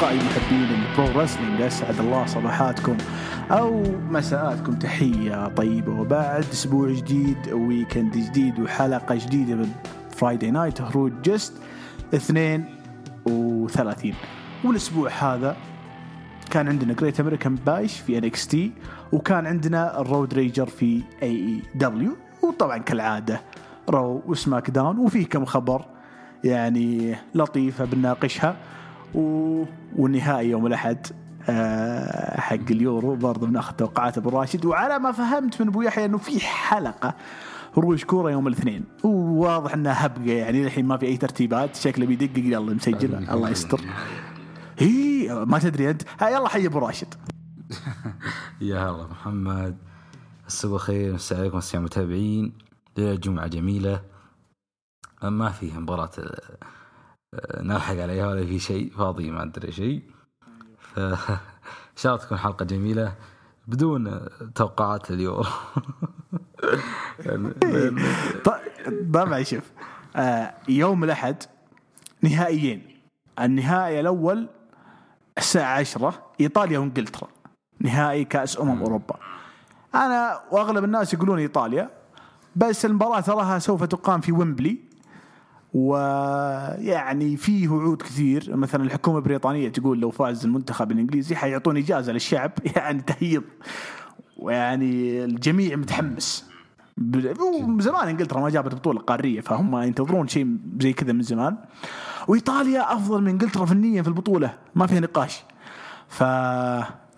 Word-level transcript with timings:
أصدقائي 0.00 0.18
محبين 0.18 0.68
ال 0.70 0.83
pro 0.83 1.20
wrestling 1.20 1.60
أسعد 1.60 1.98
الله 1.98 2.26
صباحاتكم 2.26 2.96
أو 3.50 3.82
مساءاتكم. 4.10 4.72
تحية 4.72 5.48
طيبة. 5.48 6.00
وبعد 6.00 6.44
أسبوع 6.52 6.90
جديد 6.90 7.52
weekend 7.52 8.16
جديد 8.16 8.60
وحلقة 8.60 9.14
جديدة 9.14 9.54
من 9.54 9.68
Friday 10.10 10.50
Night 10.50 10.80
هروج 10.80 11.12
جست 11.24 11.52
32 12.14 14.14
والأسبوع 14.64 15.10
هذا 15.10 15.56
كان 16.50 16.68
عندنا 16.68 16.92
Great 16.92 17.20
American 17.20 17.54
Bash 17.54 18.00
في 18.00 18.18
NXT 18.18 18.72
وكان 19.12 19.46
عندنا 19.46 20.00
ال 20.00 20.07
Road 20.07 20.34
Rager 20.34 20.66
في 20.66 21.02
AEW 21.22 22.16
وطبعا 22.42 22.78
كالعادة 22.78 23.40
Raw 23.90 24.22
و 24.26 24.70
SmackDown 24.70 24.98
وفيه 24.98 25.26
كم 25.26 25.44
خبر 25.44 25.84
يعني 26.44 27.16
لطيفة 27.34 27.84
بنناقشها. 27.84 28.56
و... 29.14 29.64
والنهائي 29.96 30.50
يوم 30.50 30.66
الأحد 30.66 31.06
آه، 31.48 32.40
حق 32.40 32.70
اليورو 32.70 33.16
برضه 33.16 33.46
بناخذ 33.46 33.72
توقعات 33.72 34.18
أبو 34.18 34.28
راشد. 34.28 34.64
وعلى 34.64 34.98
ما 34.98 35.12
فهمت 35.12 35.60
من 35.60 35.68
أبو 35.68 35.82
يحيى 35.82 36.04
إنه 36.04 36.18
في 36.18 36.40
حلقة 36.40 37.14
روش 37.78 38.04
كورة 38.04 38.30
يوم 38.30 38.48
الاثنين. 38.48 38.84
وواضح 39.04 39.74
إنها 39.74 40.06
هبقة 40.06 40.32
يعني 40.32 40.64
الحين 40.64 40.84
ما 40.84 40.96
في 40.96 41.06
أي 41.06 41.16
ترتيبات. 41.16 41.76
شكله 41.76 42.06
بيدقق. 42.06 42.38
يلا 42.38 42.74
مسجل. 42.74 43.14
الله 43.14 43.50
يستر. 43.50 43.80
هي 44.78 45.34
ما 45.46 45.58
تدري 45.58 45.90
أنت. 45.90 46.02
ها 46.20 46.28
يلا 46.28 46.48
حي 46.48 46.66
أبو 46.66 46.78
راشد. 46.78 47.14
يا 48.60 48.78
هلا 48.78 49.06
محمد. 49.06 49.76
السبوع 50.46 50.78
خير 50.78 51.14
مساء 51.14 51.38
عليكم 51.38 51.58
السلام 51.58 51.84
متابعين 51.84 52.52
ليلة 52.96 53.14
جمعة 53.14 53.46
جميلة. 53.46 54.00
ما 55.22 55.48
فيه 55.48 55.78
مباراة 55.78 56.10
آه، 56.18 56.56
نلحق 57.60 57.94
عليها 57.96 58.26
ولا 58.26 58.46
في 58.46 58.58
شيء 58.58 58.90
فاضي 58.98 59.30
ما 59.30 59.42
أدري 59.42 59.72
شيء. 59.72 60.02
ف 60.78 60.98
إن 61.90 61.96
شاء 61.96 62.14
الله 62.14 62.24
تكون 62.24 62.38
حلقة 62.38 62.64
جميلة 62.64 63.14
بدون 63.66 64.20
توقعات 64.54 65.10
اليوم. 65.10 65.44
ط- 68.44 68.60
طبعا 69.14 69.42
شوف 69.42 69.70
آه، 70.16 70.54
يوم 70.68 71.04
الأحد 71.04 71.36
نهائيين. 72.22 73.00
النهائي 73.40 74.00
الأول 74.00 74.48
الساعة 75.38 75.78
10 75.78 76.22
إيطاليا 76.40 76.78
وإنجلترا. 76.78 77.28
نهائي 77.80 78.24
كأس 78.24 78.60
أمم 78.60 78.82
أوروبا. 78.82 79.16
أنا 79.94 80.40
وأغلب 80.52 80.84
الناس 80.84 81.14
يقولون 81.14 81.38
إيطاليا 81.38 81.90
بس 82.56 82.84
المباراة 82.84 83.20
تراها 83.20 83.58
سوف 83.58 83.84
تقام 83.84 84.20
في 84.20 84.32
ويمبلي. 84.32 84.78
ويعني 85.74 87.36
فيه 87.36 87.68
وعود 87.68 88.02
كثير. 88.02 88.56
مثلا 88.56 88.84
الحكومة 88.84 89.18
البريطانية 89.18 89.68
تقول 89.68 90.00
لو 90.00 90.10
فاز 90.10 90.44
المنتخب 90.44 90.92
الإنجليزي 90.92 91.36
حيعطون 91.36 91.76
إجازة 91.76 92.12
للشعب. 92.12 92.52
يعني 92.76 93.02
تهيض 93.02 93.42
ويعني 94.36 95.24
الجميع 95.24 95.76
متحمس. 95.76 96.50
زمان 97.78 98.08
إنجلترا 98.08 98.40
ما 98.40 98.50
جابت 98.50 98.74
بطولة 98.74 99.00
قارية 99.00 99.40
فهم 99.40 99.76
ينتظرون 99.76 100.28
شيء 100.28 100.56
زي 100.80 100.92
كذا 100.92 101.12
من 101.12 101.22
زمان. 101.22 101.56
وإيطاليا 102.28 102.92
أفضل 102.92 103.22
من 103.22 103.28
إنجلترا 103.28 103.64
فنيا 103.64 104.02
في 104.02 104.08
البطولة. 104.08 104.54
ما 104.74 104.86
فيها 104.86 105.00
نقاش. 105.00 105.42
ف 106.08 106.22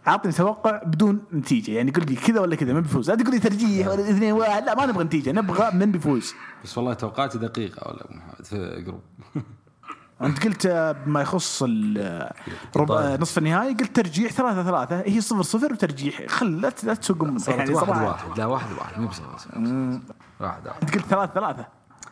اعطني 0.08 0.32
توقع 0.32 0.82
بدون 0.86 1.24
نتيجة. 1.32 1.70
يعني 1.70 1.90
قل 1.90 2.06
لي 2.06 2.16
كذا 2.16 2.40
ولا 2.40 2.56
كذا 2.56 2.72
من 2.72 2.80
بيفوز. 2.80 3.10
لا 3.10 3.16
تقول 3.16 3.30
لي 3.30 3.38
ترجيح 3.38 3.88
ولا 3.88 4.10
اثنين 4.10 4.32
واحد 4.32 4.64
لا 4.64 4.74
ما 4.74 4.86
نبغى 4.86 5.04
نتيجة 5.04 5.32
نبغى 5.32 5.70
من 5.74 5.92
بيفوز. 5.92 6.34
بس 6.64 6.78
والله 6.78 6.94
توقعاتي 6.94 7.38
دقيقة 7.38 7.88
ولا 7.88 8.06
محمد 8.10 8.46
في 8.46 8.82
جروب 8.86 9.00
أنت 10.22 10.44
قلت 10.46 10.66
بما 11.06 11.20
يخص 11.20 11.62
ربع 12.76 12.96
طيب. 12.96 13.20
نصف 13.20 13.38
النهائي 13.38 13.74
قلت 13.74 13.96
ترجيح 13.96 14.32
ثلاثة 14.32 14.62
ثلاثة 14.62 15.00
هي 15.06 15.20
صفر 15.20 15.42
صفر 15.42 15.72
وترجيح. 15.72 16.26
خل 16.26 16.60
لا 16.60 16.70
تسوق 16.70 17.16
يعني 17.48 17.74
واحد. 17.74 18.02
واحد. 18.02 18.38
لا 18.38 18.46
واحد 18.46 18.72
واحد 18.72 19.00
مو 19.00 19.08
بصفر 19.08 19.38
صفر. 19.38 19.58
واحد 20.40 20.66
واحد. 20.66 20.82
أنت 20.82 20.94
قلت 20.94 21.06
ثلاثة 21.06 21.32
ثلاثة. 21.34 21.66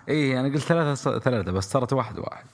إي 0.08 0.40
أنا 0.40 0.48
قلت 0.48 0.58
ثلاثة 0.62 1.18
ثلاثة 1.18 1.52
بس 1.52 1.70
صارت 1.70 1.92
واحد 1.92 2.18
واحد. 2.18 2.44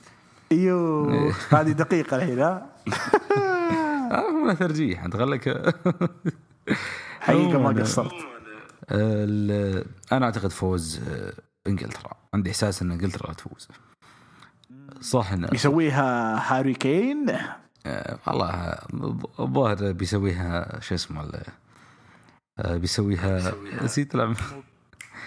أيوه. 0.52 1.34
هذه 1.50 1.72
دقيقة 1.72 2.16
الحين 2.16 2.38
ها؟ 2.38 2.66
آه 4.12 4.30
مو 4.30 4.52
ترجيح 4.52 5.04
أنت 5.04 5.16
خليك. 5.16 5.48
حقيقة 7.20 7.58
ما 7.58 7.80
قصرت. 7.82 8.12
أنا 10.12 10.24
أعتقد 10.26 10.50
فوز 10.50 11.00
آه، 11.08 11.32
إنجلترا. 11.66 12.10
عندي 12.34 12.50
إحساس 12.50 12.82
إن 12.82 12.92
إنجلترا 12.92 13.32
تفوز. 13.32 13.68
صح 15.00 15.32
ان 15.32 15.48
يسويها 15.52 16.36
هاري 16.52 16.74
كين؟ 16.74 17.26
آه، 17.86 18.18
والله 18.26 18.78
الظاهر 19.40 19.92
بيسويها 19.92 20.80
شو 20.80 20.94
اسمه 20.94 21.22
ال- 21.22 22.78
بيسويها 22.78 23.52
نسيت 23.82 24.14
العم- 24.14 24.34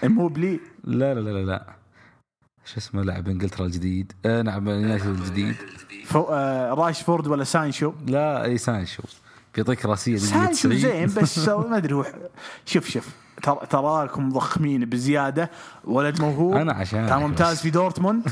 موبلي 0.04 0.60
لا 0.84 1.14
لا 1.14 1.20
لا 1.20 1.30
لا 1.30 1.44
لا. 1.44 1.66
شو 2.64 2.76
اسمه 2.78 3.02
لاعب 3.02 3.28
إنجلترا 3.28 3.66
الجديد. 3.66 4.12
آه 4.26 4.42
نعم 4.42 4.68
يونايتد 4.68 5.06
الجديد. 5.06 5.56
راشفورد 6.16 7.26
ولا 7.26 7.44
سانشو 7.44 7.92
لا 8.06 8.44
إي 8.44 8.58
سانشو 8.58 9.02
بيعطيك 9.54 9.86
راسية 9.86 10.16
سانشو 10.16 10.68
90. 10.68 10.78
زين 10.78 11.06
بس 11.06 11.48
ما 11.48 11.76
أدري 11.76 11.94
هو 11.94 12.06
شوف 12.66 12.88
شوف 12.90 13.08
تر- 13.42 13.64
تراكم 13.64 14.28
مضخمين 14.28 14.84
بزيادة. 14.84 15.50
ولد 15.84 16.20
موهوب. 16.20 16.54
أنا 16.54 16.72
عشانك 16.72 17.08
كان 17.08 17.18
ممتاز. 17.20 17.60
في 17.60 17.70
دورتموند. 17.70 18.28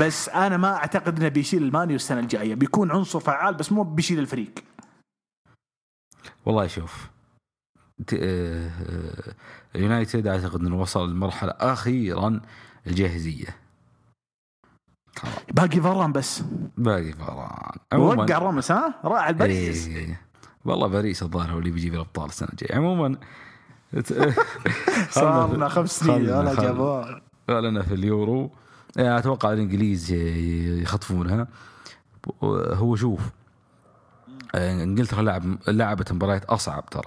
بس 0.00 0.28
أنا 0.28 0.56
ما 0.56 0.76
أعتقد 0.76 1.18
إنه 1.18 1.28
بيشيل 1.28 1.62
المانيو 1.62 1.96
السنة 1.96 2.20
الجاية. 2.20 2.54
بيكون 2.54 2.90
عنصر 2.90 3.20
فعال 3.20 3.54
بس 3.54 3.72
مو 3.72 3.82
بيشيل 3.82 4.18
الفريق. 4.18 4.50
والله 6.46 6.66
شوف 6.66 7.06
ت- 8.06 8.14
آه، 8.14 8.68
آه، 8.68 9.34
اليونايتد 9.76 10.26
أعتقد 10.26 10.60
إنه 10.60 10.80
وصل 10.80 11.10
لمرحله 11.10 11.50
أخيرا 11.50 12.40
الجاهزية. 12.86 13.56
باقي 15.52 15.80
فاران 15.80 16.12
بس. 16.12 16.42
باقي 16.78 17.12
فاران 17.12 18.00
وقع 18.00 18.38
رمس 18.38 18.70
ها؟ 18.72 18.94
راح 19.04 19.28
الباريس 19.28 19.86
إيه. 19.88 20.20
والله 20.64 20.86
باريس 20.86 21.22
الظاهر 21.22 21.52
هو 21.52 21.58
اللي 21.58 21.70
بيجيب 21.70 21.94
الأبطال 21.94 22.26
السنة 22.26 22.48
الجاية. 22.52 22.76
عموما 22.76 23.16
صار 25.10 25.54
لنا 25.56 25.68
خمس 25.68 25.90
سنين 26.00 26.30
ولا. 26.30 26.54
جابوها 26.54 27.20
لنا 27.48 27.82
في 27.82 27.94
اليورو. 27.94 28.50
آه، 28.98 29.18
أتوقع 29.18 29.52
الإنجليز 29.52 30.12
يخطفونها 30.82 31.46
هو 32.72 32.96
شوف 32.96 33.20
إنجلترا 34.54 35.22
لعب 35.22 35.56
لعبت 35.68 36.12
مباريات 36.12 36.44
أصعب 36.44 36.84
ترى. 36.90 37.02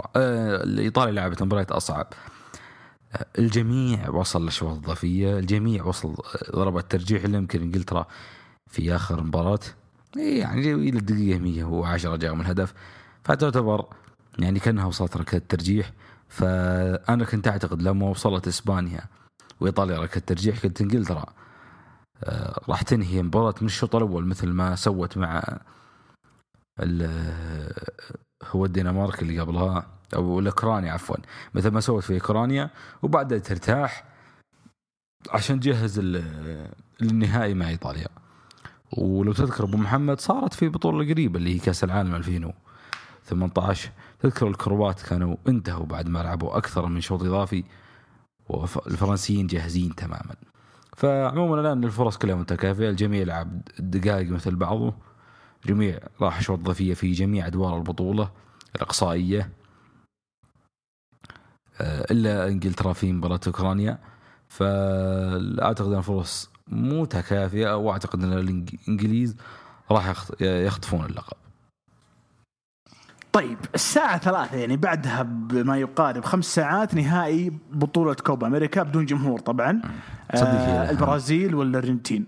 ايطاليا 0.79 1.11
لعبت 1.13 1.43
مباريات 1.43 1.71
أصعب. 1.71 2.07
الجميع 3.39 4.09
وصل 4.09 4.41
للاشواط 4.41 4.77
الإضافية 4.77 5.39
الجميع 5.39 5.83
وصل 5.85 6.15
ضربات 6.51 6.91
ترجيح 6.91 7.23
الا 7.23 7.37
يمكن 7.37 7.61
إنجلترا 7.61 8.05
في 8.71 8.95
آخر 8.95 9.23
مباراة. 9.23 9.59
إيه، 10.17 10.39
يعني 10.39 10.73
إلى 10.73 10.99
الدقيقة 10.99 11.39
110 11.39 12.15
جاء 12.15 12.33
من 12.35 12.41
الهدف 12.41 12.73
فتعتبر 13.23 13.85
يعني 14.39 14.59
كأنها 14.59 14.85
وصلت 14.85 15.17
ركلة 15.17 15.41
ترجيح 15.49 15.91
فأنا 16.29 17.25
كنت 17.25 17.47
أعتقد 17.47 17.81
لما 17.81 18.09
وصلت 18.09 18.47
إسبانيا 18.47 19.01
وإيطاليا 19.59 19.99
ركلة 19.99 20.23
ترجيح 20.27 20.59
كنت 20.59 20.81
إنجلترا 20.81 21.25
آه، 22.23 22.61
راح 22.69 22.81
تنهي 22.81 23.19
المباراه 23.19 23.55
من 23.61 23.67
الشوط 23.67 23.95
الأول 23.95 24.25
مثل 24.25 24.47
ما 24.47 24.75
سوت 24.75 25.17
مع 25.17 25.59
هو 28.43 28.65
الدنمارك 28.65 29.21
اللي 29.21 29.39
قبلها. 29.39 29.94
أو 30.15 30.39
الاوكرانيا 30.39 30.91
عفوا. 30.91 31.15
مثل 31.53 31.69
ما 31.69 31.79
سوت 31.79 32.03
في 32.03 32.13
اوكرانيا 32.13 32.69
وبعدها 33.01 33.37
ترتاح 33.37 34.03
عشان 35.29 35.59
تجهز 35.59 35.99
للنهائي 37.01 37.53
مع 37.53 37.69
إيطاليا. 37.69 38.07
ولو 38.97 39.33
تذكر 39.33 39.63
أبو 39.63 39.77
محمد 39.77 40.19
صارت 40.19 40.53
في 40.53 40.69
بطولة 40.69 41.13
قريبة 41.13 41.37
اللي 41.37 41.55
هي 41.55 41.59
كأس 41.59 41.83
العالم 41.83 42.15
2018 42.15 43.91
تذكر 44.19 44.47
الكروات 44.47 45.01
كانوا 45.01 45.35
انتهوا 45.47 45.85
بعد 45.85 46.09
ما 46.09 46.19
لعبوا 46.19 46.57
أكثر 46.57 46.85
من 46.85 47.01
شوط 47.01 47.23
إضافي 47.23 47.63
والفرنسيين 48.49 49.47
جاهزين 49.47 49.95
تماما. 49.95 50.35
فعموما 50.97 51.61
الآن 51.61 51.83
الفرص 51.83 52.17
كلها 52.17 52.35
متكافئة. 52.35 52.89
الجميع 52.89 53.23
لعب 53.23 53.61
دقائق 53.79 54.29
مثل 54.29 54.55
بعضه. 54.55 54.93
جميع 55.65 55.99
راح 56.21 56.41
شوط 56.41 56.59
إضافية 56.59 56.93
في 56.93 57.11
جميع 57.11 57.47
أدوار 57.47 57.77
البطولة 57.77 58.31
الإقصائية. 58.75 59.49
إلا 61.81 62.47
إنجلترا 62.47 62.93
في 62.93 63.13
مباراة 63.13 63.39
أوكرانيا. 63.47 63.97
فأعتقد 64.49 65.91
أن 65.91 65.97
الفرص 65.97 66.49
متكافئة 66.67 67.75
وأعتقد 67.77 68.23
أن 68.23 68.33
الإنجليز 68.33 69.35
راح 69.91 70.07
يخط- 70.07 70.41
يخطفون 70.41 71.05
اللقب. 71.05 71.37
طيب 73.31 73.57
الساعة 73.75 74.17
ثلاثة 74.17 74.57
يعني 74.57 74.77
بعدها 74.77 75.21
بما 75.23 75.77
يقارب 75.77 76.25
خمس 76.25 76.45
ساعات 76.45 76.95
نهائي 76.95 77.51
بطولة 77.71 78.13
كوبا 78.13 78.47
أمريكا 78.47 78.83
بدون 78.83 79.05
جمهور 79.05 79.39
طبعا. 79.39 79.81
آه. 80.31 80.89
البرازيل 80.91 81.55
والأرجنتين 81.55 82.25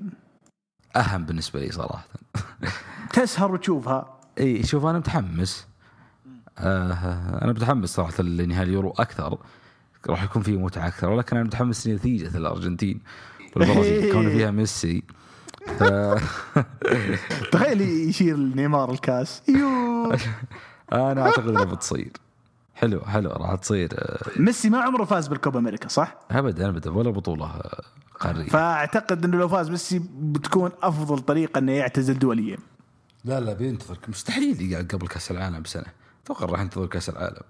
أهم 0.96 1.26
بالنسبة 1.26 1.60
لي 1.60 1.72
صراحة. 1.72 2.08
تسهر 3.14 3.52
وتشوفها. 3.52 4.20
إي 4.40 4.64
شوف 4.64 4.86
أنا 4.86 4.98
متحمس. 4.98 5.68
آه 6.60 7.44
أنا 7.44 7.52
متحمس 7.52 7.90
صراحة 7.90 8.24
لنهائي 8.24 8.70
اليورو 8.70 8.94
أكثر. 9.00 9.38
راح 10.10 10.24
يكون 10.24 10.42
فيه 10.42 10.58
متعة 10.58 10.88
أكثر 10.88 11.10
ولكن 11.10 11.36
أنا 11.38 11.46
متحمس 11.46 11.88
لنتيجة 11.88 12.38
الأرجنتين. 12.38 13.02
والبرازيل 13.56 14.12
كون 14.14 14.30
فيها 14.30 14.52
ميسي. 14.52 15.04
ف... 15.80 15.84
تخيل 17.52 17.82
يشيل 17.82 18.56
نيمار 18.56 18.92
الكاس. 18.92 19.42
يو. 19.48 20.14
أنا 20.94 21.22
أعتقد 21.22 21.48
إنها 21.48 21.64
بتصير. 21.64 22.12
حلو 22.76 23.02
حلو 23.02 23.30
راح 23.30 23.56
تصير. 23.56 23.90
ميسي 24.38 24.70
ما 24.70 24.78
عمره 24.82 25.04
فاز 25.04 25.28
بالكوبا 25.28 25.60
أمريكا 25.60 25.88
صح؟ 25.88 26.16
ابدا 26.32 26.70
ابدا 26.70 26.92
ولا 26.92 27.10
بطولة 27.10 27.62
قارية. 28.20 28.50
فأعتقد 28.50 29.26
إنه 29.26 29.38
لو 29.38 29.48
فاز 29.48 29.70
ميسي 29.70 30.02
بتكون 30.20 30.72
أفضل 30.84 31.20
طريقة 31.20 31.60
إنه 31.60 31.72
يعتزل 31.72 32.20
دوليا. 32.20 32.58
لا 33.26 33.40
لا 33.40 33.54
بينتظر 33.54 33.98
مستحيل 34.08 34.62
يقعد 34.72 34.88
قبل 34.94 35.08
كأس 35.08 35.32
العالم 35.32 35.62
بسنة. 35.62 36.07
أتوقع 36.32 36.46
راح 36.52 36.62
ينتظر 36.62 36.86
كأس 36.86 37.10
العالم. 37.10 37.42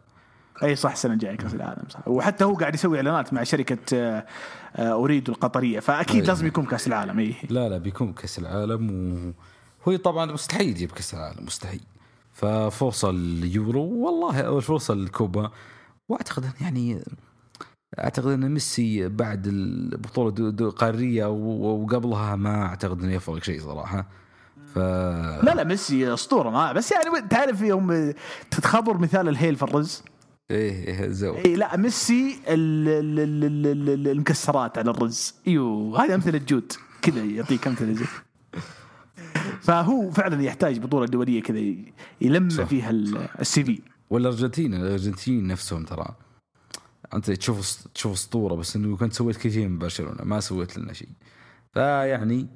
أي 0.64 0.76
صح 0.76 0.92
السنة 0.92 1.14
الجاية 1.14 1.36
كأس 1.38 1.54
العالم 1.54 1.84
صح. 1.90 2.08
وحتى 2.08 2.44
هو 2.44 2.54
قاعد 2.54 2.74
يسوي 2.76 2.98
إعلانات 2.98 3.34
مع 3.34 3.44
شركة 3.44 3.78
آه، 3.98 4.26
آه، 4.76 4.94
اريد 4.94 5.30
القطرية 5.30 5.80
فأكيد. 5.80 6.26
لازم 6.28 6.48
يكون 6.48 6.66
كأس 6.66 6.88
العالم 6.88 7.20
إي. 7.20 7.36
لا 7.50 7.70
لا 7.70 7.78
بيكون 7.78 8.14
كأس 8.14 8.40
العالم 8.40 9.34
وهو 9.86 9.98
طبعا 9.98 10.26
مستحيل 10.32 10.68
يجيب 10.70 10.92
كأس 10.92 11.14
العالم 11.14 11.46
مستحيل. 11.46 11.82
ففرصة 12.34 13.10
اليورو 13.10 13.84
والله 13.84 14.42
أو 14.42 14.60
فرصة 14.62 14.94
الكوبا 14.94 15.52
وأعتقد 16.10 16.46
يعني 16.62 17.04
أعتقد 18.00 18.28
إن 18.28 18.52
ميسي 18.52 19.08
بعد 19.10 19.48
البطولة 19.48 20.32
دو- 20.32 20.50
دو- 20.50 20.70
قاريه 20.70 21.26
و- 21.26 21.84
وقبلها 21.84 22.36
ما 22.36 22.66
أعتقد 22.66 23.04
إنه 23.04 23.14
يفرق 23.14 23.44
شيء 23.44 23.62
صراحة. 23.62 24.06
ف 24.74 24.78
لا 24.78 25.54
لا 25.56 25.64
ميسي 25.64 26.14
أسطورة 26.14 26.50
ما 26.50 26.74
بس 26.74 26.92
يعني 26.92 27.28
تعرف 27.28 27.62
يوم 27.62 28.14
تتخبر 28.52 28.98
مثال 28.98 29.30
الهيل 29.30 29.56
في 29.56 29.64
الرز؟ 29.64 30.04
إيه 30.52 30.88
إيه 30.88 31.08
زو 31.10 31.36
اي 31.36 31.56
لا 31.56 31.78
ميسي 31.78 32.40
ال- 32.48 32.88
ال- 32.88 33.20
ال- 33.20 33.44
ال- 33.46 33.68
ال- 33.68 33.90
ال- 33.90 34.08
المكسرات 34.08 34.78
على 34.78 34.90
الرز. 34.92 35.36
إيوه 35.48 36.04
هذه 36.06 36.16
أمثلة 36.16 36.38
جود 36.38 36.72
كذا 37.02 37.24
يعطيك 37.24 37.68
أمثلة 37.68 37.94
زي 37.94 38.06
فهو 39.62 40.12
فعلا 40.12 40.44
يحتاج 40.44 40.80
بطولة 40.80 41.06
دولية 41.06 41.42
كذا 41.42 41.74
يلمع 42.22 42.50
صح. 42.50 42.64
فيها 42.64 42.90
ال- 42.90 43.28
CV. 43.40 43.82
والارجنتين 44.10 44.74
الأرجنتين 44.74 45.48
نفسهم 45.48 45.84
ترى. 45.84 46.16
أنت 47.14 47.32
تشوف 47.32 47.88
تشوف 47.94 48.14
أسطورة 48.14 48.56
بس 48.56 48.76
إنه 48.76 48.98
كنت 48.98 49.14
سويت 49.14 49.38
كثير 49.38 49.68
من 49.68 49.78
برشلونة 49.78 50.24
ما 50.24 50.40
سويت 50.40 50.78
لنا 50.78 50.94
شيء. 50.94 51.10
فيعني 51.74 52.48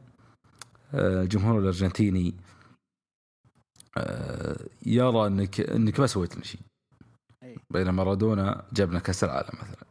الجمهور 0.94 1.60
الأرجنتيني 1.60 2.34
آه، 3.98 4.58
يرى 4.86 5.28
انك 5.28 5.60
إنك 5.60 6.00
ما 6.00 6.08
سويت 6.08 6.36
لنا 6.36 6.44
شيء. 6.44 6.62
أي. 7.44 7.58
بينما 7.70 7.92
مارادونا 7.92 8.64
جاب 8.74 8.90
لنا 8.90 9.00
كأس 9.00 9.24
العالم 9.24 9.50
مثلا. 9.54 9.86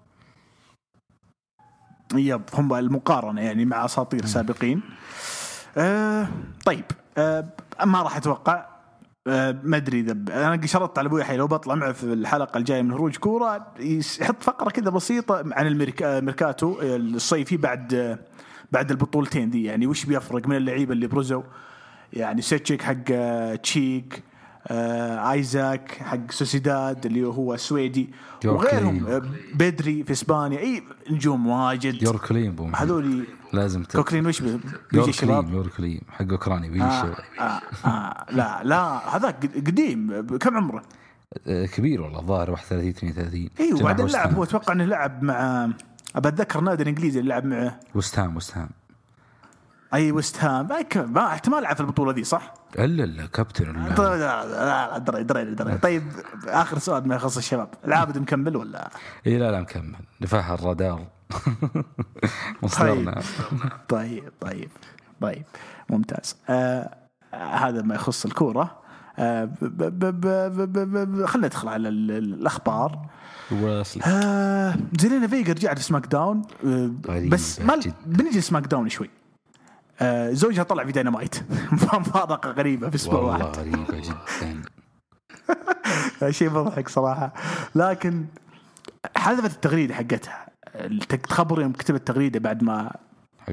يب 2.15 2.43
هم 2.55 2.75
المقارنة 2.75 3.41
يعني 3.41 3.65
مع 3.65 3.85
أساطير 3.85 4.27
سابقين. 4.27 4.83
آه 5.77 6.29
طيب 6.65 6.85
آه 7.19 7.49
ما 7.85 8.03
راح 8.03 8.17
أتوقع. 8.17 8.67
آه 9.29 9.61
ما 9.65 9.77
أدري 9.77 10.01
إذا 10.01 10.13
أنا 10.13 10.67
شرطت 10.67 10.99
على 10.99 11.07
أبوي 11.07 11.37
لو 11.37 11.47
بطلع 11.47 11.75
معه 11.75 11.93
في 11.93 12.05
الحلقة 12.13 12.59
الجاية 12.59 12.83
من 12.83 12.93
هروج 12.93 13.17
كورة 13.17 13.75
يحط 13.81 14.43
فقرة 14.43 14.71
كذا 14.71 14.91
بسيطة 14.91 15.45
عن 15.53 15.67
الميرك- 15.67 16.03
آه، 16.03 16.19
الميركاتو 16.19 16.81
آه، 16.81 16.97
الصيفي 16.97 17.57
بعد 17.57 17.95
آه، 17.95 18.19
بعد 18.73 18.91
البطولتين 18.91 19.51
دي 19.51 19.65
يعني 19.65 19.87
وش 19.87 20.05
بيفرق 20.05 20.49
من 20.49 20.57
اللعيبة 20.57 20.93
اللي 20.93 21.07
برزوا 21.07 21.43
يعني 22.13 22.43
سيتشيك 22.43 22.83
حق 22.83 22.97
آه، 23.13 23.55
تشيك 23.55 24.23
آه 24.69 25.33
آيزاك 25.33 25.91
حق 25.93 26.31
سوسيداد 26.31 27.07
اللي 27.07 27.27
هو 27.27 27.55
السويدي 27.55 28.11
يورك 28.45 28.59
وغيرهم. 28.61 29.07
آه، 29.07 29.23
بدري 29.55 30.05
في 30.05 30.13
إسبانيا 30.13 30.59
أي 30.59 30.83
نجوم 31.11 31.47
واجد 31.47 32.03
يوركليم 32.03 32.75
هذول 32.77 33.25
لازم. 33.53 33.85
كوكلين 33.85 34.27
وش 34.27 34.43
يوركليم 34.93 35.49
يوركليم 35.55 36.01
حق 36.09 36.27
أوكراني 36.31 36.69
بيجي 36.69 36.85
آه. 36.85 37.17
آه 37.41 37.61
آه 37.87 38.27
لا 38.31 38.61
لا 38.65 39.17
هذاك 39.17 39.47
قد- 39.47 39.67
قديم 39.67 40.27
كم 40.41 40.57
عمره؟ 40.57 40.83
آه، 41.47 41.67
كبير 41.67 42.03
والله 42.03 42.21
الظاهر 42.21 42.51
31 42.51 42.89
32 43.09 43.49
أيوه 43.61 43.71
جناح 43.71 43.81
وبعدين 43.83 44.07
لعب. 44.07 44.35
هو 44.35 44.43
أتوقع 44.43 44.73
إنه 44.73 44.85
لعب 44.85 45.23
مع 45.23 45.71
أبى 46.17 46.29
أتذكر 46.29 46.59
النادي 46.59 46.83
الإنجليزي 46.83 47.21
اللي 47.21 47.31
لعب 47.31 47.45
معه. 47.45 47.81
وست 47.95 48.19
هام 48.19 48.37
وست 48.37 48.57
هام 48.57 48.71
أي 49.95 50.13
ويست 50.13 50.45
هام 50.45 50.69
ما 50.97 51.27
احتمال 51.27 51.63
لعب 51.63 51.75
في 51.77 51.81
البطولة 51.81 52.13
دي 52.13 52.25
صح؟ 52.25 52.55
الا 52.79 53.03
لا 53.03 53.27
كابتن 53.27 53.95
طيب، 53.95 54.21
لا 54.21 54.47
لا 54.47 54.99
دري 54.99 55.23
دري 55.23 55.55
دري. 55.55 55.79
طيب 55.79 56.03
آخر 56.47 56.79
سؤال 56.79 57.09
ما 57.09 57.15
يخص 57.15 57.37
الشباب. 57.37 57.69
العابد 57.85 58.19
مكمل 58.19 58.57
ولا؟ 58.57 58.91
اي 59.27 59.39
لا 59.39 59.51
لا 59.51 59.61
مكمل. 59.61 59.97
نفاح 60.21 60.51
الرادار. 60.51 61.07
مصدرنا 62.63 63.23
طيب 63.89 64.33
طيب 64.41 64.71
طيب. 65.21 65.45
ممتاز. 65.91 66.37
آه 66.49 66.97
هذا 67.35 67.83
ما 67.83 67.95
يخص 67.95 68.25
الكورة. 68.25 68.80
خلينا 71.27 71.47
ندخل 71.47 71.69
على 71.69 71.89
ال- 71.89 72.11
ال- 72.11 72.35
الأخبار. 72.35 73.07
آه 74.07 74.75
زيلينا 75.01 75.27
فيغا 75.27 75.53
رجعت 75.53 75.79
في 75.79 75.85
سماك 75.85 76.07
داون. 76.07 76.43
آه 76.67 76.91
بس 77.29 77.61
ما. 77.61 77.81
بنجي 78.07 78.41
سماك 78.41 78.67
داون 78.67 78.89
شوي. 78.89 79.11
آه 80.01 80.33
زوجها 80.33 80.63
طلع 80.63 80.85
في 80.85 80.93
دينامايت. 80.93 81.35
مفارقة 81.73 82.51
غريبة 82.51 82.89
في 82.91 82.95
أسبوع 82.97 83.21
والله 83.21 83.47
واحد. 83.47 83.59
غريبة 83.59 84.01
جدا. 84.01 84.63
شيء 86.31 86.51
مضحك 86.51 86.89
صراحة. 86.89 87.33
لكن 87.75 88.25
حذفت 89.17 89.55
التغريدة 89.55 89.95
حقتها. 89.95 90.47
تخبر 91.29 91.61
يوم 91.63 91.73
كتبت 91.73 92.07
تغريده 92.07 92.41
بعد 92.41 92.63
ما 92.63 92.93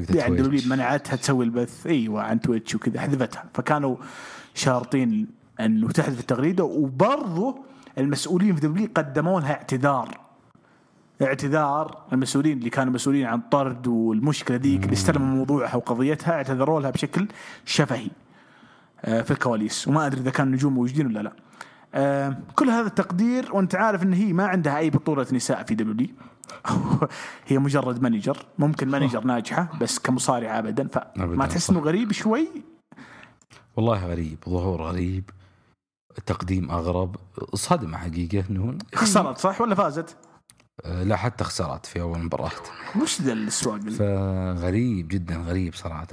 يعني 0.10 0.42
منعتها 0.70 1.16
تسوي 1.16 1.46
البث. 1.46 1.88
إيوه 1.88 2.22
عن 2.24 2.40
تويتش 2.42 2.76
وكذا 2.76 3.00
حذفتها. 3.02 3.44
فكانوا 3.54 3.96
شارطين 4.54 5.28
انه 5.60 5.88
تحذف 5.88 6.20
التغريدة 6.20 6.64
وبرضه 6.64 7.56
المسؤولين 7.98 8.56
في 8.56 8.62
دبليو 8.62 8.88
قدموا 8.96 9.40
لها 9.40 9.54
اعتذار. 9.54 10.18
اعتذار 11.22 11.98
المسؤولين 12.14 12.58
اللي 12.58 12.70
كانوا 12.70 12.94
مسؤولين 12.94 13.26
عن 13.26 13.42
طرد 13.42 13.88
والمشكلة 13.88 14.58
ذيك 14.58 14.84
اللي 14.84 14.94
استلموا 14.94 15.28
موضوعها 15.28 15.76
وقضيتها 15.76 16.34
اعتذروا 16.34 16.82
لها 16.82 16.90
بشكل 16.90 17.28
شفهي 17.66 18.08
آه، 19.06 19.22
في 19.22 19.32
الكواليس. 19.32 19.88
وما 19.88 20.06
أدري 20.06 20.22
إذا 20.22 20.32
كان 20.32 20.52
نجوم 20.52 20.74
موجودين 20.74 21.06
ولا 21.08 21.20
لا. 21.20 21.34
آه، 21.94 22.38
كل 22.56 22.70
هذا 22.70 22.88
التقدير 22.88 23.56
وأنت 23.56 23.76
عارف 23.76 24.04
إن 24.04 24.14
هي 24.14 24.34
ما 24.34 24.48
عندها 24.48 24.78
أي 24.78 24.90
بطولة 24.90 25.26
نساء 25.34 25.64
في 25.64 25.76
دبليو. 25.76 26.08
هي 27.48 27.60
مجرد 27.60 28.02
manager 28.02 28.38
ممكن 28.60 28.88
manager 28.88 29.24
ناجحة 29.24 29.70
بس 29.82 30.00
كمصارعة 30.00 30.60
ابدا 30.60 30.88
فما 30.88 31.46
تحس. 31.46 31.70
إنه 31.70 31.80
غريب 31.80 32.12
شوي؟ 32.12 32.48
والله 33.76 34.06
غريب 34.06 34.38
ظهور 34.50 34.82
غريب. 34.82 35.30
التقديم 36.18 36.72
أغرب. 36.72 37.16
صدمة 37.54 37.98
حقيقة 37.98 38.44
انه 38.50 38.78
خسرت 38.96 39.38
صح 39.38 39.62
ولا 39.62 39.76
فازت؟ 39.76 40.18
آه، 40.86 41.04
لا 41.04 41.16
حتى 41.16 41.44
خسارات 41.44 41.86
في 41.86 42.02
أول 42.02 42.20
مباراة. 42.20 42.52
وش 43.02 43.22
ذا 43.22 43.34
السواق 43.34 43.80
فغريب 43.90 45.08
جدا 45.08 45.36
غريب 45.38 45.74
صراحة. 45.74 46.08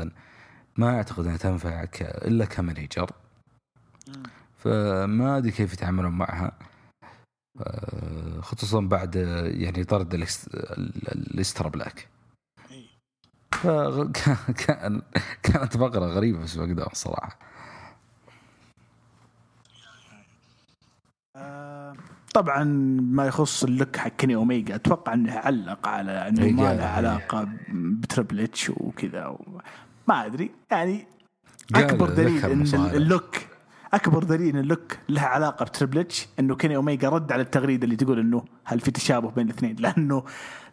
ما 0.77 0.97
أعتقد 0.97 1.25
أنها 1.25 1.37
تنفع 1.37 1.85
ك... 1.85 2.03
إلا 2.03 2.45
ك 2.45 2.53
manager 2.53 3.11
فما 4.57 5.37
أدري 5.39 5.51
كيف 5.51 5.73
يتعاملون 5.73 6.13
معها. 6.13 6.59
آه، 7.61 8.41
خصوصا 8.41 8.81
بعد 8.81 9.17
يعني 9.47 9.85
طرد 9.85 10.15
أليستر 10.15 11.69
بلاك. 11.69 12.09
فكان 13.53 15.03
كانت 15.43 15.77
فقرة 15.77 16.07
غريبة 16.07 16.47
في 16.47 16.57
داون 16.75 16.93
الصراحة 16.93 17.39
طبعا 22.35 22.65
ما 23.01 23.27
يخص 23.27 23.65
ال 23.65 23.71
look 23.71 23.97
حق 23.97 24.09
كيني 24.09 24.35
أوميجا. 24.35 24.75
أتوقع 24.75 25.15
إنه 25.15 25.33
علق 25.33 25.89
على 25.89 26.29
إنه 26.29 26.47
ما 26.63 26.75
له 26.75 26.85
علاقة 26.85 27.49
بتربل 27.73 28.41
إتش 28.41 28.71
وكذا 28.71 29.27
و... 29.27 29.61
ما 30.09 30.27
أدري. 30.27 30.51
يعني 30.71 31.07
أكبر 31.75 32.11
دليل 32.11 32.45
إن. 32.45 32.67
ال 32.75 32.87
look 32.87 33.37
أكبر 33.95 34.23
دليل 34.25 34.55
إن 34.57 34.61
ال 34.61 34.68
look 34.68 34.97
لها 35.09 35.27
علاقة 35.27 35.65
بتربل 35.65 35.99
إتش 35.99 36.29
إنه 36.41 36.57
كيني 36.57 36.77
أوميجا 36.77 37.09
رد 37.09 37.33
على 37.33 37.43
التغريدة 37.43 37.85
اللي 37.85 37.97
تقول 37.97 38.19
إنه 38.19 38.45
هل 38.65 38.81
في 38.81 38.91
تشابه 38.91 39.31
بين 39.31 39.47
الاثنين؟ 39.47 39.77
لأنه 39.79 40.25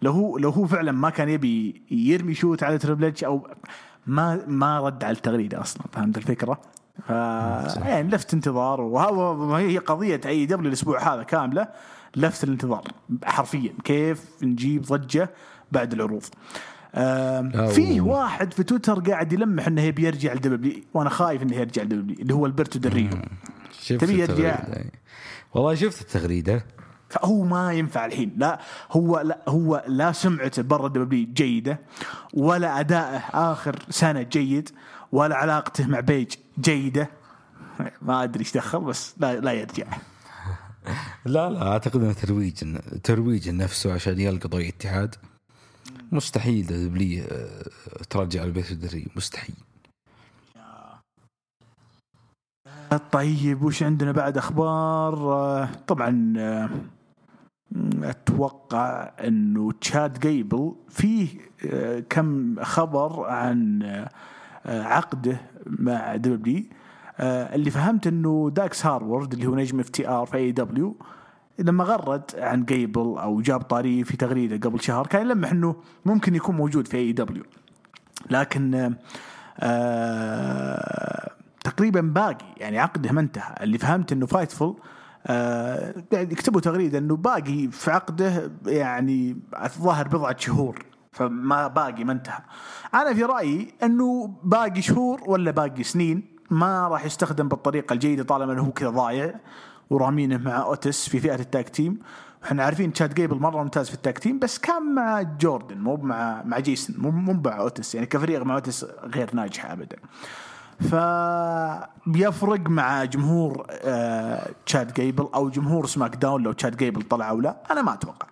لو 0.02 0.12
هو 0.12 0.38
لو 0.38 0.50
هو 0.50 0.66
فعلا 0.66 0.92
ما 0.92 1.10
كان 1.10 1.30
يبي 1.30 1.82
يرمي 1.92 2.34
shoot 2.34 2.64
على 2.64 2.78
تربل 2.78 3.06
إتش 3.06 3.24
أو 3.24 3.48
ما 4.08 4.46
ما 4.48 4.80
رد 4.80 5.04
على 5.04 5.16
التغريدة 5.16 5.62
أصلا. 5.62 5.84
فهمت 5.92 6.18
الفكرة؟ 6.18 6.62
ف 7.08 7.10
يعني 7.10 8.10
لفت 8.10 8.34
أنظار 8.34 8.82
وهذا 8.82 9.58
هي 9.58 9.78
قضية 9.78 10.22
AEW 10.26 10.68
الأسبوع 10.68 11.14
هذا 11.14 11.24
كاملة 11.24 11.68
لفت 12.16 12.44
الأنظار 12.44 12.84
حرفيا 13.24 13.74
كيف 13.84 14.26
نجيب 14.44 14.82
ضجة 14.82 15.30
بعد 15.72 15.94
العروض. 15.94 16.24
فيه 17.74 18.02
و- 18.02 18.14
واحد 18.18 18.54
في 18.54 18.64
تويتر 18.64 19.00
قاعد 19.00 19.34
يلمح 19.34 19.68
إنه 19.68 19.82
يبي 19.82 20.04
يرجع 20.08 20.34
لدبليو 20.34 20.74
وأنا 20.94 21.10
خايف 21.10 21.42
إنه 21.44 21.56
يرجع 21.56 21.84
لدبليو 21.84 22.16
اللي 22.20 22.34
هو 22.34 22.46
البرتو 22.46 22.80
ديل 22.80 22.95
ريو 22.95 23.10
شفت 23.82 24.02
تبي 24.04 24.20
يرجع. 24.20 24.60
والله 25.54 25.76
شفت 25.76 26.02
التغريدة. 26.02 26.66
فهو 27.10 27.44
ما 27.44 27.74
ينفع 27.74 28.06
الحين 28.06 28.34
لا 28.38 28.60
هو 28.92 29.20
لا 29.20 29.40
هو 29.48 29.84
لا 29.88 30.12
سمعته 30.12 30.62
برا 30.62 30.88
الدبليو 30.88 31.28
جيدة 31.34 31.80
ولا 32.34 32.80
أداءه 32.80 33.24
آخر 33.52 33.76
سنة 33.90 34.22
جيد 34.22 34.70
ولا 35.12 35.36
علاقته 35.36 35.88
مع 35.88 36.00
بيج 36.00 36.34
جيدة. 36.60 37.10
ما 38.02 38.24
أدري 38.24 38.40
إيش 38.40 38.54
دخل 38.54 38.80
بس 38.80 39.16
لا 39.18 39.40
لا 39.40 39.52
يرجع. 39.52 39.88
لا 41.26 41.50
لا 41.50 41.68
أعتقد 41.68 42.04
إنه 42.04 42.14
ترويج 42.14 42.78
ترويج 43.04 43.50
لنفسه 43.50 43.94
عشان 43.94 44.20
يلقى 44.20 44.50
ضوء 44.50 44.68
اتحاد 44.68 45.16
مستحيل 46.12 46.66
W 46.68 47.22
آه، 47.22 47.64
ترجع 48.10 48.44
البرتو 48.44 48.72
دل 48.72 48.84
ريو. 48.84 49.08
مستحيل. 49.16 49.56
طيب 53.12 53.64
وش 53.64 53.84
عندنا 53.84 54.12
بعد 54.12 54.38
أخبار؟ 54.38 55.68
طبعا 55.88 56.34
آه، 56.38 56.70
أتوقع 58.04 59.12
إنه 59.20 59.72
تشاد 59.72 60.20
جيبل 60.20 60.76
فيه 60.90 61.28
آه، 61.66 62.00
كم 62.00 62.56
خبر 62.64 63.26
عن 63.30 63.82
عقده 64.66 65.42
مع 65.66 66.16
W 66.16 66.64
اللي 67.20 67.72
فهمت 67.72 68.08
إنه 68.08 68.52
داكس 68.56 68.86
هارورد 68.86 69.34
اللي 69.34 69.48
هو 69.48 69.56
نجم 69.56 69.80
FTR 69.80 70.26
في 70.26 70.38
AEW 70.38 70.96
لما 71.60 71.84
غرد 71.84 72.24
عن 72.38 72.66
جيبل 72.66 73.02
أو 73.18 73.42
جاب 73.42 73.62
طاريه 73.62 74.04
في 74.04 74.18
تغريدة 74.18 74.70
قبل 74.70 74.82
شهر 74.82 75.08
كان 75.08 75.22
يلمح 75.22 75.52
إنه 75.52 75.76
ممكن 76.06 76.36
يكون 76.36 76.56
موجود 76.56 76.88
في 76.88 76.98
AEW 76.98 77.44
لكن 78.30 78.76
آه، 78.76 78.94
آه 79.60 81.32
تقريبا 81.64 82.02
باقي 82.02 82.46
يعني 82.58 82.80
عقده 82.80 83.12
ما 83.12 83.22
انتهى. 83.22 83.56
اللي 83.62 83.78
فهمت 83.78 84.12
إنه 84.12 84.26
Fightful 84.28 84.74
آه 85.28 85.96
قاعد 86.12 86.32
يكتبوا 86.32 86.62
تغريدة 86.62 86.98
إنه 86.98 87.16
باقي 87.16 87.68
في 87.72 87.92
عقده 87.92 88.52
يعني 88.66 89.38
الظاهر 89.64 90.08
بضعة 90.08 90.36
شهور. 90.38 90.86
فما 91.12 91.68
باقي 91.68 92.04
ما 92.04 92.12
انتهى. 92.12 92.40
أنا 92.94 93.14
في 93.14 93.24
رأيي 93.24 93.74
إنه 93.84 94.34
باقي 94.44 94.82
شهور 94.82 95.22
ولا 95.28 95.52
باقي 95.52 95.84
سنين 95.84 96.38
ما 96.50 96.88
راح 96.88 97.06
يستخدم 97.06 97.48
بالطريقة 97.48 97.94
الجيدة 97.94 98.24
طالما 98.24 98.54
إنه 98.54 98.62
هو 98.62 98.72
كذا 98.72 98.90
ضايع 98.90 99.34
ورامينه 99.90 100.38
مع 100.38 100.62
أوتس 100.64 101.10
في 101.10 101.20
فئة 101.20 101.36
ال 101.36 101.44
tag 101.44 101.70
team. 101.70 102.00
إحنا 102.44 102.64
عارفين 102.64 102.94
تشاد 102.94 103.14
جيبل 103.14 103.36
مرة 103.36 103.64
ممتاز 103.64 103.88
في 103.88 103.94
ال 103.94 104.00
tag 104.00 104.20
team 104.20 104.40
بس 104.40 104.60
كان 104.60 104.96
مع 104.96 105.22
جوردن 105.22 105.78
مو 105.78 105.96
مع 105.96 106.44
مع 106.46 106.60
جيسون 106.60 106.96
مو 107.00 107.12
مو 107.12 107.34
مع 107.46 107.60
أوتس 107.60 107.96
يعني 107.96 108.08
كفريق 108.08 108.44
مع 108.44 108.56
أوتس 108.56 108.86
غير 109.04 109.36
ناجحة 109.36 109.74
ابدا. 109.74 109.98
فبيفرق 110.80 112.70
مع 112.70 113.04
جمهور 113.04 113.66
آه 113.70 114.50
تشاد 114.66 114.94
جيبل 114.94 115.30
أو 115.36 115.50
جمهور 115.50 115.86
سماك 115.86 116.16
داون 116.16 116.44
لو 116.44 116.52
تشاد 116.52 116.78
جيبل 116.78 117.02
طلع 117.02 117.30
أو 117.30 117.40
لا 117.42 117.58
أنا 117.72 117.82
ما 117.82 117.94
أتوقع. 117.94 118.28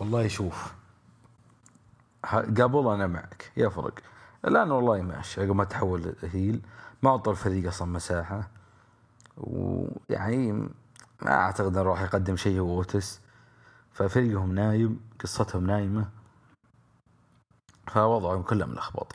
والله 0.00 0.28
شوف 0.28 0.74
قبل 2.32 2.88
أنا 2.88 3.06
معك 3.06 3.52
يفرق 3.56 3.98
الآن 4.44 4.70
والله 4.70 5.02
ماشي 5.02 5.40
عقب 5.40 5.56
ما 5.56 5.64
تحول 5.64 6.14
heel 6.22 6.62
ما 7.02 7.10
اعطى 7.10 7.30
الفريق 7.30 7.68
أصلا 7.68 7.88
مساحة. 7.88 8.48
ويعني 9.36 10.52
ما 11.22 11.32
أعتقد 11.32 11.76
انه 11.76 11.82
راح 11.82 12.02
يقدم 12.02 12.36
شيء 12.36 12.60
هو 12.60 12.76
اوتس 12.78 13.20
ففريقهم 13.92 14.54
نايم 14.54 15.00
قصتهم 15.20 15.66
نايمة. 15.66 16.08
فوضعهم 17.86 18.42
كله 18.42 18.66
ملخبط 18.66 19.12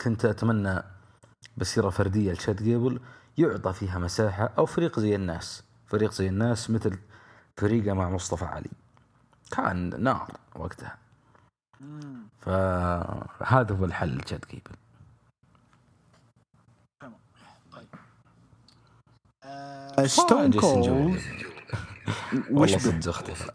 كنت 0.00 0.24
أتمنى 0.24 0.82
بسيرة 1.56 1.90
فردية 1.90 2.32
لشاد 2.32 2.62
جيبل 2.62 3.00
يعطى 3.38 3.72
فيها 3.72 3.98
مساحة 3.98 4.50
أو 4.58 4.66
فريق 4.66 5.00
زي 5.00 5.14
الناس. 5.14 5.62
فريق 5.86 6.12
زي 6.12 6.28
الناس 6.28 6.70
مثل 6.70 6.98
فريقه 7.56 7.92
مع 7.94 8.10
مصطفى 8.10 8.44
علي. 8.44 8.70
كان 9.50 10.02
نار 10.02 10.30
وقتها. 10.56 10.96
فهذا 12.40 13.74
هو 13.74 13.84
الحل 13.84 14.16
لشاد 14.16 14.44
جيبل 14.50 14.76
ستون 20.06 20.52
كولد. 20.52 21.20
وش؟ 22.50 22.76
صدق 22.76 23.54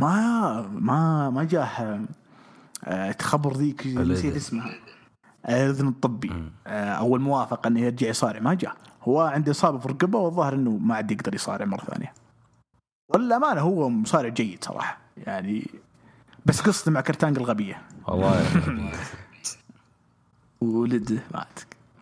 ما 0.00 0.60
ما 0.60 1.30
ما 1.30 1.44
جاه 1.44 2.00
تخبر 3.12 3.56
ذيك. 3.56 3.86
نسيت 3.86 4.36
اسمها. 4.36 4.74
الإذن 5.48 5.88
الطبي. 5.88 6.50
آه، 6.66 6.92
أو 6.92 7.16
الموافقه 7.16 7.68
إنه 7.68 7.80
يرجع 7.80 8.08
يصارع. 8.08 8.40
ما 8.40 8.54
جاء. 8.54 8.76
هو 9.02 9.20
عنده 9.20 9.50
إصابة 9.50 9.78
في 9.78 9.88
رقبه 9.88 10.18
والظاهر 10.18 10.54
إنه 10.54 10.70
ما 10.70 10.94
عاد 10.94 11.10
يقدر 11.10 11.34
يصارع 11.34 11.66
مرة 11.66 11.84
ثانية. 11.84 12.12
والأمانة 13.08 13.60
هو 13.60 13.88
مصارع 13.88 14.28
جيد 14.28 14.64
صراحة. 14.64 14.98
يعني 15.16 15.70
بس 16.46 16.60
قصته 16.60 16.90
مع 16.90 17.00
كرتانج 17.00 17.38
الغبية. 17.38 17.82
والله 18.08 18.40
يعني 18.42 18.90
ولده 20.60 21.22
مات 21.34 21.60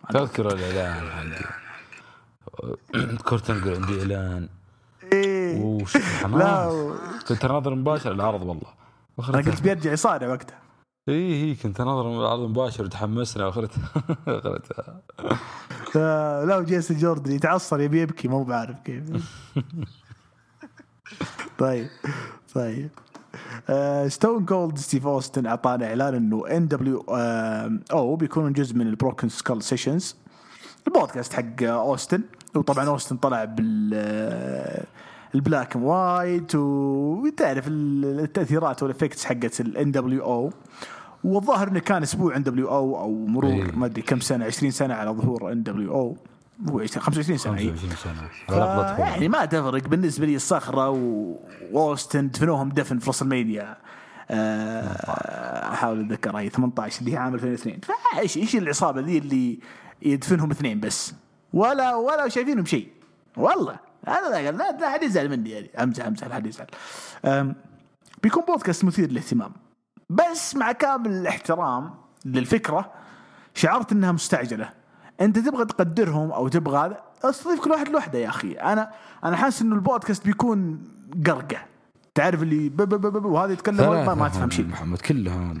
تذكر 0.09 0.53
الإعلان 0.53 1.09
حقي 1.09 1.43
كورتن 3.17 3.73
عندي 3.73 3.99
إعلان. 4.01 4.49
إيه. 5.13 5.61
وش 5.61 5.97
حماس 5.97 6.41
لا. 6.41 6.93
كنت 7.27 7.45
أناظر 7.45 7.75
مباشر 7.75 8.11
العرض 8.11 8.41
والله. 8.41 8.73
أنا 9.29 9.37
قلت 9.37 9.61
بيرجع 9.61 9.91
يصارع 9.91 10.27
وقتها. 10.27 10.59
اي 11.09 11.33
اي 11.43 11.55
كنت 11.55 11.79
أناظر 11.79 12.21
العرض 12.21 12.49
مباشر 12.49 12.83
وتحمسنا 12.83 13.45
واخرتها 13.45 13.91
اخرتها 14.27 15.01
لا 15.95 16.45
لا 16.45 16.61
جيسون 16.61 16.97
جوردن 16.97 17.31
يتعصر 17.31 17.81
يبي 17.81 18.01
يبكي 18.01 18.27
مو 18.27 18.43
بعرف 18.43 18.79
كيف. 18.79 19.03
طيب 21.59 21.87
طيب. 22.53 22.89
آه 23.69 24.07
ستون 24.07 24.45
كولد 24.45 24.77
ستيف 24.77 25.07
اوستن 25.07 25.45
أعطانا 25.45 25.85
إعلان 25.87 26.15
إنه 26.15 26.47
NWO 26.47 28.15
بيكونون 28.15 28.53
جزء 28.53 28.75
من 28.75 28.87
ال 28.87 28.93
Broken 28.93 29.29
Skull 29.29 29.63
Sessions 29.63 30.15
البودكاست 30.87 31.33
حق 31.33 31.63
اوستن 31.63 32.21
وطبعا 32.55 32.87
اوستن 32.87 33.17
طلع 33.17 33.43
بال 33.45 33.91
آه، 33.93 34.83
ال 35.35 35.42
black 35.42 35.75
and 35.75 35.85
white 35.85 36.55
وتعرف 36.55 37.67
ال- 37.67 38.19
التأثيرات 38.19 38.83
وال 38.83 38.92
effects 38.92 39.25
حقت 39.25 39.61
ال 39.61 39.91
NWO 39.91 40.51
والظاهر 41.23 41.67
إنه 41.67 41.79
كان 41.79 42.03
أسبوع 42.03 42.35
NWO 42.35 42.97
أو 42.99 43.25
مرور 43.25 43.51
إيه. 43.51 43.71
ما 43.71 43.85
أدري 43.85 44.01
كم 44.01 44.19
سنة 44.19 44.45
20 44.45 44.71
سنة 44.71 44.93
على 44.93 45.09
ظهور 45.11 45.51
NWO 45.51 46.17
25 46.97 47.37
سنة 47.37 47.57
إيه. 47.57 47.69
25 47.71 47.95
سنة. 47.95 48.27
ف- 48.47 48.51
على 48.51 48.59
لحظة 48.81 48.97
يعني 49.03 49.27
ما 49.29 49.45
تفرق 49.45 49.87
بالنسبة 49.87 50.25
لي 50.25 50.35
الصخرة 50.35 50.89
وأوستن 51.71 52.29
دفنوهم 52.29 52.69
دفن 52.69 52.99
في 52.99 53.07
WrestleMania 53.07 53.77
آه، 54.31 55.73
أحاول 55.73 56.01
أتذكر 56.05 56.37
هي 56.37 56.49
18 56.49 56.99
اللي 57.01 57.13
هي 57.13 57.17
عام 57.17 57.33
2002 57.35 57.79
فإيش 58.13 58.37
إيش 58.37 58.55
العصابة 58.55 59.01
ذي 59.01 59.17
اللي 59.17 59.59
يدفنهم 60.01 60.51
اثنين 60.51 60.79
بس؟ 60.79 61.13
ولا 61.53 61.95
ولا 61.95 62.29
شايفينهم 62.29 62.65
شيء. 62.65 62.87
والله 63.37 63.79
هذا 64.07 64.51
لا 64.51 64.71
لا 64.71 64.89
حد 64.89 65.03
يزعل 65.03 65.29
مني 65.29 65.49
يعني. 65.49 65.69
أمزح 65.83 66.05
أمزح 66.05 66.27
لا 66.27 66.35
حد 66.35 66.45
يزعل. 66.45 66.67
بيكون 68.23 68.43
بودكاست 68.47 68.85
مثير 68.85 69.09
للاهتمام. 69.11 69.51
بس 70.09 70.55
مع 70.55 70.71
كامل 70.71 71.11
الاحترام 71.11 71.93
للفكرة 72.25 72.91
شعرت 73.55 73.91
إنها 73.91 74.11
مستعجلة. 74.11 74.69
أنت 75.21 75.39
تبغى 75.39 75.65
تقدرهم 75.65 76.31
أو 76.31 76.47
تبغى 76.47 76.77
هذا 76.77 76.99
أستضيف 77.23 77.59
كل 77.59 77.71
واحد 77.71 77.89
لوحده 77.89 78.19
يا 78.19 78.29
أخي. 78.29 78.51
أنا 78.51 78.91
أنا 79.23 79.35
حاسس 79.35 79.61
إنه 79.61 79.75
البودكاست 79.75 80.25
بيكون 80.25 80.79
قرقة. 81.25 81.57
تعرف 82.15 82.43
اللي 82.43 82.71
وهذا 83.23 83.53
يتكلم 83.53 83.77
ما, 83.77 84.15
ما 84.15 84.27
تفهم 84.27 84.49
شيء. 84.49 84.65
محمد 84.65 85.01
كلهم. 85.01 85.59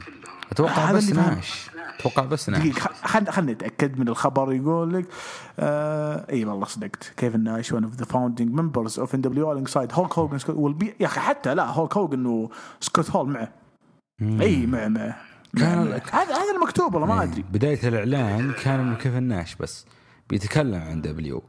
أتوقع 0.51 0.91
بس 0.91 1.03
اللي 1.03 1.23
فهم. 1.23 1.35
ناش 1.35 1.69
أتوقع 1.99 2.25
بس 2.25 2.49
ناش 2.49 2.59
دقيقة 2.59 2.89
خلنا 3.03 3.31
خلنا 3.31 3.51
نتأكد 3.51 3.99
من 3.99 4.07
الخبر 4.07 4.53
يقول 4.53 4.93
لك. 4.93 5.05
آه 5.59 6.25
إي 6.29 6.45
والله 6.45 6.65
صدقت. 6.65 7.13
كيفن 7.17 7.43
نايش 7.43 7.73
of 7.73 7.97
the 8.01 8.05
founding 8.05 8.59
members 8.59 8.97
of 8.97 9.15
NWO 9.15 9.47
alongside 9.53 9.91
Hulk 9.91 10.13
Hogan. 10.13 10.39
Scott 10.39 10.55
will 10.55 10.83
be 10.83 10.87
يا 10.99 11.05
أخي 11.05 11.19
حتى 11.19 11.55
لا 11.55 11.65
هولك 11.65 11.97
هوجن 11.97 12.49
وسكوت 12.79 13.11
هول 13.11 13.29
معه. 13.29 13.49
إي 14.21 14.65
معه 14.65 14.87
معه. 14.87 15.17
كان- 15.57 15.77
معه. 15.89 16.01
هذا 16.11 16.35
هذا 16.35 16.55
المكتوب 16.55 16.93
والله 16.93 17.07
ما 17.07 17.23
أدري. 17.23 17.41
بداية 17.53 17.87
الإعلان 17.87 18.53
كان 18.63 18.79
إنه 18.79 18.95
كيفن 18.95 19.23
ناش 19.23 19.55
بس. 19.55 19.85
بيتكلم 20.29 20.81
عن 20.81 21.01
W. 21.01 21.43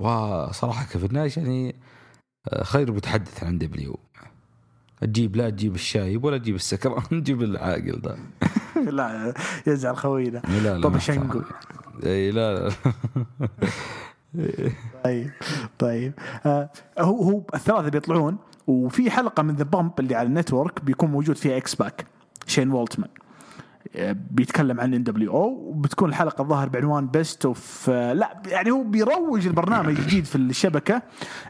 وصراحة 0.00 0.84
كيفن 0.92 1.08
ناش 1.14 1.36
يعني 1.36 1.76
آه، 2.48 2.64
خير 2.64 2.92
متحدث 2.92 3.44
عن 3.44 3.58
W. 3.58 3.98
تجيب 5.00 5.36
لا 5.36 5.50
تجيب 5.50 5.74
الشايب 5.74 6.24
ولا 6.24 6.38
تجيب 6.38 6.54
السكران 6.54 7.02
تجيب 7.22 7.42
العاقل 7.42 8.00
ذا 8.04 8.18
لا 8.90 9.34
يزعل 9.66 9.96
خوينا. 9.96 10.40
طب 10.82 10.98
شنقو. 10.98 11.40
اي 12.04 12.30
لا 12.30 12.54
لا. 12.68 12.72
طيب 15.04 15.30
طيب. 15.78 16.12
آه 16.46 16.70
هو 16.98 17.22
هو 17.22 17.42
الثلاثة 17.54 17.88
بيطلعون 17.88 18.36
وفي 18.66 19.10
حلقة 19.10 19.42
من 19.42 19.54
The 19.56 19.64
Bump 19.64 20.00
اللي 20.00 20.14
على 20.14 20.28
ال 20.28 20.35
network 20.35 20.84
بيكون 20.84 21.10
موجود 21.10 21.36
فيها 21.36 21.56
X-Pac 21.56 22.06
شين 22.46 22.70
وولتمان 22.72 23.08
آه، 23.10 23.25
بيتكلم 24.30 24.80
عن 24.80 24.94
NWO 24.94 25.48
وبتكون 25.48 26.08
الحلقة 26.08 26.42
الظاهر 26.42 26.68
بعنوان 26.68 27.06
Best 27.06 27.46
of 27.46 27.90
لا 27.90 28.42
يعني 28.46 28.70
هو 28.70 28.82
بيروج 28.82 29.46
البرنامج 29.46 29.88
الجديد 29.98 30.24
في 30.24 30.36
الشبكة 30.36 31.02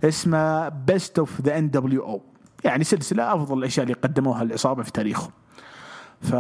اسمه 0.05 0.69
Best 0.69 1.19
of 1.19 1.41
the 1.41 1.59
NWO. 1.59 2.23
يعني 2.65 2.85
سلسلة 2.85 3.35
أفضل 3.35 3.59
الأشياء 3.59 3.85
اللي 3.85 3.95
قدموها 3.95 4.43
العصابه 4.43 4.83
في 4.83 4.93
تاريخهم 4.93 5.31
ف 6.21 6.33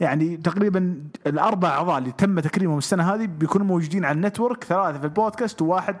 يعني 0.00 0.36
تقريبا 0.36 1.02
الأربع 1.26 1.68
أعضاء 1.68 1.98
اللي 1.98 2.12
تم 2.12 2.40
تكريمهم 2.40 2.78
السنة 2.78 3.14
هذه 3.14 3.26
بيكونوا 3.26 3.66
موجودين 3.66 4.04
على 4.04 4.16
ال 4.16 4.22
network 4.22 4.64
ثلاثة 4.64 4.98
في 4.98 5.04
البودكاست 5.04 5.62
وواحد. 5.62 5.96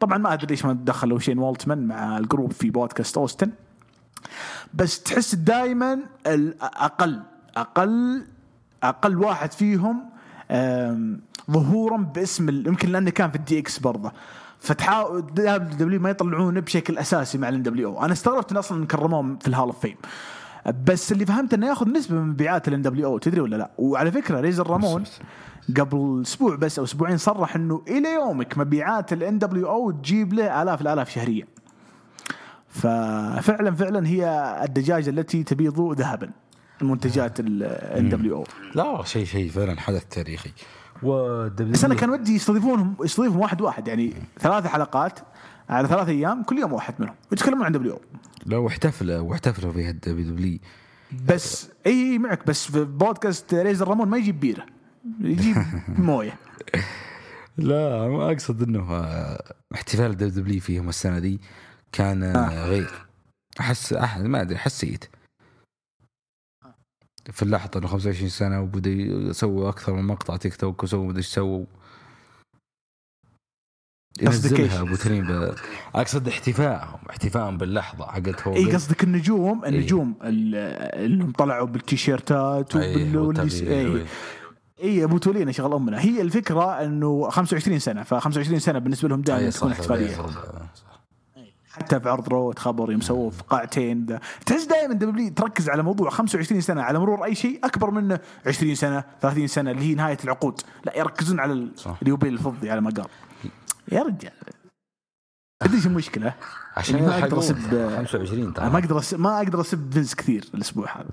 طبعا 0.00 0.18
ما 0.18 0.32
أدري 0.32 0.46
ليش 0.46 0.64
ما 0.64 0.72
دخلوا 0.72 1.18
شين 1.18 1.38
والتمان 1.38 1.86
مع 1.86 2.18
ال 2.18 2.24
group 2.24 2.52
في 2.52 2.70
بودكاست 2.70 3.18
أوستن. 3.18 3.50
بس 4.74 5.02
تحس 5.02 5.34
دائما 5.34 5.98
الأقل 6.26 7.22
أقل 7.56 8.24
أقل 8.82 9.18
واحد 9.18 9.52
فيهم 9.52 10.04
ظهورا 11.50 11.96
باسم 11.96 12.48
يمكن 12.48 12.88
لأنه 12.88 13.10
كان 13.10 13.30
في 13.30 13.36
ال 13.36 13.58
DX 13.58 13.78
برضه. 13.78 14.12
فتحاول 14.60 15.26
W 15.78 16.00
ما 16.00 16.10
يطلعونه 16.10 16.60
بشكل 16.60 16.98
أساسي 16.98 17.38
مع 17.38 17.48
ال 17.48 17.62
NW 17.62 18.00
أنا 18.02 18.12
استغربت 18.12 18.52
إن 18.52 18.56
أصلا 18.56 18.86
كرموهم 18.86 19.38
في 19.38 19.48
ال 19.48 19.51
Hall 19.51 19.64
of 19.64 19.80
Fame 19.80 19.96
بس 20.84 21.12
اللي 21.12 21.26
فهمت 21.26 21.54
إنه 21.54 21.66
يأخذ 21.66 21.88
نسبة 21.88 22.16
من 22.16 22.28
مبيعات 22.28 22.68
ال 22.68 22.82
NWO 22.82 23.18
تدري 23.18 23.40
ولا 23.40 23.56
لا؟ 23.56 23.70
وعلى 23.78 24.12
فكرة 24.12 24.40
ريزر 24.40 24.70
رامون 24.70 25.04
قبل 25.76 26.22
أسبوع 26.22 26.56
بس 26.56 26.78
أو 26.78 26.84
أسبوعين 26.84 27.16
صرح 27.16 27.56
إنه 27.56 27.82
إلى 27.88 28.14
يومك 28.14 28.58
مبيعات 28.58 29.12
ال 29.12 29.38
NWO 29.38 29.90
تجيب 29.90 30.32
له 30.32 30.62
آلاف 30.62 30.80
الآلاف 30.80 31.10
شهريا 31.10 31.46
ففعلا 32.68 33.74
فعلا 33.74 34.06
هي 34.06 34.56
الدجاجة 34.64 35.10
التي 35.10 35.42
تبيض 35.44 35.92
ذهبا. 36.00 36.30
المنتجات 36.82 37.40
ال 37.40 38.08
NWO. 38.08 38.44
لا 38.74 39.04
شيء 39.04 39.24
شيء 39.24 39.50
فعلا 39.50 39.80
حدث 39.80 40.04
تاريخي. 40.04 40.50
و 41.02 41.48
بس 41.48 41.84
أنا 41.84 41.94
كان 41.94 42.10
ودي 42.10 42.34
يستضيفونهم 42.34 42.96
يستضيفهم 43.04 43.38
واحد 43.40 43.60
واحد 43.60 43.88
يعني 43.88 44.12
ثلاث 44.40 44.66
حلقات 44.66 45.18
على 45.68 45.88
ثلاث 45.88 46.08
أيام 46.08 46.42
كل 46.42 46.58
يوم 46.58 46.72
واحد 46.72 46.94
منهم 46.98 47.14
يتكلمون 47.32 47.64
عن 47.64 47.72
W 47.72 48.00
لو 48.46 48.68
احتفلوا 48.68 49.18
واحتفلوا 49.18 49.72
في 49.72 49.90
ال 49.90 50.24
WW 50.32 50.58
بس 51.28 51.68
أي 51.86 52.18
معك 52.18 52.46
بس 52.46 52.70
في 52.70 52.84
بودكاست 52.84 53.54
ريزر 53.54 53.88
رامون 53.88 54.08
ما 54.08 54.16
يجيب 54.16 54.40
بيرة 54.40 54.66
يجيب 55.20 55.56
موية. 55.98 56.34
لا 57.56 58.08
ما 58.08 58.32
أقصد 58.32 58.62
إنه 58.62 58.92
آه، 58.94 59.54
احتفال 59.74 60.10
ال 60.10 60.30
WW 60.42 60.60
فيهم 60.60 60.88
السنة 60.88 61.18
دي 61.18 61.40
كان 61.92 62.22
آه. 62.22 62.36
آه. 62.38 62.66
غير. 62.68 62.90
احس 63.60 63.92
احد 63.92 64.22
ما 64.22 64.40
أدري 64.42 64.58
حسيت. 64.58 65.04
في 67.30 67.42
اللحظة 67.42 67.70
إنه 67.78 67.86
25 67.86 68.28
سنة 68.28 68.60
وبدا 68.62 68.90
يسووا 68.90 69.68
أكثر 69.68 69.92
من 69.92 70.04
مقطع 70.04 70.36
تيك 70.36 70.56
توك 70.56 70.82
وسووا 70.82 71.06
مدري 71.06 71.18
إيش 71.18 71.26
سووا؟ 71.26 71.64
ينزلها 74.22 74.80
أبو 74.80 74.94
تريم 74.96 75.54
أقصد 75.94 76.28
احتفائهم 76.28 76.98
احتفائهم 77.10 77.58
باللحظة 77.58 78.06
حقت 78.06 78.42
هو 78.48 78.54
إي 78.56 78.72
قصدك 78.74 79.04
النجوم؟ 79.04 79.64
النجوم 79.64 80.14
ال- 80.22 80.54
اللي 81.04 81.32
طلعوا 81.32 81.66
بالتيشيرتات 81.66 82.76
وبال 82.76 83.16
واللي- 83.18 84.00
إي. 84.00 84.06
إي. 84.82 85.04
أبو 85.04 85.18
تولينا 85.18 85.52
شغل 85.52 85.72
أمنا. 85.74 86.00
هي 86.00 86.22
الفكرة 86.22 86.84
إنه 86.84 87.30
25 87.30 87.78
سنة 87.78 88.02
ف 88.02 88.14
25 88.14 88.58
سنة 88.58 88.78
بالنسبة 88.78 89.08
لهم 89.08 89.20
دائما 89.22 89.50
تكون 89.50 89.72
احتفالية. 89.72 90.16
حتى 91.72 92.00
في 92.00 92.08
عرض 92.08 92.28
Raw 92.28 92.58
تخبر 92.58 92.92
يوم 92.92 93.00
سووه 93.00 93.30
في 93.30 93.42
قاعتين 93.48 94.06
ده. 94.06 94.20
تحس 94.46 94.64
دائما 94.64 94.94
دبليو 94.94 95.30
تركز 95.32 95.68
على 95.70 95.82
موضوع 95.82 96.10
25 96.10 96.60
سنة 96.60 96.82
على 96.82 96.98
مرور 96.98 97.24
أي 97.24 97.34
شيء 97.34 97.60
أكبر 97.64 97.90
منه 97.90 98.18
20 98.46 98.74
سنة 98.74 99.04
30 99.20 99.46
سنة 99.46 99.70
اللي 99.70 99.82
هي 99.90 99.94
نهاية 99.94 100.18
العقود 100.24 100.60
لا 100.84 100.98
يركزون 100.98 101.40
على. 101.40 101.68
اليوبيل 102.02 102.32
الفضي 102.32 102.70
على 102.70 102.80
ما 102.80 102.90
قال 102.90 103.06
يا 103.92 104.02
رجال 104.02 104.32
تدري 105.64 105.76
إيش 105.76 105.86
المشكلة؟ 105.86 106.34
عشان 106.76 106.94
اللي 106.94 107.06
ما 107.06 107.18
أقدر. 107.18 107.38
اسب 107.38 107.56
25 107.96 108.54
أنا 108.58 108.68
ما 108.68 108.78
أقدر 108.78 108.98
أسب 108.98 109.20
ما 109.20 109.36
أقدر 109.38 109.60
أسب 109.60 109.92
فينس 109.92 110.14
كثير 110.14 110.44
الأسبوع 110.54 110.96
هذا 110.96 111.04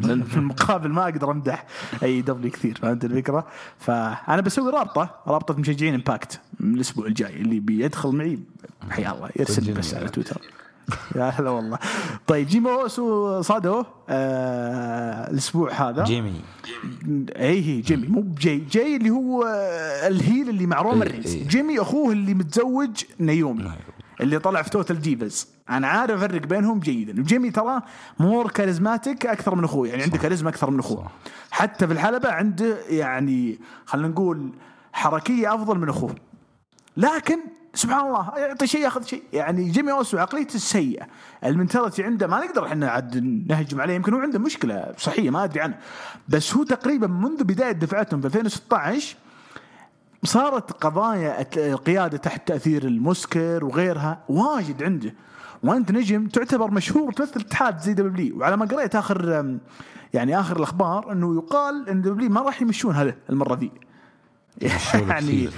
لأن 0.00 0.22
في 0.22 0.36
المقابل 0.36 0.88
ما 0.88 1.02
أقدر 1.04 1.30
أمدح 1.30 1.66
أي 2.02 2.22
دبليو 2.22 2.50
كثير 2.50 2.78
فهمت 2.82 3.04
الفكرة؟ 3.04 3.46
فأنا 3.78 4.40
بسوي 4.40 4.72
رابطة 4.72 5.14
رابطة 5.26 5.54
مشجعين 5.54 5.94
Impact 5.94 6.40
من 6.60 6.74
الأسبوع 6.74 7.06
الجاي 7.06 7.36
اللي 7.36 7.60
بيدخل 7.60 8.12
معي 8.12 8.38
حيا 8.90 9.12
الله 9.12 9.30
يرسل 9.36 9.72
بس 9.72 9.94
على 9.94 10.08
تويتر 10.08 10.40
يا 11.16 11.24
هلا 11.24 11.50
والله. 11.50 11.78
طيب 12.26 12.46
جيمي 12.46 12.70
اوسو 12.70 13.42
صادوه 13.42 13.86
آه 14.08 15.30
الأسبوع 15.30 15.72
هذا. 15.72 16.04
جيمي. 16.04 16.40
اي 17.36 17.66
هي 17.66 17.80
جيمي. 17.80 18.06
مو 18.08 18.20
بجي. 18.20 18.56
جي 18.56 18.96
اللي 18.96 19.10
هو 19.10 19.42
آه، 19.44 20.08
ال 20.08 20.16
heel 20.16 20.48
اللي 20.48 20.66
مع 20.66 20.80
رومان 20.82 21.02
إيه، 21.02 21.12
رينز. 21.12 21.34
إيه. 21.34 21.48
جيمي 21.48 21.80
أخوه 21.80 22.12
اللي 22.12 22.34
متزوج 22.34 23.04
نيومي 23.20 23.70
اللي 24.20 24.38
طلع 24.38 24.62
في 24.62 24.70
Total 24.70 25.00
Divas 25.00 25.48
أنا 25.70 25.88
عارف 25.88 26.22
أفرق 26.22 26.46
بينهم 26.46 26.80
جيدا. 26.80 27.20
وجيمي 27.20 27.50
ترى 27.50 27.80
more 28.18 28.50
charismatic 28.50 29.26
أكثر 29.26 29.54
من 29.54 29.64
أخوه. 29.64 29.88
يعني 29.88 30.02
عنده 30.02 30.18
كاريزما 30.18 30.50
أكثر 30.50 30.70
من 30.70 30.78
أخوه. 30.78 31.06
حتى 31.50 31.86
في 31.86 31.92
الحلبة 31.92 32.28
عنده 32.32 32.76
يعني 32.88 33.58
خلينا 33.86 34.08
نقول 34.08 34.52
حركية 34.92 35.54
أفضل 35.54 35.78
من 35.78 35.88
أخوه. 35.88 36.14
لكن 36.96 37.38
سبحان 37.74 38.06
الله. 38.06 38.32
يعطي 38.36 38.66
شيء 38.66 38.80
ياخذ 38.80 39.04
شيء. 39.04 39.22
يعني 39.32 39.70
جيمي 39.70 39.92
اوسو 39.92 40.18
عقليته 40.18 40.54
السيئة. 40.54 41.06
ال 41.44 41.50
mentality 41.50 42.02
عنده 42.04 42.26
ما 42.26 42.44
نقدر 42.44 42.66
إحنا 42.66 42.90
عاد 42.90 43.16
نهجم 43.48 43.80
عليه. 43.80 43.94
يمكن 43.94 44.14
هو 44.14 44.20
عنده 44.20 44.38
مشكلة 44.38 44.94
صحية 44.98 45.30
ما 45.30 45.44
أدري 45.44 45.60
عنها 45.60 45.78
بس 46.28 46.56
هو 46.56 46.62
تقريبا 46.62 47.06
منذ 47.06 47.44
بداية 47.44 47.72
دفعتهم 47.72 48.20
في 48.20 48.26
2016 48.26 49.16
صارت 50.24 50.72
قضايا 50.72 51.46
القيادة 51.56 52.16
تحت 52.16 52.48
تأثير 52.48 52.84
المسكر 52.84 53.64
وغيرها 53.64 54.24
واجد 54.28 54.82
عنده. 54.82 55.14
وأنت 55.62 55.92
نجم 55.92 56.26
تعتبر 56.26 56.70
مشهور 56.70 57.12
تمثل 57.12 57.40
اتحاد 57.40 57.78
زي 57.78 57.94
دبليو. 57.94 58.38
وعلى 58.38 58.56
ما 58.56 58.66
قريت 58.66 58.96
آخر 58.96 59.46
يعني 60.14 60.40
آخر 60.40 60.56
الأخبار 60.56 61.12
إنه 61.12 61.34
يقال 61.34 61.88
إن 61.88 62.02
دبليو 62.02 62.30
ما 62.30 62.40
راح 62.40 62.62
يمشونها 62.62 63.14
المرة 63.30 63.54
ذي. 63.54 63.70
يعني 65.08 65.48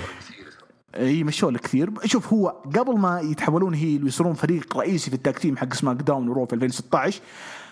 اي 0.96 1.24
مشوا 1.24 1.50
له 1.50 1.58
كثير. 1.58 1.92
شوف 2.04 2.32
هو 2.32 2.48
قبل 2.48 2.98
ما 2.98 3.20
يتحولون 3.20 3.74
heel 3.74 4.04
ويصيرون 4.04 4.34
فريق 4.34 4.76
رئيسي 4.76 5.10
في 5.10 5.16
ال 5.16 5.22
tag 5.22 5.38
team 5.38 5.56
حق 5.56 5.72
SmackDown 5.72 5.96
و 5.96 6.28
Raw 6.28 6.46
في 6.46 6.52
2016 6.52 7.20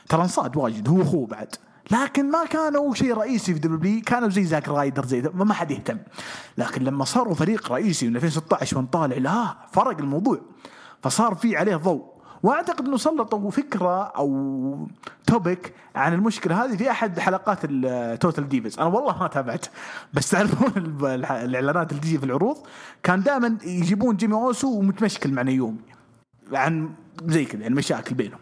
ترى 0.08 0.22
انصاد 0.22 0.56
واجد 0.56 0.88
هو 0.88 1.02
أخوه 1.02 1.26
بعد. 1.26 1.54
لكن 1.90 2.30
ما 2.30 2.44
كانوا 2.44 2.94
شيء 2.94 3.14
رئيسي 3.14 3.54
في 3.54 3.60
دبليو 3.60 4.00
كانوا 4.06 4.28
زي 4.28 4.44
زاك 4.44 4.68
رايدر 4.68 5.06
زي 5.06 5.22
ما 5.34 5.54
حد 5.54 5.70
يهتم. 5.70 5.98
لكن 6.58 6.84
لما 6.84 7.04
صاروا 7.04 7.34
فريق 7.34 7.72
رئيسي 7.72 8.08
من 8.08 8.16
2016 8.16 8.78
وانت 8.78 8.97
طالع 8.97 9.16
لا 9.16 9.56
فرق 9.72 9.98
الموضوع. 9.98 10.40
فصار 11.02 11.34
في 11.34 11.56
عليه 11.56 11.76
ضوء. 11.76 12.12
وأعتقد 12.42 12.86
إنه 12.86 12.96
سلطوا 12.96 13.50
فكرة 13.50 14.02
أو 14.02 14.88
topic 15.26 15.74
عن 15.96 16.14
المشكلة 16.14 16.64
هذه 16.64 16.76
في 16.76 16.90
أحد 16.90 17.18
حلقات 17.18 17.58
ال 17.64 17.78
Total 17.78 18.48
Divas 18.48 18.78
أنا 18.78 18.88
والله 18.88 19.18
ما 19.18 19.28
تابعت 19.28 19.66
بس 20.12 20.30
تعرفون 20.30 20.98
الإعلانات 21.04 21.90
اللي 21.90 22.02
تجي 22.02 22.18
في 22.18 22.24
العروض. 22.24 22.56
كان 23.02 23.22
دائما 23.22 23.58
يجيبون 23.64 24.16
جيمي 24.16 24.34
أوسو 24.34 24.78
ومتمشكل 24.78 25.32
مع 25.32 25.42
نيومي 25.42 25.78
عن 26.52 26.90
زي 27.24 27.44
كذا 27.44 27.62
يعني 27.62 27.74
مشاكل 27.74 28.14
بينهم. 28.14 28.38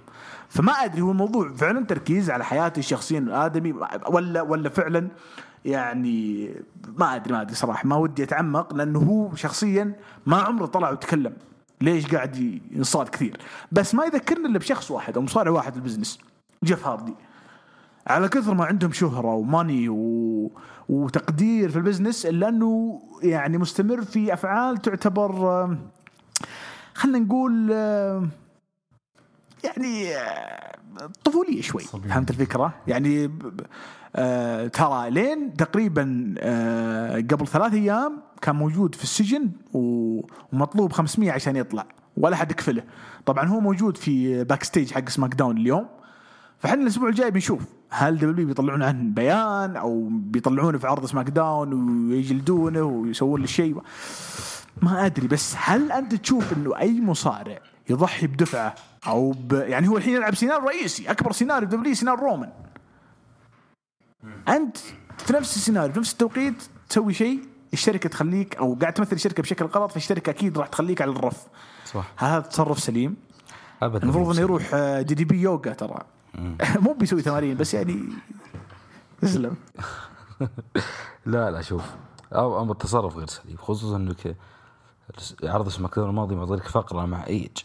فما 0.48 0.72
أدري 0.72 1.00
هو 1.00 1.10
الموضوع 1.10 1.52
فعلا 1.52 1.86
تركيز 1.86 2.30
على 2.30 2.44
حياته 2.44 2.78
الشخصيه 2.78 3.18
الآدمي 3.18 3.74
ولا 4.08 4.42
ولا 4.42 4.68
فعلا 4.68 5.08
يعني 5.64 6.50
ما 6.98 7.16
أدري 7.16 7.32
ما 7.32 7.40
أدري 7.40 7.54
صراحة. 7.54 7.88
ما 7.88 7.96
ودي 7.96 8.22
أتعمق 8.22 8.74
لأنه 8.74 8.98
هو 8.98 9.34
شخصيا 9.34 9.92
ما 10.26 10.36
عمره 10.36 10.66
طلع 10.66 10.90
وتكلم. 10.90 11.32
ليش 11.80 12.06
قاعد 12.06 12.60
ينصاد 12.70 13.08
كثير. 13.08 13.40
بس 13.72 13.94
ما 13.94 14.04
يذكرني 14.04 14.46
إلا 14.46 14.58
بشخص 14.58 14.90
واحد 14.90 15.16
أو 15.16 15.22
مصارع 15.22 15.50
واحد 15.50 15.76
ال 15.76 15.81
business 15.81 16.18
جيف 16.64 16.86
هاردي. 16.86 17.14
على 18.06 18.28
كثر 18.28 18.54
ما 18.54 18.64
عندهم 18.64 18.92
شهرة 18.92 19.34
و 19.34 19.43
money 19.43 19.88
و... 19.88 20.50
وتقدير 20.88 21.70
في 21.70 21.76
ال 21.76 21.82
business 21.82 22.26
إلا 22.26 22.48
أنه 22.48 23.02
يعني 23.22 23.58
مستمر 23.58 24.02
في 24.02 24.32
أفعال 24.32 24.76
تعتبر 24.76 25.30
خلينا 26.94 27.18
نقول 27.18 27.70
يعني 29.64 30.14
طفولية 31.24 31.62
شوي. 31.62 31.82
فهمت 31.82 32.30
الفكرة؟ 32.30 32.74
يعني 32.86 33.30
آه 34.16 34.66
ترى 34.66 35.10
لين 35.10 35.54
تقريبا 35.54 36.34
آه 36.38 37.16
قبل 37.16 37.46
ثلاث 37.46 37.72
أيام 37.74 38.18
كان 38.42 38.56
موجود 38.56 38.94
في 38.94 39.02
السجن 39.02 39.50
ومطلوب 39.72 40.92
500 40.92 41.32
عشان 41.32 41.56
يطلع. 41.56 41.86
ولا 42.16 42.36
حد 42.36 42.52
كفله 42.52 42.82
طبعا 43.26 43.48
هو 43.48 43.60
موجود 43.60 43.96
في 43.96 44.44
backstage 44.44 44.92
حق 44.92 45.08
SmackDown 45.08 45.56
اليوم. 45.56 45.86
فاحنا 46.58 46.82
الأسبوع 46.82 47.08
الجاي 47.08 47.30
بنشوف 47.30 47.62
هل 47.90 48.18
دبليو 48.18 48.46
بيطلعون 48.46 48.82
عنه 48.82 49.14
بيان 49.14 49.76
أو 49.76 50.08
بيطلعونه 50.10 50.78
في 50.78 50.86
عرض 50.86 51.06
SmackDown 51.06 51.72
ويجلدونه 52.10 52.82
ويسوون 52.82 53.40
له 53.40 53.46
شيء. 53.46 53.76
ما 54.82 55.06
أدري 55.06 55.28
بس 55.28 55.54
هل 55.58 55.92
أنت 55.92 56.14
تشوف 56.14 56.52
إنه 56.52 56.78
أي 56.78 57.00
مصارع 57.00 57.58
يضحي 57.90 58.26
بدفعه؟ 58.26 58.74
أو 59.06 59.30
ب... 59.30 59.52
يعني 59.52 59.88
هو 59.88 59.96
الحين 59.96 60.14
يلعب 60.14 60.34
سيناريو 60.34 60.68
رئيسي 60.68 61.10
أكبر 61.10 61.32
سيناريو 61.32 61.68
دبليو 61.68 61.94
سيناريو 61.94 62.24
رومان. 62.24 62.50
أنت 64.48 64.76
في 65.18 65.32
نفس 65.32 65.56
السيناريو 65.56 65.92
في 65.92 65.98
نفس 65.98 66.12
التوقيت 66.12 66.62
تسوي 66.88 67.14
شيء 67.14 67.40
الشركة 67.72 68.08
تخليك 68.08 68.56
أو 68.56 68.74
قاعد 68.74 68.94
تمثل 68.94 69.16
الشركة 69.16 69.42
بشكل 69.42 69.64
غلط 69.64 69.92
فالشركة 69.92 70.30
أكيد 70.30 70.58
راح 70.58 70.68
تخليك 70.68 71.02
على 71.02 71.10
الرف. 71.10 71.46
صح. 71.84 72.12
هذا 72.16 72.40
تصرف 72.40 72.78
سليم. 72.78 73.16
ابدا. 73.82 74.02
المفروض 74.02 74.30
إنه 74.30 74.40
يروح 74.40 74.70
آه، 74.74 75.02
DDP 75.02 75.40
Yoga 75.40 75.72
ترى. 75.72 75.98
مو 76.84 76.92
بيسوي 76.92 77.22
تمارين 77.22 77.56
بس 77.56 77.74
يعني 77.74 78.08
اسلم 79.24 79.56
لا 81.26 81.50
لا 81.50 81.62
شوف. 81.62 81.84
أو 82.32 82.62
أمر 82.62 82.72
التصرف 82.72 83.16
غير 83.16 83.26
سليم 83.26 83.56
خصوصا 83.56 83.96
إنك 83.96 84.36
عرض 85.44 85.68
SmackDown 85.68 86.08
الماضي 86.08 86.34
معطيك 86.34 86.68
فقرة 86.68 87.06
مع 87.06 87.26
إيج. 87.26 87.58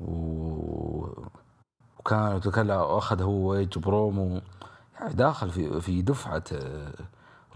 و... 0.00 1.06
وكان 1.98 2.36
وكان 2.46 2.70
أخذ 2.70 3.22
هو 3.22 3.54
إيج 3.54 3.78
برومو. 3.78 4.40
داخل 5.12 5.50
في 5.50 5.80
في 5.80 6.02
دفعة 6.02 6.44
آه، 6.52 6.94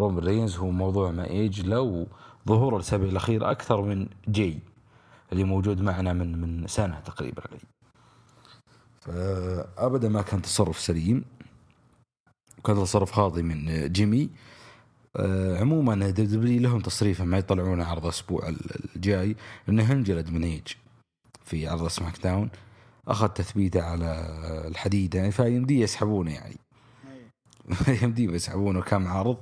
رومان 0.00 0.24
رينز. 0.24 0.56
هو 0.56 0.70
موضوع 0.70 1.10
مع 1.10 1.24
إيج 1.24 1.66
لو 1.66 2.06
ظهور 2.48 2.76
الاسابيع 2.76 3.08
الاخيره 3.08 3.50
أكثر 3.50 3.82
من 3.82 4.08
جي 4.28 4.58
اللي 5.32 5.44
موجود 5.44 5.80
معنا 5.80 6.12
من 6.12 6.40
من 6.40 6.66
سنة 6.66 7.00
تقريبا. 7.00 7.42
فابدا 9.00 10.08
ما 10.08 10.22
كان 10.22 10.42
تصرف 10.42 10.80
سليم. 10.80 11.24
وكان 12.58 12.76
تصرف 12.76 13.12
خاطئ 13.12 13.42
من 13.42 13.92
جيمي. 13.92 14.30
آه، 15.16 15.60
عموما 15.60 16.10
دبليو 16.10 16.60
لهم 16.60 16.80
تصريفه 16.80 17.24
ما 17.24 17.38
يطلعون 17.38 17.80
عرض 17.80 18.04
الأسبوع 18.04 18.48
الجاي 18.96 19.36
لأنه 19.66 19.92
انجلد 19.92 20.30
من 20.30 20.44
إيج 20.44 20.66
في 21.44 21.68
عرض 21.68 21.88
SmackDown. 21.88 22.50
أخذ 23.08 23.28
تثبيته 23.28 23.82
على 23.82 24.26
الحديد 24.68 25.14
يعني 25.14 25.30
فيمديه 25.30 25.82
يسحبونه 25.82 26.34
يعني. 26.34 26.56
يمديه 28.02 28.30
يسحبونه 28.30 28.80
كم 28.80 29.08
عرض 29.08 29.36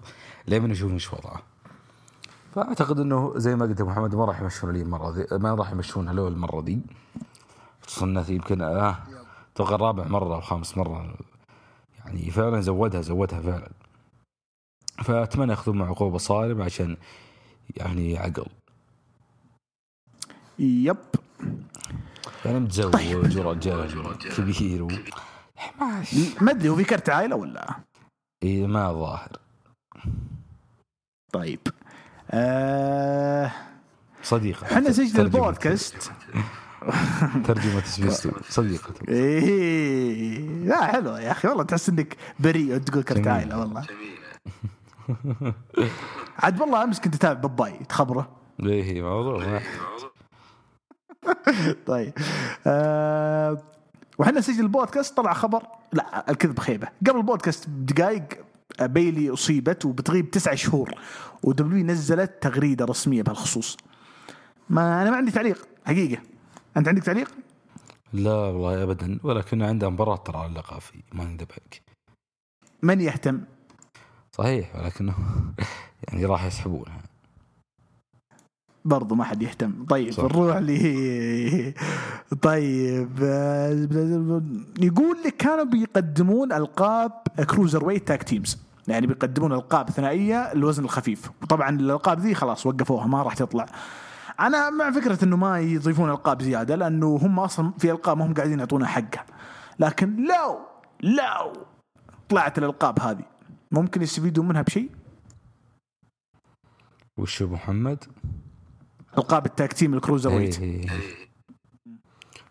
لين 0.46 0.64
نشوف 0.64 0.92
إيش 0.92 1.12
وضعه. 1.12 1.42
فأعتقد 2.54 3.00
إنه 3.00 3.32
زي 3.36 3.56
ما 3.56 3.66
قلت 3.66 3.82
محمد 3.82 4.14
ما 4.14 4.24
راح 4.24 4.40
يمشون 4.40 4.72
لي 4.72 4.82
المرة 4.82 5.10
ذي 5.10 5.26
ما 5.38 5.54
راح 5.54 5.72
يمشون 5.72 6.10
له 6.10 6.28
المرة 6.28 6.60
دي 6.60 6.80
خصوصا 7.86 8.06
انه 8.06 8.30
يمكن 8.30 8.62
آه 8.62 8.96
أتوقع 9.54 9.76
رابع 9.76 10.04
مرة 10.04 10.34
أو 10.34 10.40
خامس 10.40 10.78
مرة. 10.78 11.14
يعني 11.98 12.30
فعلا 12.30 12.60
زودها 12.60 13.00
زودها 13.02 13.40
فعلا. 13.40 13.70
فأتمنى 15.04 15.50
يأخذون 15.50 15.78
معه 15.78 15.88
عقوبة 15.88 16.18
صارمة 16.18 16.64
عشان 16.64 16.96
يعني 17.76 18.18
عقل. 18.18 18.46
يب. 20.58 20.96
يعني 22.44 22.60
متزوج 22.60 22.92
طيب. 22.92 23.36
ورجال 23.46 24.18
كبير 24.36 24.82
و... 24.82 24.88
ما 26.40 26.50
أدري 26.50 26.68
هو 26.68 26.76
في 26.76 26.84
كرت 26.84 27.10
عائلة 27.10 27.36
ولا؟ 27.36 27.76
إيه 28.42 28.66
ما 28.66 28.92
ظاهر. 28.92 29.32
طيب. 31.32 31.60
آه 32.30 33.52
صديقة 34.22 34.66
إحنا 34.66 34.92
سجل 34.92 35.20
البودكاست. 35.20 36.12
ترجمة 37.46 37.80
سبيستو 37.84 38.30
صديقته 38.48 39.08
إيه 39.08 40.40
لا 40.64 40.86
حلو 40.86 41.16
يا 41.16 41.30
أخي 41.30 41.48
والله 41.48 41.62
تحس 41.64 41.88
إنك 41.88 42.16
بريء 42.40 42.74
وتقول 42.74 43.02
كرت. 43.02 43.26
عائلة 43.26 43.58
والله. 43.60 43.86
عاد 46.38 46.60
والله 46.60 46.82
أمس 46.82 47.00
كنت 47.00 47.14
أتابع 47.14 47.40
باباي 47.40 47.72
تخبره. 47.88 48.28
إيه 48.62 49.02
موضوع 49.02 49.60
طيب. 51.86 52.12
آه 52.66 53.58
وحنا 54.18 54.38
نسجل 54.38 54.60
البودكاست 54.60 55.16
طلع 55.16 55.32
خبر. 55.32 55.62
لا 55.92 56.30
الكذب 56.30 56.58
خيبة. 56.58 56.88
قبل 57.06 57.16
البودكاست 57.16 57.68
بدقائق 57.68 58.24
بيلي 58.80 59.30
أصيبت 59.30 59.84
وبتغيب 59.84 60.30
تسعة 60.30 60.54
شهور. 60.54 60.94
ودبليو 61.42 61.84
نزلت 61.84 62.32
تغريدة 62.40 62.84
رسمية 62.84 63.22
بهالخصوص. 63.22 63.76
ما 64.70 65.02
أنا 65.02 65.10
ما 65.10 65.16
عندي 65.16 65.30
تعليق. 65.30 65.68
حقيقة. 65.86 66.22
أنت 66.76 66.88
عندك 66.88 67.02
تعليق؟ 67.02 67.30
لا 68.12 68.34
والله 68.34 68.82
ابدا. 68.82 69.18
ولكن 69.22 69.62
عنده 69.62 69.90
مباراة 69.90 70.16
ترى 70.16 70.36
على 70.36 70.46
اللقاء 70.46 70.78
في 70.78 71.02
ما 71.12 71.24
ندبك 71.24 71.82
من 72.82 73.00
يهتم؟ 73.00 73.40
صحيح 74.32 74.76
ولكنه 74.76 75.14
يعني 76.08 76.24
راح 76.24 76.44
يسحبونها. 76.44 77.02
برضو 78.86 79.14
ما 79.14 79.24
حد 79.24 79.42
يهتم. 79.42 79.84
طيب 79.88 80.12
صح. 80.12 80.24
نروح 80.24 80.56
ل 80.56 81.74
طيب 82.42 83.18
يقول 84.80 85.16
لك 85.26 85.36
كانوا 85.36 85.64
بيقدمون 85.64 86.52
ألقاب 86.52 87.12
cruiserweight 87.50 88.08
tag 88.08 88.22
teams 88.22 88.58
يعني 88.88 89.06
بيقدمون 89.06 89.52
ألقاب 89.52 89.90
ثنائية 89.90 90.52
الوزن 90.52 90.84
الخفيف. 90.84 91.30
وطبعا 91.42 91.70
الألقاب 91.70 92.20
ذي 92.20 92.34
خلاص 92.34 92.66
وقفوها 92.66 93.06
ما 93.06 93.22
راح 93.22 93.34
تطلع. 93.34 93.66
أنا 94.40 94.70
مع 94.70 94.90
فكرة 94.90 95.24
إنه 95.24 95.36
ما 95.36 95.60
يضيفون 95.60 96.10
ألقاب 96.10 96.42
زيادة 96.42 96.74
لأنه 96.74 97.16
هم 97.22 97.40
أصلا 97.40 97.72
في 97.78 97.90
ألقاب 97.90 98.18
ما 98.18 98.26
هم 98.26 98.34
قاعدين 98.34 98.58
يعطونها 98.58 98.86
حقها. 98.86 99.24
لكن 99.78 100.16
لو 100.16 100.58
لو 101.02 101.52
طلعت 102.28 102.58
الألقاب 102.58 103.00
هذه 103.00 103.24
ممكن 103.72 104.02
يستفيدون 104.02 104.48
منها 104.48 104.62
بشيء؟ 104.62 104.90
وش 107.16 107.42
أبو 107.42 107.54
محمد؟ 107.54 108.04
ألقاب 109.18 109.46
ال 109.46 109.53
tag 109.53 109.72
team 109.72 109.90
ال 109.90 109.94
cruiserweight. 109.94 110.60
إيه. 110.60 110.86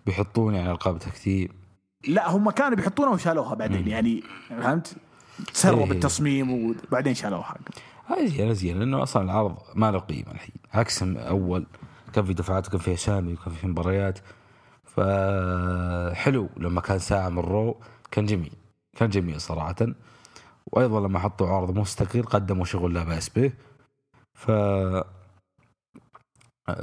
بيحطون 0.06 0.56
يعني 0.56 0.71
ألقاب 0.71 0.99
tag 1.00 1.22
team 1.22 1.52
لا 2.08 2.32
هم 2.32 2.49
كانوا 2.49 2.78
بيحطونها 2.78 3.13
وشالوها 3.13 3.56
بعدين 3.56 3.88
يعني 3.88 4.23
فهمت؟ 4.49 4.95
إيه. 5.65 5.86
بالتصميم 5.86 6.75
وبعدين 6.89 7.13
شالوها. 7.13 7.58
هذه 8.06 8.25
زين 8.25 8.54
زين 8.54 8.80
لأنه 8.80 9.04
أصلا 9.04 9.23
العرض 9.23 9.58
ما 9.75 9.91
له 9.91 9.99
قيمة 9.99 10.32
الحين. 10.32 10.56
عكس 10.73 11.04
أول 11.04 11.65
كان 12.13 12.25
في 12.25 12.34
دفعات 12.34 12.67
وكان 12.67 12.80
في 12.80 12.93
أسامي 12.93 13.34
وكان 13.34 13.54
في 13.54 13.67
مباريات. 13.67 14.19
فحلو 14.84 16.49
لما 16.58 16.82
كان 16.82 16.99
ساعة 16.99 17.30
من 17.30 17.39
Raw 17.39 17.82
كان 18.12 18.25
جميل 18.25 18.54
كان 18.97 19.10
جميل 19.10 19.41
صراحة. 19.41 19.75
وأيضا 20.65 20.99
لما 20.99 21.19
حطوا 21.19 21.47
عرض 21.47 21.78
مستقل 21.78 22.23
قدموا 22.23 22.65
شغل 22.65 22.93
لا 22.93 23.04
بأس 23.04 23.30
به. 23.30 23.51
ف 24.34 24.51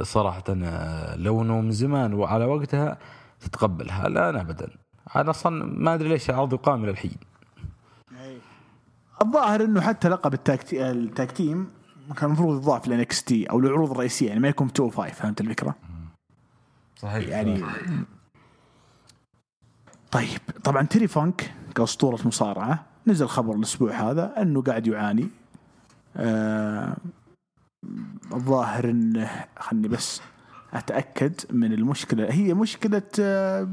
صراحة 0.01 0.43
آه، 0.49 1.15
لو 1.15 1.41
انه 1.41 1.61
من 1.61 1.71
زمان 1.71 2.13
وعلى 2.13 2.45
وقتها 2.45 2.97
تتقبلها. 3.39 4.07
الآن 4.07 4.35
ابدا. 4.35 4.69
أنا 5.15 5.29
أصلا 5.29 5.65
ما 5.65 5.93
أدري 5.93 6.09
ليش 6.09 6.29
العرض 6.29 6.53
يقام 6.53 6.83
إلى 6.83 6.91
الحين 6.91 7.15
الظاهر 9.21 9.63
إنه 9.63 9.81
حتى 9.81 10.09
لقب 10.09 10.33
ال 10.33 10.40
tag 10.40 10.63
تي- 10.63 10.91
ال 10.91 11.01
tag 11.01 11.31
team 11.31 11.67
كان 12.17 12.25
المفروض 12.25 12.57
يضاف 12.61 12.87
ل 12.87 13.23
NXT 13.23 13.45
أو 13.45 13.59
العروض 13.59 13.91
الرئيسية 13.91 14.27
يعني 14.27 14.39
ما 14.39 14.47
يكون 14.47 14.67
205 14.67 15.13
فهمت 15.13 15.41
الفكرة؟ 15.41 15.75
صحيح 16.95 17.27
يعني 17.27 17.63
طيب 20.11 20.39
طبعا 20.63 20.83
تيري 20.83 21.07
فانك 21.07 21.53
كاسطوره 21.75 22.27
مصارعة. 22.27 22.85
نزل 23.07 23.27
خبر 23.27 23.55
الأسبوع 23.55 23.91
هذا 23.91 24.41
إنه 24.41 24.61
قاعد 24.61 24.87
يعاني. 24.87 25.27
آه 26.17 26.95
الظاهر 28.33 28.89
انه 28.89 29.29
خلني 29.59 29.87
بس 29.87 30.21
أتأكد 30.73 31.33
من 31.49 31.73
المشكلة. 31.73 32.31
هي 32.31 32.53
مشكلة 32.53 33.01
آه 33.19 33.67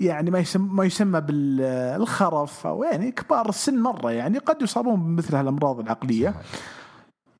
يعني 0.00 0.30
ما 0.30 0.38
يسمى 0.38 0.68
ما 0.68 0.84
يسمى 0.84 1.20
بالخرف 1.20 2.66
أو 2.66 2.84
يعني 2.84 3.10
كبار 3.10 3.48
السن 3.48 3.82
مرة 3.82 4.10
يعني 4.12 4.38
قد 4.38 4.62
يصابون 4.62 5.02
بمثل 5.02 5.36
هالأمراض 5.36 5.80
العقلية. 5.80 6.34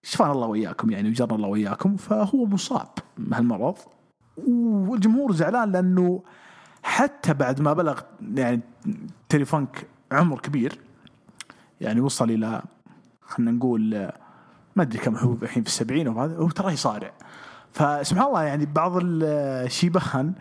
شفانا 0.03 0.33
الله 0.33 0.47
وياكم 0.47 0.91
يعني 0.91 1.09
وجرنا 1.09 1.35
الله 1.35 1.49
وياكم 1.49 1.97
فهو 1.97 2.47
مصاب 2.47 2.89
بهالمرض. 3.19 3.77
والجمهور 4.47 5.33
زعلان 5.33 5.73
لأنه 5.73 6.23
حتى 6.83 7.35
بعد 7.35 7.61
ما 7.61 7.73
بلغ 7.73 8.01
يعني 8.35 8.61
تيري 9.29 9.45
فانك 9.45 9.87
عمر 10.13 10.41
كبير 10.41 10.79
يعني 11.81 12.01
وصل 12.01 12.31
إلى 12.31 12.63
خلينا 13.21 13.51
نقول 13.51 14.11
ما 14.81 14.87
أدري 14.87 14.99
كم 14.99 15.17
هو 15.17 15.33
الحين 15.43 15.63
في 15.63 15.69
السبعين 15.69 16.09
وهذا 16.09 16.37
هو 16.37 16.51
ترى 16.51 16.73
يصارع 16.73 17.13
فسبحان 17.73 18.27
الله 18.27 18.43
يعني 18.43 18.67
بعض 18.67 18.93
الشيبان 19.03 20.33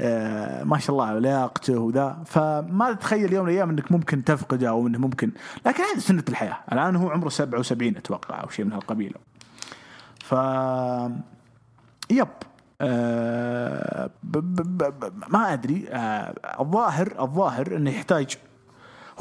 آه، 0.00 0.64
ما 0.64 0.78
شاء 0.78 0.90
الله 0.90 1.18
لياقته 1.18 1.78
وذا. 1.78 2.22
فما 2.26 2.92
تتخيل 2.92 3.32
يوم 3.32 3.44
من 3.44 3.50
الأيام 3.50 3.70
إنك 3.70 3.92
ممكن 3.92 4.24
تفقده 4.24 4.68
أو 4.68 4.86
إنه 4.86 4.98
ممكن. 4.98 5.30
لكن 5.66 5.82
هذه 5.82 5.98
سنة 5.98 6.24
الحياة. 6.28 6.56
الآن 6.72 6.96
هو 6.96 7.10
عمره 7.10 7.28
77 7.28 7.96
أتوقع 7.96 8.42
أو 8.42 8.48
شيء 8.48 8.64
من 8.64 8.72
هالقبيلة. 8.72 9.16
ف 10.18 10.32
yep. 12.10 12.28
آه 12.80 14.10
ما 15.28 15.52
أدري. 15.52 15.88
آه 15.88 16.34
الظاهر 16.60 17.14
الظاهر 17.20 17.76
إنه 17.76 17.90
يحتاج 17.90 18.38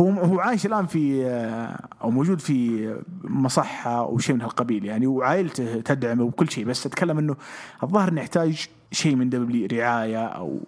هو 0.01 0.09
هو 0.09 0.39
عايش 0.39 0.65
الآن 0.65 0.85
في 0.85 1.25
آه، 1.25 1.79
أو 2.01 2.11
موجود 2.11 2.39
في 2.39 2.89
مصحة 3.23 3.99
أو 3.99 4.17
شيء 4.17 4.35
من 4.35 4.41
هالقبيل 4.41 4.85
يعني 4.85 5.07
وعائلته 5.07 5.81
تدعمه 5.81 6.23
وكل 6.23 6.49
شيء 6.49 6.65
بس 6.65 6.85
أتكلم 6.85 7.17
إنه 7.17 7.35
الظاهر 7.83 8.09
إنه 8.09 8.21
يحتاج 8.21 8.67
شيء 8.91 9.15
من 9.15 9.29
W 9.29 9.67
رعاية 9.71 10.25
أو 10.25 10.59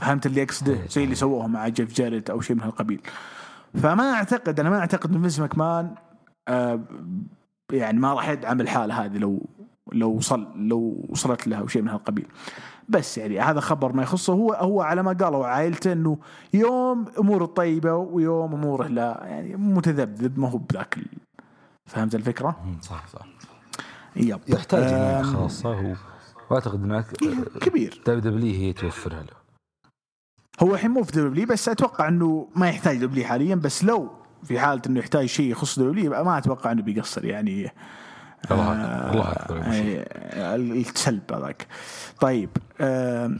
فهمت 0.00 0.26
اللي 0.26 0.42
اقصده 0.42 0.78
زي 0.90 1.04
اللي 1.04 1.14
سووه 1.14 1.46
مع 1.46 1.68
جيف 1.68 1.94
جاريت 1.94 2.30
أو 2.30 2.40
شيء 2.40 2.56
من 2.56 2.62
هالقبيل. 2.62 3.00
فما 3.74 4.12
أعتقد 4.12 4.60
أنا 4.60 4.70
ما 4.70 4.78
أعتقد 4.78 5.14
إن 5.14 5.20
فينس 5.20 5.40
ماكمان 5.40 5.94
آه 6.48 6.80
يعني 7.72 7.98
ما 8.00 8.14
راح 8.14 8.28
يدعم 8.28 8.60
الحالة 8.60 9.04
هذه 9.04 9.18
لو 9.18 9.46
لو 9.92 10.10
وصل 10.10 10.68
لو 10.68 11.06
وصلت 11.08 11.48
له 11.48 11.56
أو 11.56 11.66
شيء 11.66 11.82
من 11.82 11.88
هالقبيل. 11.88 12.26
بس 12.88 13.18
يعني 13.18 13.40
هذا 13.40 13.60
خبر 13.60 13.92
ما 13.92 14.02
يخصه 14.02 14.32
هو 14.32 14.52
هو 14.52 14.82
على 14.82 15.02
ما 15.02 15.12
قالوا 15.12 15.46
عائلته 15.46 15.92
إنه 15.92 16.18
يوم 16.54 17.06
أموره 17.18 17.46
طيبة 17.46 17.94
ويوم 17.94 18.54
أموره 18.54 18.86
لا 18.86 19.20
يعني 19.24 19.56
متذبذب 19.56 20.38
ما 20.38 20.50
هو 20.50 20.58
بذاك 20.58 20.98
فهمت 21.86 22.14
الفكرة؟ 22.14 22.56
صح 22.82 23.06
صح. 23.06 23.26
yep. 24.16 24.40
يحتاج 24.48 25.24
خاصة 25.24 25.74
هو. 25.74 25.94
وأعتقد 26.50 26.84
انك 26.84 27.06
كبير. 27.60 28.02
WW 28.06 28.54
هي 28.54 28.72
توفرها 28.72 29.22
له. 29.22 29.38
هو 30.60 30.74
الحين 30.74 30.90
مو 30.90 31.02
في 31.02 31.12
WWE 31.12 31.46
بس 31.46 31.68
أتوقع 31.68 32.08
إنه 32.08 32.48
ما 32.56 32.68
يحتاج 32.68 32.96
WWE 32.98 33.24
حاليا 33.24 33.54
بس 33.54 33.84
لو 33.84 34.10
في 34.44 34.60
حالة 34.60 34.82
إنه 34.86 35.00
يحتاج 35.00 35.26
شيء 35.26 35.50
يخص 35.50 35.78
WWE 35.78 36.10
ما 36.24 36.38
أتوقع 36.38 36.72
إنه 36.72 36.82
بيقصر 36.82 37.24
يعني 37.24 37.72
الله 38.50 38.72
أكبر 38.72 39.10
الله 39.12 39.32
أكبر. 39.32 39.62
آه، 39.66 40.56
السلب 40.56 41.32
هذاك. 41.32 41.66
طيب 42.20 42.50
آم، 42.80 43.38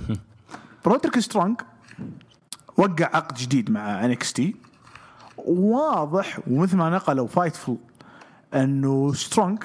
رودريك 0.87 1.19
سترونج 1.19 1.61
وقع 2.77 3.05
عقد 3.17 3.35
جديد 3.37 3.71
مع 3.71 4.05
NXT 4.05 4.57
واضح 5.47 6.39
ومثل 6.51 6.77
ما 6.77 6.91
نقلوا 6.91 7.29
Fightful 7.29 7.73
أنه 8.55 9.13
سترونج 9.15 9.63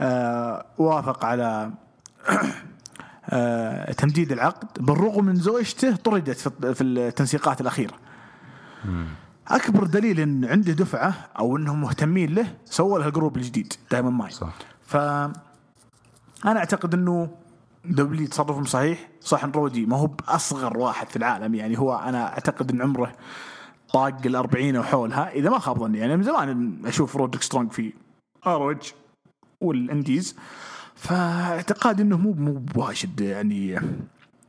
آه 0.00 0.66
وافق 0.78 1.24
على 1.24 1.70
آه 3.30 3.92
تمديد 3.92 4.32
العقد 4.32 4.84
بالرغم 4.84 5.24
من 5.24 5.36
زوجته 5.36 5.96
طردت 5.96 6.38
في- 6.38 6.74
في 6.74 6.84
التنسيقات 6.84 7.60
الأخيرة. 7.60 7.94
أكبر 9.48 9.86
دليل 9.86 10.20
إن 10.20 10.44
عنده 10.44 10.72
دفعة 10.72 11.14
أو 11.38 11.56
إنهم 11.56 11.80
مهتمين 11.80 12.34
له 12.34 12.54
سووا 12.64 12.98
له 12.98 13.06
ال 13.08 13.13
group 13.13 13.36
الجديد 13.36 13.72
دائما 13.90 14.10
ماي 14.10 14.30
صح. 14.30 14.54
ف 14.82 14.96
أنا 14.96 16.58
أعتقد 16.58 16.94
إنه 16.94 17.30
WWE 17.84 18.26
تصرفهم 18.26 18.64
صحيح. 18.64 19.08
صح 19.20 19.44
إن 19.44 19.50
رودي 19.50 19.86
ما 19.86 19.96
هو 19.96 20.06
بأصغر 20.06 20.78
واحد 20.78 21.08
في 21.08 21.16
العالم 21.16 21.54
يعني 21.54 21.78
هو 21.78 21.94
أنا 21.94 22.28
أعتقد 22.32 22.70
إن 22.70 22.82
عمره 22.82 23.12
طاق 23.92 24.26
ال 24.26 24.36
40 24.36 24.76
أو 24.76 24.82
حولها 24.82 25.30
إذا 25.30 25.50
ما 25.50 25.58
خاب 25.58 25.78
ظني. 25.78 25.98
يعني 25.98 26.16
من 26.16 26.22
زمان 26.22 26.80
أشوف 26.84 27.16
رودريك 27.16 27.42
سترونج 27.42 27.72
في 27.72 27.92
ROH 28.46 28.92
وال 29.60 29.77
indies. 29.77 30.36
فاعتقادي 30.94 32.02
إنه 32.02 32.16
مو 32.16 32.32
مو 32.32 32.52
بواجد 32.52 33.20
يعني 33.20 33.80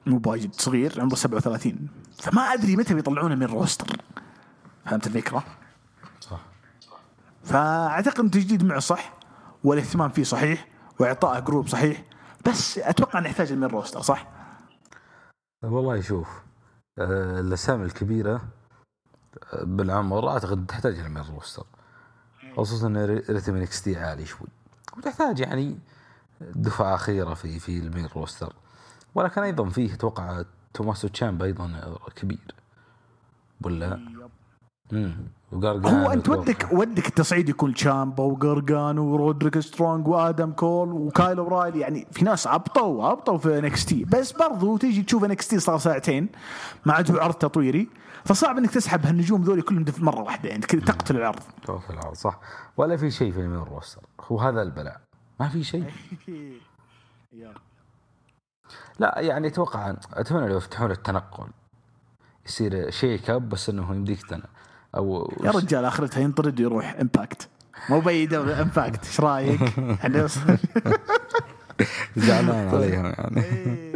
مو 0.05 0.17
بواجد 0.17 0.53
صغير 0.53 1.01
عمره 1.01 1.15
37 1.15 1.87
فما 2.19 2.41
أدري 2.41 2.75
متى 2.75 2.93
بيطلعونه 2.93 3.35
من 3.35 3.43
ال 3.43 3.50
roster. 3.50 3.97
فهمت 4.87 5.07
الفكرة؟ 5.07 5.43
صح. 6.21 6.39
فأعتقد 7.43 8.19
ان 8.19 8.31
تجديد 8.31 8.63
معه 8.63 8.79
صح 8.79 9.13
والاهتمام 9.63 10.09
فيه 10.09 10.23
صحيح 10.23 10.67
وإعطائه 10.99 11.39
group 11.39 11.67
صحيح 11.67 12.03
بس 12.47 12.77
أتوقع 12.77 13.19
إنه 13.19 13.29
يحتاج 13.29 13.53
من 13.53 13.63
roster 13.63 14.01
صح؟ 14.01 14.27
والله 15.63 16.01
شوف 16.01 16.29
آه، 16.99 17.39
الأسامي 17.39 17.85
الكبيرة 17.85 18.41
آه، 19.53 19.63
بالعمر 19.63 20.29
أعتقد 20.29 20.65
تحتاج 20.65 20.99
من 20.99 21.17
الروستر 21.17 21.65
خصوصا 22.57 22.87
إن 22.87 22.97
ري- 23.05 23.23
ريتم 23.29 23.55
إكس 23.55 23.81
تي 23.81 23.97
عالي 23.97 24.25
شوي. 24.25 24.47
وتحتاج 24.97 25.39
يعني 25.39 25.79
دفعة 26.41 26.95
أخيرة 26.95 27.33
في 27.33 27.59
في 27.59 27.77
ال 27.79 27.84
main 27.84 28.05
roster 28.15 28.53
ولكن 29.15 29.41
أيضا 29.41 29.69
فيه 29.69 29.93
أتوقع 29.93 30.43
توماسو 30.73 31.07
تشامبا 31.07 31.43
أيضا 31.43 31.95
كبير. 32.15 32.55
ولا؟ 33.61 33.99
وقارقانو 35.51 36.11
أنت 36.11 36.29
ودك 36.29 36.67
ودك 36.71 37.07
التصعيد 37.07 37.49
يكون 37.49 37.73
تشامبا 37.73 38.23
وجرجان 38.23 38.97
ورودريك 38.99 39.59
سترونج 39.59 40.07
وآدم 40.07 40.51
كول 40.51 40.91
وكايل 40.91 41.37
اورايلي 41.37 41.79
يعني 41.79 42.07
في 42.11 42.25
ناس 42.25 42.47
عبطوا 42.47 43.07
عبطوا 43.07 43.37
في 43.37 43.59
NXT. 43.59 44.05
بس 44.05 44.31
برضو 44.31 44.77
تيجي 44.77 45.03
تشوف 45.03 45.23
NXT 45.25 45.59
صار 45.59 45.77
ساعتين 45.77 46.29
ما 46.85 46.93
عاد 46.93 47.11
عرض 47.17 47.33
تطويري 47.33 47.89
فصعب 48.25 48.57
إنك 48.57 48.71
تسحب 48.71 49.05
هالنجوم 49.05 49.43
ذولي 49.43 49.61
كلهم 49.61 49.83
دف- 49.83 50.01
مرة 50.01 50.21
واحدة. 50.21 50.49
يعني 50.49 50.61
كذا 50.61 50.81
تقتل 50.81 51.15
العرض. 51.17 51.39
توفي 51.65 51.89
العرض 51.89 52.13
صح. 52.15 52.39
ولا 52.77 52.97
في 52.97 53.11
شيء 53.11 53.31
في 53.31 53.39
المين 53.41 53.59
روستر. 53.59 54.01
هو 54.21 54.39
هذا 54.39 54.61
البلاء. 54.61 55.01
ما 55.39 55.49
في 55.49 55.63
شيء. 55.63 55.85
لا 58.99 59.19
يعني 59.19 59.47
أتوقع 59.47 59.93
أتمنى 60.13 60.47
لو 60.47 60.57
يفتحون 60.57 60.91
التنقل. 60.91 61.47
يصير 62.45 62.89
شيك 62.89 63.29
أب 63.29 63.49
بس 63.49 63.69
إنه 63.69 63.95
يمديك 63.95 64.21
تن 64.25 64.41
أو 64.95 65.33
يا 65.43 65.51
رجال 65.51 65.85
اخرتها 65.85 66.21
ينطرد 66.21 66.61
ويروح 66.61 66.95
امباكت 67.01 67.47
مو 67.89 67.99
باي 67.99 68.25
دوله 68.25 68.61
امباكت 68.61 69.05
إيش 69.05 69.19
رأيك؟ 69.19 69.61
إحنا 70.03 70.27
زعلان 72.17 72.67
عليهم 72.67 73.05
يعني. 73.05 73.41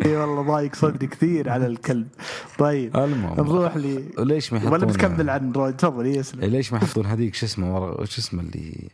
اي 0.06 0.17
والله 0.17 0.41
ضايق 0.41 0.75
صدري 0.75 1.08
كثير 1.08 1.49
على 1.49 1.67
الكلب. 1.67 2.08
طيب 2.58 2.97
المهم. 2.97 3.34
نروح 3.34 3.75
لي 3.77 4.04
ليش 4.19 4.54
ما 4.54 4.58
يحطون 4.60 4.73
ولا 4.73 4.86
بتكمل 4.86 5.30
عن 5.30 5.51
رويد 5.51 5.77
تفضل 5.77 6.06
يسلم 6.06 6.41
ليش 6.45 6.73
ما 6.73 6.77
يحطون 6.77 7.06
هذيك 7.06 7.36
شو 7.36 7.45
اسمه 7.45 7.75
ورا 7.75 8.06
شو 8.06 8.21
اسمه 8.21 8.41
اللي 8.41 8.89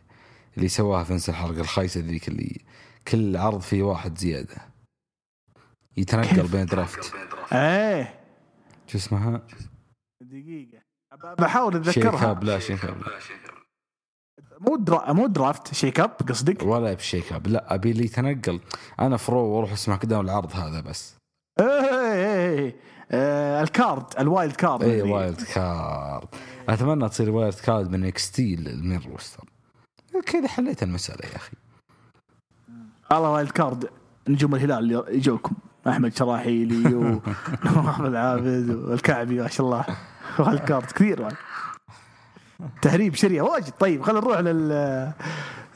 اللي 0.56 0.68
سواها 0.68 1.04
في 1.04 1.12
نفس 1.14 1.28
الحلقة 1.28 1.60
الخايسة 1.60 2.00
ذيك 2.00 2.28
اللي 2.28 2.60
كل 3.08 3.36
عرض 3.36 3.60
فيه 3.60 3.82
واحد 3.82 4.18
زيادة. 4.18 4.56
يتنقل؟ 5.96 6.48
بين 6.48 6.66
درافت. 6.66 7.12
إيه. 7.52 8.14
شو 8.86 8.98
اسمها؟ 8.98 9.42
دقيقة. 10.20 10.77
بحاول 11.38 11.72
شيك 11.72 12.06
أتذكرها. 12.06 12.30
اب 12.30 12.44
لا 12.44 12.58
شيك 12.58 12.84
اب 12.84 12.98
لا. 12.98 13.18
مو 14.60 14.76
درا... 14.76 15.12
مو 15.12 15.26
درافت 15.26 15.74
شيك 15.74 16.00
اب 16.00 16.10
قصدك؟ 16.28 16.62
ولا 16.62 16.94
بشيك 16.94 17.32
اب 17.32 17.46
لا 17.46 17.74
أبي 17.74 17.90
اللي 17.90 18.04
يتنقل 18.04 18.60
أنا 19.00 19.16
فرو 19.16 19.38
وأروح 19.40 19.72
اسمع 19.72 19.96
كذا 19.96 20.20
العرض 20.20 20.52
هذا 20.56 20.80
بس. 20.80 21.14
إيه 21.60 21.66
إيه 21.66 22.58
إيه 22.58 22.76
آه 23.10 23.62
ال 23.62 23.70
card 23.70 24.04
ال 24.18 24.26
wild 24.26 24.56
card 24.56 24.82
اي 24.82 25.02
wild 25.02 25.42
card. 25.42 26.28
أتمنى 26.68 27.08
تصير 27.08 27.30
wild 27.30 27.54
card 27.54 27.90
من 27.90 28.04
NXT 28.04 28.30
ال 28.30 28.54
main 28.54 29.00
roster. 29.12 29.44
كذا 30.26 30.48
حليت 30.48 30.82
المسألة 30.82 31.28
يا 31.30 31.36
أخي. 31.36 31.52
الله 33.12 33.30
wild 33.30 33.50
card 33.50 33.88
نجوم 34.28 34.54
الهلال 34.54 34.78
اللي 34.78 35.04
يجوكم. 35.08 35.54
أحمد 35.88 36.16
شراحيلي 36.16 36.94
وأحمد 37.76 38.14
عابد 38.14 38.70
والكعبي 38.70 39.40
ما 39.40 39.48
شاء 39.48 39.66
الله. 39.66 39.84
wild 40.40 40.60
card 40.60 40.84
كثير. 40.84 41.28
تهريب 42.82 43.14
شريه 43.14 43.42
واجد. 43.42 43.72
طيب 43.80 44.02
خلينا 44.02 44.20
نروح 44.20 44.38
لل 44.38 45.12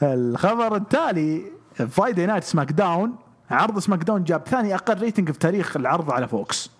الخبر 0.03 0.75
التالي. 0.75 1.43
Friday 1.89 2.25
Night 2.25 2.43
SmackDown 2.43 3.15
عرض 3.51 3.79
SmackDown 3.79 4.23
جاب 4.23 4.47
ثاني 4.47 4.75
أقل 4.75 4.99
rating 4.99 5.31
في 5.31 5.39
تاريخ 5.39 5.77
العرض 5.77 6.11
على 6.11 6.27
Fox 6.27 6.71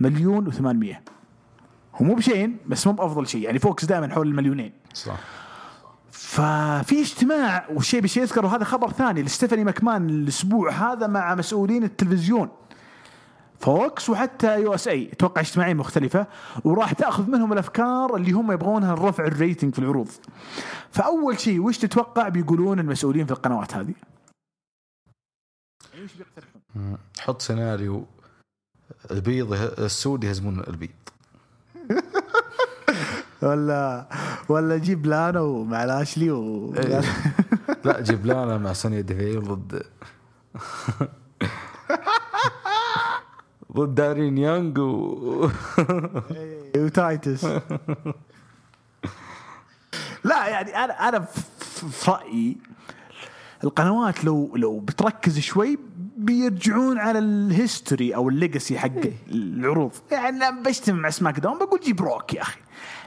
مليون 0.00 0.52
و800 0.52 0.96
هو 1.94 2.04
مو 2.04 2.14
بشيء 2.14 2.56
بس 2.66 2.86
مو 2.86 2.92
بأفضل 2.92 3.26
شيء. 3.26 3.42
يعني 3.42 3.58
Fox 3.58 3.84
دائما 3.84 4.14
حول 4.14 4.28
المليونين. 4.28 4.72
صح. 4.94 5.16
ففي 6.10 7.00
اجتماع 7.00 7.66
والشيء 7.70 8.00
بشيء 8.00 8.22
يذكر 8.22 8.44
وهذا 8.44 8.64
خبر 8.64 8.90
ثاني 8.90 9.22
لستيفاني 9.22 9.64
ماكمان 9.64 10.10
الأسبوع 10.10 10.70
هذا 10.70 11.06
مع 11.06 11.34
مسؤولين 11.34 11.84
التلفزيون. 11.84 12.48
Fox 13.60 14.10
وحتى 14.10 14.62
USA 14.62 15.12
أتوقع 15.12 15.40
اجتماعين 15.40 15.76
مختلفة 15.76 16.26
وراح 16.64 16.92
تأخذ 16.92 17.30
منهم 17.30 17.52
الأفكار 17.52 18.16
اللي 18.16 18.32
هم 18.32 18.52
يبغونها 18.52 18.96
لرفع 18.96 19.24
ال 19.24 19.31
rating 19.31 19.74
في 19.74 19.78
العروض. 19.78 20.08
فأول 20.90 21.40
شيء 21.40 21.60
وش 21.60 21.78
تتوقع 21.78 22.28
بيقولون 22.28 22.78
المسؤولين 22.78 23.26
في 23.26 23.32
القنوات 23.32 23.74
هذه؟ 23.74 23.94
حط 27.20 27.42
سيناريو. 27.42 28.04
البيض 29.10 29.52
السود 29.78 30.24
يهزمون 30.24 30.60
البيض. 30.68 30.90
ولا 33.42 34.08
ولا 34.48 34.78
جيب 34.78 35.06
لانا 35.06 35.64
مع 35.64 35.84
لاشلي 35.84 36.30
و... 36.30 36.74
إيه. 36.74 37.00
لا 37.84 38.00
جيب 38.00 38.26
لانا 38.26 38.58
مع 38.58 38.72
سونيا 38.72 39.00
ديفيل 39.00 39.42
ضد. 39.42 39.82
ضد 43.76 43.94
دارين 43.94 44.38
يانج 44.38 44.78
و 44.78 45.48
وتايتس. 46.76 47.44
لا 50.24 50.46
يعني 50.48 50.76
أنا 50.84 51.08
أنا 51.08 51.20
في- 51.20 52.10
رأيي 52.10 52.56
القنوات 53.64 54.24
لو 54.24 54.56
لو 54.56 54.78
بتركز 54.78 55.38
شوي 55.38 55.78
بيرجعون 56.16 56.98
على 56.98 57.18
ال 57.18 57.30
history 57.30 58.14
أو 58.14 58.28
ال 58.28 58.35
legacy 58.35 58.78
حق 58.78 58.90
العروض. 59.30 59.92
يعني 60.12 60.36
لما 60.36 60.62
بجتمع 60.62 60.98
مع 61.00 61.10
SmackDown 61.10 61.58
بقول 61.58 61.80
جيب 61.80 62.00
روك 62.00 62.34
يا 62.34 62.42
أخي. 62.42 62.60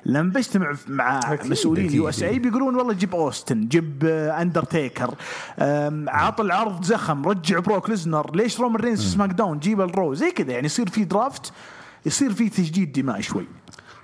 لما 0.05 0.29
بجتمع 0.29 0.75
مع 0.87 1.19
مسؤولين. 1.45 1.93
USA 1.93 2.39
بيقولون 2.39 2.75
والله 2.75 2.93
جيب 2.93 3.15
أوستن 3.15 3.67
جيب 3.67 4.05
أندرتيكر 4.05 5.15
آم، 5.59 6.09
عط 6.09 6.41
العرض 6.41 6.83
زخم 6.83 7.25
رجع 7.25 7.59
بروك 7.59 7.89
ليزنر 7.89 8.35
ليش 8.35 8.59
رومان 8.59 8.81
رينز 8.81 9.01
في 9.03 9.09
سماك 9.09 9.29
داون؟ 9.29 9.59
جيب 9.59 9.81
ال 9.81 9.89
Raw 9.89 10.13
زي 10.13 10.31
كذا. 10.31 10.51
يعني 10.51 10.65
يصير 10.65 10.89
في 10.89 11.03
draft 11.03 11.53
يصير 12.05 12.33
في 12.33 12.49
تجديد 12.49 12.91
دماء 12.91 13.21
شوي. 13.21 13.47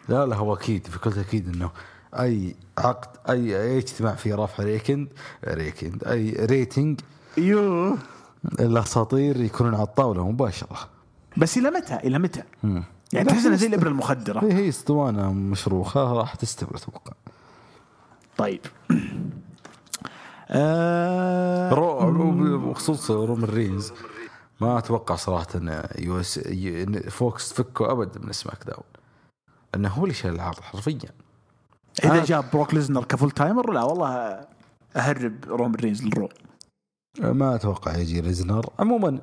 لا 0.09 0.25
لا 0.25 0.35
هو 0.35 0.53
أكيد 0.53 0.87
بكل 0.95 1.11
تأكيد 1.11 1.55
إنه 1.55 1.71
أي 2.13 2.55
عقد 2.77 3.17
أي 3.29 3.61
اي 3.61 3.77
اجتماع 3.77 4.15
فيه 4.15 4.35
رفع 4.35 4.63
ريكند 4.63 5.07
ريكند 5.47 6.03
أي 6.03 6.31
rating 6.39 6.99
يو. 7.37 7.97
الأساطير 8.59 9.41
يكونون 9.41 9.75
على 9.75 9.83
الطاولة 9.83 10.29
مباشرة. 10.31 10.89
بس 11.37 11.57
إلى 11.57 11.71
متى؟ 11.71 11.95
إلى 11.95 12.19
متى؟ 12.19 12.43
يعني 13.13 13.29
تحس 13.29 13.45
إنها 13.45 13.57
زي 13.57 13.67
الإبرة 13.67 13.87
المخدرة. 13.89 14.39
هي 14.43 14.69
أسطوانة 14.69 15.31
مشروخة 15.33 16.13
راح 16.13 16.35
تستمر 16.35 16.75
أتوقع. 16.75 17.13
طيب. 18.37 18.61
آه 20.51 21.69
رو 21.73 21.99
رو- 21.99 22.69
بخصوص 22.71 23.11
رومن 23.11 23.43
رينز 23.43 23.91
ما 24.61 24.77
أتوقع 24.77 25.15
صراحة 25.15 25.47
إن 25.55 25.83
يو 25.99 26.19
اس 26.19 26.39
Fox 27.09 27.49
تفكه 27.49 27.91
ابدا 27.91 28.19
من 28.19 28.31
SmackDown. 28.31 28.83
إنه 29.75 29.89
هو 29.89 30.03
اللي 30.03 30.13
شايل 30.13 30.35
العرض 30.35 30.59
حرفيا. 30.59 31.09
إذا 32.03 32.21
آه. 32.21 32.25
جاب 32.25 32.45
بروك 32.53 32.73
ليزنر 32.73 33.03
ك 33.03 33.09
full 33.09 33.31
timer 33.31 33.71
لا 33.73 33.83
والله 33.83 34.39
أهرب 34.95 35.33
رومان 35.47 35.75
رينز 35.75 36.03
لل 36.03 36.12
Raw. 36.12 36.29
ما 37.19 37.55
أتوقع 37.55 37.95
يجي 37.97 38.19
ليزنر 38.19 38.65
عموما 38.79 39.19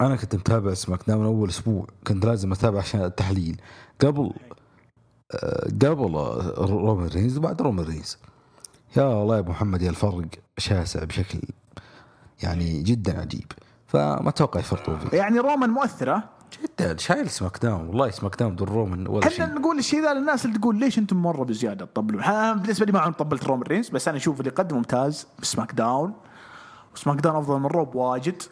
أنا 0.00 0.16
كنت 0.16 0.34
متابع 0.34 0.74
SmackDown 0.74 1.24
أول 1.26 1.48
أسبوع. 1.48 1.86
كنت 2.06 2.26
لازم 2.26 2.52
أتابع 2.52 2.78
عشان 2.78 3.04
التحليل. 3.04 3.60
قبل 4.00 4.32
آه، 5.32 5.68
قبل 5.82 6.16
آه، 6.16 6.54
رومان 6.58 7.06
رينز 7.08 7.38
وبعد 7.38 7.62
رومان 7.62 7.86
رينز. 7.86 8.18
يا 8.96 9.22
الله 9.22 9.34
يا 9.34 9.40
أبو 9.40 9.50
محمد 9.50 9.82
يا 9.82 9.90
الفرق 9.90 10.24
شاسع 10.58 11.04
بشكل 11.04 11.40
يعني 12.42 12.82
جدا 12.82 13.20
عجيب. 13.20 13.52
فما 13.86 14.28
أتوقع 14.28 14.60
يفرطوا 14.60 14.96
فيه 14.96 15.18
يعني 15.18 15.38
رومان 15.38 15.70
مؤثرة؟ 15.70 16.22
جدا. 16.62 16.96
شايل 16.96 17.30
SmackDown 17.30 17.88
والله 17.88 18.10
SmackDown 18.10 18.56
دون 18.56 18.68
رومان 18.68 19.06
ولا 19.06 19.26
إحنا 19.28 19.46
شيء. 19.46 19.54
نقول 19.54 19.78
الشيء 19.78 20.02
ذا 20.02 20.14
للناس 20.14 20.44
اللي 20.44 20.58
تقول 20.58 20.76
ليش 20.76 20.98
أنتم 20.98 21.16
مرة 21.16 21.44
بزيادة 21.44 21.84
تطبلون؟ 21.84 22.22
بالنسبة 22.54 22.86
لي 22.86 22.92
ما 22.92 23.00
عمري 23.00 23.14
طبلت 23.14 23.44
رومان 23.44 23.62
رينز 23.62 23.88
بس 23.88 24.08
أنا 24.08 24.16
أشوف 24.16 24.40
اللي 24.40 24.50
قدم 24.50 24.76
ممتاز. 24.76 25.26
ب 25.42 25.72
SmackDown. 25.72 26.12
و 26.94 27.20
SmackDown 27.20 27.36
أفضل 27.36 27.60
من 27.60 27.66
Raw 27.66 27.94
بواجد. 27.94 28.42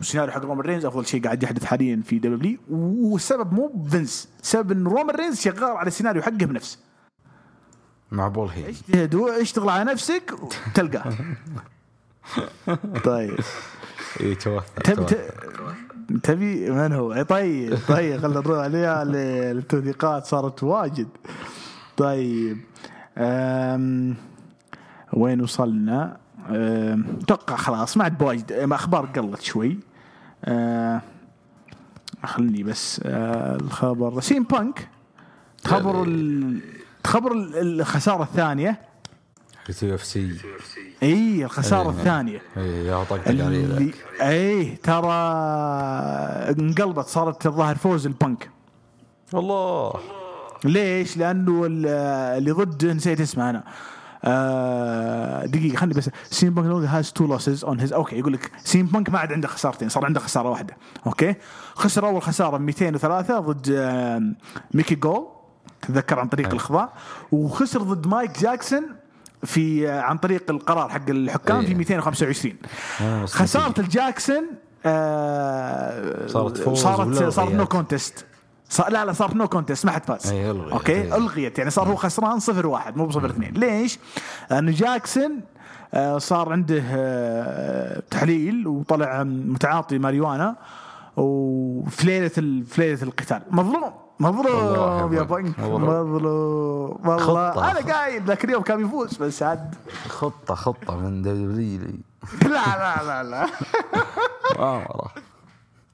والسيناريو 0.00 0.32
حق 0.32 0.44
رومان 0.44 0.60
رينز 0.60 0.84
أفضل 0.84 1.06
شيء 1.06 1.22
قاعد 1.24 1.42
يحدث 1.42 1.64
حاليا 1.64 2.02
في 2.04 2.18
W 2.18 2.58
والسبب 2.68 3.52
مو 3.52 3.86
فينس 3.90 4.28
السبب 4.42 4.72
إن 4.72 4.84
رومان 4.86 5.16
رينز 5.16 5.40
شغال 5.40 5.64
على 5.76 5.86
السيناريو 5.86 6.22
حقه 6.22 6.30
بنفسه. 6.30 6.78
مع 8.10 8.28
بول 8.28 8.48
هيل. 8.48 8.64
اجتهد 8.68 9.14
اشتغل 9.14 9.68
على 9.68 9.92
نفسك؟ 9.92 10.34
وتلقاه 10.42 11.12
طيب. 13.04 13.38
اي 14.20 14.34
توفى 14.34 14.80
تبي 14.84 15.04
تبي 16.22 16.70
من 16.70 16.92
هو؟ 16.92 17.22
طيب 17.22 17.78
طيب 17.88 18.20
خلينا 18.20 18.28
نروح 18.28 18.58
عليها 18.58 19.02
التوثيقات 19.02 20.26
صارت 20.26 20.62
واجد. 20.62 21.08
طيب 21.96 22.58
أم 23.18 24.14
وين 25.12 25.40
وصلنا؟ 25.40 26.16
أتوقع 26.48 27.56
خلاص 27.56 27.96
ما 27.96 28.04
عاد 28.04 28.18
بواجد. 28.18 28.52
أخبار 28.52 29.06
قلت 29.06 29.42
شوي. 29.42 29.89
أه، 30.44 31.00
خلني 32.24 32.62
بس 32.62 33.00
أه، 33.04 33.56
الخبر. 33.56 34.20
سين 34.20 34.42
بانك 34.42 34.88
خبر 35.64 36.02
ال... 36.02 36.60
خبر 37.06 37.32
ال- 37.32 37.80
الخسارة 37.80 38.22
الثانية. 38.22 38.80
في 39.72 39.86
UFC. 39.88 40.36
إي 41.02 41.44
الخسارة 41.44 41.90
إيه. 41.90 41.98
الثانية. 41.98 42.42
اي 42.56 42.86
يا 42.86 43.04
طقطق 43.04 43.28
عليه 43.28 43.90
إيه 44.22 44.76
ترى 44.76 45.12
انقلبت 46.58 47.06
صارت 47.06 47.46
الظاهر 47.46 47.74
فوز 47.76 48.06
لبنك. 48.06 48.50
والله 49.32 49.92
ليش؟ 50.64 51.16
لأنه 51.16 51.66
ال- 51.66 51.86
اللي 52.38 52.50
ضد 52.50 52.86
نسيت 52.86 53.20
اسمه 53.20 53.50
أنا. 53.50 53.64
آه 54.24 55.46
دقيقة 55.46 55.76
خلني 55.76 55.94
بس. 55.94 56.10
سي 56.30 56.46
إم 56.46 56.54
بانك 56.54 56.88
has 56.88 57.12
two 57.12 57.26
losses 57.26 57.64
on 57.64 57.80
his 57.80 57.92
okay 57.92 58.18
يقول 58.18 58.32
لك 58.32 58.50
سي 58.64 58.79
إم 58.79 58.86
بانك 58.86 59.10
ما 59.10 59.18
عاد 59.18 59.32
عنده 59.32 59.48
خسارتين 59.48 59.88
صار 59.88 60.04
عنده 60.04 60.20
خسارة 60.20 60.48
واحدة. 60.50 60.76
okay؟ 61.06 61.34
خسر 61.74 62.06
أول 62.06 62.22
خسارة 62.22 62.58
203 62.58 63.38
ضد 63.40 63.70
آه 63.76 64.22
ميكي 64.74 64.94
جول 64.94 65.26
تتذكر 65.82 66.18
عن 66.18 66.28
طريق 66.28 66.46
أي. 66.46 66.52
الاخضاع 66.52 66.92
وخسر 67.32 67.82
ضد 67.82 68.06
مايك 68.06 68.38
جاكسون 68.40 68.82
في 69.44 69.88
آه 69.90 70.00
عن 70.00 70.18
طريق 70.18 70.50
القرار 70.50 70.88
حق 70.88 71.10
الحكام. 71.10 71.66
في 71.66 71.74
225 71.74 72.54
آه، 73.00 73.22
بس 73.22 73.32
خسارة 73.34 73.80
الجاكسون 73.80 74.44
آه 74.86 76.26
صارت 76.26 76.68
صارت 76.68 77.24
صارت 77.28 77.52
no 77.52 77.62
ألغيت؟ 77.74 78.24
contest 78.70 78.90
لا 78.90 79.04
لا 79.04 79.12
صارت 79.12 79.34
no 79.36 79.48
contest 79.48 79.86
ما 79.86 79.92
حد 79.92 80.04
فاز. 80.04 80.26
أي، 80.32 80.50
ألغيت. 80.50 80.72
okay؟ 80.72 80.92
أي. 80.92 81.16
ألغيت. 81.16 81.58
يعني 81.58 81.70
صار 81.70 81.88
هو 81.88 81.96
خسران 81.96 82.38
صفر 82.38 82.66
واحد 82.66 82.96
مو 82.96 83.06
بصفر 83.06 83.30
اثنين. 83.30 83.52
ليش؟ 83.54 83.98
لأنه 84.50 84.72
جاكسون 84.72 85.40
آه، 85.94 86.18
صار 86.18 86.52
عنده 86.52 86.82
آه، 86.86 88.02
تحليل 88.10 88.66
وطلع 88.66 89.22
متعاطي 89.24 89.98
ماريوانا 89.98 90.56
وفي 91.16 92.06
ليله 92.06 92.28
في 92.28 92.64
ليله 92.78 93.02
القتال. 93.02 93.42
مظلوم. 93.50 93.92
مظلوم 94.20 95.12
يا. 95.14 95.22
بنك. 95.22 95.58
مظلوم. 95.58 97.08
والله. 97.08 97.70
أنا 97.70 97.94
قايل 97.94 98.24
ذاك 98.24 98.44
اليوم 98.44 98.62
كان 98.62 98.80
يفوز 98.80 99.16
بس 99.16 99.42
عاد. 99.42 99.74
خطة 100.08 100.54
خطة 100.54 100.96
من 100.96 101.22
W 101.22 101.80
لا 102.42 102.48
لا 102.48 103.02
لا 103.02 103.22
لا. 103.22 103.46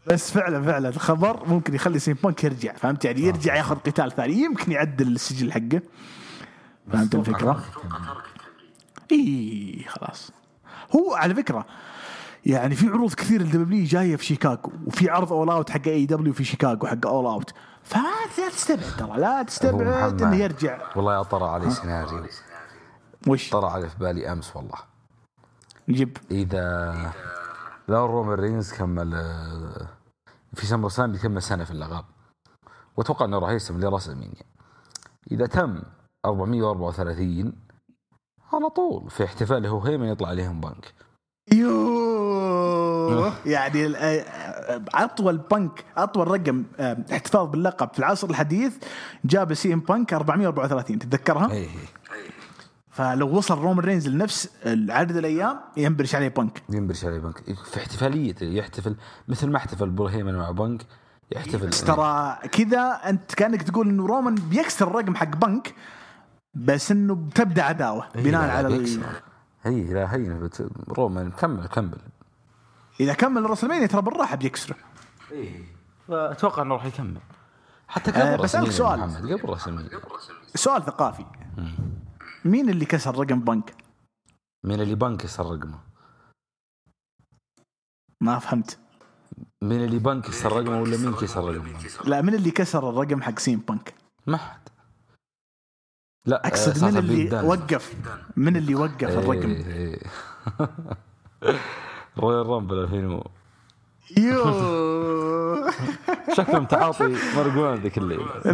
بس 0.07 0.31
فعلا 0.31 0.63
فعلا. 0.63 0.89
الخبر 0.89 1.47
ممكن 1.47 1.75
يخلي 1.75 1.99
سي 1.99 2.09
إم 2.09 2.15
بانك 2.15 2.45
يرجع 2.45 2.73
فهمت؟ 2.73 3.05
يعني 3.05 3.21
يرجع 3.21 3.57
ياخذ 3.57 3.77
قتال 3.77 4.13
ثاني. 4.13 4.35
يمكن 4.35 4.73
يعدل 4.73 5.07
السجل 5.09 5.53
حقه. 5.53 5.81
فهمت 6.93 7.15
الفكرة؟ 7.15 7.65
إي 9.13 9.85
خلاص. 9.89 10.31
هو 10.97 11.15
على 11.15 11.35
فكرة 11.35 11.67
يعني 12.47 12.75
في 12.75 12.89
عروض 12.89 13.15
كثير 13.15 13.43
لل 13.43 13.71
W 13.71 13.85
جاية 13.85 14.17
في 14.17 14.25
شيكاغو 14.25 14.73
وفي 14.87 15.11
عرض 15.11 15.33
All 15.33 15.51
Out 15.51 15.71
حق 15.71 15.87
AEW 15.87 16.33
في 16.33 16.45
شيكاغو 16.45 16.87
حق 16.87 17.07
All 17.07 17.27
Out 17.27 17.51
فلا 17.83 18.03
لا 18.39 18.49
تستبعد 18.49 18.97
ترى 18.99 19.21
لا 19.21 19.43
تستبعد. 19.43 20.23
إنه 20.23 20.37
يرجع. 20.37 20.79
والله 20.97 21.23
طرى 21.23 21.45
علي 21.45 21.71
سيناريو. 21.71 22.27
وش؟ 23.27 23.51
طرى 23.51 23.67
علي 23.67 23.89
في 23.89 23.97
بالي 23.99 24.33
أمس 24.33 24.57
والله. 24.57 24.79
نجيب. 25.89 26.17
إذا 26.31 27.13
لو 27.89 28.07
رومان 28.07 28.39
رينز 28.39 28.73
كمل 28.73 29.15
آه، 29.15 29.89
في 30.55 30.67
SummerSlam 30.67 31.13
بيكمل 31.13 31.43
سنة 31.43 31.65
في 31.65 31.71
اللقب. 31.71 32.05
وأتوقع 32.97 33.25
أنه 33.25 33.39
راح 33.39 33.51
يستمر 33.51 33.81
ل 33.81 33.86
WrestleMania 33.86 34.43
إذا 35.33 35.47
تم 35.47 35.83
434 36.25 37.53
على 38.53 38.69
طول 38.71 39.11
في 39.11 39.25
احتفال 39.25 39.67
هو 39.67 39.81
هيمن 39.81 40.09
يطلع 40.09 40.29
عليهم 40.29 40.61
بنك. 40.61 40.95
يوه! 41.53 43.35
يعني 43.47 43.95
أطول 44.95 45.39
بنك 45.39 45.85
أطول 45.97 46.29
رقم 46.29 46.65
آه، 46.79 46.97
احتفاظ 47.13 47.49
باللقب 47.49 47.89
في 47.93 47.99
العصر 47.99 48.31
الحديث 48.31 48.77
جاب 49.25 49.55
سي 49.55 49.73
إم 49.73 49.81
بنك 49.81 50.15
434 50.15 50.99
تتذكرها؟ 50.99 51.53
اي 51.53 51.69
فلو 52.97 53.37
وصل 53.37 53.59
رومان 53.59 53.79
رينز 53.85 54.09
لنفس 54.09 54.51
عدد 54.89 55.17
الأيام 55.17 55.61
ينبرش 55.77 56.15
عليه 56.15 56.29
بنك. 56.29 56.63
ينبرش 56.71 57.05
عليه 57.05 57.19
بنك. 57.19 57.55
في 57.65 57.77
احتفاليته 57.81 58.45
يحتفل 58.45 58.97
مثل 59.29 59.51
ما 59.51 59.57
احتفل 59.57 59.91
بول 59.91 60.11
هيمن 60.11 60.35
مع 60.35 60.51
بنك 60.51 60.87
يحتفل 61.33 61.67
بس 61.69 61.85
ترى 61.85 62.37
كذا 62.53 63.01
أنت 63.05 63.35
كأنك 63.35 63.63
تقول 63.63 63.89
إنه 63.89 64.07
رومان 64.07 64.35
بيكسر 64.35 64.89
الرقم 64.89 65.15
حق 65.17 65.37
بنك 65.37 65.75
بس 66.55 66.91
إنه 66.93 67.15
بتبدا 67.15 67.63
عداوة 67.63 68.07
إيه، 68.17 68.25
بناء 68.25 68.51
على 68.51 68.69
ال... 68.77 69.03
هي 69.63 69.83
لا 69.95 70.15
هي 70.15 70.29
بت- 70.35 70.71
رومان 70.89 71.31
كمل 71.31 71.67
كمل. 71.67 71.99
إذا 73.01 73.13
كمل 73.13 73.51
راسلمانيا 73.51 73.87
ترى 73.87 74.03
بالراحة 74.03 74.37
بيكسره. 74.37 74.77
أتوقع 76.11 76.63
إنه 76.63 76.75
راح 76.75 76.85
يكمل. 76.85 77.19
حتى 77.89 78.11
آه، 78.11 78.35
قبل 78.35 78.43
بسألك 78.43 78.69
رسميا 78.69 78.97
سؤال. 78.97 79.43
قبل 79.43 79.59
سؤال 80.55 80.85
ثقافي. 80.85 81.25
مين 82.47 82.71
اللي 82.71 82.85
كسر 82.85 83.19
رقم 83.19 83.41
بنك؟ 83.41 83.75
من 84.65 84.81
اللي 84.81 84.95
بنك 84.95 85.25
يسر 85.25 85.47
رقمه 85.53 85.79
ما 88.21 88.39
فهمت 88.39 88.79
من 89.63 89.85
اللي 89.85 89.99
بنك 89.99 90.29
يسر 90.29 90.53
رقمه 90.53 90.81
ولا 90.81 90.97
مين 90.97 91.15
كسر 91.15 91.45
رقمه 91.45 91.79
لا 92.05 92.23
من 92.23 92.35
اللي 92.35 92.51
كسر 92.51 92.91
الرقم 92.91 93.23
حق 93.23 93.39
سين 93.39 93.59
بنك؟ 93.59 93.95
ما 94.27 94.37
حد 94.37 94.61
لا 96.27 96.47
أقصد 96.47 96.85
من 96.85 96.97
اللي. 96.97 97.41
وقف 97.43 97.95
من 98.37 98.57
اللي 98.57 98.75
وقف 98.75 99.05
الرقم. 99.05 99.53
رويال 102.19 102.47
رامبل 102.47 102.79
2000 102.79 103.07
و- 103.15 103.31
يو. 104.17 105.71
شكلهم 106.33 106.65
تعاطي 106.65 107.17
مرقوان 107.37 107.75
ذيك 107.75 107.99
الليلة. 107.99 108.27
لا 108.45 108.53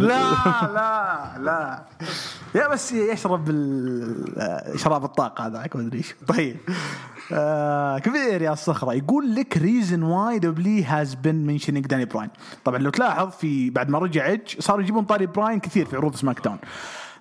لا 0.73 1.39
لا. 1.39 1.83
يا 2.55 2.67
بس 2.67 2.91
يشرب 2.91 3.45
شراب 4.75 5.03
الطاقة 5.03 5.47
هذاك 5.47 5.75
ما 5.75 5.81
أدري 5.81 5.97
إيش. 5.97 6.15
طيب. 6.27 6.57
آه 7.31 7.99
كبير 7.99 8.41
يا 8.41 8.53
الصخرة 8.53 8.93
يقول 8.93 9.35
لك 9.35 9.57
reason 9.57 10.03
why 10.03 10.39
WWE 10.39 10.83
has 10.85 11.13
been 11.13 11.47
mentioning 11.47 11.87
دانيال 11.87 12.05
براين 12.05 12.29
طبعا 12.65 12.77
لو 12.79 12.89
تلاحظ 12.89 13.29
في 13.29 13.69
بعد 13.69 13.89
ما 13.89 13.99
رجع 13.99 14.25
ايدج 14.25 14.59
صاروا 14.59 14.81
يجيبون 14.81 15.03
طاري 15.03 15.25
براين 15.25 15.59
كثير 15.59 15.85
في 15.85 15.95
عروض 15.95 16.15
SmackDown. 16.15 16.57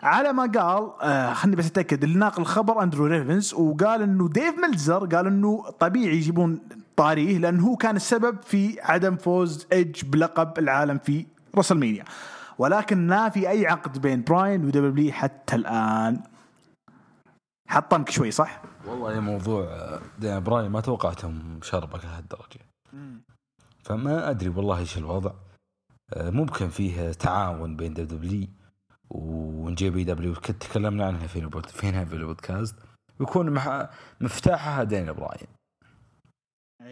على 0.03 0.33
ما 0.33 0.43
قال 0.43 0.93
آه 1.03 1.33
خليني 1.33 1.57
بس 1.57 1.67
أتأكد 1.67 2.05
اللي 2.05 2.19
ناقل 2.19 2.43
الخبر 2.43 2.83
أندرو 2.83 3.07
ريفنز 3.07 3.55
وقال 3.55 4.03
إنه 4.03 4.29
ديف 4.29 4.59
ميلزر 4.59 5.07
قال 5.07 5.27
إنه 5.27 5.71
طبيعي 5.71 6.17
يجيبون 6.17 6.61
طاريه 6.97 7.39
لأنه 7.39 7.67
هو 7.67 7.77
كان 7.77 7.97
السبب 7.97 8.43
في 8.43 8.81
عدم 8.81 9.17
فوز 9.17 9.67
إيدج 9.73 10.05
بلقب 10.05 10.59
العالم 10.59 10.99
في 10.99 11.27
WrestleMania 11.59 12.05
ولكن 12.59 13.07
ما 13.07 13.29
في 13.29 13.51
أي 13.51 13.67
عقد 13.67 13.99
بين 14.03 14.25
براين 14.25 14.65
و 14.65 14.89
W 14.89 15.13
حتى 15.13 15.57
الآن. 15.57 16.21
حطمك 17.69 18.11
شوي 18.11 18.31
صح؟ 18.31 18.63
والله 18.87 19.13
يا 19.13 19.21
موضوع 19.21 19.65
آه، 20.25 20.39
براين 20.39 20.71
ما 20.71 20.81
توقعته 20.81 21.61
مشربك 21.63 22.05
لهالدرجة. 22.05 22.61
فما 23.85 24.31
أدري 24.31 24.49
والله 24.49 24.79
إيش 24.79 24.99
الوضع. 24.99 25.31
آه، 26.13 26.31
ممكن 26.31 26.69
فيه 26.69 27.13
تعاون 27.13 27.77
بين 27.77 27.95
دبليو 27.95 28.49
ونجي 29.15 29.91
بي 29.91 30.05
دبليو 30.05 30.35
تكلمنا 30.35 31.07
عنها 31.07 31.27
في 31.27 31.63
فينها 31.69 32.05
في 32.05 32.15
البودكاست 32.15 32.77
ويكون. 33.21 33.59
مفتاحها 34.21 34.85
دانيال 34.85 35.13
براين 35.13 35.49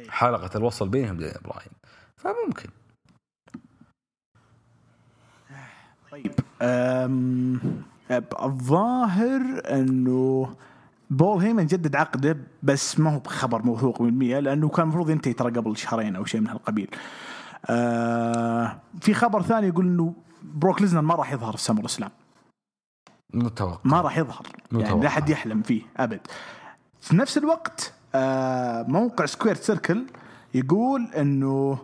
حلقة 0.09 0.51
الوصل 0.59 0.89
بينهم 0.89 1.17
دانيال 1.17 1.33
براين 1.45 1.73
فممكن 2.17 2.69
طيب 6.11 6.33
الظاهر 8.43 9.63
أنه 9.71 10.57
بول 11.11 11.43
هيمن 11.43 11.67
جدد 11.67 11.97
عقده 11.97 12.37
بس 12.63 13.01
ما 13.01 13.15
هو 13.15 13.19
بخبر 13.19 13.63
موثوق 13.63 13.99
100% 13.99 14.03
لأنه 14.03 14.69
كان 14.69 14.83
المفروض 14.83 15.11
ينتهي 15.11 15.33
ترى 15.33 15.51
قبل 15.51 15.77
شهرين 15.77 16.17
أو 16.17 16.25
شيء 16.25 16.41
من 16.41 16.47
هالقبيل. 16.47 16.91
آه 17.67 18.79
في 19.01 19.15
خبر 19.15 19.43
ثاني 19.43 19.67
يقول 19.67 19.87
إنه 19.87 20.15
بروك 20.43 20.81
ليزنر 20.83 21.01
ما 21.01 21.15
راح 21.15 21.33
يظهر 21.33 21.57
في 21.57 21.63
سمر 21.63 21.85
اسلام. 21.85 22.11
متوقع 23.35 23.81
ما 23.85 24.01
راح 24.01 24.19
يظهر 24.19 24.47
متوقع. 24.73 24.89
يعني 24.89 25.01
لا 25.01 25.07
أحد 25.07 25.29
يحلم 25.29 25.63
فيه 25.63 25.83
أبد. 25.97 26.21
في 27.01 27.17
نفس 27.17 27.39
الوقت 27.39 27.93
آه 28.15 28.83
موقع 28.83 29.27
سكوير 29.27 29.55
سيركل 29.55 30.07
يقول 30.55 31.03
إنه 31.17 31.79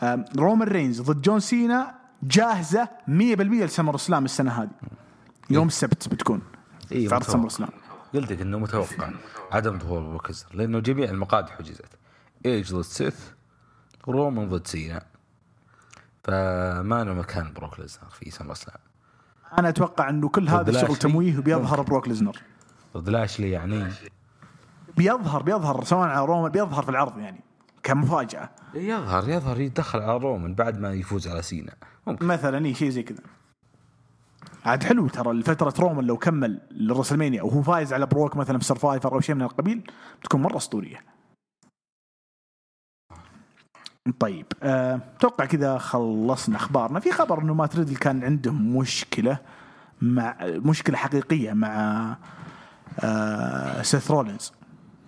آه 0.00 0.24
رومان 0.36 0.68
رينز 0.68 1.00
ضد 1.00 1.22
جون 1.22 1.40
سينا 1.40 1.94
جاهزة 2.22 2.88
100% 3.06 3.10
لسمر 3.10 3.94
اسلام 3.94 4.24
السنة 4.24 4.50
هذه. 4.62 4.70
يوم 5.50 5.66
السبت 5.66 6.08
بتكون 6.08 6.42
إيه 6.92 7.08
في 7.08 7.14
عرض 7.14 7.24
سمر 7.24 7.46
اسلام. 7.46 7.70
قلت 8.14 8.32
لك 8.32 8.40
إنه 8.40 8.58
متوقع 8.58 9.10
عدم 9.52 9.78
ظهور 9.78 10.00
بروك 10.00 10.30
لأنه 10.54 10.78
جميع 10.78 11.10
المقاعد 11.10 11.50
حجزت 11.50 11.98
ايج 12.46 12.74
ضد 12.74 12.82
سيث 12.82 13.20
رومان 14.08 14.48
ضد 14.48 14.66
سينا 14.66 15.02
فما 16.24 17.04
له 17.04 17.14
مكان 17.14 17.52
بروك 17.52 17.80
ليزنر 17.80 18.08
في 18.10 18.30
سمر 18.30 18.54
سلام 18.54 18.76
أنا 19.58 19.68
أتوقع 19.68 20.10
إنه 20.10 20.28
كل 20.28 20.48
هذا 20.48 20.70
الشغل 20.70 20.96
تمويه 20.96 21.38
وبيظهر 21.38 21.82
بروك 21.82 22.08
ليزنر. 22.08 22.36
ضد 22.96 23.08
لاشلي 23.08 23.50
يعني؟ 23.50 23.86
بيظهر 24.96 25.42
بيظهر 25.42 25.84
سواء 25.84 26.08
على 26.08 26.26
رومان 26.26 26.52
بيظهر 26.52 26.82
في 26.82 26.88
العرض 26.88 27.18
يعني 27.18 27.40
كمفاجأة. 27.82 28.50
يظهر 28.74 29.28
يظهر 29.28 29.60
يدخل 29.60 30.00
على 30.00 30.16
رومان 30.16 30.54
بعد 30.54 30.78
ما 30.78 30.92
يفوز 30.92 31.28
على 31.28 31.42
سينا. 31.42 31.72
ممكن. 32.06 32.26
مثلا 32.26 32.66
اي 32.66 32.74
شيء 32.74 32.90
زي 32.90 33.02
كذا. 33.02 33.22
عاد 34.64 34.84
حلو 34.84 35.08
ترى 35.08 35.30
الفترة 35.30 35.74
رومان 35.78 36.04
لو 36.04 36.16
كمل 36.16 36.60
للرسلمانيا 36.70 37.42
وهو 37.42 37.62
فايز 37.62 37.92
على 37.92 38.06
بروك 38.06 38.36
مثلا 38.36 38.58
في 38.58 38.64
سرفايفر 38.64 39.12
أو 39.12 39.20
شيء 39.20 39.34
من 39.34 39.42
القبيل 39.42 39.90
بتكون 40.20 40.42
مرة 40.42 40.56
أسطورية. 40.56 41.09
طيب 44.18 44.46
أتوقع 44.62 45.44
أه 45.44 45.48
كذا 45.48 45.78
خلصنا 45.78 46.56
أخبارنا. 46.56 47.00
في 47.00 47.12
خبر 47.12 47.42
إنه 47.42 47.54
مات 47.54 47.76
ريدل 47.76 47.96
كان 47.96 48.24
عندهم 48.24 48.76
مشكلة 48.76 49.38
مع 50.02 50.36
مشكلة 50.40 50.96
حقيقية 50.96 51.52
مع 51.52 52.16
أه 53.00 53.82
سيث 53.82 54.10
رولينز. 54.10 54.52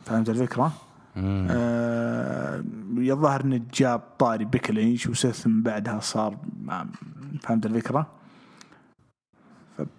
فهمت 0.04 0.28
الفكرة؟ 0.30 0.72
آه 1.16 2.64
يظهر 2.96 3.44
إنه 3.44 3.60
جاب 3.74 4.00
طاري 4.18 4.44
بيكي 4.44 4.72
لينش 4.72 5.06
وسيث 5.06 5.46
من 5.46 5.62
بعدها 5.62 6.00
صار 6.00 6.36
فهمت 7.42 7.66
الفكرة؟ 7.66 8.06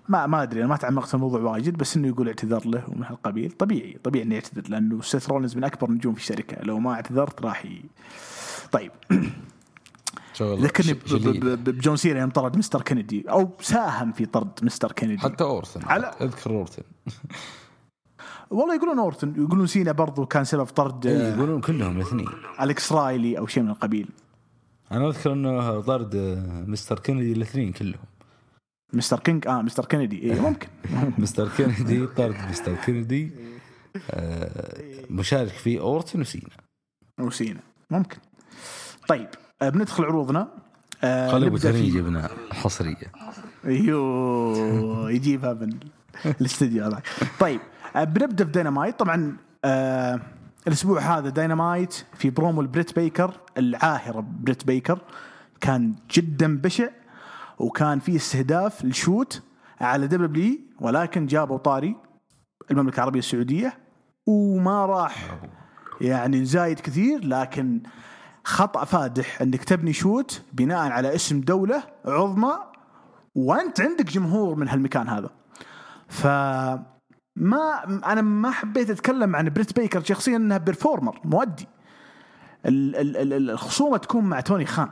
فما 0.07 0.27
ما 0.27 0.43
أدري 0.43 0.59
أنا 0.59 0.69
ما 0.69 0.77
تعمقت 0.77 1.07
في 1.07 1.13
الموضوع 1.13 1.41
واجد 1.41 1.77
بس 1.77 1.97
إنه 1.97 2.07
يقول 2.07 2.27
اعتذر 2.27 2.67
له 2.67 2.83
ومن 2.87 3.03
هالقبيل. 3.03 3.51
طبيعي 3.51 3.97
طبيعي 4.03 4.25
إنه 4.25 4.35
يعتذر 4.35 4.63
لأنه 4.69 5.01
سيث 5.01 5.29
رولينز 5.29 5.57
من 5.57 5.63
أكبر 5.63 5.91
نجوم 5.91 6.13
في 6.13 6.19
الشركة. 6.19 6.63
لو 6.63 6.79
ما 6.79 6.93
اعتذرت 6.93 7.41
راح 7.41 7.65
ي... 7.65 7.85
طيب. 8.73 8.91
ذكرني 10.41 10.93
بجون 11.55 11.95
سينا 11.97 12.19
يوم 12.19 12.29
طرد 12.29 12.57
مستر 12.57 12.81
كندي 12.81 13.25
أو 13.29 13.49
ساهم 13.61 14.11
في 14.11 14.25
طرد 14.25 14.49
مستر 14.63 14.91
كندي 14.91 15.17
حتى 15.17 15.43
أورتن 15.43 15.81
على 15.85 16.11
أذكر 16.21 16.51
أورتن. 16.51 16.83
والله 18.51 18.75
يقولون 18.75 18.99
أورتن 18.99 19.33
يقولون 19.37 19.67
سينا 19.67 19.91
برضو 19.91 20.25
كان 20.25 20.43
سبب 20.43 20.65
طرد 20.65 21.05
إيه 21.05 21.33
يقولون 21.33 21.61
كلهم 21.61 21.97
الاثنين 21.97 22.29
الكس 22.61 22.91
رايلي 22.91 23.37
أو 23.37 23.47
شيء 23.47 23.63
من 23.63 23.69
القبيل. 23.69 24.09
أنا 24.91 25.07
أذكر 25.09 25.33
إنه 25.33 25.81
طرد 25.81 26.15
مستر 26.67 26.99
كندي 26.99 27.31
الاثنين 27.31 27.71
كلهم. 27.71 28.03
مستر 28.93 29.19
كينج 29.19 29.47
آه 29.47 29.61
مستر 29.61 29.85
كينيدي. 29.85 30.19
إيه 30.19 30.41
ممكن. 30.49 30.67
مستر 31.17 31.49
كينيدي 31.49 32.07
طرد 32.07 32.35
مستر 32.49 32.75
كينيدي 32.75 33.31
آه 34.11 34.83
مشارك 35.09 35.51
فيه 35.51 35.79
أورتن 35.79 36.21
وسينا. 36.21 36.49
وسينا. 37.19 37.59
ممكن. 37.91 38.17
طيب 39.07 39.27
آه 39.61 39.69
بندخل 39.69 40.03
عروضنا. 40.03 40.47
آه 41.03 41.31
خلي 41.31 41.47
أبو 41.47 41.57
يجيبنا 41.57 42.29
حصرية. 42.51 43.11
أيوه 43.65 45.11
يجيبها 45.11 45.53
من 45.53 45.69
الاستديو 46.25 46.85
هذاك. 46.85 47.07
طيب 47.39 47.59
آه 47.95 48.03
بنبدأ 48.03 48.45
في 48.45 48.51
دينامايت 48.51 48.99
طبعا 48.99 49.37
آه 49.65 50.19
الأسبوع 50.67 50.99
هذا 50.99 51.29
داينامايت 51.29 52.05
في 52.17 52.29
برومو 52.29 52.61
البريت 52.61 52.99
بيكر. 52.99 53.39
العاهرة 53.57 54.25
بريت 54.39 54.65
بيكر 54.65 54.99
كان 55.61 55.93
جدا 56.11 56.57
بشع 56.57 56.87
وكان 57.59 57.99
في 57.99 58.15
استهداف 58.15 58.85
ل 58.85 58.95
shoot 58.95 59.41
على 59.81 60.07
WWE 60.07 60.57
ولكن 60.79 61.25
جابوا 61.25 61.57
طاري 61.57 61.95
المملكة 62.71 62.95
العربية 62.95 63.19
السعودية 63.19 63.77
وما 64.25 64.85
راح. 64.85 65.37
يعني 66.01 66.45
زايد 66.45 66.79
كثير 66.79 67.25
لكن 67.25 67.81
خطأ 68.43 68.85
فادح 68.85 69.41
إنك 69.41 69.63
تبني 69.63 69.93
shoot 69.93 70.41
بناء 70.53 70.91
على 70.91 71.15
اسم 71.15 71.41
دولة 71.41 71.83
عظمى 72.05 72.53
وأنت 73.35 73.81
عندك 73.81 74.05
جمهور 74.05 74.55
من 74.55 74.69
هالمكان 74.69 75.07
هذا. 75.07 75.29
ف 76.07 76.27
ما 77.35 77.83
أنا 78.05 78.21
ما 78.21 78.51
حبيت 78.51 78.89
أتكلم 78.89 79.35
عن 79.35 79.49
بريت 79.49 79.79
بيكر 79.79 80.03
شخصيا 80.03 80.35
إنها 80.37 80.57
performer 80.57 81.19
مؤدي. 81.23 81.67
الخصومة 82.65 83.97
تكون 83.97 84.23
مع 84.23 84.39
توني 84.39 84.65
خان. 84.65 84.89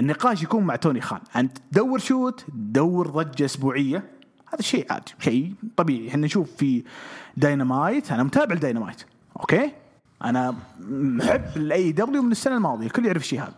النقاش 0.00 0.42
يكون 0.42 0.64
مع 0.64 0.76
توني 0.76 1.00
خان. 1.00 1.20
أنت 1.36 1.58
تدور 1.58 1.98
shoot 1.98 2.40
تدور 2.40 3.08
ضجة 3.08 3.44
أسبوعية. 3.44 4.10
هذا 4.52 4.62
شيء 4.62 4.92
عادي 4.92 5.12
شيء 5.18 5.54
طبيعي. 5.76 6.08
إحنا 6.08 6.26
نشوف 6.26 6.50
في 6.56 6.84
داينامايت 7.36 8.12
أنا 8.12 8.22
متابع 8.22 8.54
لداينامايت 8.54 9.02
أوكي؟ 9.40 9.72
أنا 10.24 10.54
محب 10.80 11.56
ال 11.56 11.92
AEW 11.92 12.22
من 12.22 12.32
السنة 12.32 12.56
الماضية 12.56 12.86
الكل 12.86 13.06
يعرف 13.06 13.22
الشيء 13.22 13.40
هذا. 13.40 13.54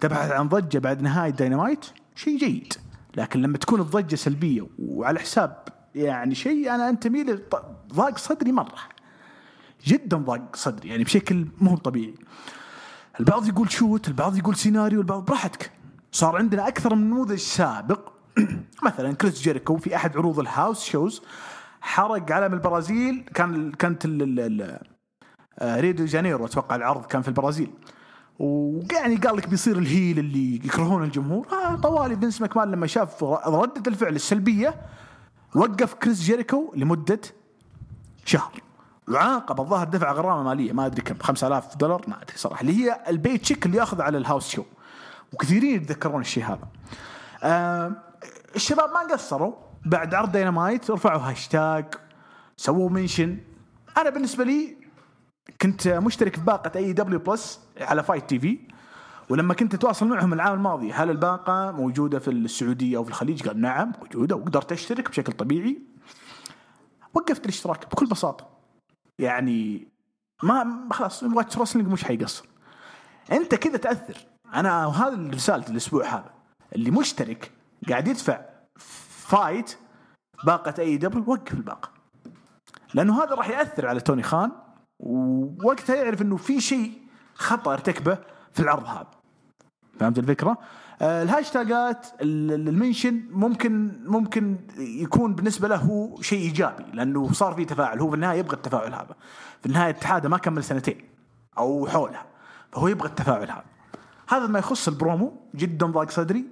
تبحث 0.00 0.30
عن 0.30 0.48
ضجة 0.48 0.78
بعد 0.78 1.02
نهاية 1.02 1.30
داينامايت 1.30 1.86
شيء 2.14 2.38
جيد. 2.38 2.72
لكن 3.16 3.42
لما 3.42 3.58
تكون 3.58 3.80
الضجة 3.80 4.14
سلبية 4.14 4.66
وعلى 4.78 5.18
حساب 5.18 5.64
يعني 5.94 6.34
شيء 6.34 6.74
أنا 6.74 6.88
أنتمي 6.88 7.38
ضاق 7.94 8.18
صدري 8.18 8.52
مرة. 8.52 8.78
جدا 9.86 10.16
ضاق 10.16 10.56
صدري 10.56 10.88
يعني 10.88 11.04
بشكل 11.04 11.46
مو 11.60 11.76
طبيعي. 11.76 12.14
البعض 13.20 13.48
يقول 13.48 13.70
shoot 13.72 14.08
البعض 14.08 14.36
يقول 14.36 14.56
سيناريو 14.56 15.00
البعض 15.00 15.24
براحتك. 15.24 15.70
صار 16.12 16.36
عندنا 16.36 16.68
أكثر 16.68 16.94
من 16.94 17.10
نموذج 17.10 17.38
سابق. 17.38 18.12
مثلا 18.86 19.12
كريس 19.12 19.42
جيريكو 19.42 19.76
في 19.76 19.96
أحد 19.96 20.16
عروض 20.16 20.38
ال 20.38 20.46
house 20.46 20.84
shows 20.84 21.22
حرق 21.80 22.32
علم 22.32 22.54
البرازيل 22.54 23.24
كان 23.34 23.72
كانت 23.72 24.06
آه، 24.06 24.80
ريو 25.62 25.92
دي 25.92 26.04
جانيرو 26.04 26.46
أتوقع 26.46 26.76
العرض 26.76 27.06
كان 27.06 27.22
في 27.22 27.28
البرازيل. 27.28 27.70
ويعني 28.38 29.16
قال 29.16 29.36
لك 29.36 29.48
بيصير 29.48 29.78
ال 29.78 29.86
heel 29.86 30.18
اللي 30.18 30.54
يكرهون 30.54 31.04
الجمهور. 31.04 31.46
آه 31.52 31.76
طوالي 31.76 32.16
فينس 32.16 32.40
ماكمان 32.40 32.70
لما 32.70 32.86
شاف 32.86 33.24
ردة 33.24 33.82
الفعل 33.86 34.14
السلبية 34.16 34.74
وقف 35.54 35.94
كريس 35.94 36.20
جيريكو 36.20 36.72
لمدة 36.76 37.20
شهر. 38.24 38.52
وعاقب 39.08 39.60
الظاهر 39.60 39.88
دفع 39.88 40.12
غرامة 40.12 40.42
مالية 40.42 40.72
ما 40.72 40.86
أدري 40.86 41.02
كم 41.02 41.18
5000 41.18 41.76
دولار 41.76 42.04
ما 42.08 42.22
أدري 42.22 42.36
صراحة 42.36 42.60
اللي 42.60 42.84
هي 42.84 43.00
ال 43.08 43.42
paycheck 43.42 43.66
اللي 43.66 43.78
ياخذ 43.78 44.00
على 44.02 44.18
ال 44.18 44.23
house 44.23 44.48
show. 44.48 44.62
وكثيرين 45.32 45.74
يتذكرون 45.74 46.20
الشيء 46.20 46.44
هذا. 46.44 46.68
آه 47.42 47.92
الشباب 48.56 48.90
ما 48.90 49.14
قصروا 49.14 49.54
بعد 49.84 50.14
عرض 50.14 50.32
دينامايت 50.32 50.90
رفعوا 50.90 51.20
هاشتاج 51.20 51.84
سووا 52.56 52.90
mention. 52.90 53.38
أنا 53.96 54.10
بالنسبة 54.10 54.44
لي 54.44 54.85
كنت 55.62 55.88
مشترك 55.88 56.36
في 56.36 56.40
باقة 56.40 56.78
AEW 56.78 56.92
Plus 56.92 57.60
على 57.80 58.02
FITE 58.02 58.28
TV 58.28 58.58
ولما 59.28 59.54
كنت 59.54 59.74
أتواصل 59.74 60.08
معهم 60.08 60.32
العام 60.32 60.54
الماضي 60.54 60.92
هل 60.92 61.10
الباقة 61.10 61.70
موجودة 61.70 62.18
في 62.18 62.30
السعودية 62.30 62.96
أو 62.96 63.04
في 63.04 63.10
الخليج؟ 63.10 63.48
قال 63.48 63.60
نعم 63.60 63.92
موجودة 64.00 64.36
وقدرت 64.36 64.72
أشترك 64.72 65.10
بشكل 65.10 65.32
طبيعي. 65.32 65.82
وقفت 67.14 67.44
الاشتراك 67.44 67.86
بكل 67.86 68.06
بساطة. 68.06 68.48
يعني 69.18 69.88
ما 70.42 70.88
خلاص 70.92 71.22
Watch 71.22 71.58
Wrestling 71.58 71.88
مش 71.88 72.04
حيقصر. 72.04 72.46
أنت 73.32 73.54
كذا 73.54 73.76
تأثر. 73.76 74.26
أنا 74.54 74.86
وهذا 74.86 75.30
رسالتي 75.30 75.72
الأسبوع 75.72 76.06
هذا. 76.06 76.30
اللي 76.74 76.90
مشترك 76.90 77.52
قاعد 77.88 78.08
يدفع 78.08 78.40
FITE 79.26 79.78
باقة 80.44 80.74
AEW 80.78 81.24
وقف 81.26 81.54
الباقة. 81.54 81.90
لأنه 82.94 83.24
هذا 83.24 83.34
راح 83.34 83.48
يأثر 83.48 83.86
على 83.86 84.00
توني 84.00 84.22
خان 84.22 84.52
ووقتها 84.98 85.96
يعرف 85.96 86.22
إنه 86.22 86.36
في 86.36 86.60
شيء 86.60 86.92
خطأ 87.34 87.72
ارتكبه 87.72 88.18
في 88.52 88.60
العرض 88.60 88.84
هذا. 88.84 89.06
فهمت 90.00 90.18
الفكرة؟ 90.18 90.58
آه 91.02 91.22
الهاشتاجات 91.22 92.06
ال 92.20 92.33
mention 92.33 93.22
ممكن 93.30 94.00
ممكن 94.04 94.56
يكون 94.78 95.34
بالنسبة 95.34 95.68
له 95.68 95.76
هو 95.76 96.22
شيء 96.22 96.38
إيجابي 96.38 96.84
لأنه 96.92 97.32
صار 97.32 97.54
في 97.54 97.64
تفاعل. 97.64 98.00
هو 98.00 98.08
في 98.08 98.14
النهاية 98.14 98.38
يبغى 98.38 98.56
التفاعل 98.56 98.94
هذا. 98.94 99.16
في 99.60 99.66
النهاية 99.66 99.90
اتحاده 99.90 100.28
ما 100.28 100.38
كمل 100.38 100.64
سنتين 100.64 101.00
أو 101.58 101.86
حولها 101.86 102.26
فهو 102.72 102.88
يبغى 102.88 103.08
التفاعل 103.08 103.50
هذا. 103.50 103.64
هذا 104.28 104.46
ما 104.46 104.58
يخص 104.58 104.88
البرومو 104.88 105.32
جدا 105.54 105.86
ضاق 105.86 106.10
صدري. 106.10 106.44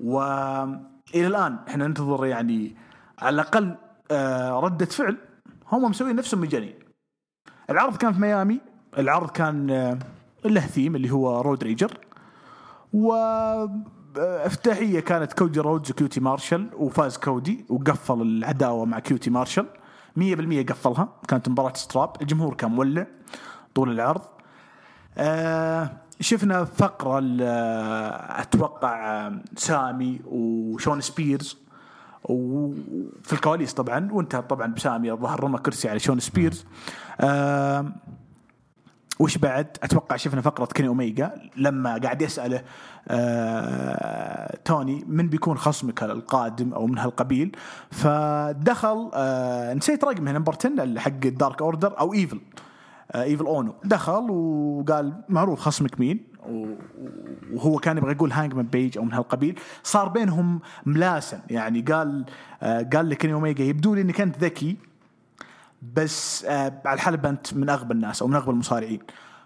والى 0.00 0.80
الآن 1.14 1.58
إحنا 1.68 1.86
ننتظر 1.86 2.26
يعني 2.26 2.76
على 3.18 3.34
الأقل 3.34 3.76
آه 4.10 4.60
ردة 4.60 4.86
فعل. 4.86 5.18
هم 5.72 5.90
مسوين 5.90 6.16
نفسهم 6.16 6.40
مجانين. 6.40 6.74
العرض 7.70 7.96
كان 7.96 8.12
في 8.12 8.20
ميامي. 8.20 8.60
العرض 8.98 9.30
كان 9.30 9.70
آه 9.70 9.98
له 10.44 10.60
ثيم 10.60 10.96
اللي 10.96 11.10
هو 11.10 11.40
Road 11.40 11.64
Rager 11.64 11.98
و 12.92 13.12
افتتاحية 14.16 15.00
كانت 15.00 15.32
كودي 15.32 15.60
رودز 15.60 15.90
وكيوتي 15.90 16.20
مارشال 16.20 16.70
وفاز 16.74 17.16
كودي 17.16 17.64
وقفل 17.68 18.22
العداوة 18.22 18.84
مع 18.84 18.98
كيوتي 18.98 19.30
مارشال 19.30 19.66
100% 20.18 20.20
قفلها. 20.70 21.08
كانت 21.28 21.48
مباراة 21.48 21.72
strap 21.74 22.10
الجمهور 22.22 22.54
كان 22.54 22.70
مولع 22.70 23.06
طول 23.74 23.90
العرض. 23.90 24.22
آه 25.18 25.90
شفنا 26.20 26.64
فقرة 26.64 27.20
أتوقع 28.40 29.30
سامي 29.56 30.20
وشون 30.26 31.00
سبيرز 31.00 31.61
وفي 32.24 33.32
الكواليس 33.32 33.72
طبعا 33.74 34.08
وانتهى 34.12 34.42
طبعا 34.42 34.66
بسامي 34.74 35.12
الظهر 35.12 35.44
رمى 35.44 35.58
كرسي 35.58 35.88
على 35.88 35.98
شون 35.98 36.20
سبيرز. 36.20 36.64
آه 37.20 37.92
وش 39.20 39.38
بعد؟ 39.38 39.66
أتوقع 39.82 40.16
شفنا 40.16 40.40
فقرة 40.40 40.64
كيني 40.64 40.88
أوميجا. 40.88 41.34
لما 41.56 41.98
قاعد 41.98 42.22
يسأله 42.22 42.62
آه 43.08 44.58
توني 44.64 45.04
من 45.08 45.28
بيكون 45.28 45.56
خصمك 45.58 46.02
القادم 46.02 46.72
أو 46.72 46.86
من 46.86 46.98
هالقبيل؟ 46.98 47.56
فدخل 47.90 49.10
آه 49.14 49.74
نسيت 49.74 50.04
رقمه 50.04 50.32
number 50.32 50.54
10 50.64 50.98
حق 50.98 51.10
ال 51.24 51.32
Dark 51.32 51.62
Order 51.62 51.98
أو 52.00 52.14
ايفل 52.14 52.40
آه 53.12 53.22
ايفل 53.22 53.44
اونو 53.46 53.74
دخل 53.84 54.30
وقال 54.30 55.12
معروف 55.28 55.60
خصمك 55.60 56.00
مين؟ 56.00 56.31
وهو 57.52 57.78
كان 57.78 57.96
يبغى 57.96 58.12
يقول 58.12 58.32
هانجمان 58.32 58.66
بيج 58.66 58.98
أو 58.98 59.04
من 59.04 59.12
هالقبيل. 59.12 59.58
صار 59.82 60.08
بينهم 60.08 60.60
ملاسن 60.86 61.40
يعني 61.50 61.80
قال 61.80 62.24
آه 62.62 62.88
قال 62.92 63.08
لكيني 63.08 63.32
أوميجا. 63.32 63.64
يبدو 63.64 63.94
لي 63.94 64.00
انك 64.00 64.20
انت 64.20 64.38
ذكي 64.38 64.76
بس 65.94 66.44
آه 66.44 66.80
على 66.84 66.94
الحلبة 66.94 67.28
أنت 67.28 67.54
من 67.54 67.68
أغبى 67.68 67.94
الناس 67.94 68.22
أو 68.22 68.28
من 68.28 68.34
أغبى 68.34 68.50
المصارعين. 68.50 69.00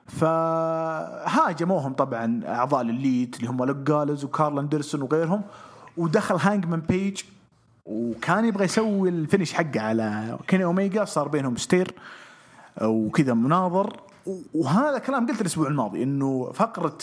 فهاجموهم 0.07 1.93
طبعا 1.93 2.41
أعضاء 2.47 2.83
ال 2.83 2.92
Elite 2.92 3.37
اللي 3.37 3.51
هم 3.51 3.65
لوك 3.65 3.77
جالوز 3.77 4.25
وكارل 4.25 4.59
أندرسون 4.59 5.03
وغيرهم 5.03 5.43
ودخل 5.97 6.37
هانجمان 6.37 6.81
بيج 6.81 7.23
وكان 7.87 8.45
يبغى 8.45 8.65
يسوي 8.65 9.09
ال 9.09 9.15
finish 9.15 9.53
حقه 9.53 9.81
على 9.81 10.39
كيني 10.49 10.65
أوميجا. 10.65 11.05
صار 11.05 11.29
بينهم 11.29 11.57
stare 11.57 11.95
وكذا 12.83 13.35
مناظر. 13.35 14.01
وهذا 14.55 14.99
كلام 14.99 15.27
قلت 15.27 15.41
الأسبوع 15.41 15.69
الماضي 15.69 16.03
إنه 16.03 16.53
فقرة 16.53 16.99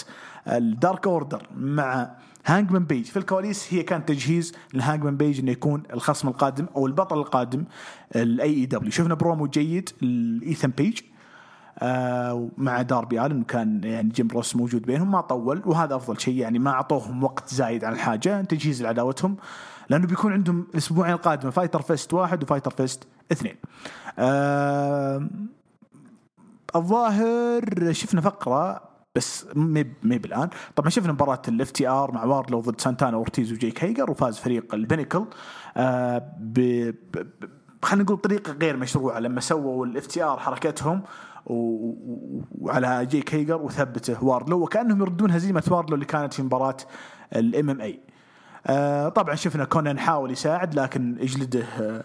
ال 0.48 0.60
Dark 0.60 1.08
Order 1.08 1.48
مع 1.58 2.12
هانجمان 2.46 2.86
بيج 2.86 3.06
في 3.06 3.18
الكواليس 3.18 3.74
هي 3.74 3.84
كانت 3.84 4.08
تجهيز 4.10 4.54
لهانجمان 4.74 5.18
بيج 5.18 5.40
إنه 5.40 5.52
يكون 5.52 5.84
الخصم 5.94 6.28
القادم 6.28 6.66
أو 6.76 6.88
البطل 6.88 7.18
القادم 7.18 7.64
ال 8.16 8.50
AEW 8.50 8.92
شفنا 8.92 9.14
برومو 9.14 9.48
جيد 9.48 9.90
لإيثن 10.02 10.70
بيج 10.70 11.00
آه 11.80 12.50
مع 12.58 12.82
داربي 12.82 13.26
الن 13.26 13.44
كان 13.44 13.82
يعني 13.84 14.10
جيم 14.10 14.28
روس 14.28 14.56
موجود 14.56 14.82
بينهم 14.82 15.12
ما 15.12 15.22
طول 15.22 15.62
وهذا 15.66 15.96
أفضل 15.96 16.20
شيء. 16.20 16.36
يعني 16.36 16.60
ما 16.60 16.72
أعطوهم 16.72 17.24
وقت 17.24 17.54
زايد 17.54 17.84
عن 17.84 17.94
الحاجة 17.94 18.42
تجهيز 18.42 18.84
لعداوتهم 18.84 19.38
لأنه 19.90 20.08
بيكون 20.08 20.34
عندهم 20.34 20.68
الأسبوعين 20.74 21.14
القادمة 21.14 21.52
Fyter 21.52 21.82
Fest 21.82 22.14
واحد 22.14 22.44
و 22.44 22.48
Fyter 22.48 22.72
Fest 22.72 23.08
اثنين. 23.32 23.56
آه 24.20 25.28
الظاهر 26.76 27.92
شفنا 27.94 28.22
فقرة 28.22 28.82
بس 29.16 29.46
maybe 29.56 29.94
maybe 30.04 30.26
الان 30.26 30.50
طبعا 30.76 30.90
شفنا 30.90 31.12
مباراة 31.12 31.42
ال 31.48 31.72
FTR 31.72 32.12
مع 32.12 32.24
واردلو 32.24 32.60
ضد 32.62 32.82
سانتانا 32.82 33.18
اورتيز 33.18 33.52
وجيك 33.54 33.84
هيجر 33.84 34.12
وفاز 34.12 34.38
فريق 34.38 34.74
ال 34.76 34.81
Pinnacle. 34.81 35.26
آه 35.78 36.32
ب. 36.40 36.92
خلينا 37.82 38.04
نقول 38.04 38.18
طريقة 38.18 38.54
غير 38.54 38.78
مشروعة. 38.78 39.20
لما 39.20 39.40
سووا 39.42 39.86
ال 39.86 40.08
FTR 40.08 40.40
حركتهم 40.40 41.04
وعلى 41.46 43.06
جيك 43.06 43.36
هيجر 43.36 43.62
وثبته 43.62 44.24
واردلو 44.24 44.60
وكأنهم 44.64 45.02
يردون 45.02 45.32
هزيمة 45.32 45.64
واردلو 45.72 45.96
اللي 45.96 46.06
كانت 46.06 46.34
في 46.34 46.44
مباراة 46.44 46.78
ال 47.36 47.70
MMA. 47.70 48.00
آه 48.68 49.10
طبعا 49.10 49.36
شفنا 49.36 49.66
كونان 49.66 50.00
حاول 50.00 50.32
يساعد 50.32 50.76
لكن 50.76 51.18
اجلده 51.20 51.64
آه 51.64 52.04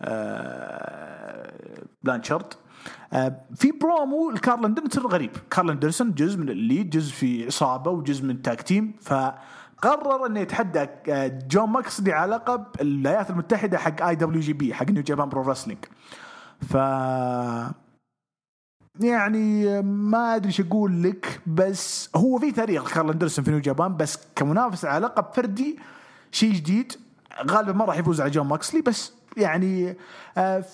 آه 0.00 1.52
بلانشارد. 2.02 2.46
في 3.54 3.72
برومو 3.80 4.30
لكارل 4.30 4.64
أندرسون 4.64 5.06
غريب. 5.06 5.30
كارل 5.50 5.70
أندرسون 5.70 6.14
جزء 6.14 6.38
من 6.38 6.48
ال 6.48 6.55
Elite 6.55 6.90
جزء 6.90 7.12
في 7.12 7.46
عصابه 7.46 7.90
وجزء 7.90 8.24
من 8.24 8.42
tag 8.42 8.62
team. 8.62 8.94
فقرر 9.00 10.26
إنه 10.26 10.40
يتحدى 10.40 10.86
جون 11.48 11.70
ماكسلي 11.70 12.12
على 12.12 12.34
لقب 12.34 12.64
الولايات 12.80 13.30
المتحدة 13.30 13.78
حق 13.78 14.02
IWGP 14.02 14.74
حق 14.74 14.90
New 14.90 15.02
Japan 15.02 15.28
Pro 15.28 15.42
Wrestling 15.42 15.78
ف 16.60 16.74
يعني 19.00 19.82
ما 19.82 20.36
أدري 20.36 20.48
إيش 20.48 20.60
أقول 20.60 21.02
لك 21.02 21.40
بس 21.46 22.10
هو 22.16 22.38
في 22.38 22.52
تاريخ 22.52 22.94
كارل 22.94 23.10
أندرسون 23.10 23.44
في 23.44 23.50
New 23.50 23.60
Japan 23.60 23.96
بس 23.96 24.18
كمنافس 24.36 24.84
على 24.84 25.06
لقب 25.06 25.32
فردي 25.34 25.78
شيء 26.32 26.52
جديد 26.52 26.92
غالبا 27.50 27.72
ما 27.72 27.84
راح 27.84 27.98
يفوز 27.98 28.20
على 28.20 28.30
جون 28.30 28.46
ماكسلي 28.46 28.80
بس 28.80 29.12
يعني 29.36 29.96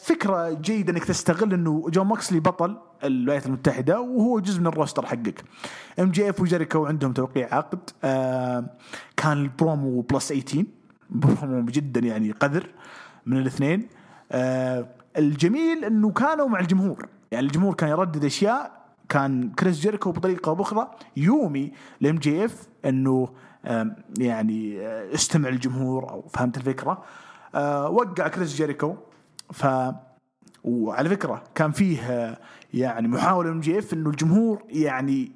فكرة 0.02 0.52
جيدة 0.52 0.92
إنك 0.92 1.04
تستغل 1.04 1.52
إنه 1.52 1.86
جون 1.88 2.06
ماكسلي 2.06 2.40
بطل 2.40 2.76
الولايات 3.04 3.46
المتحدة 3.46 4.00
وهو 4.00 4.40
جزء 4.40 4.60
من 4.60 4.66
ال 4.66 4.72
roster 4.72 5.06
حقك. 5.06 5.44
MJF 5.98 6.40
وجيريكو 6.40 6.86
عندهم 6.86 7.12
توقيع 7.12 7.54
عقد 7.54 7.90
كان 9.16 9.32
ال 9.32 9.43
promo 9.43 10.00
plus 10.00 10.28
18 10.28 10.64
برومو 11.10 11.66
جدا 11.66 12.00
يعني 12.00 12.30
قذر 12.30 12.66
من 13.26 13.36
الاثنين. 13.36 13.88
الجميل 15.16 15.84
إنه 15.84 16.10
كانوا 16.10 16.48
مع 16.48 16.60
الجمهور. 16.60 17.08
يعني 17.30 17.46
الجمهور 17.46 17.74
كان 17.74 17.88
يردد 17.88 18.24
أشياء 18.24 18.86
كان 19.08 19.50
كريس 19.50 19.80
جيريكو 19.80 20.12
بطريقة 20.12 20.50
أو 20.50 20.54
بأخرى 20.54 20.90
يومي 21.16 21.72
ل 22.00 22.16
MJF 22.16 22.68
إنه 22.84 23.28
يعني 24.18 24.86
استمع 25.14 25.48
الجمهور 25.48 26.10
أو 26.10 26.22
فهمت 26.28 26.56
الفكرة. 26.56 27.02
وقع 27.88 28.28
كريس 28.28 28.54
جيريكو. 28.54 28.96
ف 29.52 29.66
وعلى 30.64 31.08
فكرة 31.08 31.42
كان 31.54 31.72
فيه 31.72 32.38
يعني 32.74 33.08
محاولة 33.08 33.50
من 33.50 33.60
MJF 33.60 33.92
إنه 33.92 34.10
الجمهور 34.10 34.62
يعني 34.68 35.30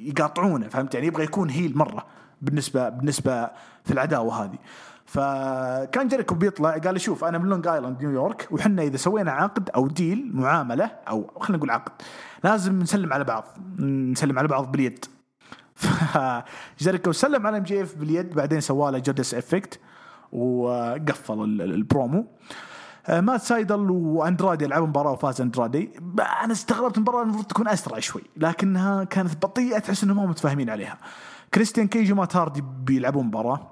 يقاطعونه 0.00 0.68
فهمت؟ 0.68 0.94
يعني 0.94 1.06
يبغى 1.06 1.24
يكون 1.24 1.50
heel 1.50 1.78
مرة 1.78 2.06
بالنسبة 2.42 2.88
بالنسبة 2.88 3.50
في 3.84 3.92
العداوة 3.92 4.44
هذه. 4.44 4.58
فكان 5.06 6.08
جيريكو 6.08 6.34
بيطلع 6.34 6.76
قال 6.76 7.00
شوف 7.00 7.24
أنا 7.24 7.38
من 7.38 7.48
لونج 7.48 7.66
آيلاند 7.66 8.02
نيويورك 8.02 8.48
وحنا 8.50 8.82
إذا 8.82 8.96
سوينا 8.96 9.32
عقد 9.32 9.70
أو 9.70 9.86
deal 9.86 10.30
معاملة 10.34 10.84
أو 10.84 11.30
خلينا 11.40 11.56
نقول 11.56 11.70
عقد 11.70 11.92
لازم 12.44 12.78
نسلم 12.78 13.12
على 13.12 13.24
بعض 13.24 13.44
نسلم 13.80 14.38
على 14.38 14.48
بعض 14.48 14.72
باليد. 14.72 15.04
فجيريكو 16.78 17.12
سلم 17.12 17.46
على 17.46 17.56
MJF 17.56 17.94
باليد 17.94 18.34
بعدين 18.34 18.60
سوى 18.60 18.92
له 18.92 18.98
Judas 18.98 19.34
Effect. 19.34 19.80
وقفل 20.32 21.42
البرومو. 21.60 22.26
مات 23.08 23.42
سايدل 23.42 23.90
وأندرادي 23.90 24.66
لعبوا 24.66 24.86
مباراة 24.86 25.12
وفاز 25.12 25.40
أندرادي. 25.40 25.90
أنا 26.44 26.52
استغربت 26.52 26.96
المباراه 26.96 27.22
المفروض 27.22 27.44
تكون 27.44 27.68
أسرع 27.68 27.98
شوي 27.98 28.22
لكنها 28.36 29.04
كانت 29.04 29.46
بطيئة 29.46 29.78
تحس 29.78 30.04
إنهم 30.04 30.16
ما 30.16 30.26
متفاهمين 30.26 30.70
عليها. 30.70 30.98
كريستيان 31.54 31.88
كيج 31.88 32.12
ومات 32.12 32.36
هاردي 32.36 32.64
بيلعبوا 32.84 33.22
مباراة. 33.22 33.70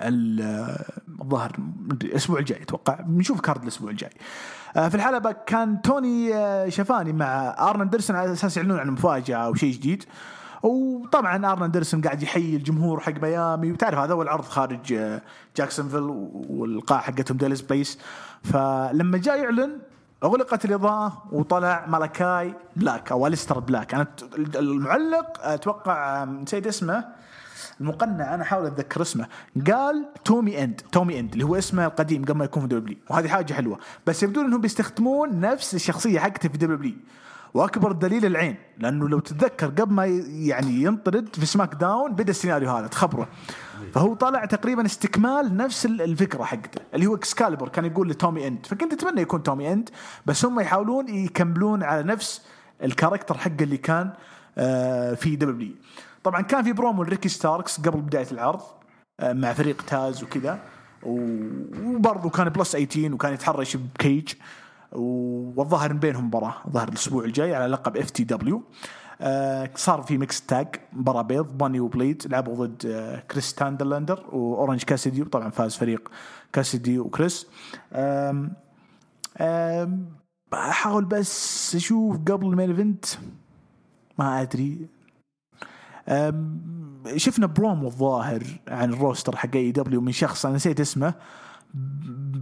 الظاهر 0.00 1.52
الأسبوع 2.02 2.38
الجاي 2.38 2.62
أتوقع. 2.62 3.00
بنشوف 3.00 3.40
card 3.40 3.62
الأسبوع 3.62 3.90
الجاي. 3.90 4.12
في 4.74 4.94
الحلبة 4.94 5.32
كان 5.32 5.82
توني 5.82 6.30
شفاني 6.70 7.12
مع 7.12 7.56
ارن 7.70 7.80
اندرسون 7.80 8.16
على 8.16 8.32
أساس 8.32 8.56
يعلنون 8.56 8.78
عن 8.78 8.90
مفاجأة 8.90 9.36
أو 9.36 9.54
شيء 9.54 9.74
جديد. 9.74 10.04
وطبعا 10.62 11.52
ارن 11.52 11.62
اندرسون 11.62 12.00
قاعد 12.00 12.22
يحيي 12.22 12.56
الجمهور 12.56 13.00
حق 13.00 13.22
ميامي. 13.22 13.72
وتعرف 13.72 13.98
هذا 13.98 14.14
هو 14.14 14.22
العرض 14.22 14.44
خارج 14.44 14.92
آه، 14.92 15.22
جاكسونفيل 15.56 16.02
والقاعه 16.48 17.00
حقتهم 17.00 17.36
Daily's 17.36 17.62
Place 17.62 17.98
فلما 18.42 19.18
جاء 19.18 19.38
يعلن 19.38 19.78
أغلقت 20.24 20.64
الإضاءة 20.64 21.22
وطلع 21.32 21.86
مالاكاي 21.88 22.54
بلاك 22.76 23.12
أو 23.12 23.26
أليستر 23.26 23.58
بلاك. 23.58 23.94
أنا 23.94 24.06
المعلق 24.54 25.26
أتوقع 25.40 26.24
نسيت 26.24 26.66
اسمه. 26.66 27.04
المقنع 27.80 28.34
أنا 28.34 28.42
أحاول 28.42 28.66
أتذكر 28.66 29.02
اسمه. 29.02 29.26
قال 29.70 30.06
تومي 30.24 30.64
إند 30.64 30.80
تومي 30.92 31.20
إند 31.20 31.32
اللي 31.32 31.44
هو 31.44 31.56
اسمه 31.56 31.86
القديم 31.86 32.24
قبل 32.24 32.38
ما 32.38 32.44
يكون 32.44 32.62
في 32.62 32.68
WWE. 32.68 32.96
وهذه 33.10 33.28
حاجة 33.28 33.52
حلوة. 33.52 33.78
بس 34.06 34.22
يبدو 34.22 34.40
إنهم 34.40 34.60
بيستخدمون 34.60 35.40
نفس 35.40 35.74
الشخصية 35.74 36.18
حقته 36.18 36.48
في 36.48 36.58
WWE. 36.58 36.94
واكبر 37.54 37.92
دليل 37.92 38.26
العين 38.26 38.56
لأنه 38.78 39.08
لو 39.08 39.18
تتذكر 39.18 39.66
قبل 39.66 39.92
ما 39.94 40.06
يعني 40.28 40.82
ينطرد 40.82 41.28
في 41.36 41.46
SmackDown 41.46 42.12
بدأ 42.12 42.30
السيناريو 42.30 42.70
هذا 42.70 42.86
تخبره. 42.86 43.28
فهو 43.94 44.14
طلع 44.14 44.44
تقريبا 44.44 44.86
استكمال 44.86 45.56
نفس 45.56 45.86
ال- 45.86 46.02
الفكرة 46.02 46.44
حقته 46.44 46.80
اللي 46.94 47.06
هو 47.06 47.14
اكسكاليبر 47.14 47.68
كان 47.68 47.84
يقول 47.84 48.08
لتومي 48.08 48.46
إند. 48.46 48.66
فكنت 48.66 48.92
أتمنى 48.92 49.20
يكون 49.20 49.42
تومي 49.42 49.72
إند 49.72 49.90
بس 50.26 50.44
هم 50.44 50.60
يحاولون 50.60 51.08
يكملون 51.08 51.82
على 51.82 52.02
نفس 52.02 52.42
ال 52.82 52.88
character 52.88 53.38
حقه 53.38 53.56
اللي 53.62 53.76
كان 53.76 54.12
آه، 54.58 55.14
في 55.14 55.36
WWE 55.36 55.72
طبعا 56.24 56.40
كان 56.42 56.62
في 56.62 56.72
برومو 56.72 57.02
لريكي 57.02 57.28
ستاركس 57.28 57.80
قبل 57.80 58.00
بداية 58.00 58.26
العرض 58.32 58.60
آه، 59.20 59.32
مع 59.32 59.52
فريق 59.52 59.82
تاز 59.86 60.22
وكذا 60.22 60.58
وبرضه 61.02 62.30
كان 62.30 62.48
plus 62.48 62.72
18 62.76 63.14
وكان 63.14 63.32
يتحرش 63.32 63.76
بكيج. 63.76 64.32
والظاهر 64.92 65.92
بينهم 65.92 66.26
مباراة 66.26 66.54
ظهر 66.70 66.88
الأسبوع 66.88 67.24
الجاي 67.24 67.54
على 67.54 67.66
لقب 67.66 67.96
FTW 67.96 68.62
صار 69.74 70.02
في 70.02 70.18
mix 70.18 70.46
tag 70.46 70.68
مباراة 70.92 71.22
ذا 71.22 71.58
باني 71.58 71.80
وبليد 71.80 72.22
لعبوا 72.26 72.66
ضد 72.66 72.86
كريس 73.30 73.54
ستاتلاندر 73.54 74.26
واورنج 74.32 74.82
كاسيدي 74.82 75.22
وطبعا 75.22 75.50
فاز 75.50 75.76
فريق 75.76 76.08
كاسيدي 76.52 76.98
وكريس 76.98 77.46
آم، 77.92 78.52
آم، 79.40 80.06
احاول 80.54 81.04
بس 81.04 81.74
أشوف 81.76 82.16
قبل 82.16 82.46
ال 82.46 82.51
main 82.51 82.70
event 82.70 83.04
ما 84.18 84.42
أدري. 84.42 84.88
أم، 86.08 86.60
شفنا 87.16 87.46
برومو 87.46 87.86
الظاهر 87.86 88.42
عن 88.68 88.92
ال 88.92 88.98
roster 88.98 89.36
حق 89.36 89.56
AEW 89.56 90.00
من 90.00 90.12
شخص 90.12 90.46
أنا 90.46 90.54
نسيت 90.54 90.80
اسمه. 90.80 91.14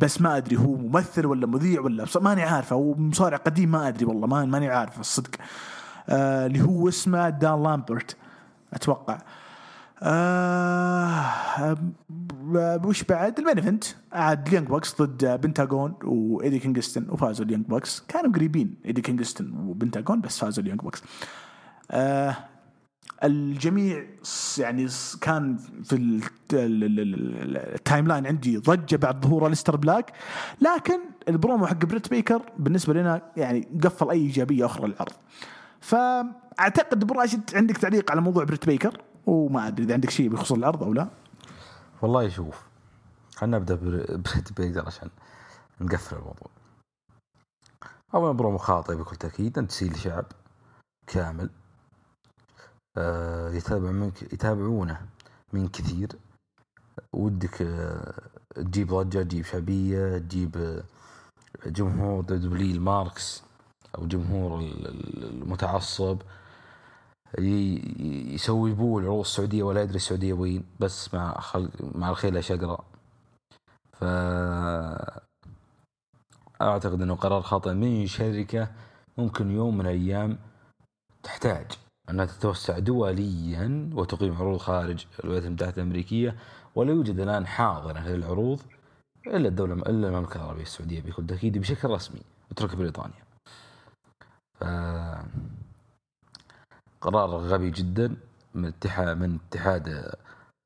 بس 0.00 0.20
ما 0.20 0.36
أدري 0.36 0.56
هو 0.56 0.74
ممثل 0.76 1.26
ولا 1.26 1.46
مذيع 1.46 1.80
ولا 1.80 2.06
ماني 2.20 2.42
عارفه 2.42 2.76
هو 2.76 2.94
مصارع 2.94 3.36
قديم 3.36 3.70
ما 3.70 3.88
أدري 3.88 4.04
والله 4.04 4.26
ما- 4.26 4.44
ماني 4.44 4.68
عارف 4.68 5.00
الصدق 5.00 5.30
آه، 6.08 6.46
اللي 6.46 6.60
هو 6.62 6.88
اسمه 6.88 7.28
دان 7.28 7.62
لامبرت 7.62 8.16
أتوقع. 8.72 9.18
آه 10.02 11.20
آه، 12.56 12.80
وش 12.84 13.02
بعد؟ 13.04 13.38
ال 13.38 13.42
main 13.42 13.56
event. 13.56 13.84
عاد 14.12 14.46
ال 14.48 14.51
Young 14.51 14.66
Bucks 14.68 15.02
ضد 15.02 15.40
بنتاغون 15.40 15.94
وإيدي 16.04 16.58
كينغستون 16.58 17.06
وفازوا 17.10 17.44
ال 17.46 17.50
Young 17.50 17.66
Bucks. 17.66 18.04
كانوا 18.08 18.32
قريبين 18.32 18.74
إيدي 18.84 19.00
كينغستون 19.00 19.52
وبنتاغون 19.68 20.20
بس 20.20 20.38
فازوا 20.38 20.62
ال 20.64 20.67
Young 20.67 20.80
Bucks. 20.80 21.02
آه 21.90 22.36
الجميع 23.24 24.06
يعني 24.58 24.88
كان 25.20 25.56
في 25.84 25.92
ال- 25.96 26.22
ال- 26.52 26.84
ال- 26.84 27.00
ال- 27.00 27.56
ال 27.56 28.06
timeline 28.06 28.26
عندي 28.26 28.56
ضجة 28.56 28.96
بعد 28.96 29.24
ظهور 29.26 29.46
الستر 29.46 29.76
بلاك. 29.76 30.12
لكن 30.60 31.00
البرومو 31.28 31.66
حق 31.66 31.84
بريت 31.84 32.10
بيكر 32.10 32.42
بالنسبة 32.58 32.94
لنا 32.94 33.22
يعني 33.36 33.68
قفل 33.84 34.10
أي 34.10 34.18
إيجابية 34.18 34.66
أخرى 34.66 34.88
للعرض. 34.88 35.12
فأعتقد 35.80 37.02
ابو 37.02 37.14
راشد 37.14 37.50
عندك 37.54 37.76
تعليق 37.76 38.10
على 38.10 38.20
موضوع 38.20 38.44
بريت 38.44 38.66
بيكر؟ 38.66 39.00
وما 39.26 39.68
أدري 39.68 39.84
إذا 39.84 39.94
عندك 39.94 40.10
شيء 40.10 40.28
بخصوص 40.28 40.52
العرض 40.58 40.82
أو 40.82 40.92
لا. 40.92 41.08
والله 42.02 42.28
شوف 42.28 42.62
خلينا 43.36 43.58
نبدأ 43.58 43.74
بر- 43.74 44.16
بريت 44.24 44.48
بيكر 44.56 44.86
عشان 44.86 45.08
نقفل 45.80 46.16
الموضوع. 46.16 46.50
اولا 48.14 48.32
برومو 48.32 48.58
خاطئ 48.58 48.94
بكل 48.96 49.16
تأكيد 49.16 49.58
أنت 49.58 49.70
تسيل 49.70 49.96
شعب 49.98 50.24
كامل. 51.06 51.50
يتابع 53.56 53.90
منك 53.90 54.22
يتابعونه 54.32 55.00
من 55.52 55.68
كثير. 55.68 56.08
ودك 57.12 57.62
آه 57.62 58.14
تجيب 58.54 58.88
ضجه 58.94 59.22
تجيب 59.22 59.44
شعبية 59.44 60.18
تجيب 60.18 60.56
آه 60.56 60.82
جمهور 61.66 62.22
دبليو 62.24 62.74
الماركس 62.76 63.42
أو 63.98 64.06
جمهور 64.06 64.60
ال- 64.60 64.86
ال- 64.86 65.24
المتعصب. 65.42 66.22
يسوي 67.38 68.72
بول 68.72 69.02
العروض 69.02 69.20
السعودية 69.20 69.62
ولا 69.62 69.82
يدري 69.82 69.96
السعودية 69.96 70.32
وين 70.32 70.64
بس 70.80 71.14
مع 71.14 71.40
خلق 71.40 71.70
مع 71.94 72.10
الخيل 72.10 72.44
شقرة 72.44 72.78
ف 73.92 74.04
أعتقد 76.62 77.02
إنه 77.02 77.14
قرار 77.14 77.42
خاطئ 77.42 77.72
من 77.72 78.06
شركة 78.06 78.68
ممكن 79.18 79.50
يوم 79.50 79.74
من 79.78 79.80
الأيام 79.86 80.38
تحتاج. 81.22 81.66
أنها 82.10 82.24
تتوسع 82.24 82.78
دوليا 82.78 83.90
وتقيم 83.94 84.34
عروض 84.36 84.58
خارج 84.58 85.06
الولايات 85.24 85.44
المتحدة 85.46 85.74
الأمريكية 85.82 86.36
ولا 86.74 86.90
يوجد 86.92 87.20
الآن 87.20 87.46
حاضنه 87.46 88.08
للعروض 88.08 88.60
إلا 89.26 89.48
الدولة 89.48 89.74
إلا 89.74 90.08
المملكة 90.08 90.36
العربية 90.36 90.62
السعودية 90.62 91.00
بكل 91.00 91.26
تأكيد 91.26 91.58
بشكل 91.58 91.88
رسمي 91.90 92.20
اترك 92.50 92.76
بريطانيا. 92.76 93.22
ف 94.60 94.64
قرار 97.00 97.30
غبي 97.30 97.70
جدا 97.70 98.16
من 98.54 98.64
اتحاد 98.66 99.16
من 99.16 99.38
اتحاد 99.48 99.88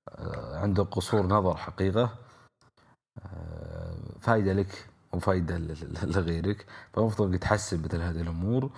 آه، 0.08 0.56
عنده 0.58 0.82
قصور 0.82 1.26
نظر 1.26 1.56
حقيقة 1.56 2.14
آه، 3.26 3.94
فائده 4.20 4.52
لك 4.52 4.86
ل- 5.58 5.74
لغيرك 6.02 6.66
فالمفروض 6.92 7.36
تحسن 7.36 7.82
مثل 7.82 8.00
هذه 8.00 8.20
الأمور 8.20 8.70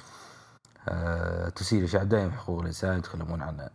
آه، 0.88 1.48
تسير 1.48 1.84
الشعب 1.84 2.08
دائما 2.08 2.32
حقوق 2.32 2.60
الإنسان 2.60 2.98
يتكلمون 2.98 3.42
عن 3.42 3.68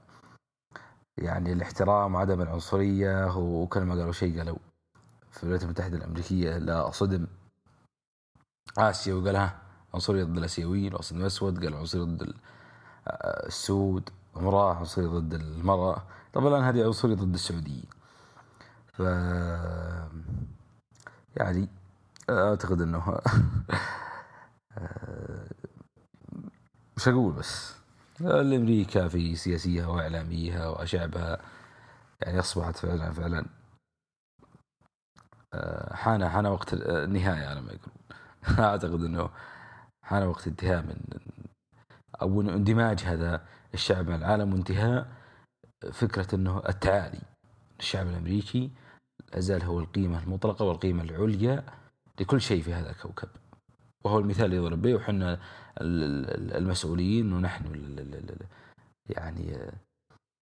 يعني 1.18 1.54
الاحترام 1.54 2.16
وعدم 2.16 2.42
العنصرية 2.42 3.38
وكل 3.38 3.82
ما 3.82 3.96
قالوا 3.96 4.12
شيء 4.12 4.38
قالوا. 4.38 4.58
في 5.32 5.44
الولايات 5.44 5.64
المتحدة 5.64 5.98
الأمريكية 5.98 6.58
لا 6.58 6.92
صدم 6.92 7.28
آسيا 8.78 9.14
وقال 9.14 9.36
ها 9.36 9.62
عنصرية 9.94 10.24
ضد 10.24 10.38
الآسيويين 10.38 10.94
وصدم 10.96 11.26
اسود 11.26 11.64
قال 11.66 11.74
عنصريه 11.76 12.04
ضد 12.04 12.22
ال- 12.22 12.36
آه، 13.08 13.48
السود 13.48 14.10
امراه 14.38 14.76
عنصرية 14.76 15.08
ضد 15.08 15.34
المرأة. 15.34 16.04
طبعا 16.34 16.48
الآن 16.48 16.64
هذه 16.64 16.86
عنصرية 16.86 17.16
ضد 17.16 17.34
السعوديين. 17.34 17.86
ف 18.94 19.00
يعني 21.38 21.68
أعتقد 22.30 22.82
إنه 22.82 23.18
مش 27.02 27.08
أقول 27.08 27.34
بس؟ 27.34 27.76
الأمريكا 28.22 29.08
في 29.08 29.36
سياسيها 29.36 29.88
واعلاميها 29.88 30.68
وشعبها 30.68 31.42
يعني 32.22 32.40
أصبحت 32.40 32.78
فعلا 32.78 33.12
فعلا 33.12 33.46
آه، 35.54 35.94
حان 35.96 36.30
حان 36.30 36.46
وقت 36.46 36.74
النهاية 36.74 37.48
على 37.48 37.62
ما 37.62 37.72
يقولون. 37.72 37.98
أعتقد 38.70 39.04
إنه 39.04 39.30
حان 40.04 40.24
وقت 40.24 40.48
انتهاء 40.48 40.82
من 40.82 40.96
أو 42.22 42.42
اندماج 42.42 43.00
هذا 43.00 43.46
الشعب 43.74 44.10
مع 44.10 44.16
العالم 44.16 44.54
وانتهاء 44.54 45.08
فكرة 45.92 46.36
إنه 46.36 46.62
التعالي. 46.70 47.22
الشعب 47.80 48.08
الأمريكي 48.08 48.72
لا 49.34 49.40
زال 49.40 49.64
هو 49.64 49.80
القيمة 49.80 50.24
المطلقة 50.24 50.66
والقيمة 50.66 51.04
العليا 51.04 51.64
لكل 52.20 52.42
شيء 52.42 52.62
في 52.62 52.74
هذا 52.74 52.90
الكوكب. 52.90 53.30
وهو 54.04 54.20
المثال 54.20 54.46
اللي 54.46 54.56
يضرب 54.58 54.82
به 54.82 54.96
وحنا 54.96 55.40
المسؤولين 55.82 57.34
ونحن 57.34 57.66
يعني 59.10 59.58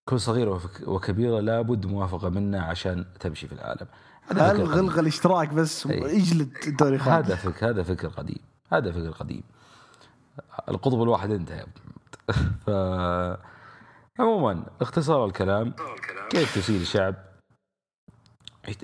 كل 0.08 0.20
صغيرة 0.20 0.60
وكبيرة 0.86 1.40
لابد 1.40 1.86
موافقة 1.86 2.28
منا 2.28 2.62
عشان 2.62 3.04
تمشي 3.20 3.46
في 3.46 3.52
العالم 3.52 3.86
هذا. 4.28 4.52
الغى 4.52 5.00
الاشتراك 5.00 5.48
بس 5.48 5.86
إيه. 5.86 6.06
اجلد 6.06 6.52
الدوري 6.66 6.96
هذا 6.96 7.02
خالد 7.04 7.34
فكر 7.34 7.70
هذا 7.70 7.82
فكر 7.82 8.08
قديم 8.08 8.42
هذا 8.72 8.92
فكر 8.92 9.10
قديم 9.10 9.42
القطب 10.68 11.02
الواحد 11.02 11.30
انتهى 11.30 11.58
يا. 11.58 11.66
ف 12.66 12.70
عموما 14.20 14.66
اختصار 14.80 15.24
الكلام 15.24 15.74
كيف 16.30 16.58
تسير 16.58 16.80
الشعب 16.80 17.14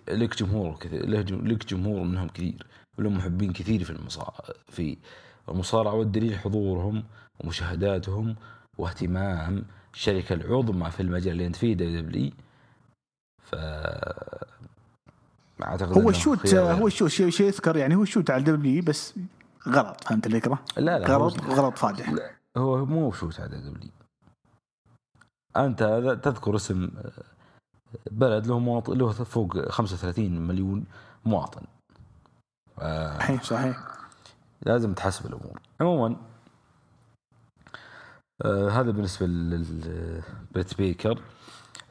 لك 0.09 0.37
جمهور 0.37 0.77
كثير 0.77 1.09
لك 1.45 1.67
جمهور 1.67 2.03
منهم 2.05 2.29
كثير 2.29 2.67
ولهم 2.99 3.17
محبين 3.17 3.53
كثير 3.53 3.85
في 3.85 3.91
المصارعة 3.91 4.45
في 4.69 4.97
المصارعة 5.49 5.95
والدليل 5.95 6.39
حضورهم 6.39 7.05
ومشاهداتهم 7.41 8.37
واهتمام 8.79 9.65
الشركة 9.95 10.33
العظمى 10.35 10.91
في 10.91 11.01
المجال 11.01 11.33
اللي 11.33 11.47
أنت 11.47 11.57
فيه 11.57 11.75
دبليو 11.75 12.01
دبليو 12.03 12.31
ف 13.43 13.55
أعتقد 15.63 15.99
هو 15.99 16.11
ال 16.11 16.18
shoot 16.18 16.55
هو 16.55 16.87
ال 16.87 16.91
shoot 16.91 17.11
شيء 17.11 17.31
شيء 17.31 17.47
يذكر 17.47 17.77
يعني 17.77 17.95
هو 17.97 18.03
ال 18.03 18.07
shoot 18.07 18.31
على 18.31 18.39
ال 18.41 18.62
W 18.62 18.83
بس 18.83 19.15
غلط 19.69 20.05
فهمت 20.05 20.27
الفكرة؟ 20.27 20.59
لا 20.77 20.99
لا 20.99 21.07
غلط 21.17 21.41
غلط 21.41 21.79
فادح 21.79 22.11
لا، 22.11 22.31
هو 22.57 22.85
مو 22.87 23.13
shoot 23.13 23.41
على 23.41 23.59
W 23.61 23.91
أنت 25.57 25.83
تذكر 26.23 26.57
اسم 26.57 26.91
بلد 28.11 28.47
له 28.47 28.59
مواطن 28.59 28.99
له 28.99 29.13
فوق 29.13 29.69
35 29.69 30.41
مليون 30.47 30.85
مواطن. 31.25 31.63
آه، 32.79 33.19
صحيح 33.19 33.43
صحيح. 33.43 33.79
لازم 34.63 34.95
تحسب 34.95 35.27
الأمور. 35.27 35.61
عموما. 35.81 36.17
آه 38.45 38.69
هذا 38.69 38.91
بالنسبة 38.91 39.27
للبريت 39.27 40.77
بيكر. 40.79 41.23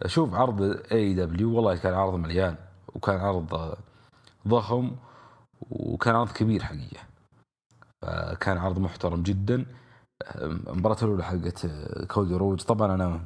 شوف 0.05 0.33
عرض 0.33 0.81
AEW 0.91 1.55
والله 1.55 1.75
كان 1.75 1.93
عرض 1.93 2.13
مليان 2.13 2.55
وكان 2.95 3.19
عرض 3.19 3.77
ضخم 4.47 4.95
وكان 5.69 6.15
عرض 6.15 6.31
كبير 6.31 6.63
حقيقة. 6.63 6.99
كان 8.35 8.57
عرض 8.57 8.79
محترم 8.79 9.23
جدا. 9.23 9.65
المباراة 10.35 10.97
الأولى 11.01 11.23
حقت 11.23 11.67
كودي 12.07 12.33
رودز 12.33 12.61
طبعا 12.61 12.95
أنا 12.95 13.21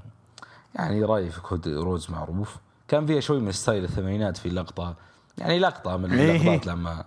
يعني 0.76 1.04
رأيي 1.04 1.30
في 1.30 1.42
كودي 1.42 1.76
رودز 1.76 2.12
معروف. 2.12 2.58
كان 2.88 3.06
فيها 3.06 3.20
شوي 3.20 3.40
من 3.40 3.52
style 3.52 3.84
الثمانينات 3.84 4.38
في 4.38 4.50
لقطة 4.50 4.96
يعني 5.38 5.60
لقطة 5.60 5.98
من. 5.98 6.14
اللقطات 6.20 6.68
لما 6.68 7.06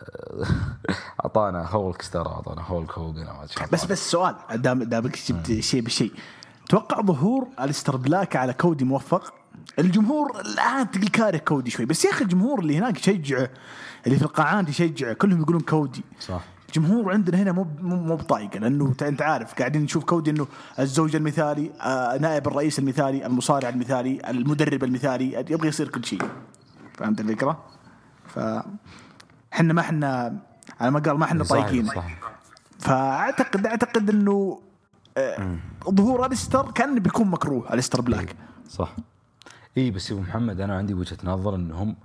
اعطانا 1.24 1.66
هولك 1.66 2.02
ستار 2.02 2.28
أعطانا 2.28 2.62
هولك 2.62 2.98
هوجن 2.98 3.26
بس 3.72 3.84
بس 3.84 4.10
سؤال 4.10 4.34
دام 4.54 4.82
دامك 4.82 5.18
جبت 5.28 5.60
شيء 5.60 5.82
بشيء 5.82 6.12
توقع 6.68 7.00
ظهور 7.02 7.48
الستر 7.60 7.96
بلاك 7.96 8.36
على 8.36 8.52
كودي 8.52 8.84
موفق؟ 8.84 9.34
الجمهور 9.78 10.40
الآن 10.40 10.90
تقول 10.90 11.08
كاره 11.08 11.36
كودي 11.36 11.70
شوي 11.70 11.86
بس 11.86 12.04
يا 12.04 12.10
أخي 12.10 12.24
الجمهور 12.24 12.58
اللي 12.60 12.78
هناك 12.78 12.98
يشجعه 12.98 13.50
اللي 14.06 14.18
في 14.18 14.22
القاعات 14.24 14.68
يشجعه 14.68 15.12
كلهم 15.12 15.40
يقولون 15.40 15.60
كودي. 15.60 16.04
صح. 16.20 16.40
الجمهور 16.68 17.12
عندنا 17.12 17.42
هنا 17.42 17.52
مو 17.52 17.66
مو 17.80 18.16
بطايقه 18.16 18.58
لأنه 18.58 18.94
أنت 19.02 19.22
عارف 19.22 19.54
قاعدين 19.54 19.82
نشوف 19.82 20.04
كودي 20.04 20.30
إنه 20.30 20.46
الزوج 20.78 21.16
المثالي 21.16 21.70
آه 21.80 22.18
نائب 22.18 22.48
الرئيس 22.48 22.78
المثالي 22.78 23.26
المصارع 23.26 23.68
المثالي 23.68 24.30
المدرب 24.30 24.84
المثالي 24.84 25.32
يبغى 25.32 25.68
يصير 25.68 25.88
كل 25.88 26.04
شيء. 26.04 26.22
فهمت 26.98 27.20
الفكرة؟ 27.20 27.58
ف 28.26 28.38
إحنا 29.52 29.72
ما 29.72 29.80
إحنا 29.80 30.38
على 30.80 30.90
ما 30.90 31.00
قال 31.00 31.18
ما 31.18 31.24
إحنا 31.24 31.44
صحيح، 31.44 31.64
طايقينه 31.64 31.94
صح 31.94 32.06
فأعتقد 32.78 33.66
أعتقد 33.66 34.10
إنه 34.10 34.60
آه، 35.16 35.56
ظهور 35.90 36.26
الستر 36.26 36.70
كان 36.70 36.98
بيكون 36.98 37.28
مكروه 37.28 37.74
الستر 37.74 38.00
بلاك. 38.00 38.36
صح. 38.68 38.96
اي 39.76 39.90
بس 39.90 40.10
يا 40.10 40.14
أبو 40.14 40.22
محمد 40.22 40.60
أنا 40.60 40.76
عندي 40.76 40.94
وجهة 40.94 41.18
نظر 41.24 41.54
إنهم 41.54 41.96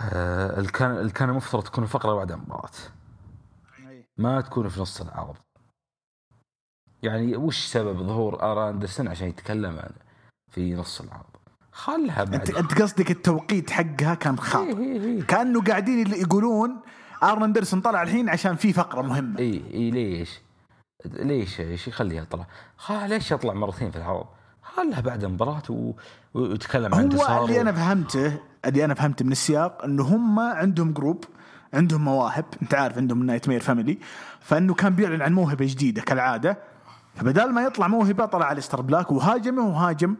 آه 0.00 0.60
كان 0.62 1.10
كان 1.10 1.30
المفترض 1.30 1.62
تكون 1.62 1.84
الفقره 1.84 2.14
بعد 2.14 2.32
المباراه 2.32 2.70
ما 4.16 4.40
تكون 4.40 4.68
في 4.68 4.80
نص 4.80 5.00
العرض. 5.00 5.36
يعني 7.02 7.36
وش 7.36 7.66
سبب 7.66 8.02
ظهور 8.02 8.42
آرن 8.42 8.70
أندرسون 8.70 9.08
عشان 9.08 9.28
يتكلم 9.28 9.78
عن 9.78 9.90
في 10.50 10.74
نص 10.74 11.00
العرض؟ 11.00 11.33
خلها 11.74 12.24
بعد 12.24 12.34
انت 12.34 12.50
أنت 12.50 12.82
قصدك 12.82 13.10
التوقيت 13.10 13.70
حقها 13.70 14.14
كان 14.14 14.38
خاطئ 14.38 14.78
إيه 14.78 14.92
إيه 14.92 15.00
إيه. 15.00 15.22
كأنه 15.22 15.62
قاعدين 15.62 16.02
اللي 16.02 16.20
يقولون 16.20 16.80
آرن 17.22 17.42
أندرسون 17.42 17.80
طلع 17.80 18.02
الحين 18.02 18.28
عشان 18.28 18.56
في 18.56 18.72
فقرة 18.72 19.02
مهمة 19.02 19.38
اي 19.38 19.62
اي 19.74 19.90
ليش؟ 19.90 20.40
ليش 21.04 21.60
إيش 21.60 21.88
يخليها 21.88 22.24
تطلع؟ 22.24 22.46
خا 22.76 23.06
ليش 23.06 23.30
يطلع 23.30 23.54
مرتين 23.54 23.90
في 23.90 23.96
العرض؟ 23.96 24.26
خلها 24.62 25.00
بعد 25.00 25.24
المباراة 25.24 25.62
و... 25.70 25.92
ويتكلم 26.34 26.94
عن 26.94 27.12
هو 27.12 27.44
اللي 27.44 27.60
أنا 27.60 27.72
فهمته 27.72 28.38
اللي 28.64 28.84
أنا 28.84 28.94
فهمته 28.94 29.24
من 29.24 29.32
السياق 29.32 29.84
إنه 29.84 30.02
هم 30.02 30.40
عندهم 30.40 30.92
group 30.92 31.24
عندهم 31.74 32.04
مواهب 32.04 32.44
أنت 32.62 32.74
عارف 32.74 32.96
عندهم 32.96 33.26
Nightmare 33.26 33.60
Family 33.60 33.98
فإنه 34.40 34.74
كان 34.74 34.94
بيعلن 34.94 35.22
عن 35.22 35.32
موهبة 35.32 35.66
جديدة 35.66 36.02
كالعادة 36.02 36.58
فبدال 37.14 37.52
ما 37.52 37.62
يطلع 37.62 37.88
موهبة 37.88 38.24
طلع 38.24 38.46
الستر 38.46 38.80
بلاك 38.80 39.12
وهاجمه 39.12 39.68
وهاجم 39.68 40.16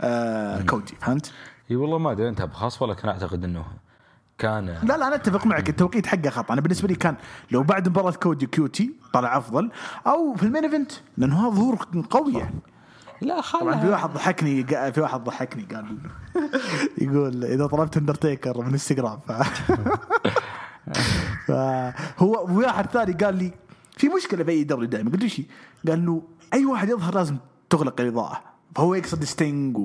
آه 0.00 0.62
كودي 0.62 0.94
فهمت؟ 1.00 1.32
إي 1.70 1.76
والله 1.76 1.98
ما 1.98 2.12
أدري 2.12 2.28
أنت 2.28 2.42
بخاص 2.42 2.82
ولكن 2.82 3.08
أعتقد 3.08 3.44
إنه 3.44 3.64
كان 4.38 4.66
لا 4.66 4.96
لا 4.96 5.06
أنا 5.08 5.14
أتفق 5.14 5.46
معك 5.46 5.68
التوقيت 5.68 6.06
حقه 6.06 6.30
خطأ. 6.30 6.52
أنا 6.52 6.60
بالنسبة 6.60 6.88
لي 6.88 6.94
كان 6.94 7.16
لو 7.50 7.62
بعد 7.62 7.88
مباراة 7.88 8.10
كودي 8.10 8.46
QT 8.46 8.94
طلع 9.12 9.38
أفضل 9.38 9.70
أو 10.06 10.34
في 10.34 10.42
ال 10.42 10.46
main 10.46 10.64
event 10.64 10.92
لأنه 11.16 11.46
هذا 11.46 11.54
ظهور 11.54 11.78
قوي. 12.10 12.32
يعني 12.32 12.60
لا 13.20 13.40
طبعا 13.40 13.80
في 13.80 13.88
واحد 13.88 14.10
ضحكني 14.10 14.64
في 14.92 15.00
واحد 15.00 15.24
ضحكني 15.24 15.62
قال 15.62 15.98
يقول 17.02 17.44
إذا 17.44 17.66
طلبت 17.66 17.96
اندرتيكر 17.96 18.62
من 18.62 18.70
انستغرام 18.72 19.18
ف... 19.18 19.32
فهو 21.46 22.46
واحد 22.58 22.86
ثاني 22.90 23.12
قال 23.12 23.34
لي 23.36 23.52
في 23.96 24.08
مشكلة 24.08 24.44
في 24.44 24.50
AEW 24.50 24.86
دائما. 24.86 25.10
قلت 25.10 25.22
له 25.22 25.28
شيء 25.28 25.46
قال 25.88 25.98
انه 25.98 26.22
أي 26.54 26.64
واحد 26.64 26.88
يظهر 26.88 27.14
لازم 27.14 27.36
تغلق 27.70 28.00
الإضاءة. 28.00 28.55
فهو 28.76 28.94
يقصد 28.94 29.24
ستينج. 29.24 29.78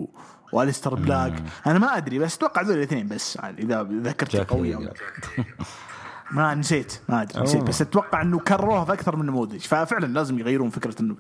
والستر 0.53 0.95
بلاك 0.95 1.43
أنا 1.67 1.79
ما 1.79 1.97
أدري 1.97 2.19
بس 2.19 2.35
أتوقع 2.35 2.61
ذول 2.61 2.77
الاثنين 2.77 3.07
بس 3.07 3.35
يعني 3.35 3.61
إذا 3.61 3.83
ذكرت 3.83 4.31
جاك 4.31 4.47
قوي 4.47 4.75
أو 4.75 4.79
هيجر. 4.79 4.93
لا. 5.37 5.43
ما 6.35 6.55
نسيت 6.55 6.99
ما 7.09 7.21
أدري 7.21 7.43
نسيت. 7.43 7.63
بس 7.63 7.81
أتوقع 7.81 8.21
إنه 8.21 8.39
كرروها 8.39 8.85
في 8.85 8.93
أكثر 8.93 9.15
من 9.15 9.25
نموذج 9.25 9.59
ففعلا 9.59 10.05
لازم 10.05 10.39
يغيرون 10.39 10.69
فكرة 10.69 11.01
إنه 11.01 11.15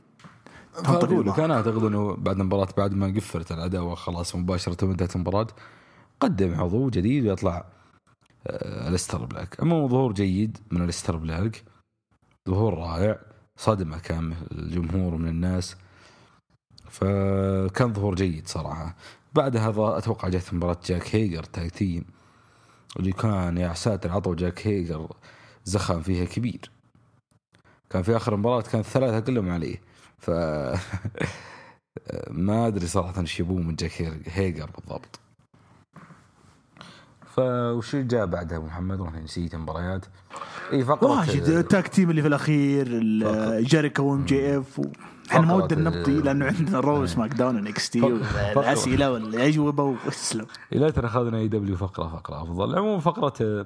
فأقول 0.73 1.27
لك. 1.27 1.39
أنا 1.39 1.55
أعتقد 1.55 1.83
إنه 1.83 2.15
بعد 2.15 2.39
المباراة 2.39 2.67
بعد 2.77 2.93
ما 2.93 3.07
قفلت 3.07 3.51
العداوة 3.51 3.95
خلاص 3.95 4.35
مباشرة 4.35 4.87
وانتهت 4.87 5.15
المباراة 5.15 5.47
قدم 6.19 6.61
عضو 6.61 6.89
جديد 6.89 7.25
ويطلع 7.25 7.65
آه، 8.47 8.89
الستر 8.89 9.25
بلاك 9.25 9.61
أما 9.61 9.87
ظهور 9.87 10.13
جيد 10.13 10.57
من 10.71 10.81
الستر 10.89 11.15
بلاك 11.15 11.63
ظهور 12.49 12.77
رائع 12.77 13.19
صدمة 13.57 13.99
كان 13.99 14.33
الجمهور 14.51 15.15
من 15.15 15.27
الناس 15.27 15.75
فكان 16.91 17.93
ظهور 17.93 18.15
جيد 18.15 18.47
صراحة. 18.47 18.95
بعدها 19.33 19.97
أتوقع 19.97 20.29
جت 20.29 20.53
مباراة 20.53 20.77
جاك 20.85 21.15
هيجر 21.15 21.43
tag 21.43 21.69
team 21.69 22.05
اللي 22.99 23.11
كان 23.11 23.57
يا 23.57 23.73
ساتر 23.73 24.11
عطوا 24.11 24.35
جاك 24.35 24.67
هيجر 24.67 25.07
زخم 25.65 26.01
فيها 26.01 26.25
كبير. 26.25 26.71
كان 27.89 28.03
في 28.03 28.15
آخر 28.15 28.35
مباراة 28.35 28.61
كان 28.61 28.81
الثلاثة 28.81 29.19
كلهم 29.19 29.49
عليه. 29.49 29.81
ف 30.17 30.31
ما 32.29 32.67
أدري 32.67 32.87
صراحة 32.87 33.21
إيش 33.21 33.39
يبوه 33.39 33.59
من 33.59 33.75
جاك 33.75 34.01
هيجر 34.25 34.69
بالضبط. 34.77 35.19
فوش 37.35 37.95
جاء 37.95 38.25
بعدها 38.25 38.59
محمد؟ 38.59 38.99
والله 38.99 39.19
نسيت 39.19 39.53
المباريات. 39.53 40.05
إي 40.73 40.85
فقرة 40.85 41.07
واجد 41.07 41.43
ال 41.43 41.54
tag 41.54 41.87
team 41.87 42.09
اللي 42.09 42.21
في 42.21 42.27
الأخير 42.27 42.87
ال- 42.89 43.63
جيريكو 43.65 44.03
و 44.03 44.25
MJF 44.25 44.79
و... 44.79 44.83
إحنا 45.31 45.45
ما 45.45 45.53
ودنا 45.53 45.89
نبطي 45.89 46.11
ال- 46.11 46.25
لأنه 46.25 46.45
عندنا 46.45 46.79
Raw 46.79 47.05
Smack 47.05 47.33
Down 47.33 48.01
والاسئله 48.55 49.11
والاجوبه 49.11 49.83
وأسلم. 49.83 50.45
ليتنا 50.71 51.07
أخذنا 51.07 51.37
AEW 51.37 51.75
فقرة 51.77 52.07
فقرة 52.07 52.41
أفضل. 52.43 52.77
عموما 52.77 52.99
فقرة 52.99 53.65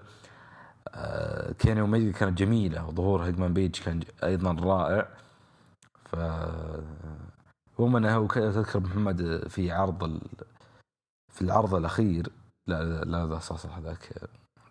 آه، 0.96 1.52
كيني 1.52 1.82
اوميجا 1.82 2.12
كانت 2.12 2.38
جميلة 2.38 2.88
وظهور 2.88 3.24
هانجمان 3.24 3.54
بيج 3.54 3.76
كان 3.80 4.00
أيضا 4.24 4.52
رائع. 4.52 5.08
ف 6.06 6.16
هو 7.80 7.98
انه 7.98 8.16
هو 8.16 8.28
ك- 8.28 8.34
تذكر 8.34 8.80
محمد 8.80 9.44
في 9.50 9.72
عرض 9.72 10.04
ال... 10.04 10.22
في 11.30 11.42
العرض 11.42 11.76
الأخير 11.76 12.28
لا 12.68 12.84
لا 13.06 13.26
لا 13.26 13.40
صح 13.40 13.58
صح 13.58 13.80
ذاك 13.80 14.10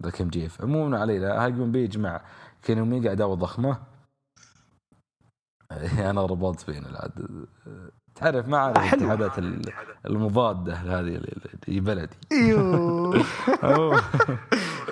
ذاك 0.02 0.20
ام 0.20 0.28
جي 0.28 0.46
إف. 0.46 0.62
عموما 0.62 0.98
علينا 0.98 1.44
هيجمان 1.46 1.72
بيج 1.72 1.98
مع 1.98 2.20
كيني 2.62 2.80
اوميجا 2.80 3.10
عداوه 3.10 3.34
ضخمه 3.34 3.78
أنا 6.10 6.22
ربطت 6.26 6.70
بين 6.70 6.86
العد 6.86 7.46
تعرف 8.14 8.48
ما 8.48 8.56
أعرف 8.56 8.78
حلو. 8.78 9.00
الاتحادات 9.00 9.38
ال- 9.38 9.72
المضادة 10.06 10.74
هذه 10.74 10.98
اللي 11.00 11.36
اللي 11.68 11.80
بلدي. 11.80 12.16
أيوه. 12.32 13.24
أوه. 13.64 14.00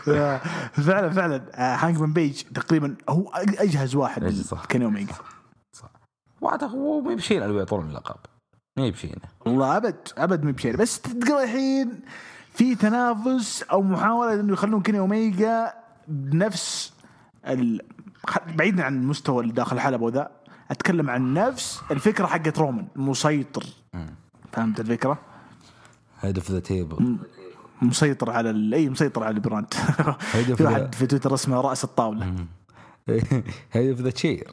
فعلا 0.87 1.11
فعلا. 1.11 1.43
آه، 1.55 1.77
هانج 1.77 1.99
من 1.99 2.13
بيج 2.13 2.43
تقريبا 2.43 2.97
هو 3.09 3.29
أجهز 3.35 3.95
واحد 3.95 4.29
صح. 4.31 4.65
كان 4.65 4.83
اوميجا 4.83 5.15
واعتقد 6.41 6.71
هو 6.71 7.01
ما 7.01 7.13
يبشين 7.13 7.43
اللي 7.43 7.59
يعطون 7.59 7.89
اللقب 7.89 8.17
ما 8.79 8.87
يبشينه 8.87 9.23
والله 9.47 9.77
أبد 9.77 10.09
أبد 10.19 10.45
ما 10.45 10.51
بشيء 10.51 10.77
بس 10.77 11.01
تلقى 11.01 11.45
الحين 11.45 12.01
في 12.53 12.75
تنافس 12.75 13.63
أو 13.63 13.83
محاولة 13.83 14.35
إنه 14.41 14.53
يخلون 14.53 14.83
كيني 14.83 14.99
اوميجا 14.99 15.73
بنفس 16.09 16.93
ال... 17.47 17.81
بعيدا 18.57 18.85
عن 18.85 18.97
المستوى 19.01 19.43
اللي 19.43 19.53
داخل 19.53 19.77
الحلبة 19.77 20.05
وذا 20.05 20.31
أتكلم 20.73 21.11
عن 21.11 21.35
نفس 21.35 21.83
الفكرة 21.91 22.27
حقت 22.27 22.59
رومان 22.59 22.87
مسيطر. 22.97 23.65
فهمت 24.53 24.81
الفكرة؟ 24.81 25.19
head 26.21 26.39
of 26.39 26.51
the 26.51 26.61
table 26.61 27.17
مسيطر 27.83 28.31
على. 28.31 28.77
أي 28.77 28.89
مسيطر 28.89 29.25
على 29.25 29.35
ال 29.35 29.41
brand 29.41 29.75
في 30.57 30.65
واحد 30.65 30.95
في 30.95 31.07
تويتر 31.07 31.35
اسمه 31.35 31.61
رأس 31.61 31.85
الطاولة. 31.85 32.35
head 33.73 33.91
of 33.91 34.01
the 34.01 34.11
chair 34.11 34.51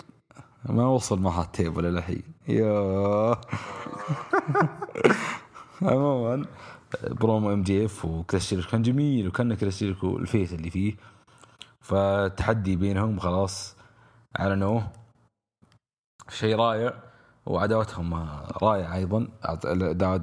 ما 0.65 0.87
وصل 0.87 1.19
معها 1.19 1.43
ال 1.43 1.50
table 1.50 1.85
الحين. 1.85 2.23
يا 2.47 3.35
عموما 5.81 6.45
برومو 7.03 7.53
إم 7.53 7.63
جي 7.63 7.85
إف 7.85 8.05
وكريس 8.05 8.53
كان 8.53 8.81
جميل 8.81 9.27
وكان 9.27 9.53
كريس 9.53 9.79
جيريكو 9.79 10.17
الفيت 10.17 10.53
اللي 10.53 10.69
فيه. 10.69 10.95
فالتحدي 11.81 12.75
بينهم 12.75 13.19
خلاص 13.19 13.75
اعلنوه 14.39 14.98
شيء 16.29 16.55
رائع 16.55 16.93
وعداوتهم 17.45 18.13
رائعه 18.63 18.95
أيضا. 18.95 19.27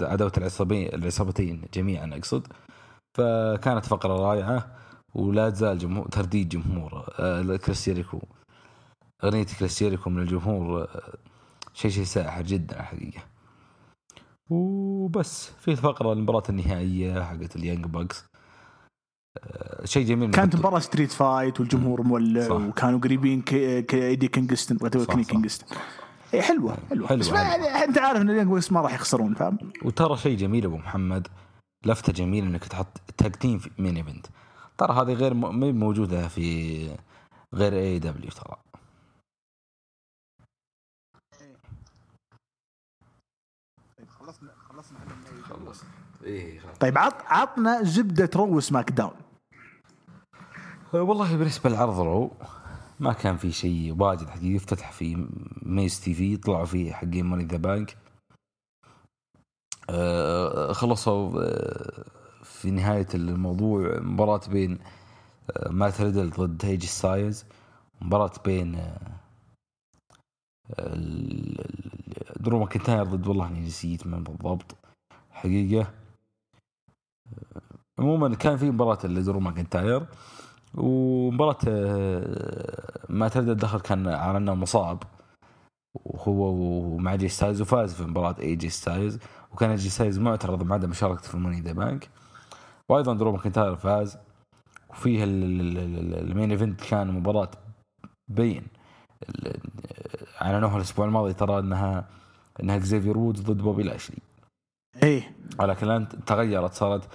عداوة 0.02 0.32
العصابين 0.36 0.94
العصابتين 0.94 1.62
جميعا 1.74 2.10
أقصد. 2.14 2.46
فكانت 3.16 3.86
فقرة 3.86 4.16
رائعة 4.16 4.76
ولا 5.14 5.50
تزال 5.50 5.78
جمهور 5.78 6.08
ترديد 6.08 6.48
جمهور 6.48 7.14
آه، 7.18 7.56
كريس 7.56 7.82
جيريكو 7.82 8.20
أغنية 9.24 9.44
كريس 9.44 9.71
جيريكو 9.71 10.10
من 10.10 10.22
الجمهور 10.22 10.82
آه، 10.82 10.88
شيء 11.74 11.90
شيء 11.90 12.04
ساحر 12.04 12.42
جدا 12.42 12.80
الحقيقة. 12.80 13.20
وبس 14.50 15.50
في 15.60 15.70
الفقره 15.70 16.12
المباراة 16.12 16.42
النهائية 16.48 17.22
حقت 17.22 17.56
اليانج 17.56 17.86
باكس. 17.86 18.24
شيء 19.84 20.06
جميل 20.06 20.30
كانت 20.30 20.56
مباراة 20.56 20.78
street 20.78 21.12
fight 21.12 21.60
والجمهور 21.60 22.02
مولع 22.02 22.52
وكانوا 22.52 23.00
قريبين 23.00 23.44
ايدي 23.92 24.28
كينجستون 24.28 24.78
كيني 24.78 25.24
كينجستون 25.24 25.78
اي 26.34 26.42
حلوة 26.42 26.76
حلوة, 26.90 27.08
حلوة. 27.08 27.20
بس 27.20 27.30
ما 27.30 27.40
يعني 27.40 27.66
أنت 27.66 27.98
عارف 27.98 28.20
إن 28.20 28.30
اليانج 28.30 28.72
ما 28.72 28.80
راح 28.80 28.94
يخسرون 28.94 29.34
فاهم؟ 29.34 29.58
وترى 29.84 30.16
شيء 30.16 30.36
جميل 30.36 30.64
أبو 30.64 30.76
محمد 30.76 31.28
لفتة 31.86 32.12
جميلة 32.12 32.46
إنك 32.46 32.64
تحط 32.64 33.00
tag 33.16 33.32
team 33.32 33.58
في 33.58 33.70
main 33.78 33.96
event 33.96 34.26
ترى 34.78 34.92
هذه 34.92 35.12
غير 35.12 35.34
م... 35.34 35.78
موجودة 35.78 36.28
في 36.28 36.88
غير 37.54 37.72
اي 37.72 37.98
دبليو 37.98 38.30
ترى. 38.30 38.56
خلصنا 44.08 44.50
خلصنا 44.68 44.98
خلصنا. 45.42 45.88
إيه 46.24 46.60
طيب 46.80 46.98
عط 46.98 47.14
عطنا 47.26 47.82
زبدة 47.82 48.30
رو 48.36 48.60
سماك 48.60 48.90
داون. 48.90 49.25
والله 50.92 51.36
بالنسبة 51.36 51.70
للعرض 51.70 52.00
رو 52.00 52.30
ما 53.00 53.12
كان 53.12 53.36
في 53.36 53.52
شيء 53.52 53.96
واجد 53.98 54.28
حقيقي. 54.28 54.56
افتتح 54.56 54.92
في 54.92 55.26
ميز 55.62 56.00
تي 56.00 56.14
في 56.14 56.36
طلعوا 56.36 56.64
فيه 56.64 56.92
حقين 56.92 57.24
ماني 57.26 57.44
ذا 57.44 57.56
بانك. 57.56 57.96
خلصوا 60.72 61.42
أه، 61.44 62.04
في 62.44 62.70
نهاية 62.70 63.06
الموضوع 63.14 63.98
مباراة 64.00 64.40
بين 64.48 64.78
أه، 65.50 65.68
مات 65.70 66.00
ريدل 66.00 66.30
ضد 66.30 66.64
إي 66.64 66.71
جي 66.71 66.84
ستايلز 66.84 67.46
مباراة 68.00 68.32
بين 68.44 68.94
درو 72.40 72.58
ماكنتاير 72.58 73.04
ضد 73.04 73.26
والله 73.26 73.48
إني 73.48 73.60
نسيت 73.60 74.06
من 74.06 74.22
بالضبط 74.22 74.76
حقيقة. 75.30 75.90
عموما 77.98 78.34
كان 78.34 78.56
في 78.56 78.70
مباراة 78.70 79.06
لدرو 79.06 79.40
ماكنتاير. 79.40 80.06
ومباراة 80.76 81.56
آه، 81.68 83.06
ما 83.08 83.28
تردد 83.28 83.48
الدخل 83.48 83.80
كان 83.80 84.08
على 84.08 84.38
أنه 84.38 84.54
مصاب. 84.54 85.02
وهو 86.04 86.32
ومع 86.32 86.94
إي 86.94 87.14
جي 87.14 87.28
ستايلز 87.28 87.60
وفاز 87.60 87.94
في 87.94 88.02
مباراة 88.02 88.36
إي 88.40 88.56
جي 88.56 88.68
ستايلز. 88.68 89.18
وكان 89.52 89.76
جي 89.76 89.88
ستايلز 89.88 90.18
معترض 90.18 90.62
بعد 90.62 90.84
مشاركته 90.84 91.28
في 91.28 91.34
الموني 91.34 91.60
ذا 91.60 91.72
بانك. 91.72 92.08
وأيضا 92.88 93.14
درو 93.14 93.32
ماكنتاير 93.32 93.76
فاز. 93.76 94.18
وفيه 94.90 95.24
ال 95.24 95.50
main 95.50 96.50
event 96.50 96.80
كان 96.80 97.10
مباراة 97.10 97.50
بين 98.28 98.62
اعلنوها 100.42 100.76
الأسبوع 100.76 101.06
الماضي 101.06 101.32
ترى 101.32 101.58
إنها 101.58 102.08
إنها 102.60 102.76
إكزيفير 102.76 103.18
وودز 103.18 103.40
ضد 103.42 103.62
بوبي 103.62 103.82
لاشلي. 103.82 104.18
إيه. 105.02 105.36
ولكن 105.60 105.86
الان 105.86 106.08
تغيرت 106.26 106.72
صارت 106.72 107.08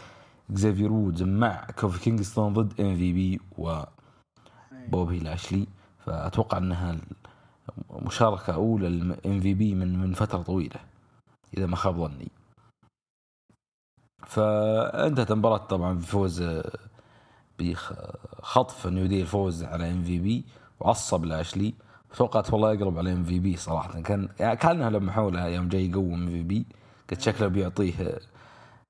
اكزيفير 0.49 0.91
وودز 0.91 1.23
مع 1.23 1.67
كوفي 1.79 1.99
كينغستون 1.99 2.53
ضد 2.53 2.81
ام 2.81 2.95
في 2.95 3.13
بي 3.13 3.39
وبوبي 3.57 5.19
لاشلي 5.19 5.67
فأتوقع 6.05 6.57
أنها 6.57 6.97
مشاركه 7.91 8.53
أولى 8.53 8.87
الام 8.87 9.39
في 9.39 9.53
بي 9.53 9.75
من 9.75 9.99
من 9.99 10.13
فترة 10.13 10.41
طويلة 10.41 10.79
إذا 11.57 11.65
ما 11.65 11.75
خاب 11.75 11.95
ظني. 11.97 12.27
فأنتهت 14.27 15.31
المباراة 15.31 15.57
طبعا 15.57 15.93
بفوز 15.93 16.43
بخطف 17.59 18.87
نيو 18.87 19.05
دي 19.05 19.21
الفوز 19.21 19.63
على 19.63 19.91
ام 19.91 20.03
في 20.03 20.19
بي 20.19 20.45
وعصب 20.79 21.25
لاشلي 21.25 21.73
توقعت 22.15 22.53
والله 22.53 22.73
يقلب 22.73 22.97
على 22.97 23.13
ام 23.13 23.23
في 23.23 23.39
بي 23.39 23.57
صراحة. 23.57 24.01
كان 24.01 24.27
كأنها 24.37 24.89
لمحوا 24.89 25.31
لها 25.31 25.47
يوم 25.47 25.67
جاي 25.69 25.89
يقوم 25.89 26.13
ام 26.13 26.27
في 26.27 26.43
بي 26.43 26.65
قلت 27.11 27.21
شكله 27.21 27.47
بيعطيه 27.47 28.19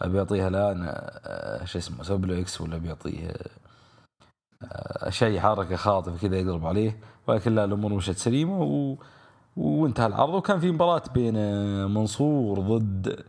بيعطيها 0.08 0.48
الان 0.48 0.84
آه، 0.86 1.66
شو 1.66 1.78
اسمه 1.80 2.04
suplex 2.04 2.62
ولا 2.62 2.78
بيعطيه 2.78 3.34
آه، 4.64 5.10
شيء 5.10 5.40
حركة 5.40 5.76
خاطف 5.76 6.22
كذا 6.22 6.38
يقلب 6.40 6.66
عليه. 6.66 7.00
ولكن 7.28 7.56
لا 7.56 7.64
الأمور 7.66 7.94
مشت 7.94 8.18
سليمة 8.18 8.62
و... 8.64 8.98
وانتهى 9.58 10.06
العرض. 10.06 10.34
وكان 10.34 10.60
في 10.60 10.72
مباراة 10.72 11.04
بين 11.14 11.34
آه، 11.38 11.86
منصور 11.86 12.60
ضد 12.60 13.26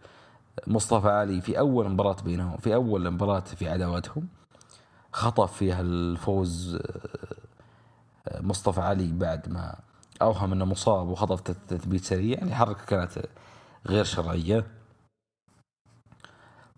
مصطفى 0.66 1.08
علي 1.08 1.40
في 1.40 1.58
أول 1.58 1.88
مباراة 1.88 2.16
بينهم 2.24 2.56
في 2.56 2.74
أول 2.74 3.10
مباراة 3.10 3.40
في 3.40 3.68
عداوتهم. 3.68 4.28
خطف 5.12 5.52
فيها 5.52 5.80
الفوز 5.80 6.78
مصطفى 8.40 8.80
علي 8.80 9.12
بعد 9.12 9.48
ما 9.48 9.74
أوهم 10.22 10.52
إنه 10.52 10.64
مصاب 10.64 11.08
وخطف 11.08 11.40
تثبيت 11.40 12.04
سريع. 12.04 12.38
يعني 12.38 12.54
حركة 12.54 12.84
كانت 12.84 13.26
غير 13.86 14.04
شرعية. 14.04 14.66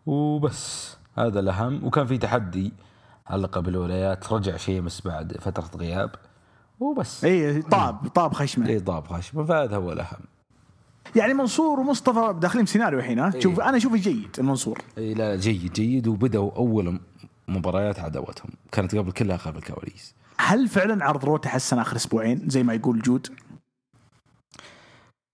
وبس. 0.07 0.97
هذا 1.19 1.41
الأهم. 1.41 1.85
وكان 1.85 2.07
في 2.07 2.19
تحدي 2.19 2.73
على 3.27 3.43
لقب 3.43 3.59
الولايات 3.59 4.33
رجع 4.33 4.57
شيمس 4.57 5.01
بعد 5.01 5.37
فترة 5.41 5.71
غياب. 5.77 6.11
وبس. 6.81 7.25
اي 7.25 7.63
طاب 7.63 8.09
طاب 8.09 8.35
خشمه. 8.35 8.69
اي 8.69 8.81
طاب 8.81 9.07
خشمه. 9.07 9.45
فهذا 9.45 9.77
هو 9.77 9.93
الأهم. 9.93 10.21
يعني 11.17 11.35
منصور 11.35 11.81
ومصطفى 11.81 12.35
داخلين 12.41 12.67
سيناريو 12.67 12.99
الحين 12.99 13.19
ها؟ 13.19 13.41
شوف 13.41 13.61
أنا 13.61 13.77
أشوفه 13.77 13.97
جيد 13.97 14.37
المنصور. 14.39 14.79
اي 14.99 15.15
لا 15.15 15.37
جيد 15.37 15.73
جيد. 15.73 16.09
وبدأوا 16.09 16.57
أول 16.57 17.01
مباريات 17.49 18.01
عداوتهم 18.01 18.51
كانت 18.73 18.95
قبل 18.95 19.13
كلها 19.13 19.37
خلف 19.37 19.57
الكواليس. 19.57 20.15
هل 20.39 20.69
فعلا 20.69 21.05
عرض 21.05 21.25
رو 21.25 21.37
تحسن 21.37 21.79
آخر 21.79 21.97
أسبوعين؟ 21.97 22.49
زي 22.49 22.63
ما 22.63 22.75
يقول 22.75 23.03
جود؟ 23.03 23.29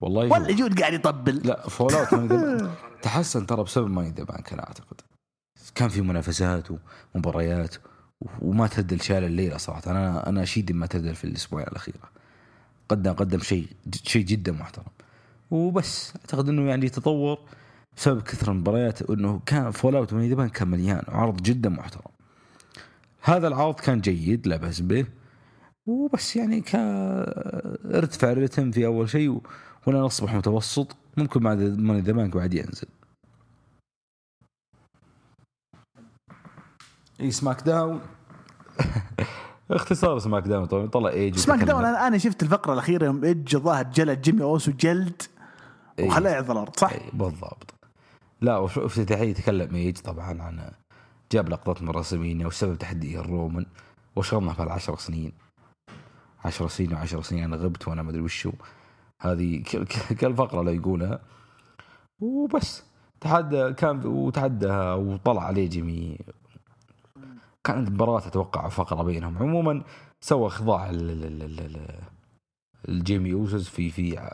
والله 0.01 0.31
ولا 0.31 0.51
جود 0.51 0.79
قاعد 0.79 0.93
يطبل. 0.93 1.35
لا 1.35 1.69
fallout 1.69 2.69
تحسن 3.01 3.45
ترى 3.45 3.63
بسبب 3.63 3.89
ماني 3.89 4.03
ذا 4.03 4.23
بانك 4.23 4.53
أنا 4.53 4.67
أعتقد. 4.67 5.01
كان 5.75 5.89
في 5.89 6.01
منافسات 6.01 6.67
ومباريات 7.15 7.75
وما 8.41 8.67
تهدل 8.67 9.01
شال 9.01 9.23
الليلة 9.23 9.57
صراحة. 9.57 9.91
أنا 9.91 10.29
أنا 10.29 10.43
أشيد 10.43 10.71
ما 10.71 10.85
تهدل 10.85 11.15
في 11.15 11.23
الاسبوعين 11.23 11.67
الاخيره 11.67 12.09
قدم 12.89 13.13
قدم 13.13 13.39
شيء 13.39 13.67
شيء 14.03 14.25
جدا 14.25 14.51
محترم. 14.51 14.85
وبس. 15.51 16.13
أعتقد 16.15 16.49
إنه 16.49 16.69
يعني 16.69 16.89
تطور 16.89 17.39
بسبب 17.97 18.21
كثر 18.21 18.51
المباريات 18.51 19.01
إنه 19.01 19.41
كان 19.45 19.71
fallout 19.71 20.13
بانك 20.13 20.51
كان 20.51 20.67
مليان. 20.67 21.03
وعرض 21.07 21.41
جدا 21.41 21.69
محترم. 21.69 22.11
هذا 23.21 23.47
العرض 23.47 23.75
كان 23.75 24.01
جيد 24.01 24.47
لا 24.47 24.57
بأس 24.57 24.79
به. 24.79 25.05
وبس 25.85 26.35
يعني 26.35 26.63
ارتفع 27.85 28.31
الرتم 28.31 28.71
في 28.71 28.85
أول 28.85 29.09
شيء 29.09 29.41
ولا 29.85 29.99
نصبح 29.99 30.33
متوسط 30.33 30.95
ممكن 31.17 31.39
بعد 31.39 31.57
ماني 31.59 32.01
ذا 32.01 32.11
بانك 32.11 32.37
بعد 32.37 32.53
ينزل. 32.53 32.87
اي 37.19 37.31
سماك 37.31 37.61
داون. 37.61 38.01
اختصار 39.71 40.19
سماك 40.19 40.43
داون 40.43 40.65
طبعا 40.65 40.87
طلع 40.87 41.09
ايج 41.09 41.37
سماك 41.37 41.63
داون 41.63 41.85
أنا 41.85 42.07
أنا 42.07 42.17
شفت 42.17 42.43
الفقرة 42.43 42.73
الأخيرة 42.73 43.05
يوم 43.05 43.23
ايج 43.23 43.57
ظاهر 43.57 43.83
جلد 43.83 44.21
جيمي 44.21 44.43
أوسو 44.43 44.71
جلد 44.71 45.21
وخلاه 45.99 46.31
يعض 46.31 46.51
الأرض 46.51 46.79
صح؟ 46.79 46.91
أي 46.91 47.01
بالضبط. 47.13 47.73
لا 48.41 48.57
وافتتاحيه 48.57 49.29
يتكلم 49.29 49.75
ايج 49.75 49.97
طبعا 49.97 50.41
عن 50.41 50.71
جاب 51.31 51.49
لقطات 51.49 51.81
من 51.81 51.89
رسمينيا 51.89 52.47
وسبب 52.47 52.77
تحديه 52.77 53.19
الرومان 53.19 53.65
وشرنا 54.15 54.53
في 54.53 54.63
العشر 54.63 54.97
سنين. 54.97 55.31
عشر 56.45 56.67
سنين 56.67 56.93
وعشر 56.93 57.21
سنين 57.21 57.43
أنا 57.43 57.57
غبت 57.57 57.87
وأنا 57.87 58.01
ما 58.03 58.09
أدري 58.09 58.21
وشو. 58.21 58.51
هذه 59.21 59.63
كالفقرة 60.19 60.61
اللي 60.61 60.75
يقولها. 60.75 61.19
وبس. 62.19 62.83
تحدى 63.21 63.73
كان 63.73 64.05
وتحدى 64.05 64.67
وطلع 64.71 65.43
عليه 65.43 65.69
جيمي. 65.69 66.17
كانت 67.63 67.89
مباراة 67.89 68.27
أتوقع 68.27 68.69
فقرة 68.69 69.03
بينهم. 69.03 69.37
عموما 69.37 69.83
سوى 70.21 70.49
خضاع 70.49 70.89
الجيمي 72.89 73.29
يوسز 73.29 73.67
في 73.67 73.89
في 73.89 74.29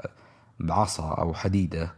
بعصا 0.60 1.14
أو 1.14 1.34
حديدة 1.34 1.94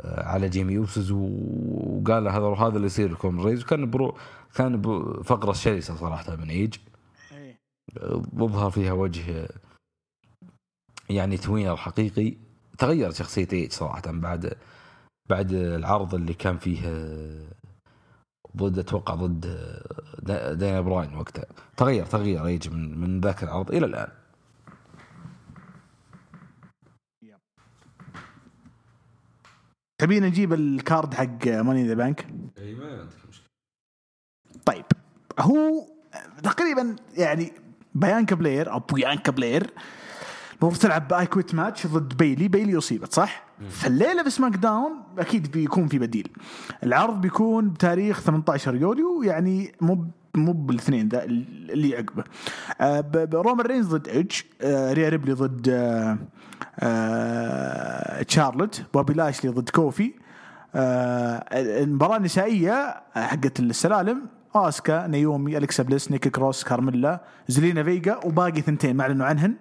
آه، 0.00 0.24
على 0.24 0.48
جيمي 0.48 0.72
أوسوز 0.72 1.10
وقال 1.10 2.28
هذا 2.28 2.46
هذا 2.46 2.76
اللي 2.76 2.86
يصير 2.86 3.12
لكم 3.12 3.40
رينز. 3.40 3.62
وكان 3.62 3.90
برو 3.90 4.16
كان 4.54 4.82
فقرة 5.24 5.52
شرسة 5.52 5.96
صراحة 5.96 6.36
من 6.36 6.50
إيج. 6.50 6.76
ظهر 8.34 8.70
فيها 8.70 8.92
وجه 8.92 9.48
يعني 11.10 11.36
tweener 11.36 11.76
حقيقي 11.76 12.36
تغير 12.78 13.10
شخصيه 13.10 13.48
ايج 13.52 13.72
صراحة 13.72 14.02
بعد 14.06 14.56
بعد 15.30 15.52
العرض 15.52 16.14
اللي 16.14 16.34
كان 16.34 16.58
فيه 16.58 16.80
ضد 18.56 18.78
أتوقع 18.78 19.14
ضد 19.14 19.40
دانا 20.58 20.80
براين 20.80 21.14
وقتها. 21.14 21.46
تغير 21.76 22.06
تغير 22.06 22.46
ايج 22.46 22.68
من, 22.68 22.98
من 22.98 23.20
ذاك 23.20 23.42
العرض 23.42 23.70
إلى 23.70 23.86
الآن. 23.86 24.08
تبينا 29.98 30.28
نجيب 30.28 30.52
ال 30.52 30.64
card 30.64 31.14
حق 31.14 31.46
ماني 31.46 31.88
ذا 31.88 31.94
بانك 31.94 32.26
إي 32.58 32.74
ما 32.74 33.00
عندك 33.00 33.28
مشكلة. 33.28 33.46
طيب 34.64 34.84
هو 35.40 35.86
تقريبا 36.42 36.96
يعني 37.16 37.52
بيانكا 37.94 38.36
بلاير 38.36 38.72
أو 38.72 38.78
بيانكا 38.78 39.32
بلاير 39.32 39.70
المفروض 40.62 40.82
تلعب 40.82 41.08
ب 41.08 41.26
I 41.26 41.32
quit 41.32 41.54
match 41.54 41.86
ضد 41.86 42.16
بيلي 42.16 42.48
بيلي 42.48 42.78
أصيبت 42.78 43.12
صح؟ 43.12 43.44
فالليلة 43.70 44.22
في 44.22 44.30
سماك 44.30 44.56
داون 44.56 44.92
أكيد 45.18 45.50
بيكون 45.50 45.86
في 45.88 45.98
بديل. 45.98 46.28
العرض 46.84 47.20
بيكون 47.20 47.68
بتاريخ 47.70 48.20
18 48.20 48.74
يوليو 48.74 49.22
يعني 49.22 49.72
مو 49.80 50.04
مو 50.34 50.52
بالاثنين 50.52 51.08
ذا 51.08 51.24
اللي 51.24 51.96
عقبه 51.96 52.24
آه 52.80 53.28
رومان 53.32 53.66
رينز 53.66 53.86
ضد 53.86 54.08
إيدج 54.08 54.32
آه 54.62 54.92
ريا 54.92 55.08
ريبلي 55.08 55.32
ضد 55.32 55.68
آه 55.68 56.18
آه 56.80 58.22
تشارلوت 58.22 58.82
بوبي 58.94 59.12
لاشلي 59.14 59.50
ضد 59.50 59.68
كوفي. 59.68 60.12
آه 60.74 61.44
المباراة 61.82 62.16
النسائية 62.16 63.02
حقت 63.14 63.60
السلالم 63.60 64.22
اسكا 64.54 65.06
نيومي 65.06 65.58
الكسا 65.58 65.82
بليس 65.82 66.10
نيكي 66.10 66.30
كروس 66.30 66.64
كارميلا 66.64 67.20
زلينا 67.48 67.82
فيجا 67.82 68.20
وباقي 68.24 68.60
ثنتين 68.60 68.96
ما 68.96 69.02
أعلنوا 69.02 69.26
عنهن. 69.26 69.50
آه 69.50 69.56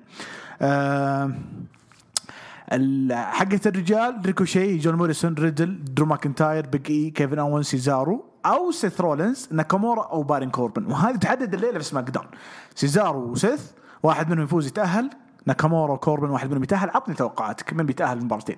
حقة 3.12 3.62
الرجال 3.66 4.22
ريكوشي 4.26 4.78
جون 4.78 4.96
موريسون 4.96 5.34
ريدل 5.34 5.84
درو 5.84 6.06
ماكنتاير 6.06 6.68
بيج 6.68 6.92
إي 6.92 7.10
كيفن 7.10 7.40
اون 7.40 7.64
سيزارو 7.64 8.26
أو 8.46 8.72
سيث 8.72 9.02
رولينز 9.02 9.50
ناكامورا 9.52 10.04
أو 10.04 10.24
بارين 10.24 10.50
كوربن. 10.50 10.86
وهذه 10.86 11.16
تحدد 11.16 11.54
الليلة 11.54 11.78
في 11.78 11.84
سماك 11.84 12.10
داون 12.10 12.28
سيزارو 12.76 13.32
وسيث 13.32 13.72
واحد 14.04 14.30
منهم 14.30 14.44
يفوز 14.44 14.68
يتأهل. 14.68 15.10
ناكامورا 15.46 15.94
وكوربن 15.94 16.30
واحد 16.30 16.50
منهم 16.50 16.64
يتأهل. 16.64 16.90
عطني 16.90 17.16
توقعاتك. 17.16 17.74
من 17.74 17.86
بيتأهل 17.86 18.18
المباراتين 18.18 18.58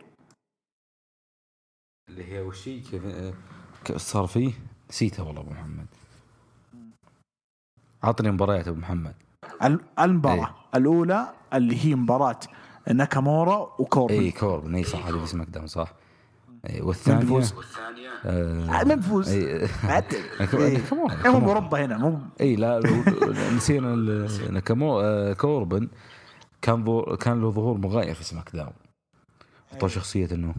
اللي 2.09 2.33
هي 2.33 2.41
وش 2.41 2.67
هي؟ 2.67 2.79
كيف 2.79 3.97
صار 3.97 4.27
فيه 4.27 4.53
نسيتها 4.89 5.23
والله 5.23 5.41
أبو 5.41 5.51
محمد. 5.51 5.87
عطني 8.03 8.31
مباريات 8.31 8.67
أبو 8.67 8.79
محمد. 8.79 9.15
ال- 9.63 9.85
المباراة 9.99 10.45
إيه. 10.45 10.55
الأولى 10.75 11.33
اللي 11.53 11.85
هي 11.85 11.95
مباراة 11.95 12.39
ناكامورا 12.93 13.57
وكوربن 13.79 14.13
اي 14.19 14.31
كوربن 14.31 14.75
اي 14.75 14.83
صح 14.83 15.05
هذه 15.07 15.17
في 15.19 15.27
SmackDown 15.27 15.67
صح. 15.67 15.93
إيه؟ 16.69 16.81
آه 18.25 18.83
من 18.83 18.95
بيفوز؟ 18.95 19.29
اي 19.29 19.67
عد- 19.83 20.03
ناكامورا- 20.39 20.55
إيه. 20.61 20.77
ناكامورا- 20.77 21.25
هم. 21.27 21.43
أوروبا 21.45 21.85
هنا 21.85 21.97
مو 21.97 22.19
اي 22.41 22.55
لا 22.55 22.81
نسينا 23.55 23.95
ناكامو 24.49 24.99
آه، 25.01 25.33
كوربن. 25.33 25.87
كان 26.61 26.85
ظهور 26.85 27.15
كان 27.15 27.41
له 27.41 27.51
ظهور 27.51 27.77
مغاير 27.77 28.15
في 28.15 28.23
SmackDown 28.23 28.73
حطوا 29.71 29.87
شخصية 29.87 30.27
إنه 30.31 30.55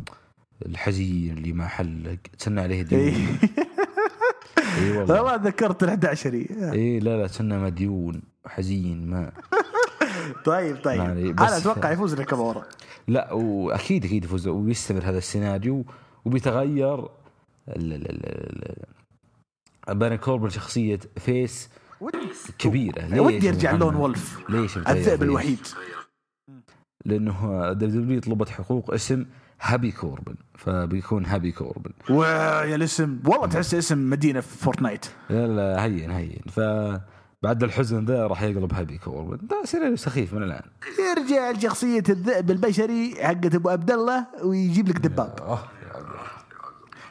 الحزين 0.67 1.39
اللي 1.39 1.53
ما 1.53 1.67
حل 1.67 2.19
تسنى 2.39 2.61
عليه 2.61 2.83
ديون 2.83 3.01
إيه. 3.01 3.27
اي 4.79 4.99
والله. 4.99 5.23
والله 5.23 5.35
ذكرت 5.35 5.83
ال 5.83 5.89
11 5.89 6.35
اي 6.35 6.99
لا 7.01 7.17
لا 7.17 7.27
تسنى 7.27 7.59
مديون 7.59 8.23
حزين 8.47 9.11
ما. 9.11 9.33
طيب 10.45 10.77
طيب. 10.85 11.37
بس- 11.37 11.49
أنا 11.49 11.57
أتوقع 11.57 11.91
يفوز 11.93 12.15
ناكامورا 12.15 12.63
لا 13.09 13.33
وأكيد 13.33 14.05
أكيد 14.05 14.25
يفوز 14.25 14.49
ويستمر 14.49 15.03
هذا 15.05 15.19
السيناريو 15.19 15.85
وبيتغير 16.25 16.99
ال- 16.99 17.09
ال- 17.69 18.11
ال- 18.11 18.87
ال- 19.89 19.95
بارن 19.95 20.17
كوربن 20.17 20.49
شخصية 20.49 21.01
face 21.17 21.69
كبيرة. 22.59 23.07
ليش 23.07 23.21
ودي 23.21 23.47
يرجع؟ 23.47 23.73
lone 23.73 23.95
wolf 23.95 24.39
ليش 24.49 24.79
الذئب؟ 24.79 25.23
الوحيد. 25.23 25.59
لأنه 27.05 27.73
W 27.73 28.21
طلبت 28.21 28.49
حقوق 28.49 28.95
اسم 28.95 29.27
happy 29.61 29.93
كوربن 29.93 30.35
فبيكون 30.55 31.27
happy 31.27 31.53
كوربن. 31.53 31.91
ويا 32.11 32.75
الاسم 32.75 33.19
والله 33.27 33.47
تحس 33.47 33.75
اسم 33.75 34.11
مدينة 34.11 34.41
في 34.41 34.59
Fortnite. 34.59 35.07
لا 35.31 35.47
لا 35.47 35.85
هين 35.85 36.11
هين. 36.11 36.41
فبعد 37.43 37.63
الحزن 37.63 38.05
ذا 38.05 38.27
راح 38.27 38.43
يقلب 38.43 38.75
happy 38.75 38.99
كوربن 38.99 39.39
ده 39.43 39.63
سيناريو 39.65 39.97
سخيف 39.97 40.35
من 40.35 40.43
الآن. 40.43 40.63
يرجع 40.99 41.51
لشخصية 41.51 42.03
الذئب 42.09 42.51
البشري 42.51 43.15
حقت 43.21 43.55
أبو 43.55 43.69
عبد 43.69 43.91
الله 43.91 44.27
ويجيب 44.43 44.89
لك 44.89 44.99
دباب. 44.99 45.59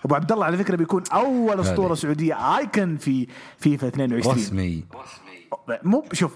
ابو 0.05 0.15
عبد 0.15 0.31
الله. 0.31 0.45
على 0.45 0.57
فكرة 0.57 0.75
بيكون 0.75 1.03
أول 1.13 1.59
أسطورة. 1.59 1.93
سعودية 1.93 2.57
icon 2.57 2.97
في 2.97 3.27
فيفا 3.57 3.87
22 3.87 4.35
رسمي. 4.35 4.83
مو 5.83 6.05
شوف 6.13 6.33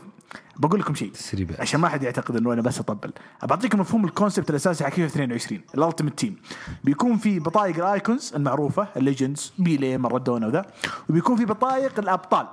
بقول 0.58 0.80
لكم 0.80 0.96
شيء. 0.96 1.12
عشان 1.60 1.80
ما 1.80 1.90
حد 1.90 2.04
يعتقد 2.04 2.36
إنه 2.36 2.54
أنا 2.54 2.62
بس 2.62 2.80
أطبل. 2.80 3.14
بعطيكم 3.44 3.80
مفهوم 3.80 4.06
ال 4.06 4.11
concept 4.11 4.50
الأساسي 4.50 4.84
حق 4.84 4.90
فيفا 4.90 5.06
22 5.06 5.62
ال 5.76 5.81
Ultimate 5.81 6.20
Team. 6.20 6.36
بيكون 6.84 7.18
في 7.18 7.40
بطايق 7.40 7.76
ال 7.76 7.85
icons 7.85 8.34
المعروفة 8.36 8.88
ال 8.98 9.05
legends 9.05 9.54
بيلي 9.60 9.98
مارادونا 9.98 10.48
وذا 10.48 10.66
وبيكون 11.10 11.36
في 11.36 11.46
بطايق 11.46 12.00
الأبطال. 12.00 12.48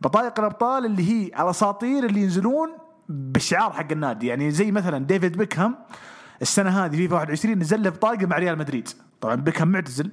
بطايق 0.00 0.38
الأبطال 0.38 0.84
اللي 0.84 1.10
هي 1.10 1.26
الأساطير 1.26 2.04
اللي 2.04 2.20
ينزلون 2.20 2.68
بالشعار 3.08 3.72
حق 3.72 3.92
النادي. 3.92 4.26
يعني 4.26 4.50
زي 4.50 4.70
مثلا 4.70 5.06
ديفيد 5.06 5.36
بيكهام 5.36 5.76
السنة 6.42 6.70
هذه 6.70 6.96
فيفا 6.96 7.14
21 7.14 7.58
نزل 7.58 7.82
له 7.82 7.90
بطاقة 7.90 8.26
مع 8.26 8.38
ريال 8.38 8.58
مدريد. 8.58 8.88
طبعا 9.20 9.34
بيكهام 9.34 9.68
معتزل. 9.68 10.10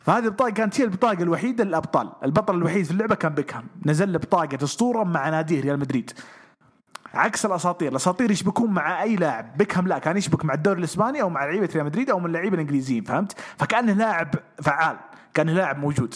فهذه 0.00 0.24
البطاقة 0.24 0.50
كانت 0.50 0.80
هي 0.80 0.84
البطاقة 0.84 1.22
الوحيدة 1.22 1.64
للأبطال. 1.64 2.12
البطل 2.24 2.54
الوحيد 2.54 2.84
في 2.84 2.90
اللعبة 2.90 3.14
كان 3.14 3.34
بيكهام. 3.34 3.66
نزل 3.86 4.12
له 4.12 4.18
بطاقة 4.18 4.58
اسطوره 4.64 5.04
مع 5.04 5.28
ناديه 5.28 5.60
ريال 5.60 5.78
مدريد. 5.78 6.10
عكس 7.14 7.46
الأساطير. 7.46 7.90
الأساطير 7.90 8.30
يشبكون 8.30 8.70
مع 8.70 9.02
أي 9.02 9.16
لاعب. 9.16 9.56
بيكهام 9.56 9.88
لا 9.88 9.98
كان 9.98 10.16
يشبك 10.16 10.44
مع 10.44 10.54
الدوري 10.54 10.78
الإسباني 10.78 11.22
أو 11.22 11.30
مع 11.30 11.44
لعيبة 11.44 11.68
ريال 11.74 11.84
مدريد 11.84 12.10
أو 12.10 12.20
من 12.20 12.26
اللعيبه 12.26 12.54
الإنجليزيين 12.54 13.04
فهمت؟ 13.04 13.32
فكأنه 13.56 13.92
لاعب 13.92 14.34
فعال. 14.62 14.96
كأنه 15.34 15.52
لاعب 15.52 15.78
موجود. 15.78 16.14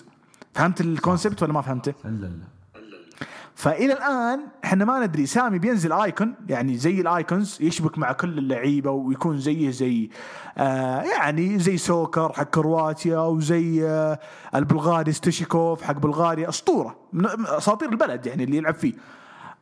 فهمت 0.55 0.81
ال 0.81 0.88
concept 0.88 1.43
ولا 1.43 1.53
ما 1.53 1.61
فهمته؟ 1.61 1.95
لا 2.05 2.11
لا. 2.11 2.54
فإلى 3.55 3.93
الآن 3.93 4.41
إحنا 4.65 4.85
ما 4.85 5.07
ندري. 5.07 5.27
سامي 5.27 5.59
بينزل 5.59 5.93
icon 5.93 6.35
يعني 6.49 6.77
زي 6.77 7.01
ال 7.01 7.10
icons 7.10 7.59
يشبك 7.61 7.99
مع 7.99 8.13
كل 8.13 8.39
اللعيبة 8.39 8.91
ويكون 8.91 9.39
زيه 9.39 9.71
زي 9.71 10.11
آه 10.59 11.03
يعني 11.03 11.59
زي 11.59 11.77
سوكر 11.77 12.33
حق 12.33 12.43
كرواتيا 12.43 13.19
وزي 13.19 13.89
آه 13.89 14.19
البلغاري 14.55 15.13
ستوشيكوف 15.13 15.83
حق 15.83 15.99
بلغاريا. 15.99 16.49
أسطورة. 16.49 16.97
من 17.13 17.23
من 17.23 17.47
أساطير 17.47 17.89
البلد 17.89 18.27
يعني 18.27 18.45
اللي 18.45 18.57
يلعب 18.57 18.75
فيه. 18.75 18.93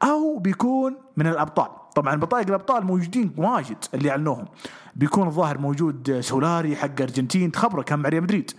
أو 0.02 0.38
بيكون 0.38 0.96
من 1.16 1.26
الأبطال. 1.26 1.68
طبعا 1.94 2.16
بطايق 2.16 2.46
الأبطال 2.48 2.86
موجودين 2.86 3.32
واجد 3.36 3.76
اللي 3.94 4.10
اعلنوهم 4.10 4.44
بيكون 4.96 5.26
الظاهر 5.26 5.58
موجود 5.58 6.20
سولاري 6.20 6.76
حق 6.76 7.00
أرجنتين. 7.00 7.52
تخبره 7.52 7.82
كان 7.82 7.98
مع 7.98 8.08
ريال 8.08 8.22
مدريد. 8.22 8.50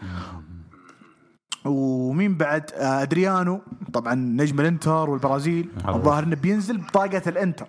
ومين 1.66 2.38
بعد؟ 2.38 2.72
آه، 2.76 3.01
أدريانو. 3.01 3.61
طبعا 3.93 4.14
نجم 4.16 4.59
الإنتر 4.59 5.09
والبرازيل. 5.09 5.70
الظاهر 5.88 6.24
إنه 6.24 6.36
بينزل 6.36 6.78
بطاقة 6.78 7.22
الإنتر. 7.28 7.66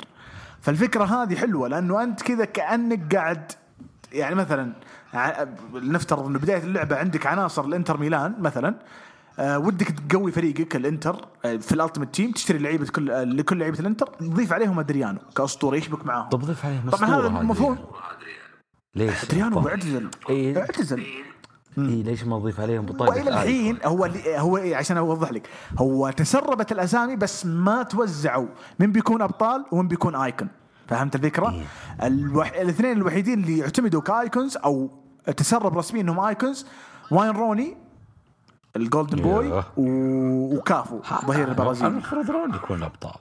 فالفكرة 0.60 1.04
هذه 1.04 1.34
حلوة 1.34 1.68
لأنه 1.68 2.02
أنت 2.02 2.22
كذا 2.22 2.44
كأنك 2.44 3.14
قاعد 3.16 3.52
يعني 4.12 4.34
مثلا 4.34 4.72
لنفترض 5.74 6.26
إنه 6.26 6.38
بداية 6.38 6.62
اللعبة 6.62 6.96
عندك 6.96 7.26
عناصر 7.26 7.64
الإنتر 7.64 7.96
ميلان 8.00 8.34
مثلا 8.38 8.74
آه 9.38 9.58
ودك 9.58 9.86
تقوي 9.88 10.32
فريقك 10.32 10.76
الإنتر 10.76 11.16
آه 11.44 11.56
في 11.56 11.72
ال 11.72 11.77
Ultimate 11.77 12.14
Team 12.14 12.30
تشتري 12.32 12.58
لعيبة 12.58 12.86
كل 12.86 13.10
آه 13.10 13.24
لكل 13.24 13.58
لعيبة 13.58 13.78
الإنتر 13.78 14.06
تضيف 14.06 14.52
عليهم 14.52 14.78
أدريانو 14.78 15.18
كأسطورة 15.36 15.76
يشبك 15.76 16.06
معاهم. 16.06 16.28
طب 16.28 16.40
ضيف 16.44 16.66
عليه 16.66 16.80
طبعا 16.90 17.10
هذا 17.10 17.26
المفهوم. 17.26 17.78
ليش؟ 18.94 19.24
أدريانو 19.24 19.60
طب- 19.60 19.66
اعتزل 19.68 21.02
إيه. 21.78 22.02
ليش 22.02 22.24
ما 22.24 22.38
تضيف 22.38 22.60
عليهم 22.60 22.86
بطاقة 22.86 23.10
وإلى 23.10 23.30
الحين 23.30 23.78
هو 23.84 24.04
اللي 24.04 24.38
هو 24.38 24.56
إيه 24.56 24.76
عشان 24.76 24.96
أوضح 24.96 25.32
لك. 25.32 25.48
هو 25.78 26.10
تسربت 26.10 26.72
الأسامي 26.72 27.16
بس 27.16 27.46
ما 27.46 27.82
توزعوا. 27.82 28.48
من 28.78 28.92
بيكون 28.92 29.22
أبطال 29.22 29.64
ومن 29.72 29.88
بيكون 29.88 30.14
icon. 30.16 30.48
فهمت 30.88 31.14
الفكرة؟ 31.14 31.62
الوح... 32.02 32.52
الاثنين 32.52 32.92
الوحيدين 32.92 33.42
اللي 33.42 33.58
يعتمدوا 33.58 34.00
ك 34.00 34.10
icons 34.10 34.56
أو 34.56 34.90
تسرب 35.36 35.78
رسميا 35.78 36.02
إنهم 36.02 36.20
icons 36.20 36.66
واين 37.10 37.30
روني 37.30 37.76
ال 38.76 38.83
golden 38.83 39.22
boy. 39.22 39.52
و... 39.52 39.62
وكافو 40.56 41.00
ظهير 41.26 41.48
البرازيل. 41.48 41.86
المفروض 41.86 42.30
روني 42.30 42.54
يكون 42.54 42.82
أبطال. 42.82 43.20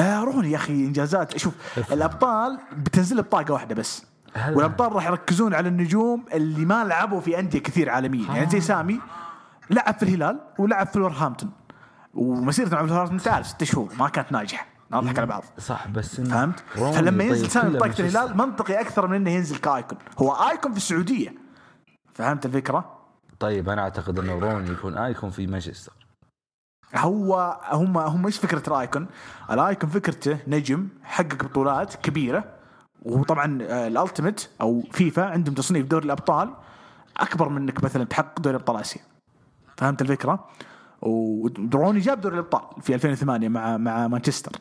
آه 0.00 0.24
روني 0.24 0.50
يا 0.50 0.56
أخي 0.56 0.72
إنجازات. 0.72 1.38
شوف 1.38 1.54
الأبطال 1.92 2.58
بتنزل 2.76 3.22
بطاقة 3.22 3.52
واحدة 3.52 3.74
بس. 3.74 4.13
والأبطال 4.48 4.92
راح 4.92 5.06
يركزون 5.06 5.54
على 5.54 5.68
النجوم 5.68 6.24
اللي 6.32 6.64
ما 6.64 6.84
لعبوا 6.84 7.20
في 7.20 7.38
أندية 7.38 7.58
كثير 7.58 7.90
عالميا. 7.90 8.26
يعني 8.34 8.50
زي 8.50 8.60
سامي 8.60 9.00
لعب 9.70 9.94
في 9.94 10.02
الهلال 10.02 10.40
ولعب 10.58 10.86
في 10.86 10.96
الورهامبتون. 10.96 11.50
ومسيرته 12.14 12.76
مع 12.76 12.80
الورهامبتون 12.80 13.18
تعرف 13.18 13.46
ست 13.46 13.64
شهور 13.64 13.92
ما 13.98 14.08
كانت 14.08 14.32
ناجحة. 14.32 14.66
نضحك 14.92 15.18
على 15.18 15.26
بعض. 15.26 15.44
صح 15.58 15.88
بس 15.88 16.20
فهمت؟ 16.20 16.60
فلما 16.60 17.10
طيب 17.10 17.20
ينزل 17.20 17.50
سامي 17.50 17.76
بطاقه. 17.76 18.00
الهلال 18.00 18.36
منطقي 18.36 18.80
أكثر 18.80 19.06
من 19.06 19.16
إنه 19.16 19.30
ينزل 19.30 19.56
كأيكون. 19.56 19.98
هو 20.18 20.32
أيكون 20.32 20.72
في 20.72 20.76
السعودية. 20.76 21.34
فهمت 22.14 22.46
الفكرة؟ 22.46 22.98
طيب 23.40 23.68
أنا 23.68 23.82
أعتقد 23.82 24.18
إنه 24.18 24.38
روني 24.38 24.70
يكون 24.70 24.98
أيكون 24.98 25.30
في 25.30 25.46
مانشستر. 25.46 25.92
هو 26.96 27.60
هم 27.70 27.98
هم 27.98 28.26
إيش 28.26 28.38
فكرة 28.38 28.62
الأيكون؟ 28.68 29.06
الأيكون 29.50 29.90
فكرته 29.90 30.38
نجم 30.46 30.88
حقق 31.02 31.44
بطولات 31.44 31.94
كبيرة. 31.94 32.53
وطبعا 33.04 33.58
آه، 33.62 33.86
الألتيميت 33.86 34.48
أو 34.60 34.82
فيفا 34.92 35.24
عندهم 35.24 35.54
تصنيف 35.54 35.86
دوري 35.86 36.04
الأبطال 36.04 36.54
أكبر 37.16 37.48
من 37.48 37.62
إنك 37.62 37.84
مثلا 37.84 38.04
تحقق 38.04 38.40
دوري 38.40 38.56
أبطال 38.56 38.76
آسيا. 38.76 39.02
فهمت 39.76 40.02
الفكرة؟ 40.02 40.48
وروني 41.02 42.00
جاب 42.00 42.20
دوري 42.20 42.34
الأبطال 42.34 42.82
في 42.82 42.94
2008 42.94 43.48
مع 43.48 43.76
مع 43.76 44.08
مانشستر. 44.08 44.52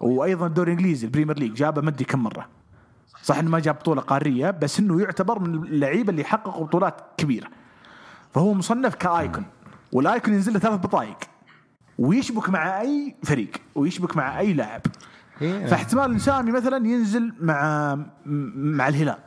وأيضا 0.00 0.46
الدوري 0.46 0.72
الإنجليزي 0.72 1.06
ال 1.06 1.10
Premier 1.10 1.38
League 1.38 1.54
جابه 1.54 1.82
مدري 1.82 2.04
كم 2.04 2.22
مرة. 2.22 2.48
صح 3.22 3.38
إنه 3.38 3.50
ما 3.50 3.58
جاب 3.58 3.74
بطولة 3.74 4.00
قارية 4.00 4.50
بس 4.50 4.80
إنه 4.80 5.00
يعتبر 5.00 5.38
من 5.38 5.54
اللعيبة 5.54 6.10
اللي 6.10 6.24
حققوا 6.24 6.66
بطولات 6.66 6.94
كبيرة. 7.16 7.48
فهو 8.34 8.54
مصنف 8.54 8.94
ك 8.94 9.02
icon. 9.02 9.44
وال 9.92 10.06
icon 10.06 10.34
ينزل 10.34 10.52
له 10.52 10.58
ثلاث 10.58 10.80
بطايق. 10.80 11.16
ويشبك 11.98 12.48
مع 12.48 12.80
أي 12.80 13.16
فريق 13.24 13.50
ويشبك 13.74 14.16
مع 14.16 14.40
أي 14.40 14.52
لاعب. 14.52 14.80
إيه. 15.42 15.66
فاحتمال 15.66 16.20
سامي 16.20 16.52
مثلا 16.52 16.86
ينزل 16.86 17.32
مع 17.40 17.94
مع 18.56 18.88
الهلال. 18.88 19.18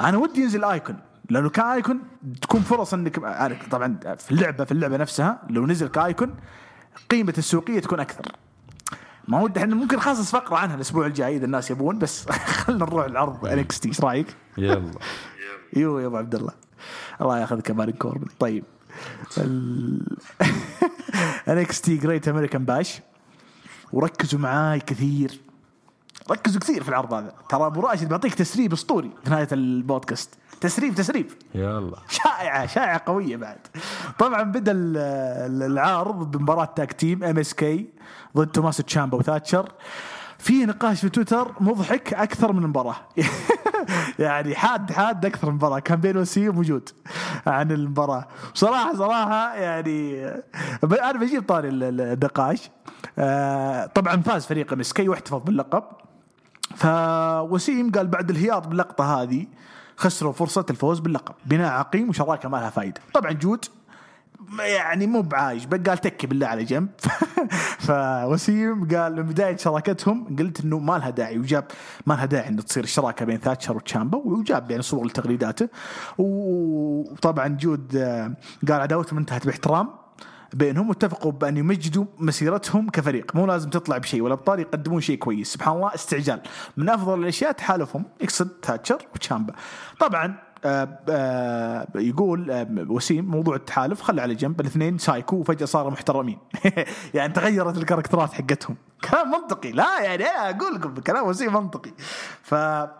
أنا 0.00 0.16
ودي 0.16 0.40
ينزل 0.42 0.64
icon 0.64 0.96
لأنه 1.30 1.50
ك 1.50 1.60
icon 1.60 2.00
تكون 2.42 2.60
فرص 2.60 2.94
إنك 2.94 3.24
عارف 3.24 3.68
طبعا 3.68 3.98
في 4.18 4.30
اللعبة 4.32 4.64
في 4.64 4.72
اللعبة 4.72 4.96
نفسها 4.96 5.42
لو 5.50 5.66
نزل 5.66 5.88
ك 5.88 5.97
icon 5.97 6.34
قيمة 7.10 7.34
السوقية 7.38 7.80
تكون 7.80 8.00
أكثر. 8.00 8.32
ما 9.28 9.40
ودي 9.40 9.60
إحنا 9.60 9.74
ممكن 9.74 9.96
نخصص 9.96 10.30
فقره 10.30 10.56
عنها 10.56 10.74
الأسبوع 10.74 11.06
الجاي 11.06 11.36
إذا 11.36 11.44
الناس 11.44 11.70
يبون 11.70 11.98
بس 11.98 12.30
خلينا 12.64 12.84
نروح 12.84 13.04
العرض. 13.04 13.46
NXT 13.46 13.88
إيش 13.88 14.00
رأيك؟ 14.00 14.36
يلا. 14.58 14.90
يو 15.76 15.98
يا 15.98 16.06
أبو 16.06 16.16
عبد 16.16 16.34
الله. 16.34 16.52
الله 17.20 17.38
ياخذك 17.38 17.70
يا 17.70 17.92
كوربن 17.98 18.26
طيب. 18.38 18.64
NXT 21.48 21.96
Great 21.96 22.28
American 22.28 22.64
Bash 22.64 23.00
وركزوا 23.92 24.40
معاي 24.40 24.80
كثير. 24.80 25.40
ركزوا 26.30 26.60
كثير 26.60 26.82
في 26.82 26.88
العرض 26.88 27.14
هذا. 27.14 27.34
ترى 27.48 27.66
أبو 27.66 27.80
راشد 27.80 28.08
بعطيك 28.08 28.34
تسريب 28.34 28.72
أسطوري 28.72 29.10
في 29.24 29.30
نهاية 29.30 29.48
البودكاست. 29.52 30.30
تسريب 30.60 30.94
تسريب. 30.94 31.26
يلا 31.54 31.96
شائعة 32.08 32.66
شائعة 32.66 33.02
قوية 33.06 33.36
بعد. 33.36 33.58
طبعا 34.18 34.42
بدأ 34.42 34.72
ال- 34.72 34.96
ال- 34.96 35.72
العرض 35.72 36.30
بمباراة 36.36 36.64
tag 36.64 36.92
team 36.92 37.24
MSK 37.24 37.86
ضد 38.36 38.46
توماس 38.46 38.76
تشامبا 38.76 39.18
وثاتشر 39.18 39.72
في 40.38 40.66
نقاش 40.66 41.00
في 41.00 41.08
تويتر 41.08 41.52
مضحك 41.60 42.14
أكثر 42.14 42.52
من 42.52 42.62
المباراه 42.62 42.96
يعني 44.18 44.54
حاد 44.54 44.92
حاد 44.92 45.26
أكثر 45.26 45.46
من 45.46 45.50
المباراه 45.50 45.78
كان 45.78 46.00
بين 46.00 46.16
وسيم 46.16 46.58
وجود 46.58 46.88
عن 47.46 47.70
المباراة. 47.72 48.28
صراحة 48.54 48.96
صراحة 48.96 49.54
يعني 49.54 50.26
أنا 50.84 51.12
بجيب 51.20 51.42
طاري 51.48 51.68
ال- 51.68 51.82
ال- 51.82 52.00
النقاش. 52.00 52.70
آه، 53.18 53.86
طبعا 53.86 54.16
فاز 54.22 54.46
فريق 54.46 54.72
MSK 54.72 55.08
واحتفظ 55.08 55.42
باللقب. 55.42 55.82
فوسيم 56.76 57.90
قال 57.92 58.06
بعد 58.06 58.30
الهياط 58.30 58.66
باللقطه 58.66 59.22
هذه 59.22 59.46
خسروا 59.96 60.32
فرصة 60.32 60.66
الفوز 60.70 60.98
باللقب. 61.00 61.34
بناء 61.46 61.72
عقيم 61.72 62.08
وشراكة 62.08 62.48
ما 62.48 62.56
لها 62.56 62.70
فائده 62.70 63.00
طبعا 63.14 63.32
جود 63.32 63.64
يعني 64.58 65.06
مو 65.06 65.22
بعايش 65.22 65.66
بل 65.66 65.82
قال 65.82 65.98
تكي 65.98 66.26
بالله 66.26 66.46
على 66.46 66.64
جنب. 66.64 66.88
فوسيم 67.86 68.88
قال 68.88 69.16
من 69.16 69.22
بداية 69.22 69.56
شراكتهم 69.56 70.36
قلت 70.36 70.60
إنه 70.60 70.78
ما 70.78 70.98
لها 70.98 71.10
داعي 71.10 71.38
وجاب 71.38 71.64
ما 72.06 72.14
لها 72.14 72.24
داعي 72.24 72.48
انه 72.48 72.62
تصير 72.62 72.84
الشراكة 72.84 73.24
بين 73.24 73.38
ثاتشر 73.38 73.76
وتشامبا 73.76 74.18
وجاب 74.18 74.70
يعني 74.70 74.82
صور 74.82 75.06
لتغريداته. 75.06 75.68
وطبعا 76.18 77.48
جود 77.48 77.96
آه، 77.96 78.36
قال 78.68 78.80
عداوتهم 78.80 79.18
انتهت 79.18 79.46
باحترام 79.46 79.88
بينهم 80.54 80.88
واتفقوا 80.88 81.32
بأن 81.32 81.56
يمجدوا 81.56 82.04
مسيرتهم 82.18 82.90
كفريق. 82.90 83.36
مو 83.36 83.46
لازم 83.46 83.70
تطلع 83.70 83.98
بشيء 83.98 84.20
والأبطال 84.20 84.60
يقدمون 84.60 85.00
شيء 85.00 85.18
كويس. 85.18 85.52
سبحان 85.52 85.76
الله 85.76 85.94
استعجال. 85.94 86.40
من 86.76 86.88
أفضل 86.88 87.20
الأشياء 87.22 87.52
تحالفهم 87.52 88.04
يقصد 88.20 88.48
تاتشر 88.48 89.06
وتشامبا. 89.14 89.54
طبعا 90.00 90.51
يقول 91.94 92.50
آه 92.50 92.66
وسيم 92.88 93.24
موضوع 93.24 93.56
التحالف 93.56 94.02
خلى 94.02 94.22
على 94.22 94.34
جنب. 94.34 94.60
الاثنين 94.60 94.98
سايكو 94.98 95.36
وفجأة 95.36 95.66
صاروا 95.66 95.90
محترمين. 95.90 96.38
يعني 97.14 97.32
تغيرت 97.32 97.76
الكاركترات 97.78 98.32
حقتهم. 98.32 98.76
كلام 99.10 99.30
منطقي. 99.30 99.72
لا 99.72 100.00
يعني 100.00 100.24
أقول 100.24 100.74
لكم 100.74 100.94
كلام 100.94 101.26
وسيم 101.26 101.52
منطقي. 101.54 101.90
ف 102.42 102.54
آه، 102.54 102.90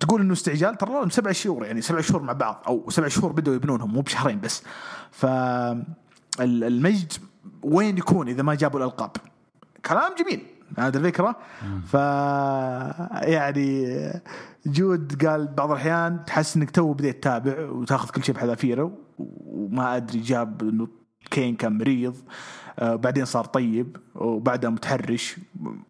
تقول 0.00 0.20
إنه 0.20 0.32
استعجال 0.32 0.74
ترى 0.78 0.90
لهم 0.92 1.10
سبع 1.10 1.32
شهور 1.32 1.64
يعني 1.66 1.80
سبع 1.80 2.00
شهور 2.00 2.22
مع 2.22 2.32
بعض 2.32 2.64
أو 2.68 2.90
سبع 2.90 3.08
شهور 3.08 3.32
بدأوا 3.32 3.56
يبنونهم 3.56 3.92
مو 3.92 4.00
بشهرين 4.00 4.40
بس. 4.40 4.62
ف 5.10 5.26
ال- 5.26 6.64
المجد 6.64 7.12
وين 7.62 7.98
يكون 7.98 8.28
إذا 8.28 8.42
ما 8.42 8.54
جابوا 8.54 8.80
الألقاب؟ 8.80 9.10
كلام 9.86 10.12
جميل. 10.18 10.46
هذا 10.78 10.98
الفكرة. 10.98 11.36
ف 11.86 11.94
يعني 13.28 13.94
جود 14.72 15.26
قال 15.26 15.48
بعض 15.48 15.70
الأحيان 15.70 16.24
تحس 16.24 16.56
إنك 16.56 16.70
تو 16.70 16.92
بديت 16.92 17.16
تتابع 17.16 17.70
وتاخذ 17.70 18.10
كل 18.10 18.24
شيء 18.24 18.34
بحذافيره 18.34 18.92
وما 19.18 19.96
أدري 19.96 20.20
جاب 20.20 20.62
إنه 20.62 20.88
كين 21.30 21.56
كان 21.56 21.78
مريض 21.78 22.16
آه، 22.78 22.94
بعدين 22.96 23.24
صار 23.24 23.44
طيب 23.44 23.96
وبعدها 24.14 24.70
متحرش 24.70 25.36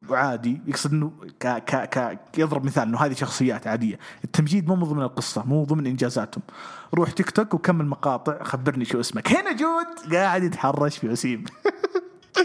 وعادي. 0.08 0.60
يقصد 0.66 0.92
إنه 0.92 1.12
ك 1.40 1.46
ك 1.46 1.98
ك 1.98 2.18
يضرب 2.38 2.64
مثال 2.64 2.88
إنه 2.88 2.98
هذه 2.98 3.12
شخصيات 3.12 3.66
عادية. 3.66 3.98
التمجيد 4.24 4.68
مو 4.68 4.76
من 4.76 4.84
ضمن 4.84 5.02
القصة 5.02 5.44
مو 5.46 5.64
ضمن 5.64 5.86
إنجازاتهم. 5.86 6.42
روح 6.94 7.10
تيك 7.10 7.30
توك 7.30 7.54
وكمل 7.54 7.86
مقاطع 7.86 8.42
خبرني 8.42 8.84
شو 8.84 9.00
اسمك. 9.00 9.32
هنا 9.32 9.52
جود 9.52 10.14
قاعد 10.14 10.42
يتحرش 10.42 10.98
في 10.98 11.08
وسيم 11.08 11.44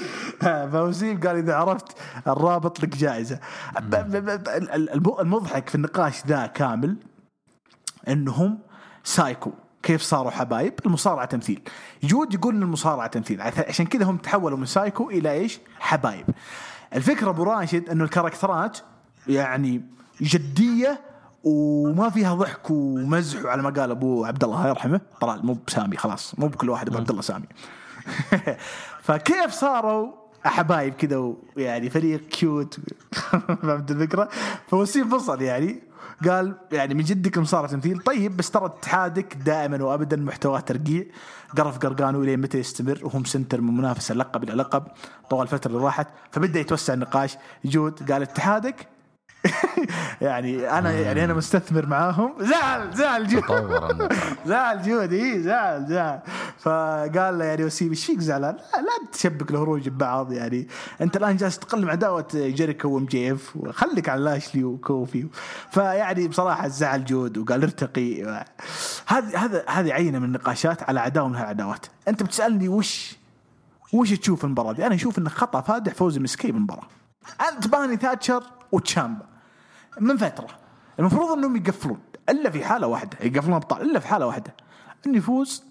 فوسيم 0.72 1.20
قال 1.20 1.36
إذا 1.36 1.56
عرفت 1.56 1.88
الرابط 2.28 2.84
لك 2.84 2.98
جائزة. 2.98 3.40
المضحك 5.20 5.70
في 5.70 5.76
النقاش 5.76 6.26
ذا 6.28 6.46
كامل 6.46 6.96
إنهم 8.08 8.60
سايكو. 9.04 9.52
كيف 9.84 10.02
صاروا 10.02 10.32
حبايب؟ 10.32 10.74
المصارعة 10.86 11.26
تمثيل. 11.26 11.62
جود 12.04 12.34
يقول 12.34 12.56
إن 12.56 12.64
المصارعة 12.64 13.08
تمثيل. 13.08 13.42
عشان 13.42 13.86
كذا 13.86 14.06
هم 14.06 14.18
تحولوا 14.18 14.58
من 14.58 14.66
سايكو 14.66 15.10
إلى 15.10 15.32
إيش؟ 15.32 15.60
حبايب. 15.80 16.26
الفكرة 16.96 17.30
أبو 17.30 17.44
راشد 17.44 17.90
إنه 17.90 18.04
الكاركترات 18.04 18.78
يعني 19.28 19.82
جدية 20.22 21.02
وما 21.44 22.10
فيها 22.10 22.36
ضحك 22.36 22.70
ومزح 22.70 23.46
على 23.46 23.62
ما 23.62 23.70
قال 23.70 23.92
أبو 23.92 24.26
عبد 24.26 24.44
الله 24.44 24.58
الله 24.58 24.70
يرحمه. 24.70 25.02
طلال 25.22 25.46
مو 25.46 25.58
بسامي 25.68 25.98
خلاص. 25.98 26.40
مو 26.40 26.48
بكل 26.48 26.70
واحد 26.70 26.88
أبو 26.88 26.98
عبد 26.98 27.10
الله 27.10 27.22
سامي. 27.22 27.46
فكيف 29.04 29.52
صاروا 29.52 30.12
حبايب 30.44 30.94
كذا 30.94 31.34
ويعني 31.58 31.90
فريق 31.90 32.22
cute 32.28 32.80
فهمت 33.62 33.92
الفكرة؟ 33.92 34.30
فوسيم 34.68 35.10
فصل 35.10 35.42
يعني 35.42 35.84
قال 36.30 36.56
يعني 36.72 36.94
من 36.94 37.04
جدك 37.04 37.38
المصارعه 37.38 37.72
تمثيل 37.72 38.00
طيب 38.00 38.38
بس 38.38 38.52
ترى 38.52 38.66
اتحادك 38.66 39.36
دائما 39.36 39.84
وابدا 39.84 40.18
محتواه 40.18 40.60
ترقيع. 40.60 41.04
قرف 41.58 41.78
قرقانو 41.78 42.24
إلى 42.24 42.38
متى 42.38 42.58
يستمر؟ 42.58 43.00
وهم 43.04 43.24
سنتر 43.24 43.62
من 43.62 43.78
منافسة 43.78 44.16
لقب 44.16 44.44
إلى 44.44 44.54
لقب. 44.54 44.84
طوال 45.30 45.42
الفترة 45.42 45.72
اللي 45.72 45.84
راحت 45.84 46.08
فبدأ 46.32 46.60
يتوسع 46.60 46.94
النقاش. 46.94 47.38
جود 47.66 48.12
قال 48.12 48.22
اتحادك 48.22 48.88
يعني 50.22 50.70
أنا 50.70 50.92
يعني 50.92 51.24
أنا 51.24 51.34
مستثمر 51.34 51.86
معاهم 51.86 52.34
زعل 52.40 52.94
زعل 52.94 53.28
جود. 53.28 53.44
زعل 54.46 54.82
جود 54.82 55.14
إي 55.14 55.42
زعل 55.42 55.86
زعل 55.86 56.20
فقال 56.60 57.40
له 57.40 57.46
يعني 57.46 57.64
وسيم 57.64 57.90
إيش 57.90 58.06
فيك 58.06 58.20
زعلان؟ 58.20 58.56
لا, 58.56 58.82
لا 58.82 59.12
تشبك 59.12 59.52
الهروج 59.52 59.90
ببعض 59.90 60.32
يعني 60.32 60.68
أنت 61.02 61.18
الآن 61.18 61.38
جالس 61.38 61.60
تقلم 61.60 61.90
عداوه 61.90 62.28
جيريكو 62.34 62.90
و 62.90 63.06
MJF 63.06 63.56
وخليك 63.56 64.10
على 64.10 64.24
لاشلي 64.24 64.64
وكوفي 64.64 65.28
فيعني 65.72 66.28
بصراحة 66.28 66.68
زعل 66.68 67.06
جود 67.06 67.38
وقال 67.38 67.64
ارتقي 67.64 68.24
هذه 69.08 69.46
هذا 69.46 69.64
هذه 69.70 69.94
عينة 69.94 70.20
من 70.20 70.26
النقاشات 70.26 70.84
على 70.84 71.00
عداوة 71.00 71.28
من 71.28 71.36
هالعداوات 71.36 71.86
أنت 72.08 72.24
بتسألني 72.24 72.68
وش 72.68 73.16
وش 73.94 74.12
تشوف 74.12 74.46
المباراة 74.46 74.74
دي؟ 74.74 74.86
أنا 74.86 74.96
أشوف 74.96 75.20
انه 75.20 75.30
خطأ 75.30 75.62
فادح 75.62 75.94
فوز 75.94 76.18
مسكي 76.18 76.52
بالمباراة. 76.52 76.88
أنت 77.54 77.68
باني 77.68 77.98
تاتشر 77.98 78.44
وتشامبا 78.72 79.33
من 80.00 80.18
فترة. 80.18 80.48
المفروض 81.00 81.38
إنهم 81.38 81.56
يقفلون 81.56 82.00
إلا 82.30 82.50
في 82.50 82.66
حالة 82.66 82.88
واحدة 82.88 83.18
يقفلون 83.22 83.56
أبطال 83.56 83.82
إلا 83.82 84.00
في 84.00 84.08
حالة 84.08 84.28
واحدة. 84.28 84.56
إنه 85.06 85.18
يفوز 85.18 85.64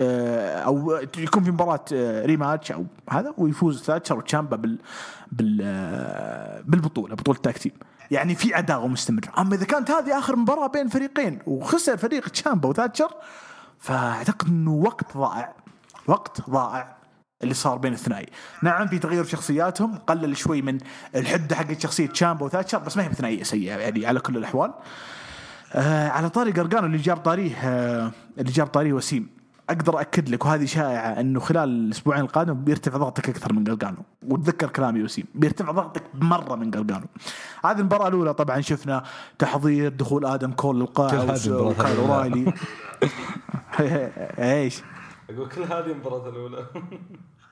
آه، 0.00 0.58
أو 0.58 1.00
يكون 1.18 1.44
في 1.44 1.50
مباراة 1.50 1.84
آه، 1.92 2.26
rematch 2.26 2.72
أو 2.72 2.86
هذا 3.10 3.34
ويفوز 3.38 3.82
تاتشر 3.82 4.18
وتشامبا 4.18 4.56
بال 4.56 4.78
بال 5.32 5.60
آه، 5.62 6.62
بالبطولة 6.66 7.14
بطولة 7.14 7.38
tag 7.38 7.58
team 7.58 7.72
يعني 8.10 8.34
في 8.34 8.54
عداوة 8.54 8.88
مستمرة. 8.88 9.32
أما 9.38 9.54
إذا 9.54 9.64
كانت 9.64 9.90
هذه 9.90 10.18
آخر 10.18 10.36
مباراة 10.36 10.66
بين 10.66 10.88
فريقين 10.88 11.38
وخسر 11.46 11.96
فريق 11.96 12.28
تشامبا 12.28 12.68
وتاتشر 12.68 13.10
فأعتقد 13.78 14.48
إنه 14.48 14.72
وقت 14.72 15.16
ضائع 15.16 15.54
وقت 16.06 16.50
ضائع. 16.50 16.99
اللي 17.42 17.54
صار 17.54 17.78
بين 17.78 17.92
الثنائي 17.92 18.26
نعم 18.62 18.86
في 18.86 18.98
تغير 18.98 19.24
في 19.24 19.30
شخصياتهم 19.30 19.98
قلل 19.98 20.36
شوي 20.36 20.62
من 20.62 20.78
الحدة 21.14 21.56
حقت 21.56 21.80
شخصية 21.80 22.06
تشامبا 22.06 22.44
وثاتشر 22.44 22.78
بس 22.78 22.96
ما 22.96 23.04
هي 23.04 23.08
بثنائية 23.08 23.42
سيئة 23.42 23.76
يعني 23.76 24.06
على 24.06 24.20
كل 24.20 24.36
الأحوال. 24.36 24.72
آه 25.72 26.08
على 26.08 26.30
طاري 26.30 26.50
قرقان 26.50 26.84
اللي 26.84 26.98
جاب 26.98 27.16
طاريه 27.16 27.54
آه 27.64 28.10
اللي 28.38 28.52
جاب 28.52 28.66
طاريه 28.66 28.92
وسيم. 28.92 29.28
أقدر 29.70 30.00
أكد 30.00 30.28
لك 30.28 30.44
وهذه 30.44 30.64
شائعة 30.64 31.20
إنه 31.20 31.40
خلال 31.40 31.68
الأسبوعين 31.68 32.22
القادمه 32.22 32.54
بيرتفع 32.54 32.98
ضغطك 32.98 33.28
أكثر 33.28 33.52
من 33.52 33.64
قرقانو 33.64 33.98
وتذكر 34.28 34.68
كلامي 34.68 35.02
وسيم 35.02 35.24
بيرتفع 35.34 35.70
ضغطك 35.70 36.02
مرة 36.14 36.54
من 36.54 36.70
قرقانو 36.70 37.06
هذه 37.64 37.78
المباراة 37.78 38.08
الأولى 38.08 38.34
طبعا 38.34 38.60
شفنا 38.60 39.02
تحضير 39.38 39.88
دخول 39.88 40.26
آدم 40.26 40.52
كول 40.52 40.80
للقاعه 40.80 41.36
وكايل. 41.48 41.96
أورايلي. 41.96 42.52
إيش؟ 44.38 44.82
أقول 45.34 45.48
كل 45.48 45.62
هذه 45.62 45.86
المباراه 45.92 46.28
الأولى. 46.28 46.66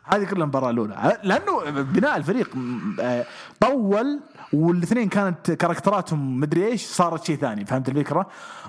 هذه 0.05 0.25
كلها 0.25 0.43
المباراه 0.43 0.71
الأولى. 0.71 1.19
لأنه 1.23 1.71
بناء 1.71 2.17
الفريق 2.17 2.51
آه، 3.01 3.27
طول 3.61 4.21
والاثنين 4.53 5.09
كانت 5.09 5.51
كاركتراتهم 5.51 6.41
مدري 6.41 6.67
إيش 6.67 6.87
صارت 6.87 7.25
شيء 7.25 7.37
ثاني 7.37 7.65
فهمت 7.65 7.89
الفكرة؟ 7.89 8.27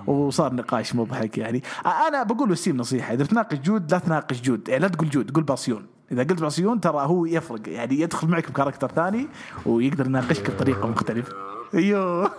وصار 0.08 0.54
نقاش 0.54 0.96
مضحك 0.96 1.38
يعني. 1.38 1.64
أنا 2.08 2.24
بقول 2.24 2.52
وسيم 2.52 2.78
نصيحة 2.78 3.14
إذا 3.14 3.26
تناقش 3.26 3.58
جود 3.58 3.92
لا 3.92 4.00
تناقش 4.00 4.42
جود. 4.42 4.70
يعني 4.70 4.82
لا 4.82 4.88
تقول 4.88 5.10
جود 5.10 5.32
قول 5.32 5.44
باسيون 5.44 5.99
إذا 6.12 6.24
قلت 6.24 6.42
باسيون 6.42 6.82
ترى 6.82 6.98
هو 7.06 7.26
يفرق. 7.26 7.60
يعني 7.70 8.00
يدخل 8.02 8.28
معك 8.28 8.50
ب 8.52 8.55
character 8.55 8.88
ثاني 8.88 9.28
ويقدر 9.66 10.06
يناقشك 10.06 10.52
بطريقة 10.52 10.88
مختلفة. 10.88 11.34
أيوه. 11.76 12.32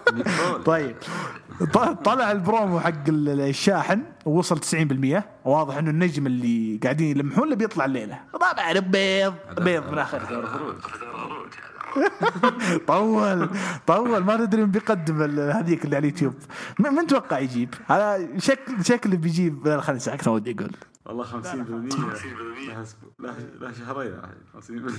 طيب. 0.65 0.97
طلع 2.05 2.33
البرومو 2.33 2.81
حق 2.81 3.09
ال- 3.09 3.41
الشاحن 3.41 4.03
ووصل 4.27 4.59
90% 4.59 5.23
واضح 5.45 5.77
إنه 5.77 5.91
النجم 5.91 6.27
اللي 6.27 6.81
قاعدين 6.83 7.17
يلمحون 7.19 7.49
له 7.49 7.57
بيطلع 7.57 7.85
الليلة. 7.85 8.19
طبعا 8.33 8.53
بيض 8.91 9.35
بيض 9.61 9.87
من 9.87 9.93
الآخر 9.95 10.21
طول. 12.87 13.49
طول. 13.87 14.19
ما 14.25 14.37
ندري 14.37 14.63
من 14.63 14.71
بيقدم 14.71 15.41
هذيك 15.51 15.85
اللي 15.85 15.97
على 15.97 16.07
اليوتيوب. 16.09 16.35
من 16.79 16.91
من 16.91 17.07
توقع 17.07 17.39
يجيب؟ 17.39 17.75
شكل 18.39 18.85
شكل 18.85 19.17
بيجيب. 19.17 19.81
خليني 19.81 20.01
ما 20.27 20.33
ودي 20.33 20.57
أقول. 20.59 20.73
والله 21.07 21.25
50% 21.25 21.27
لها 23.21 23.35
لها 23.61 23.73
شهرين 23.73 24.13
الحين 24.15 24.93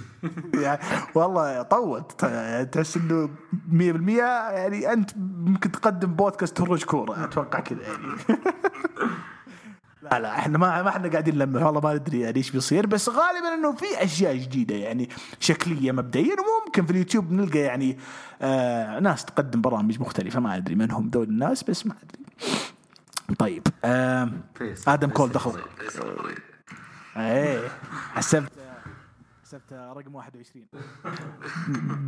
50% 0.53 0.60
يعني 0.60 0.80
والله 1.15 1.61
طول 1.61 2.02
ت- 2.02 2.69
تحس 2.72 2.98
إنه 2.98 3.30
100% 3.72 4.10
يعني 4.53 4.94
أنت 4.94 5.11
ممكن 5.18 5.72
تقدم 5.72 6.14
بودكاست 6.14 6.61
هروج 6.61 6.84
كورة 6.84 7.23
أتوقع 7.23 7.60
كذا 7.60 7.82
يعني. 7.82 8.03
لا 10.02 10.19
لا 10.19 10.40
إحنا 10.40 10.57
ما 10.57 10.82
ما 10.84 10.90
إحنا 10.90 11.07
قاعدين 11.10 11.36
نلمح 11.36 11.64
والله 11.64 11.82
ما 11.82 11.94
ندري 11.94 12.19
يعني 12.19 12.38
إيش 12.38 12.52
بيصير. 12.52 12.86
بس 12.88 13.10
غالبا 13.10 13.53
إنه 13.53 13.72
في 13.72 13.86
أشياء 14.03 14.36
جديدة 14.36 14.76
يعني 14.76 15.10
شكلية 15.40 15.91
مبدئيا 15.91 16.36
وممكن 16.40 16.86
في 16.86 16.91
اليوتيوب 16.91 17.32
نلقى 17.32 17.60
يعني 17.60 17.98
آه 18.41 18.99
ناس 18.99 19.26
تقدم 19.26 19.61
برامج 19.61 19.99
مختلفة 19.99 20.40
ما 20.40 20.56
أدري 20.57 20.76
من 20.76 20.91
هم 20.91 21.10
دول 21.10 21.28
الناس 21.28 21.64
بس 21.64 21.86
ما 21.86 21.94
أدري. 22.03 22.26
طيب 23.40 23.68
آه. 23.86 24.30
آدم. 24.88 25.10
كول 25.10 25.30
دخل. 25.30 25.52
إيه 27.18 27.68
حسبت 28.14 28.52
حسبت 29.45 29.74
رقم 29.74 30.16
21 30.16 30.66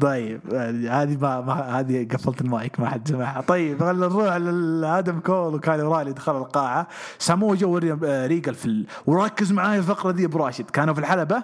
طيب 0.02 0.54
هذه 0.90 1.18
ما, 1.22 1.42
ما 1.42 1.80
هذه 1.80 2.08
قفلت 2.12 2.42
المايك 2.42 2.80
ما 2.80 2.90
حد 2.90 3.08
سمعها. 3.08 3.42
طيب 3.42 3.80
خلينا 3.84 4.08
نروح 4.08 4.36
لادم 4.36 5.20
كول 5.20 5.56
وكايل 5.56 5.80
اورايلي 5.80 6.14
دخل 6.14 6.38
القاعة. 6.38 6.88
سامو 7.20 7.56
جو 7.56 7.70
وري- 7.74 7.98
آه، 8.06 8.28
ريجل 8.28 8.54
في 8.56 8.66
ال... 8.66 8.86
وركز 9.06 9.52
معاي 9.52 9.78
الفقرة 9.78 10.12
دي 10.12 10.26
أبو 10.26 10.38
راشد. 10.38 10.70
كانوا 10.70 10.94
في 10.94 11.00
الحلبة 11.00 11.44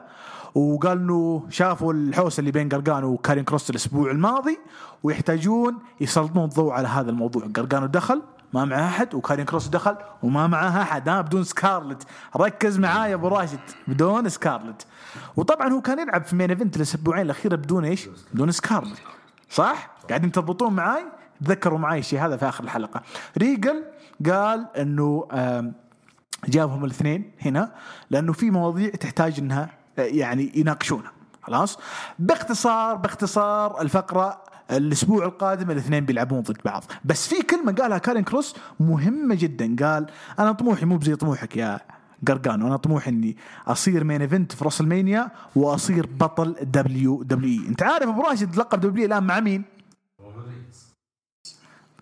وقال 0.56 0.98
إنه 0.98 1.46
شافوا 1.50 1.94
الحوسه 1.94 2.40
اللي 2.42 2.52
بين 2.52 2.70
قرقانو 2.70 3.08
وكارين 3.14 3.44
كروس 3.44 3.70
الأسبوع 3.70 4.12
الماضي 4.12 4.60
ويحتاجون 5.04 5.78
يسلطون 6.02 6.44
الضوء 6.44 6.72
على 6.74 6.88
هذا 6.88 7.10
الموضوع. 7.10 7.44
قرقانو 7.56 7.86
دخل 7.86 8.22
ما 8.54 8.66
معاه 8.66 8.88
أحد؟ 8.88 9.16
وكارين 9.16 9.46
كروس 9.46 9.68
دخل 9.68 9.96
وما 10.24 10.48
معاه 10.48 10.82
أحد. 10.82 11.10
ها 11.10 11.22
بدون 11.22 11.44
سكارلت. 11.44 12.04
ركز 12.38 12.80
معاي 12.80 13.10
يا 13.10 13.16
أبو 13.16 13.28
راشد. 13.28 13.60
بدون 13.88 14.30
سكارلت. 14.30 14.86
وطبعا 15.36 15.70
هو 15.70 15.82
كان 15.82 16.00
يلعب 16.00 16.24
في 16.24 16.36
main 16.36 16.50
event 16.50 16.76
الأسبوعين 16.76 17.26
الاخيره 17.26 17.56
بدون 17.56 17.86
إيش؟ 17.86 18.10
بدون 18.34 18.52
سكارلت. 18.52 19.02
صح؟ 19.50 19.90
قاعدين 20.10 20.32
تربطون 20.32 20.74
معاي؟ 20.74 21.06
تذكروا 21.46 21.80
معاي 21.80 22.00
الشيء 22.00 22.20
هذا 22.20 22.38
في 22.38 22.50
آخر 22.50 22.64
الحلقة. 22.64 23.02
ريجل 23.38 23.84
قال 24.26 24.68
إنه 24.78 25.28
جابهم 26.48 26.86
الاثنين 26.86 27.32
هنا 27.42 27.72
لأنه 28.10 28.34
في 28.34 28.52
مواضيع 28.52 28.90
تحتاج 28.90 29.40
إنها 29.40 29.70
آه، 30.00 30.02
يعني 30.02 30.52
يناقشونها. 30.56 31.12
خلاص؟ 31.44 31.80
باختصار 32.20 32.96
باختصار 32.96 33.82
الفقرة 33.82 34.42
الأسبوع 34.72 35.26
القادم 35.26 35.72
الاثنين 35.72 36.06
بيلعبون 36.06 36.42
ضد 36.42 36.58
بعض. 36.66 36.84
بس 37.06 37.28
في 37.28 37.42
كلمة 37.42 37.72
قالها 37.72 37.98
كارين 37.98 38.24
كروس 38.24 38.56
مهمة 38.80 39.36
جدا. 39.36 39.76
قال 39.86 40.08
أنا 40.40 40.52
طموحي 40.52 40.86
مو 40.86 40.98
بزي 40.98 41.16
طموحك 41.16 41.58
يا 41.58 41.80
قرقانو 42.28 42.62
أنا 42.62 42.78
طموحي 42.78 43.12
إني 43.12 43.38
أصير 43.68 44.04
main 44.04 44.22
event 44.22 44.52
في 44.52 44.66
WrestleMania 44.66 45.32
وأصير 45.56 46.06
بطل 46.20 46.56
WWE 46.62 47.68
أنت 47.68 47.84
عارف 47.84 48.08
أبو 48.08 48.22
راشد 48.22 48.56
لقب 48.56 48.80
دبليو 48.80 49.06
الآن 49.06 49.24
مع 49.24 49.40
مين؟ 49.40 49.64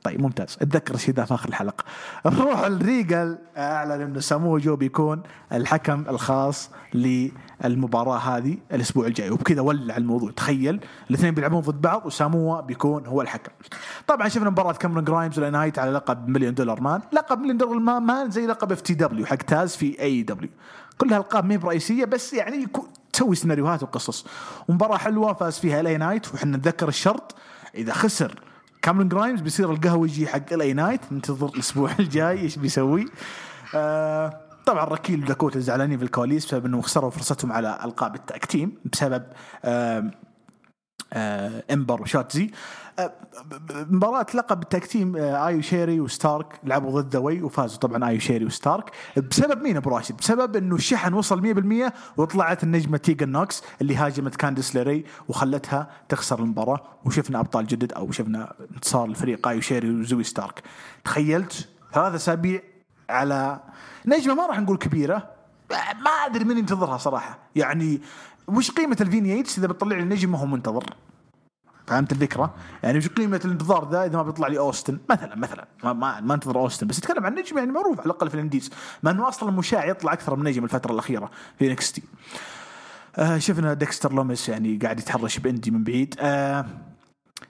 طيب 0.08 0.22
ممتاز. 0.22 0.58
اتذكر 0.62 0.96
الشيء 0.96 1.14
في 1.14 1.34
آخر 1.34 1.50
الحلقة. 1.50 1.84
نروح 2.26 2.60
الريجل 2.60 3.38
أعلن 3.58 4.02
إنه 4.02 4.20
سامو 4.20 4.58
جو 4.58 4.76
بيكون 4.76 5.24
الحكم 5.52 6.04
الخاص 6.10 6.70
للمباراة 6.94 8.18
هذه 8.18 8.58
الأسبوع 8.72 9.08
الجاي. 9.08 9.30
وبكذا 9.30 9.62
ولع 9.62 9.98
الموضوع. 9.98 10.32
تخيل 10.32 10.80
الاثنين 11.10 11.34
بيلعبون 11.34 11.60
ضد 11.60 11.82
بعض 11.82 12.06
وسامو 12.06 12.61
بيكون 12.62 13.06
هو 13.06 13.22
الحكم. 13.22 13.52
طبعا 14.08 14.28
شفنا 14.28 14.50
مباراة 14.50 14.74
كاميرون 14.74 15.04
جرايمز 15.04 15.40
نايت 15.40 15.80
على 15.80 15.92
لقب 15.92 16.28
Million 16.28 16.53
Dollar 16.53 16.82
Man. 16.82 17.02
لقب 17.14 17.40
Million 17.40 17.57
Dollar 17.57 17.99
Man, 17.99 18.32
زي 18.32 18.46
لقب 18.46 18.72
FTW 18.72 19.26
حق 19.26 19.36
تاز 19.36 19.76
في 19.76 20.02
AEW. 20.02 20.49
كلها 20.98 21.18
القاب 21.18 21.46
ما 21.46 21.54
هي 21.54 21.58
برئيسية 21.58 22.06
بس 22.06 22.34
يعني 22.34 22.68
تسوي 23.14 23.36
سيناريوهات 23.36 23.84
وقصص. 23.84 24.26
ومباراة 24.68 24.98
حلوة 24.98 25.34
فاز 25.34 25.60
فيها 25.60 25.80
LA 25.80 25.98
Knight 25.98 26.34
وحنا 26.34 26.58
نتذكر 26.58 26.88
الشرط 26.88 27.36
إذا 27.76 27.94
خسر 27.94 28.47
كاميرون 28.88 29.09
جرايمز 29.09 29.41
بيصير 29.41 29.72
القهوجي 29.72 30.27
حق 30.27 30.53
LA 30.53 30.74
Knight 30.74 31.02
ننتظر 31.11 31.47
الأسبوع 31.47 31.91
الجاي 31.99 32.41
إيش 32.41 32.57
بيسوي. 32.57 33.05
آه 33.76 34.41
طبعا 34.65 34.85
ركيل 34.85 35.23
وداكوتا 35.23 35.59
زعلانين 35.59 35.97
في 35.97 36.03
الكواليس 36.03 36.45
بسبب 36.45 36.65
إنهم 36.65 36.81
خسروا 36.81 37.09
فرصتهم 37.09 37.51
على 37.51 37.80
ألقاب 37.84 38.15
ال 38.15 38.23
tag 38.23 38.45
team 38.45 38.78
بسبب 38.93 39.23
آه 39.65 40.11
آه 41.14 41.64
إمبر 41.72 42.01
وشاتزي. 42.01 42.51
مباراة 43.72 44.26
لقب 44.34 44.61
ال 44.61 44.68
tag 44.68 44.86
team 44.86 45.15
آه 45.15 45.48
آيو 45.48 45.61
شيري 45.61 45.99
وستارك 45.99 46.60
لعبوا 46.64 47.02
ضد 47.02 47.15
ذوي 47.15 47.41
وفازوا. 47.41 47.80
طبعا 47.80 48.07
آيو 48.10 48.19
شيري 48.19 48.45
وستارك. 48.45 48.91
بسبب 49.30 49.61
مين 49.61 49.78
أبو 49.78 49.90
راشد؟ 49.90 50.18
بسبب 50.18 50.56
إنه 50.56 50.76
الشحن 50.76 51.14
وصل 51.14 51.90
100% 51.90 51.91
وطلعت 52.18 52.64
النجمة 52.64 52.98
تيجن 52.98 53.30
نوكس 53.30 53.64
اللي 53.82 53.95
هاجمت 53.95 54.36
كانديس 54.36 54.76
ليري 54.76 55.06
وخلتها 55.28 55.90
تخسر 56.10 56.40
المباراة 56.40 56.82
وشفنا 57.06 57.40
أبطال 57.40 57.68
جدد 57.68 57.94
أو 57.94 58.11
شفنا 58.11 58.53
انتصار 58.76 59.06
الفريق 59.06 59.48
آيو 59.48 59.61
شيري 59.61 59.90
وزوي 59.90 60.24
ستارك. 60.24 60.64
تخيلت 61.06 61.69
ثلاثة 61.94 62.15
أسابيع 62.15 62.61
على 63.10 63.60
نجمة 64.06 64.34
ما 64.34 64.45
راح 64.45 64.60
نقول 64.60 64.78
كبيرة 64.78 65.30
ما 65.72 66.11
أدري 66.26 66.44
من 66.44 66.57
ينتظرها 66.57 66.98
صراحة. 66.98 67.40
يعني 67.56 68.02
وش 68.48 68.72
قيمة 68.72 68.98
ال 69.02 69.07
vignettes 69.07 69.57
إذا 69.57 69.68
بتطلع 69.68 69.98
لي 69.98 70.03
نجم 70.03 70.32
ما 70.32 70.38
هو 70.38 70.45
منتظر؟ 70.45 70.84
فهمت 71.88 72.11
الفكرة؟ 72.11 72.53
يعني 72.84 72.97
وش 72.97 73.07
قيمة 73.07 73.41
الانتظار 73.45 73.89
ذا 73.89 74.05
إذا 74.05 74.18
ما 74.18 74.23
بيطلع 74.23 74.47
لي 74.47 74.59
أوستن 74.59 74.99
مثلا 75.09 75.35
مثلا 75.35 75.68
ما 75.84 75.93
ما, 75.93 76.22
ما 76.22 76.34
أنتظر 76.34 76.59
أوستن 76.59 76.88
بس 76.88 76.97
اتكلم 76.97 77.26
عن 77.26 77.35
نجم 77.35 77.57
يعني 77.57 77.72
معروف 77.72 77.99
على 77.99 78.05
الأقل 78.05 78.30
في 78.30 78.35
ال 78.36 78.40
indies 78.40 78.69
مع 79.03 79.11
إنه 79.11 79.27
أصلا 79.27 79.51
مشاع 79.51 79.85
يطلع 79.85 80.14
أكثر 80.14 80.35
من 80.35 80.43
نجم 80.43 80.64
الفترة 80.64 80.93
الأخيرة 80.93 81.31
في 81.59 81.69
NXT. 81.69 82.03
آه 83.15 83.38
شفنا 83.38 83.73
ديكستر 83.73 84.14
لوميس 84.14 84.49
يعني 84.49 84.77
قاعد 84.77 84.99
يتحرش 84.99 85.39
بإندي 85.39 85.72
من 85.72 85.84
بعيد. 85.84 86.15
آه 86.19 86.65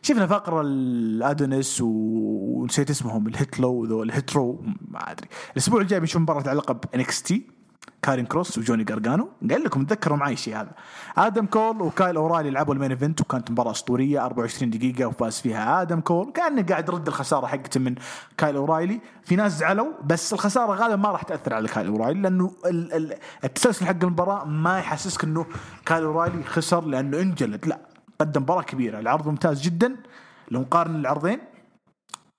شفنا 0.01 0.27
فقرة 0.27 0.61
الادونيس 0.61 1.81
ونسيت 1.81 2.89
اسمهم 2.89 3.27
الهيتلو 3.27 3.85
ذو 3.85 4.03
الهيترو 4.03 4.63
ما 4.87 5.11
أدري. 5.11 5.27
الأسبوع 5.51 5.81
الجاي 5.81 5.99
بنشوف 5.99 6.21
مباراة 6.21 6.49
على 6.49 6.57
لقب 6.57 6.79
NXT. 6.95 7.56
كارين 8.01 8.25
كروس 8.25 8.57
وجوني 8.57 8.83
قرقانو 8.83 9.29
قال 9.49 9.63
لكم 9.63 9.85
تذكروا 9.85 10.17
معي 10.17 10.33
الشيء 10.33 10.55
هذا. 10.55 10.71
آدم 11.17 11.45
كول 11.45 11.81
وكايل 11.81 12.15
اورايلي 12.15 12.49
لعبوا 12.49 12.73
ال 12.73 12.77
main 12.77 12.91
event 12.91 13.21
وكانت 13.21 13.51
مباراة 13.51 13.71
أسطورية 13.71 14.25
24 14.25 14.69
دقيقة 14.69 15.05
وفاز 15.05 15.39
فيها 15.41 15.81
آدم 15.81 15.99
كول. 15.99 16.31
كأنه 16.31 16.61
قاعد 16.65 16.89
يرد 16.89 17.07
الخسارة 17.07 17.47
حقته 17.47 17.79
من 17.79 17.95
كايل 18.37 18.55
أورايلي. 18.55 19.01
في 19.25 19.35
ناس 19.35 19.57
زعلوا 19.57 19.87
بس 20.05 20.33
الخسارة 20.33 20.73
غالبا 20.73 20.95
ما 20.95 21.09
راح 21.11 21.23
تأثر 21.23 21.53
على 21.53 21.67
كايل 21.67 21.87
أورايلي 21.87 22.21
لأنه 22.21 22.51
ال- 22.65 22.93
ال- 22.93 23.17
التسلسل 23.43 23.85
حق 23.85 24.03
المباراة 24.03 24.45
ما 24.45 24.79
يحسسك 24.79 25.23
إنه 25.23 25.45
كايل 25.85 26.03
أورايلي 26.03 26.43
خسر 26.43 26.85
لأنه 26.85 27.19
انجلد. 27.21 27.67
لا 27.67 27.79
قدم 28.21 28.41
مباراة 28.41 28.61
كبيرة. 28.63 28.99
العرض 28.99 29.27
ممتاز 29.27 29.61
جدا. 29.61 29.95
لو 30.51 30.61
نقارن 30.61 30.95
العرضين 30.95 31.39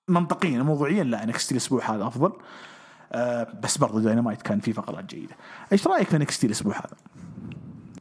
منطقيا 0.08 0.62
موضوعيا 0.62 1.04
لا 1.04 1.24
NXT 1.24 1.52
الأسبوع 1.52 1.90
هذا 1.90 2.06
أفضل. 2.06 2.32
بس 3.62 3.78
برضو 3.78 3.98
داينامايت 4.00 4.42
كان 4.42 4.60
فيه 4.60 4.72
فقرات 4.72 5.04
جيدة. 5.04 5.36
إيش 5.72 5.86
رأيك 5.86 6.08
في 6.08 6.16
NXT 6.16 6.46
الأسبوع 6.46 6.76
هذا؟ 6.76 6.96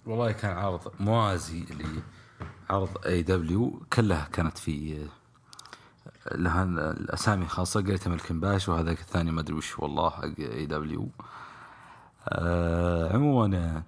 والله 0.05 0.31
كان 0.31 0.57
عرض 0.57 0.91
موازي 0.99 1.65
لعرض 2.69 3.05
AEW 3.05 3.81
كلها 3.93 4.27
كانت 4.33 4.57
في 4.57 5.07
لها 6.31 6.63
الأسامي 6.63 7.45
خاصه 7.45 7.81
Great 7.81 8.07
American 8.07 8.39
Bash 8.39 8.69
وهذاك 8.69 8.99
الثاني 8.99 9.31
ما 9.31 9.41
أدري 9.41 9.53
وش 9.53 9.79
والله 9.79 10.09
حق 10.09 10.39
AEW 10.39 11.09
آه 12.29 13.13
عموما 13.13 13.83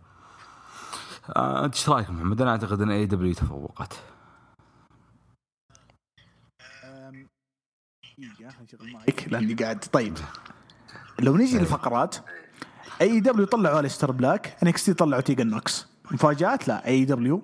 آه 1.36 1.66
انت 1.66 1.76
إيش 1.76 1.90
رأيك 1.90 2.10
محمد؟ 2.10 2.42
أنا 2.42 2.52
أعتقد 2.52 2.82
إن 2.82 2.92
AEW 2.92 3.34
تفوقت. 3.34 4.00
لأني 9.28 9.54
قاعد 9.54 9.80
طيب. 9.80 10.18
لو 11.20 11.38
نجي 11.38 11.60
للفقرات 11.60 12.16
AEW 13.02 13.46
طلعوا 13.46 13.80
الستر 13.80 14.12
بلاك 14.12 14.58
NXT 14.64 14.94
طلعوا 14.94 15.22
تيجن 15.22 15.48
نوكس 15.48 15.88
مفاجآت؟ 16.12 16.68
لا 16.68 16.88
AEW 16.88 17.42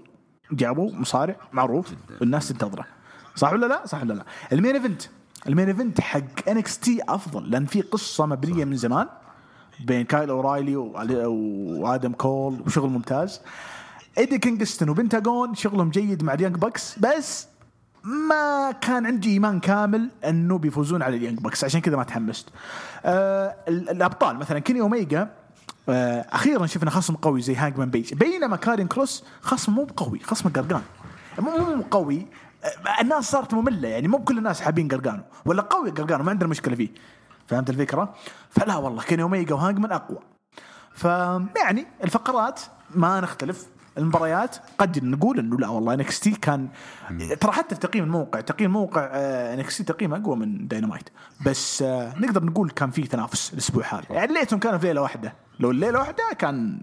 جابوا 0.51 0.91
مصارع 0.91 1.35
معروف 1.53 1.93
والناس 2.21 2.47
تنتظره. 2.47 2.85
صح 3.35 3.53
ولا 3.53 3.65
لا؟ 3.65 3.85
صح 3.85 4.01
ولا 4.01 4.13
لا؟ 4.13 4.25
ال 4.53 4.57
main 4.57 4.75
event. 4.75 5.01
ال 5.47 5.51
main 5.51 5.67
event 5.67 6.01
حق 6.01 6.49
NXT 6.49 6.99
أفضل 7.09 7.51
لأن 7.51 7.65
في 7.65 7.81
قصة 7.81 8.25
مبنية 8.25 8.65
من 8.65 8.75
زمان 8.75 9.07
بين 9.85 10.05
كايل 10.05 10.29
أورايلي 10.29 10.75
وآدم 10.75 12.13
كول 12.13 12.61
وشغل 12.65 12.89
ممتاز. 12.89 13.41
إيدي 14.17 14.37
كينغستون 14.37 14.89
وبنتاجون 14.89 15.55
شغلهم 15.55 15.89
جيد 15.89 16.23
مع 16.23 16.33
ال 16.33 16.37
Young 16.37 16.55
Bucks. 16.55 16.99
بس 16.99 17.47
ما 18.05 18.71
كان 18.71 19.05
عندي 19.05 19.29
إيمان 19.29 19.59
كامل 19.59 20.09
إنه 20.25 20.57
بيفوزون 20.57 21.01
على 21.01 21.17
ال 21.17 21.21
Young 21.21 21.39
Bucks. 21.39 21.63
عشان 21.63 21.81
كذا 21.81 21.95
ما 21.97 22.03
تحمست. 22.03 22.49
آه 23.05 23.55
الأبطال 23.67 24.37
مثلا 24.37 24.59
كيني 24.59 24.81
أوميجا 24.81 25.29
آه 25.89 26.25
أخيرا 26.29 26.65
شفنا 26.65 26.89
خصم 26.89 27.15
قوي 27.15 27.41
زي 27.41 27.55
هانجمان 27.55 27.89
بيج. 27.89 28.13
بينما 28.13 28.55
كارين 28.55 28.87
كروس 28.87 29.23
خصم 29.41 29.73
مو 29.73 29.87
قوي 29.97 30.19
خصم 30.19 30.49
قرقان. 30.49 30.81
مو 31.39 31.75
مو 31.75 31.83
قوي. 31.91 32.27
آه 32.63 33.01
الناس 33.01 33.31
صارت 33.31 33.53
مملة 33.53 33.87
يعني 33.87 34.07
مو 34.07 34.23
كل 34.23 34.37
الناس 34.37 34.61
حابين 34.61 34.87
قرقانو 34.87 35.23
ولا 35.45 35.61
قوي 35.61 35.89
قرقانو 35.89 36.23
ما 36.23 36.31
عندنا 36.31 36.49
مشكلة 36.49 36.75
فيه. 36.75 36.89
فهمت 37.47 37.69
الفكرة؟ 37.69 38.13
فلا 38.49 38.75
والله 38.75 39.03
كيني 39.03 39.21
أوميجا 39.21 39.55
وهانجمان 39.55 39.91
أقوى. 39.91 40.19
فيعني 40.93 41.85
الفقرات 42.03 42.61
ما 42.95 43.21
نختلف. 43.21 43.65
المباريات 43.97 44.55
قد 44.77 45.03
نقول 45.03 45.39
إنه 45.39 45.57
لا 45.57 45.67
والله 45.67 45.93
NXT 45.93 46.31
كان 46.31 46.67
ترى 47.39 47.51
حتى 47.51 47.75
في 47.75 47.81
تقييم 47.81 48.03
الموقع 48.03 48.41
تقييم 48.41 48.71
موقع 48.71 49.09
NXT 49.53 49.83
تقييم 49.83 50.13
أقوى 50.13 50.35
من 50.35 50.67
داينامايت 50.67 51.09
بس 51.45 51.81
آه، 51.81 52.13
نقدر 52.19 52.43
نقول 52.43 52.69
كان 52.69 52.91
في 52.91 53.01
تنافس 53.01 53.53
الأسبوع 53.53 53.83
هذا. 53.93 54.05
يعني 54.09 54.33
ليتهم 54.33 54.59
كانوا 54.59 54.77
في 54.77 54.87
ليلة 54.87 55.01
واحدة. 55.01 55.33
لو 55.59 55.71
الليلة 55.71 55.99
واحدة 55.99 56.23
كان 56.39 56.81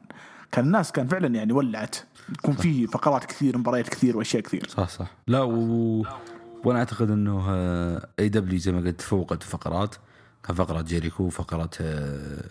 كان 0.52 0.64
الناس 0.64 0.92
كان 0.92 1.08
فعلا 1.08 1.26
يعني 1.34 1.52
ولعت. 1.52 1.96
يكون 2.28 2.54
في 2.54 2.86
فقرات 2.86 3.24
كثير 3.24 3.58
مباريات 3.58 3.88
كثير 3.88 4.16
وأشياء 4.16 4.42
كثير. 4.42 4.68
صح 4.68 4.88
صح. 4.88 5.06
لا 5.26 5.42
و... 5.42 6.06
وأنا 6.64 6.78
أعتقد 6.78 7.10
إنه 7.10 7.48
AEW 8.18 8.58
زي 8.58 8.72
ما 8.72 8.78
قلت 8.78 8.98
تفوقت 8.98 9.42
فقرات. 9.42 9.94
كان 10.44 10.56
فقرة 10.56 10.82
جيريكو 10.82 11.28
فقرة 11.28 11.70
آه، 11.80 12.44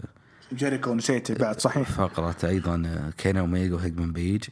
جيريكو 0.54 0.94
نسيته 0.94 1.36
بعد 1.36 1.60
صحيح؟ 1.60 1.90
فقرة 1.90 2.36
أيضا 2.44 3.12
كيني 3.18 3.40
اوميجا 3.40 3.76
وهانجمان 3.76 4.14
بيج 4.14 4.44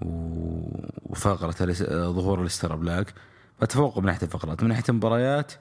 وفقرة 0.00 1.72
ظهور 2.12 2.40
الإستر 2.40 2.76
بلاك. 2.76 3.14
فتفوقوا 3.60 4.02
من 4.02 4.06
ناحية 4.06 4.22
الفقرات. 4.22 4.62
من 4.62 4.68
ناحية 4.68 4.84
المباريات 4.88 5.52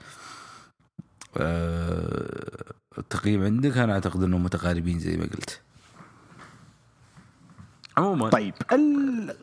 آه، 1.38 2.74
التقييم 2.98 3.44
عندك 3.44 3.78
أنا 3.78 3.94
أعتقد 3.94 4.24
إنهم 4.24 4.44
متقاربين 4.44 5.00
زي 5.00 5.18
ما 5.18 5.24
قلت. 5.24 5.62
عموما. 7.98 8.30
طيب 8.30 8.54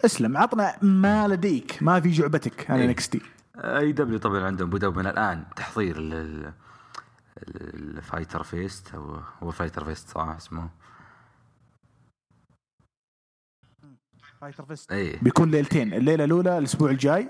اسلم 0.05 0.37
عطنا 0.37 0.77
ما 0.82 1.28
لديك 1.28 1.78
ما 1.82 2.01
في 2.01 2.11
جعبتك 2.11 2.70
عن 2.70 2.78
إيه. 2.81 2.87
انكس 2.87 3.09
تي. 3.09 3.20
AEW 3.56 4.18
طبعا 4.19 4.45
عندهم 4.45 4.70
بدأوا 4.70 4.93
من 4.93 5.07
الآن 5.07 5.45
تحضير 5.57 5.99
لل 6.01 6.53
ال 7.39 7.56
Fyter 7.56 8.43
Fest 8.43 8.94
أو 8.94 9.20
هو 9.43 9.51
Fyter 9.51 9.85
Fest 9.85 10.09
صح 10.09 10.28
اسمه؟ 10.36 10.69
Fyter 14.40 14.64
Fest. 14.64 14.93
اي 14.93 15.19
بيكون 15.23 15.51
ليلتين 15.51 15.94
الليلة 15.94 16.24
الأولى 16.24 16.59
الأسبوع 16.59 16.90
الجاي 16.90 17.28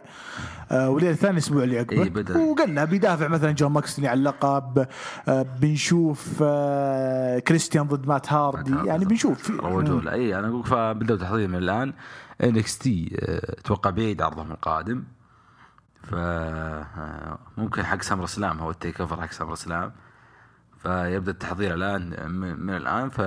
آه 0.70 0.90
والليلة 0.90 1.12
الثانية 1.14 1.32
الأسبوع 1.32 1.62
اللي 1.62 1.78
عقبه 1.78 2.02
إيه، 2.02 2.10
بدأ. 2.10 2.38
وقلنا 2.38 2.84
بيدافع 2.84 3.28
مثلا 3.28 3.52
جون 3.52 3.72
ماكسلي 3.72 4.08
على 4.08 4.18
اللقب 4.18 4.86
آه 5.28 5.42
بنشوف 5.42 6.38
آه 6.42 7.38
كريستيان 7.38 7.86
ضد 7.88 8.06
مات 8.08 8.32
هاردي. 8.32 8.88
يعني 8.88 9.04
بنشوف. 9.04 9.42
في- 9.42 9.52
روجوا 9.52 10.00
له 10.00 10.12
اي 10.12 10.38
أنا 10.38 10.48
أقول 10.48 10.64
فبدأوا 10.66 11.18
تحضير 11.18 11.48
من 11.48 11.58
الان 11.58 11.92
NXT 12.44 13.10
أتوقع 13.58 13.90
بعيد 13.90 14.22
عرضهم 14.22 14.50
القادم. 14.52 15.04
ف 16.02 16.14
آه، 16.14 17.38
ممكن 17.56 17.84
حق 17.84 18.02
SummerSlam 18.02 18.58
هو 18.58 18.70
ال 18.70 19.00
TakeOver 19.00 19.22
حق 19.22 19.32
SummerSlam 19.32 19.92
فيبدأ 20.82 21.30
التحضير 21.30 21.74
الآن 21.74 22.30
من 22.32 22.60
من 22.60 22.76
الآن 22.76 23.10
ف 23.10 23.20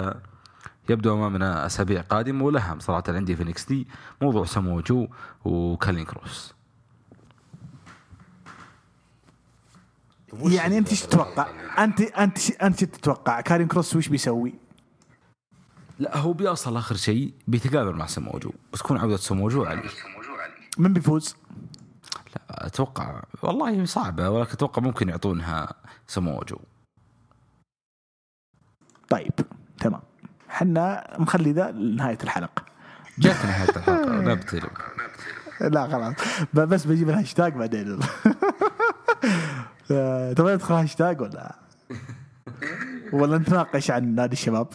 يبدو 0.89 1.13
أمامنا 1.13 1.65
أسابيع 1.65 2.01
قادمة 2.01 2.45
واهم 2.45 2.79
صراحة 2.79 3.03
عندي 3.07 3.35
في 3.35 3.53
NXT 3.53 3.87
موضوع 4.21 4.45
سموجو 4.45 5.07
وكارين 5.45 6.05
كروس 6.05 6.53
يعني 10.33 10.77
أنت 10.77 10.89
إيش 10.89 11.01
تتوقع؟ 11.01 11.47
انت 11.83 12.01
أنت 12.01 12.51
أنت 12.51 12.81
إيش 12.81 12.91
تتوقع؟ 12.91 13.41
كارين 13.41 13.67
كروس 13.67 13.95
وش 13.95 14.07
بيسوي؟ 14.07 14.53
لا 15.99 16.17
هو 16.17 16.33
بيوصل 16.33 16.77
آخر 16.77 16.95
شيء 16.95 17.33
بيتقابل 17.47 17.95
مع 17.95 18.05
سموجو 18.05 18.51
بتكون 18.73 18.97
عودة 18.97 19.17
سموجو 19.17 19.65
عليه 19.65 19.89
من 20.77 20.93
بيفوز؟ 20.93 21.35
لا 22.35 22.65
أتوقع 22.65 23.23
والله 23.43 23.85
صعبة 23.85 24.29
ولكن 24.29 24.51
أتوقع 24.51 24.81
ممكن 24.81 25.09
يعطونها 25.09 25.73
سموجو. 26.07 26.57
طيب 29.09 29.31
تمام. 29.79 30.01
حنا 30.49 31.13
مخلي 31.19 31.51
ذا 31.51 31.71
لنهاية 31.71 32.17
الحلقة. 32.23 32.63
جات 33.19 33.45
نهايه 33.45 33.69
الحلقة 33.69 34.21
نبتلي 34.31 34.69
لا 35.61 35.87
خلاص. 35.87 36.15
بس 36.53 36.85
بجيب 36.85 37.09
الهاشتاج 37.09 37.53
بعدين. 37.53 37.99
آه، 39.91 40.33
تبغى 40.33 40.53
ندخل 40.55 40.73
هاشتاج 40.73 41.21
ولا؟ 41.21 41.55
ولا 43.13 43.37
نتناقش 43.37 43.91
عن 43.91 44.15
نادي 44.15 44.33
الشباب؟ 44.33 44.67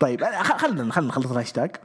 طيب 0.00 0.24
خلينا 0.24 0.58
خلينا 0.58 0.82
نخلص 0.82 1.30
الهاشتاج. 1.30 1.76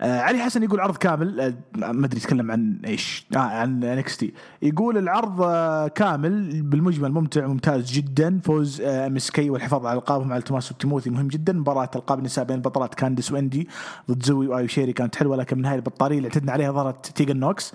آه 0.00 0.20
علي 0.20 0.38
حسن 0.38 0.62
يقول 0.62 0.80
عرض 0.80 0.96
كامل. 0.96 1.40
آه 1.40 1.54
ما 1.74 2.06
أدري 2.06 2.16
يتكلم 2.20 2.50
عن 2.50 2.80
إيش. 2.86 3.26
آه 3.36 3.38
عن 3.38 3.84
NXT 3.84 4.34
يقول 4.62 4.98
العرض 4.98 5.42
آه 5.42 5.88
كامل 5.88 6.62
بالمجمل 6.62 7.12
ممتع 7.12 7.46
ممتاز 7.46 7.92
جدا. 7.92 8.40
فوز 8.44 8.80
MSK 8.80 9.50
والحفاظ 9.50 9.86
على 9.86 9.98
ألقابهم 9.98 10.32
على 10.32 10.42
توماس 10.42 10.72
وتيموثي 10.72 11.10
مهم 11.10 11.28
جدا. 11.28 11.52
مباراة 11.52 11.90
ألقاب 11.96 12.18
النساء 12.18 12.44
بين 12.44 12.56
البطلات 12.56 12.94
كانديس 12.94 13.32
وأندي 13.32 13.68
ضد 14.10 14.22
زوي 14.22 14.46
وايو 14.46 14.66
شيري 14.66 14.92
كانت 14.92 15.16
حلوة 15.16 15.36
لكن 15.36 15.58
مو 15.58 15.64
هاي 15.64 15.76
البطارية 15.76 16.16
اللي 16.16 16.28
اعتدنا 16.28 16.52
عليها 16.52 16.72
ظهرت 16.72 17.06
تيجن 17.06 17.36
نوكس. 17.36 17.74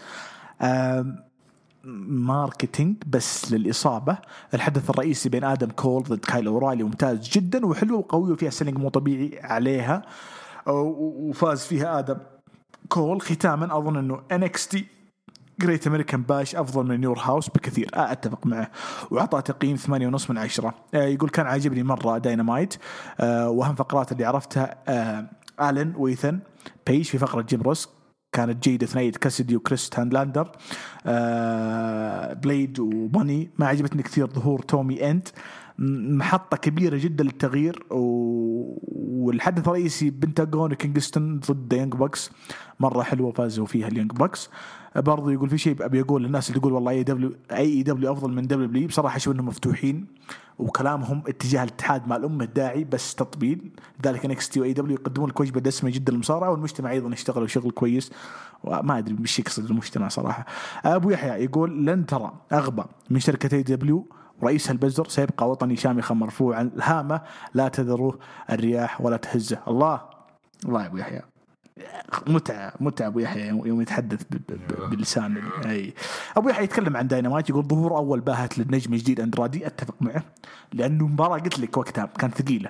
آه 0.62 1.06
marketing 2.08 2.96
بس 3.08 3.52
للإصابة. 3.52 4.18
الحدث 4.54 4.90
الرئيسي 4.90 5.30
بين 5.30 5.44
آدم 5.44 5.68
كول 5.68 6.04
ضد 6.04 6.20
كايل 6.20 6.48
اورايلي 6.48 6.84
ممتاز 6.84 7.30
جدا 7.30 7.66
وحلو 7.66 7.98
وقوي 8.00 8.32
وفيها 8.32 8.50
selling 8.50 8.78
مو 8.78 8.90
طبيعي 8.90 9.40
عليها. 9.42 10.02
وفاز 10.68 11.66
فيها 11.66 12.00
آدم. 12.00 12.18
كول 12.90 13.22
ختاما 13.22 13.78
أظن 13.78 13.98
إنه 13.98 14.22
NXT 14.32 14.86
Great 15.60 15.88
American 15.88 16.22
Bash 16.22 16.56
أفضل 16.56 16.86
من 16.86 17.00
In 17.00 17.06
Your 17.06 17.20
House 17.20 17.50
بكثير. 17.50 17.90
آه 17.96 18.12
أتفق 18.12 18.46
معه. 18.48 18.72
واعطى 19.12 19.42
تقييم 19.42 19.78
8.5 19.78 20.30
من 20.30 20.38
عشرة. 20.38 20.74
آه 20.94 21.04
يقول 21.04 21.30
كان 21.30 21.46
عاجبني 21.48 21.84
مرة 21.84 22.18
داينامايت 22.18 22.76
آه 23.20 23.50
وأهم 23.50 23.76
فقرات 23.76 24.12
اللي 24.12 24.26
عرفتها 24.26 24.76
آه 24.88 25.26
الن 25.70 25.94
وايثن 25.98 26.40
بيج 26.88 27.06
في 27.06 27.18
فقرة 27.18 27.42
جيم 27.42 27.62
روس 27.62 27.90
كانت 28.36 28.64
جيدة 28.64 28.86
ثنائية 28.88 29.12
كاسدي 29.12 29.56
وكريس 29.56 29.90
ستاتلاندر 29.96 30.52
آه 31.06 32.34
بليد 32.34 32.80
وماني 32.80 33.50
ما 33.58 33.68
عجبتني 33.68 34.04
كثير 34.04 34.28
ظهور 34.28 34.60
تومي 34.62 35.10
انت 35.12 35.28
م- 35.78 36.18
محطة 36.18 36.58
كبيرة 36.58 36.98
جدا 36.98 37.24
للتغيير. 37.24 37.84
والحدث 37.90 39.68
الرئيسي 39.68 40.10
بنتاغون 40.10 40.72
وكينغستون 40.72 41.40
ضد 41.40 41.74
Young 41.74 41.94
Bucks 41.96 42.32
مرة 42.80 43.02
حلوة 43.04 43.32
فازوا 43.32 43.66
فيها 43.66 43.88
ال 43.88 43.92
Young 43.92 44.12
Bucks 44.12 44.50
برضو 44.96 45.30
يقول 45.30 45.50
في 45.50 45.58
شيء 45.58 45.86
أبي 45.86 46.02
أقول 46.02 46.24
للناس 46.24 46.50
اللي 46.50 46.60
تقول 46.60 46.74
والله 46.74 46.92
أي 46.92 47.04
دبليو 47.04 47.32
أي 47.52 47.84
دبليو 47.84 48.12
أفضل 48.12 48.32
من 48.34 48.48
دبليو 48.48 48.68
بلي 48.68 48.88
بصراحة 48.88 49.16
أشوف 49.18 49.34
إنهم 49.36 49.46
مفتوحين 49.48 50.06
وكلامهم 50.60 51.24
اتجاه 51.28 51.64
الاتحاد 51.64 52.08
مع 52.08 52.16
الأمة 52.16 52.44
الداعي 52.44 52.84
بس 52.84 53.16
تطبيل. 53.16 53.72
لذلك 54.04 54.26
NXT 54.26 54.60
و 54.60 54.74
AEW 54.74 54.96
يقدمون 54.96 55.30
لك 55.30 55.40
وجبة 55.40 55.60
دسمة 55.60 55.90
جدا 55.90 56.14
للمصارعة 56.14 56.52
والمجتمع 56.52 56.92
أيضا 56.92 57.14
يشتغلوا 57.14 57.48
شغل 57.48 57.72
كويس. 57.72 58.12
وما 58.64 58.98
أدري 58.98 59.16
إيش 59.20 59.40
يقصد 59.40 59.70
المجتمع 59.70 60.08
صراحة. 60.08 60.46
أبو 60.86 61.10
يحيى 61.10 61.44
يقول 61.44 61.86
لن 61.86 62.06
ترى 62.06 62.34
أغبى 62.54 62.84
من 63.10 63.20
شركة 63.20 63.56
AEW 63.56 64.08
رئيسها 64.44 64.72
البزر 64.72 65.08
سيبقى 65.08 65.50
وطني 65.50 65.76
شامخا 65.76 66.16
مرفوعا 66.16 66.62
الهامة 66.76 67.22
لا 67.54 67.68
تذروه 67.68 68.20
الرياح 68.50 69.02
ولا 69.02 69.18
تهزه 69.18 69.60
الله. 69.68 70.02
الله 70.66 70.82
يا 70.82 70.88
أبو 70.88 70.98
يحيى. 70.98 71.22
متعة 72.28 72.74
متعة 72.80 73.08
أبو 73.08 73.20
يحيى 73.20 73.48
يوم 73.48 73.82
يتحدث 73.82 74.22
بلسان 74.92 75.38
أي. 75.66 75.94
أبو 76.38 76.50
يحيى 76.50 76.64
يتكلم 76.64 76.98
عن 76.98 77.08
داينامايت 77.08 77.50
يقول 77.50 77.64
ظهور 77.64 77.98
أول 77.98 78.20
باهت 78.20 78.58
للنجم 78.58 78.94
الجديد 78.94 79.20
أندرادي 79.20 79.68
أتفق 79.68 79.96
معه 80.02 80.24
لأنه 80.74 81.08
مباراة 81.08 81.38
قلت 81.38 81.60
لك 81.60 81.78
وقتها 81.78 82.06
كانت 82.06 82.42
ثقيلة. 82.42 82.70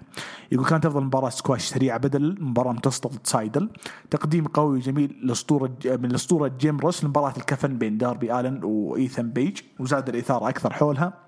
يقول 0.52 0.66
كانت 0.66 0.86
أفضل 0.86 1.04
مباراة 1.04 1.30
سكواش 1.30 1.66
سريعة 1.66 1.98
بدل 1.98 2.38
مباراة 2.40 2.72
متوسطة 2.72 3.10
ضد 3.10 3.28
سايدل 3.28 3.70
تقديم 4.10 4.46
قوي 4.46 4.78
وجميل 4.78 5.20
لأسطورة 5.24 5.72
من 5.86 6.06
الأسطورة 6.06 6.52
جيم 6.60 6.80
روس 6.80 7.04
لمباراة 7.04 7.34
الكفن 7.38 7.78
بين 7.78 7.98
داربي 7.98 8.40
آلن 8.40 8.64
وايثن 8.64 9.30
بيج 9.30 9.62
وزاد 9.80 10.10
الإثارة 10.10 10.50
أكثر 10.50 10.74
حولها. 10.74 11.23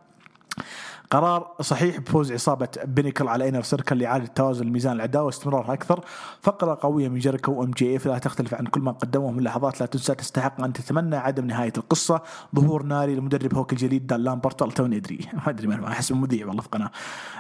قرار 1.12 1.52
صحيح 1.62 2.00
بفوز 2.00 2.32
عصابة 2.32 2.68
Pinnacle 2.86 3.28
على 3.28 3.50
Inner 3.50 3.62
Circle 3.62 4.00
لإعادة 4.00 4.26
توازن 4.26 4.68
الميزان 4.68 4.96
العداوة 4.96 5.26
واستمرارها 5.26 5.74
أكثر. 5.74 6.06
فقرة 6.42 6.80
قوية 6.82 7.08
من 7.08 7.20
جيريكو 7.20 7.52
و 7.52 7.72
MJF 7.72 8.06
لا 8.06 8.18
تختلف 8.18 8.54
عن 8.54 8.66
كل 8.66 8.82
ما 8.82 8.92
قدموه 8.92 9.32
من 9.32 9.44
لحظات 9.44 9.82
لا 9.82 9.86
تنسى 9.86 10.16
تستحق 10.16 10.62
أن 10.62 10.74
تتمنى 10.74 11.16
عدم 11.16 11.46
نهاية 11.46 11.74
القصة. 11.78 12.22
ظهور 12.56 12.84
ناري 12.84 13.16
لمدرب 13.16 13.56
هوك 13.56 13.74
الجليد 13.74 14.08
دان 14.08 14.20
لامبرت 14.20 14.62
والله 14.62 14.76
توني 14.76 14.98
أدري. 14.98 15.20
ما 15.46 15.50
أدري 15.50 15.68
من 15.68 15.84
أحس 15.84 16.12
مذيع 16.12 16.48
والله 16.48 16.62
في 16.62 16.70
قناة. 16.70 16.92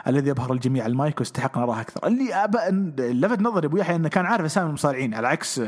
الذي 0.07 0.31
أبهر 0.31 0.53
الجميع 0.53 0.85
المايك 0.85 1.19
واستحق 1.19 1.57
نراه 1.57 1.81
أكثر. 1.81 2.07
اللي 2.07 2.47
لفت 2.97 3.39
نظري 3.41 3.67
أبو 3.67 3.77
يحيى 3.77 3.95
أنه 3.95 4.09
كان 4.09 4.25
عارف 4.25 4.45
أسامي 4.45 4.69
المصارعين 4.69 5.13
على 5.13 5.27
عكس 5.27 5.61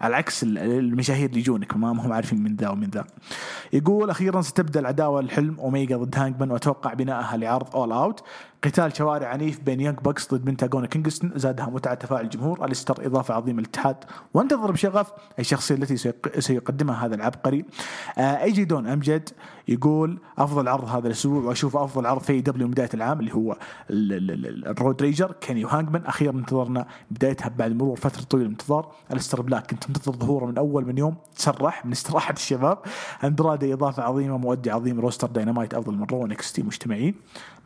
على 0.00 0.16
عكس 0.16 0.42
ال- 0.42 0.58
المشاهير 0.58 1.28
اللي 1.28 1.40
يجونك 1.40 1.76
ما 1.76 1.90
هم 1.90 2.12
عارفين 2.12 2.42
من 2.42 2.56
ذا 2.56 2.68
ومن 2.68 2.90
ذا. 2.90 3.04
يقول 3.72 4.10
أخيرا 4.10 4.40
ستبدأ 4.42 4.80
العداوة 4.80 5.20
الحلم 5.20 5.60
اوميجا 5.60 5.96
ضد 5.96 6.18
هانجمان 6.18 6.50
وأتوقع 6.50 6.94
بناءها 6.94 7.36
لعرض 7.36 7.76
All 7.76 7.92
Out 7.92 8.22
قتال 8.64 8.96
شوارع 8.96 9.28
عنيف 9.28 9.60
بين 9.60 9.80
Young 9.80 9.98
Bucks 9.98 10.34
ضد 10.34 10.44
بنتاغون 10.44 10.86
كينغستون 10.86 11.32
زادها 11.36 11.66
متعة 11.66 11.94
تفاعل 11.94 12.24
الجمهور. 12.24 12.64
أليستر 12.64 13.06
إضافة 13.06 13.34
عظيمة 13.34 13.58
للاتحاد. 13.60 13.96
وأنتظر 14.34 14.72
بشغف 14.72 15.12
الشخصيه 15.38 15.74
التي 15.74 15.96
سيق- 15.96 16.38
سيقدمها 16.38 17.06
هذا 17.06 17.14
العبقري. 17.14 17.64
آه 18.18 18.42
ايجي 18.42 18.64
دون 18.64 18.86
أمجد. 18.86 19.28
يقول 19.68 20.18
أفضل 20.38 20.68
عرض 20.68 20.84
هذا 20.88 21.06
الأسبوع 21.06 21.42
وأشوف 21.44 21.76
أفضل 21.76 22.06
عرض 22.06 22.20
في 22.20 22.40
AEW 22.40 22.66
من 22.66 22.72
بداية 22.72 22.88
العام 22.94 23.20
اللي 23.20 23.34
هو 23.34 23.56
ال- 23.90 24.12
ال- 24.12 24.46
ال- 24.46 24.66
ال 24.68 24.75
Road 24.75 25.02
Rager 25.02 25.32
كيني 25.32 25.64
وهانجمان 25.64 26.04
أخيرا 26.04 26.32
انتظرنا 26.38 26.86
بدايتها 27.10 27.48
بعد 27.48 27.72
مرور 27.72 27.96
فترة 27.96 28.22
طويلة 28.22 28.46
من 28.48 28.52
الانتظار 28.54 28.92
ألستر 29.12 29.42
بلاك 29.42 29.70
كنت 29.70 29.88
منتظر 29.88 30.12
ظهوره 30.12 30.44
من 30.46 30.58
أول 30.58 30.86
من 30.86 30.98
يوم. 30.98 31.14
تسرح 31.36 31.86
من 31.86 31.92
استراحة 31.92 32.32
الشياب. 32.32 32.78
أندرادي 33.24 33.72
إضافة 33.72 34.02
عظيمة 34.02 34.36
مؤدي 34.38 34.70
عظيم 34.70 35.00
roster 35.00 35.28
Dynamite 35.28 35.74
أفضل 35.74 35.94
من 35.94 36.04
Raw 36.04 36.28
مجتمعين. 36.58 37.14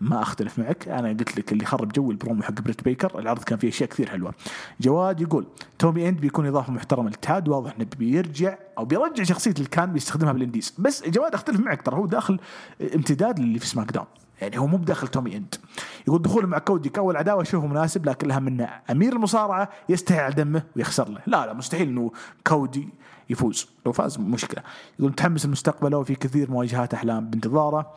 ما 0.00 0.22
أختلف 0.22 0.58
معك. 0.58 0.88
أنا 0.88 1.08
قلت 1.08 1.38
لك 1.38 1.52
اللي 1.52 1.64
خرب 1.64 1.92
جو 1.92 2.10
البرومو 2.10 2.42
حق 2.42 2.60
بريت 2.60 2.84
بيكر 2.84 3.18
العرض 3.18 3.44
كان 3.44 3.58
فيه 3.58 3.68
أشياء 3.68 3.88
كثير 3.88 4.08
حلوة. 4.10 4.34
جواد 4.80 5.20
يقول 5.20 5.46
تومي 5.78 6.08
إند 6.08 6.20
بيكون 6.20 6.46
إضافة 6.46 6.72
محترمة 6.72 7.08
للاتحاد 7.08 7.48
واضح 7.48 7.74
إنه 7.76 7.86
بيرجع 7.98 8.56
أو 8.78 8.84
بيرجع 8.84 9.24
شخصية 9.24 9.50
اللي 9.50 9.68
كان 9.68 9.92
بيستخدمها 9.92 10.32
بال 10.32 10.41
indies. 10.41 10.74
بس 10.78 11.08
جواد 11.08 11.34
أختلف 11.34 11.60
معك 11.60 11.82
ترى 11.82 11.96
هو 11.96 12.06
داخل 12.06 12.40
امتداد 12.94 13.38
للي 13.38 13.58
في 13.58 13.66
SmackDown. 13.66 14.06
يعني 14.40 14.58
هو 14.58 14.66
مو 14.66 14.76
بداخل 14.76 15.08
تومي 15.08 15.36
إند. 15.36 15.54
يقول 16.08 16.22
دخوله 16.22 16.46
مع 16.46 16.58
كودي 16.58 16.88
كأول 16.88 17.16
عداوة 17.16 17.42
اشوفه 17.42 17.66
مناسب 17.66 18.06
لكن 18.06 18.28
لها 18.28 18.38
منه 18.38 18.68
أمير 18.90 19.12
المصارعة 19.12 19.68
يستحي 19.88 20.18
على 20.18 20.34
دمه 20.34 20.62
ويخسر 20.76 21.08
له. 21.08 21.20
لا 21.26 21.46
لا 21.46 21.52
مستحيل 21.52 21.88
إنه 21.88 22.12
كودي 22.46 22.88
يفوز. 23.30 23.68
لو 23.86 23.92
فاز 23.92 24.18
مشكلة. 24.18 24.62
يقول 24.98 25.10
متحمس 25.10 25.46
لمستقبله 25.46 25.98
وفي 25.98 26.14
كثير 26.14 26.50
مواجهات 26.50 26.94
أحلام 26.94 27.30
بانتظاره. 27.30 27.94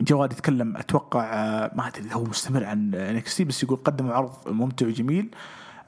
جواد 0.00 0.32
يتكلم 0.32 0.76
أتوقع 0.76 1.24
آه، 1.24 1.70
ما 1.74 1.88
أدري 1.88 2.14
هو 2.14 2.24
مستمر 2.24 2.64
عن 2.64 2.94
NXT 2.94 3.44
بس 3.44 3.62
يقول 3.62 3.78
قدموا 3.84 4.14
عرض 4.14 4.32
ممتع 4.46 4.86
وجميل 4.86 5.30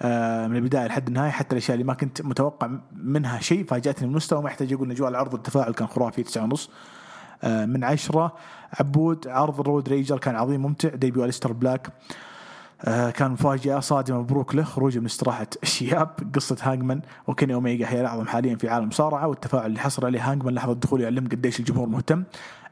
آه، 0.03 0.47
من 0.47 0.57
البداية 0.57 0.87
لحد 0.87 1.07
النهاية 1.09 1.31
حتى 1.31 1.53
الأشياء 1.53 1.74
اللي 1.74 1.85
ما 1.85 1.95
كنت 1.95 2.23
متوقع 2.23 2.70
منها 2.93 3.41
شيء 3.41 3.65
فاجأتني 3.65 4.09
المستوى 4.09 4.43
ما 4.43 4.49
يحتاج 4.49 4.73
أقول 4.73 4.91
اجواء 4.91 5.11
العرض 5.11 5.32
والتفاعل 5.32 5.73
كان 5.73 5.89
خرافي 5.89 6.23
تسعة 6.23 6.45
ونص 6.45 6.70
آه، 7.43 7.66
من 7.66 7.85
عشرة 7.85 8.37
عبود 8.81 9.28
عرض 9.28 9.61
ال 9.60 9.66
Road 9.66 9.89
Rager 9.89 10.18
كان 10.19 10.37
عظيم 10.37 10.62
ممتع 10.62 10.89
debut 10.89 11.24
الستر 11.24 11.53
بلاك. 11.53 11.89
كان 12.86 13.31
مفاجأة 13.31 13.81
صادمة 13.81 14.19
مبروك 14.19 14.55
له 14.55 14.62
خروجه 14.62 14.98
من 14.98 15.05
استراحة 15.07 15.47
الشياب 15.62 16.11
قصة 16.35 16.57
هانجمان 16.62 17.01
وكيني 17.27 17.55
أوميجا 17.55 17.89
هي 17.89 18.01
الأعظم 18.01 18.27
حاليا 18.27 18.57
في 18.57 18.69
عالم 18.69 18.82
المصارعة 18.82 19.27
والتفاعل 19.27 19.66
اللي 19.66 19.81
حصل 19.81 20.07
عليه 20.07 20.31
هانجمان 20.32 20.55
لحظة 20.55 20.73
دخوله 20.73 21.02
يعلم 21.02 21.28
قديش 21.28 21.61
الجمهور 21.61 21.89
مهتم. 21.89 22.24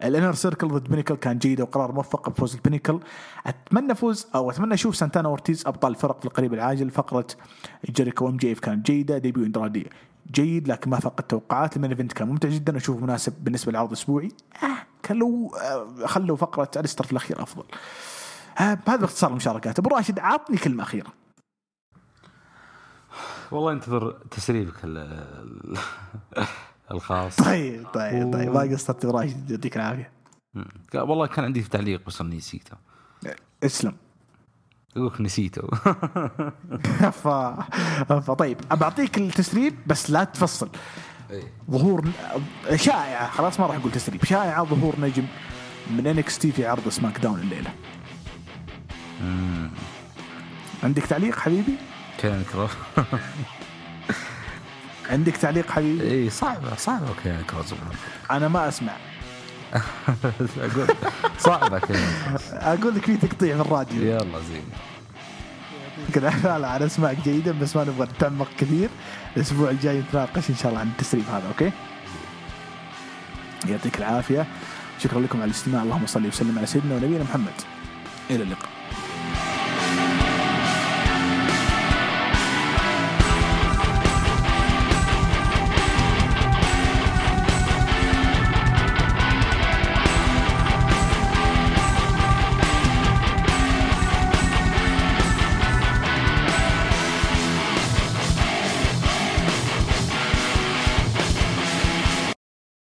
ال 0.04 0.09
Inner 0.09 0.32
Circle 0.32 0.68
ضد 0.68 0.88
Pinnacle 0.88 1.14
كان 1.14 1.38
جيد 1.38 1.60
وقرار 1.60 1.92
موفق 1.92 2.28
بفوز 2.28 2.54
ال 2.54 2.59
Pinnacle. 2.59 3.00
أتمنى 3.46 3.94
فوز 3.94 4.26
أو 4.34 4.50
أتمنى 4.50 4.74
أشوف 4.74 4.96
سانتانا 4.96 5.28
اورتيز 5.28 5.66
أبطال 5.66 5.92
الفرق 5.92 6.20
في 6.20 6.26
القريب 6.26 6.54
العاجل. 6.54 6.90
فقرة 6.90 7.26
جيريكو 7.90 8.28
MJF 8.28 8.58
كانت 8.58 8.86
جيدة 8.86 9.18
debut 9.18 9.44
إندرادي 9.44 9.90
جيد 10.32 10.68
لكن 10.68 10.90
ما 10.90 11.00
فقد 11.00 11.24
توقعات. 11.24 11.76
ال 11.76 11.79
main 11.79 11.90
event 11.90 12.12
كان 12.12 12.28
ممتع 12.28 12.48
جدا 12.48 12.74
واشوفه 12.74 13.00
مناسب 13.00 13.32
بالنسبة 13.44 13.72
للعرض 13.72 13.88
الاسبوعي 13.88 14.28
آه 14.62 14.66
كان 15.02 15.22
آه 15.22 16.06
خلوا 16.06 16.36
فقرة 16.36 16.70
الستر 16.76 17.04
في 17.04 17.12
الأخير 17.12 17.42
أفضل. 17.42 17.64
آه 17.72 18.17
هذا 18.58 18.96
باختصار 18.96 19.30
المشاركات. 19.30 19.78
أبو 19.78 19.88
راشد 19.96 20.18
عطني 20.18 20.56
كلمة 20.56 20.82
أخيرة. 20.82 21.12
والله 23.50 23.72
انتظر 23.72 24.10
تسريبك 24.30 24.84
ال- 24.84 24.98
ال- 24.98 25.78
الخاص. 26.90 27.36
طيب 27.36 27.86
طيب 27.94 28.32
طيب. 28.32 28.50
ما 28.54 28.60
قصرت 28.60 29.04
ابو 29.04 29.18
راشد 29.18 29.50
يعطيك 29.50 29.76
العافية. 29.76 30.10
والله 30.94 31.26
كان 31.26 31.44
عندي 31.44 31.62
تعليق 31.62 32.06
بس 32.06 32.20
اني 32.20 32.36
نسيته. 32.36 32.76
اسلم. 33.64 33.96
يقولك 34.96 35.20
نسيته. 35.20 35.62
ف... 37.22 37.28
فطيب 38.08 38.56
بعطيك 38.70 39.18
التسريب 39.18 39.74
بس 39.86 40.10
لا 40.10 40.24
تفصل. 40.24 40.68
إيه. 41.30 41.52
ظهور 41.70 42.04
شائعة 42.74 43.30
خلاص 43.30 43.60
ما 43.60 43.66
راح 43.66 43.76
أقول 43.76 43.92
تسريب. 43.92 44.24
شائعة 44.24 44.64
ظهور 44.64 45.00
نجم 45.00 45.24
من 45.90 46.06
NXT 46.06 46.52
في 46.52 46.66
عرض 46.66 46.88
SmackDown 46.88 47.40
الليلة. 47.40 47.74
مم. 49.20 49.70
عندك 50.82 51.02
تعليق 51.02 51.38
حبيبي؟ 51.38 51.74
كروس 52.52 52.70
عندك 55.10 55.36
تعليق 55.36 55.70
حبيبي؟ 55.70 56.10
إي 56.10 56.30
صعبه 56.30 56.76
صعبه 56.76 57.06
كان 57.24 57.42
كروس 57.50 57.74
أنا 58.30 58.48
ما 58.48 58.68
أسمع. 58.68 58.92
أقول 60.58 60.86
كان 60.86 61.78
كروس 61.78 62.42
أقول 62.52 62.94
لك 62.94 63.04
في 63.04 63.16
تقطيع 63.16 63.56
في 63.56 63.60
الراديو. 63.62 64.02
يلا 64.02 64.40
زين. 64.40 64.64
كذا 66.14 66.30
لا 66.44 66.58
لا 66.58 66.76
أنا 66.76 66.86
اسمعك 66.92 67.16
جيدا 67.24 67.52
بس 67.52 67.76
ما 67.76 67.84
نبغى 67.84 68.06
نتعمق 68.16 68.48
كثير. 68.58 68.88
الأسبوع 69.36 69.70
الجاي 69.70 69.98
نتناقش 70.00 70.50
إن 70.50 70.56
شاء 70.56 70.68
الله 70.68 70.80
عن 70.80 70.88
التسريب 70.88 71.24
هذا 71.28 71.48
okay؟ 71.48 71.70
يعطيك 73.68 73.98
العافية. 73.98 74.46
شكرا 74.98 75.20
لكم 75.20 75.38
على 75.38 75.44
الاستماع. 75.50 75.82
اللهم 75.82 76.06
صل 76.06 76.26
وسلم 76.26 76.58
على 76.58 76.66
سيدنا 76.66 76.94
ونبينا 76.94 77.24
محمد. 77.24 77.52
إلى 78.30 78.42
اللقاء. 78.42 78.68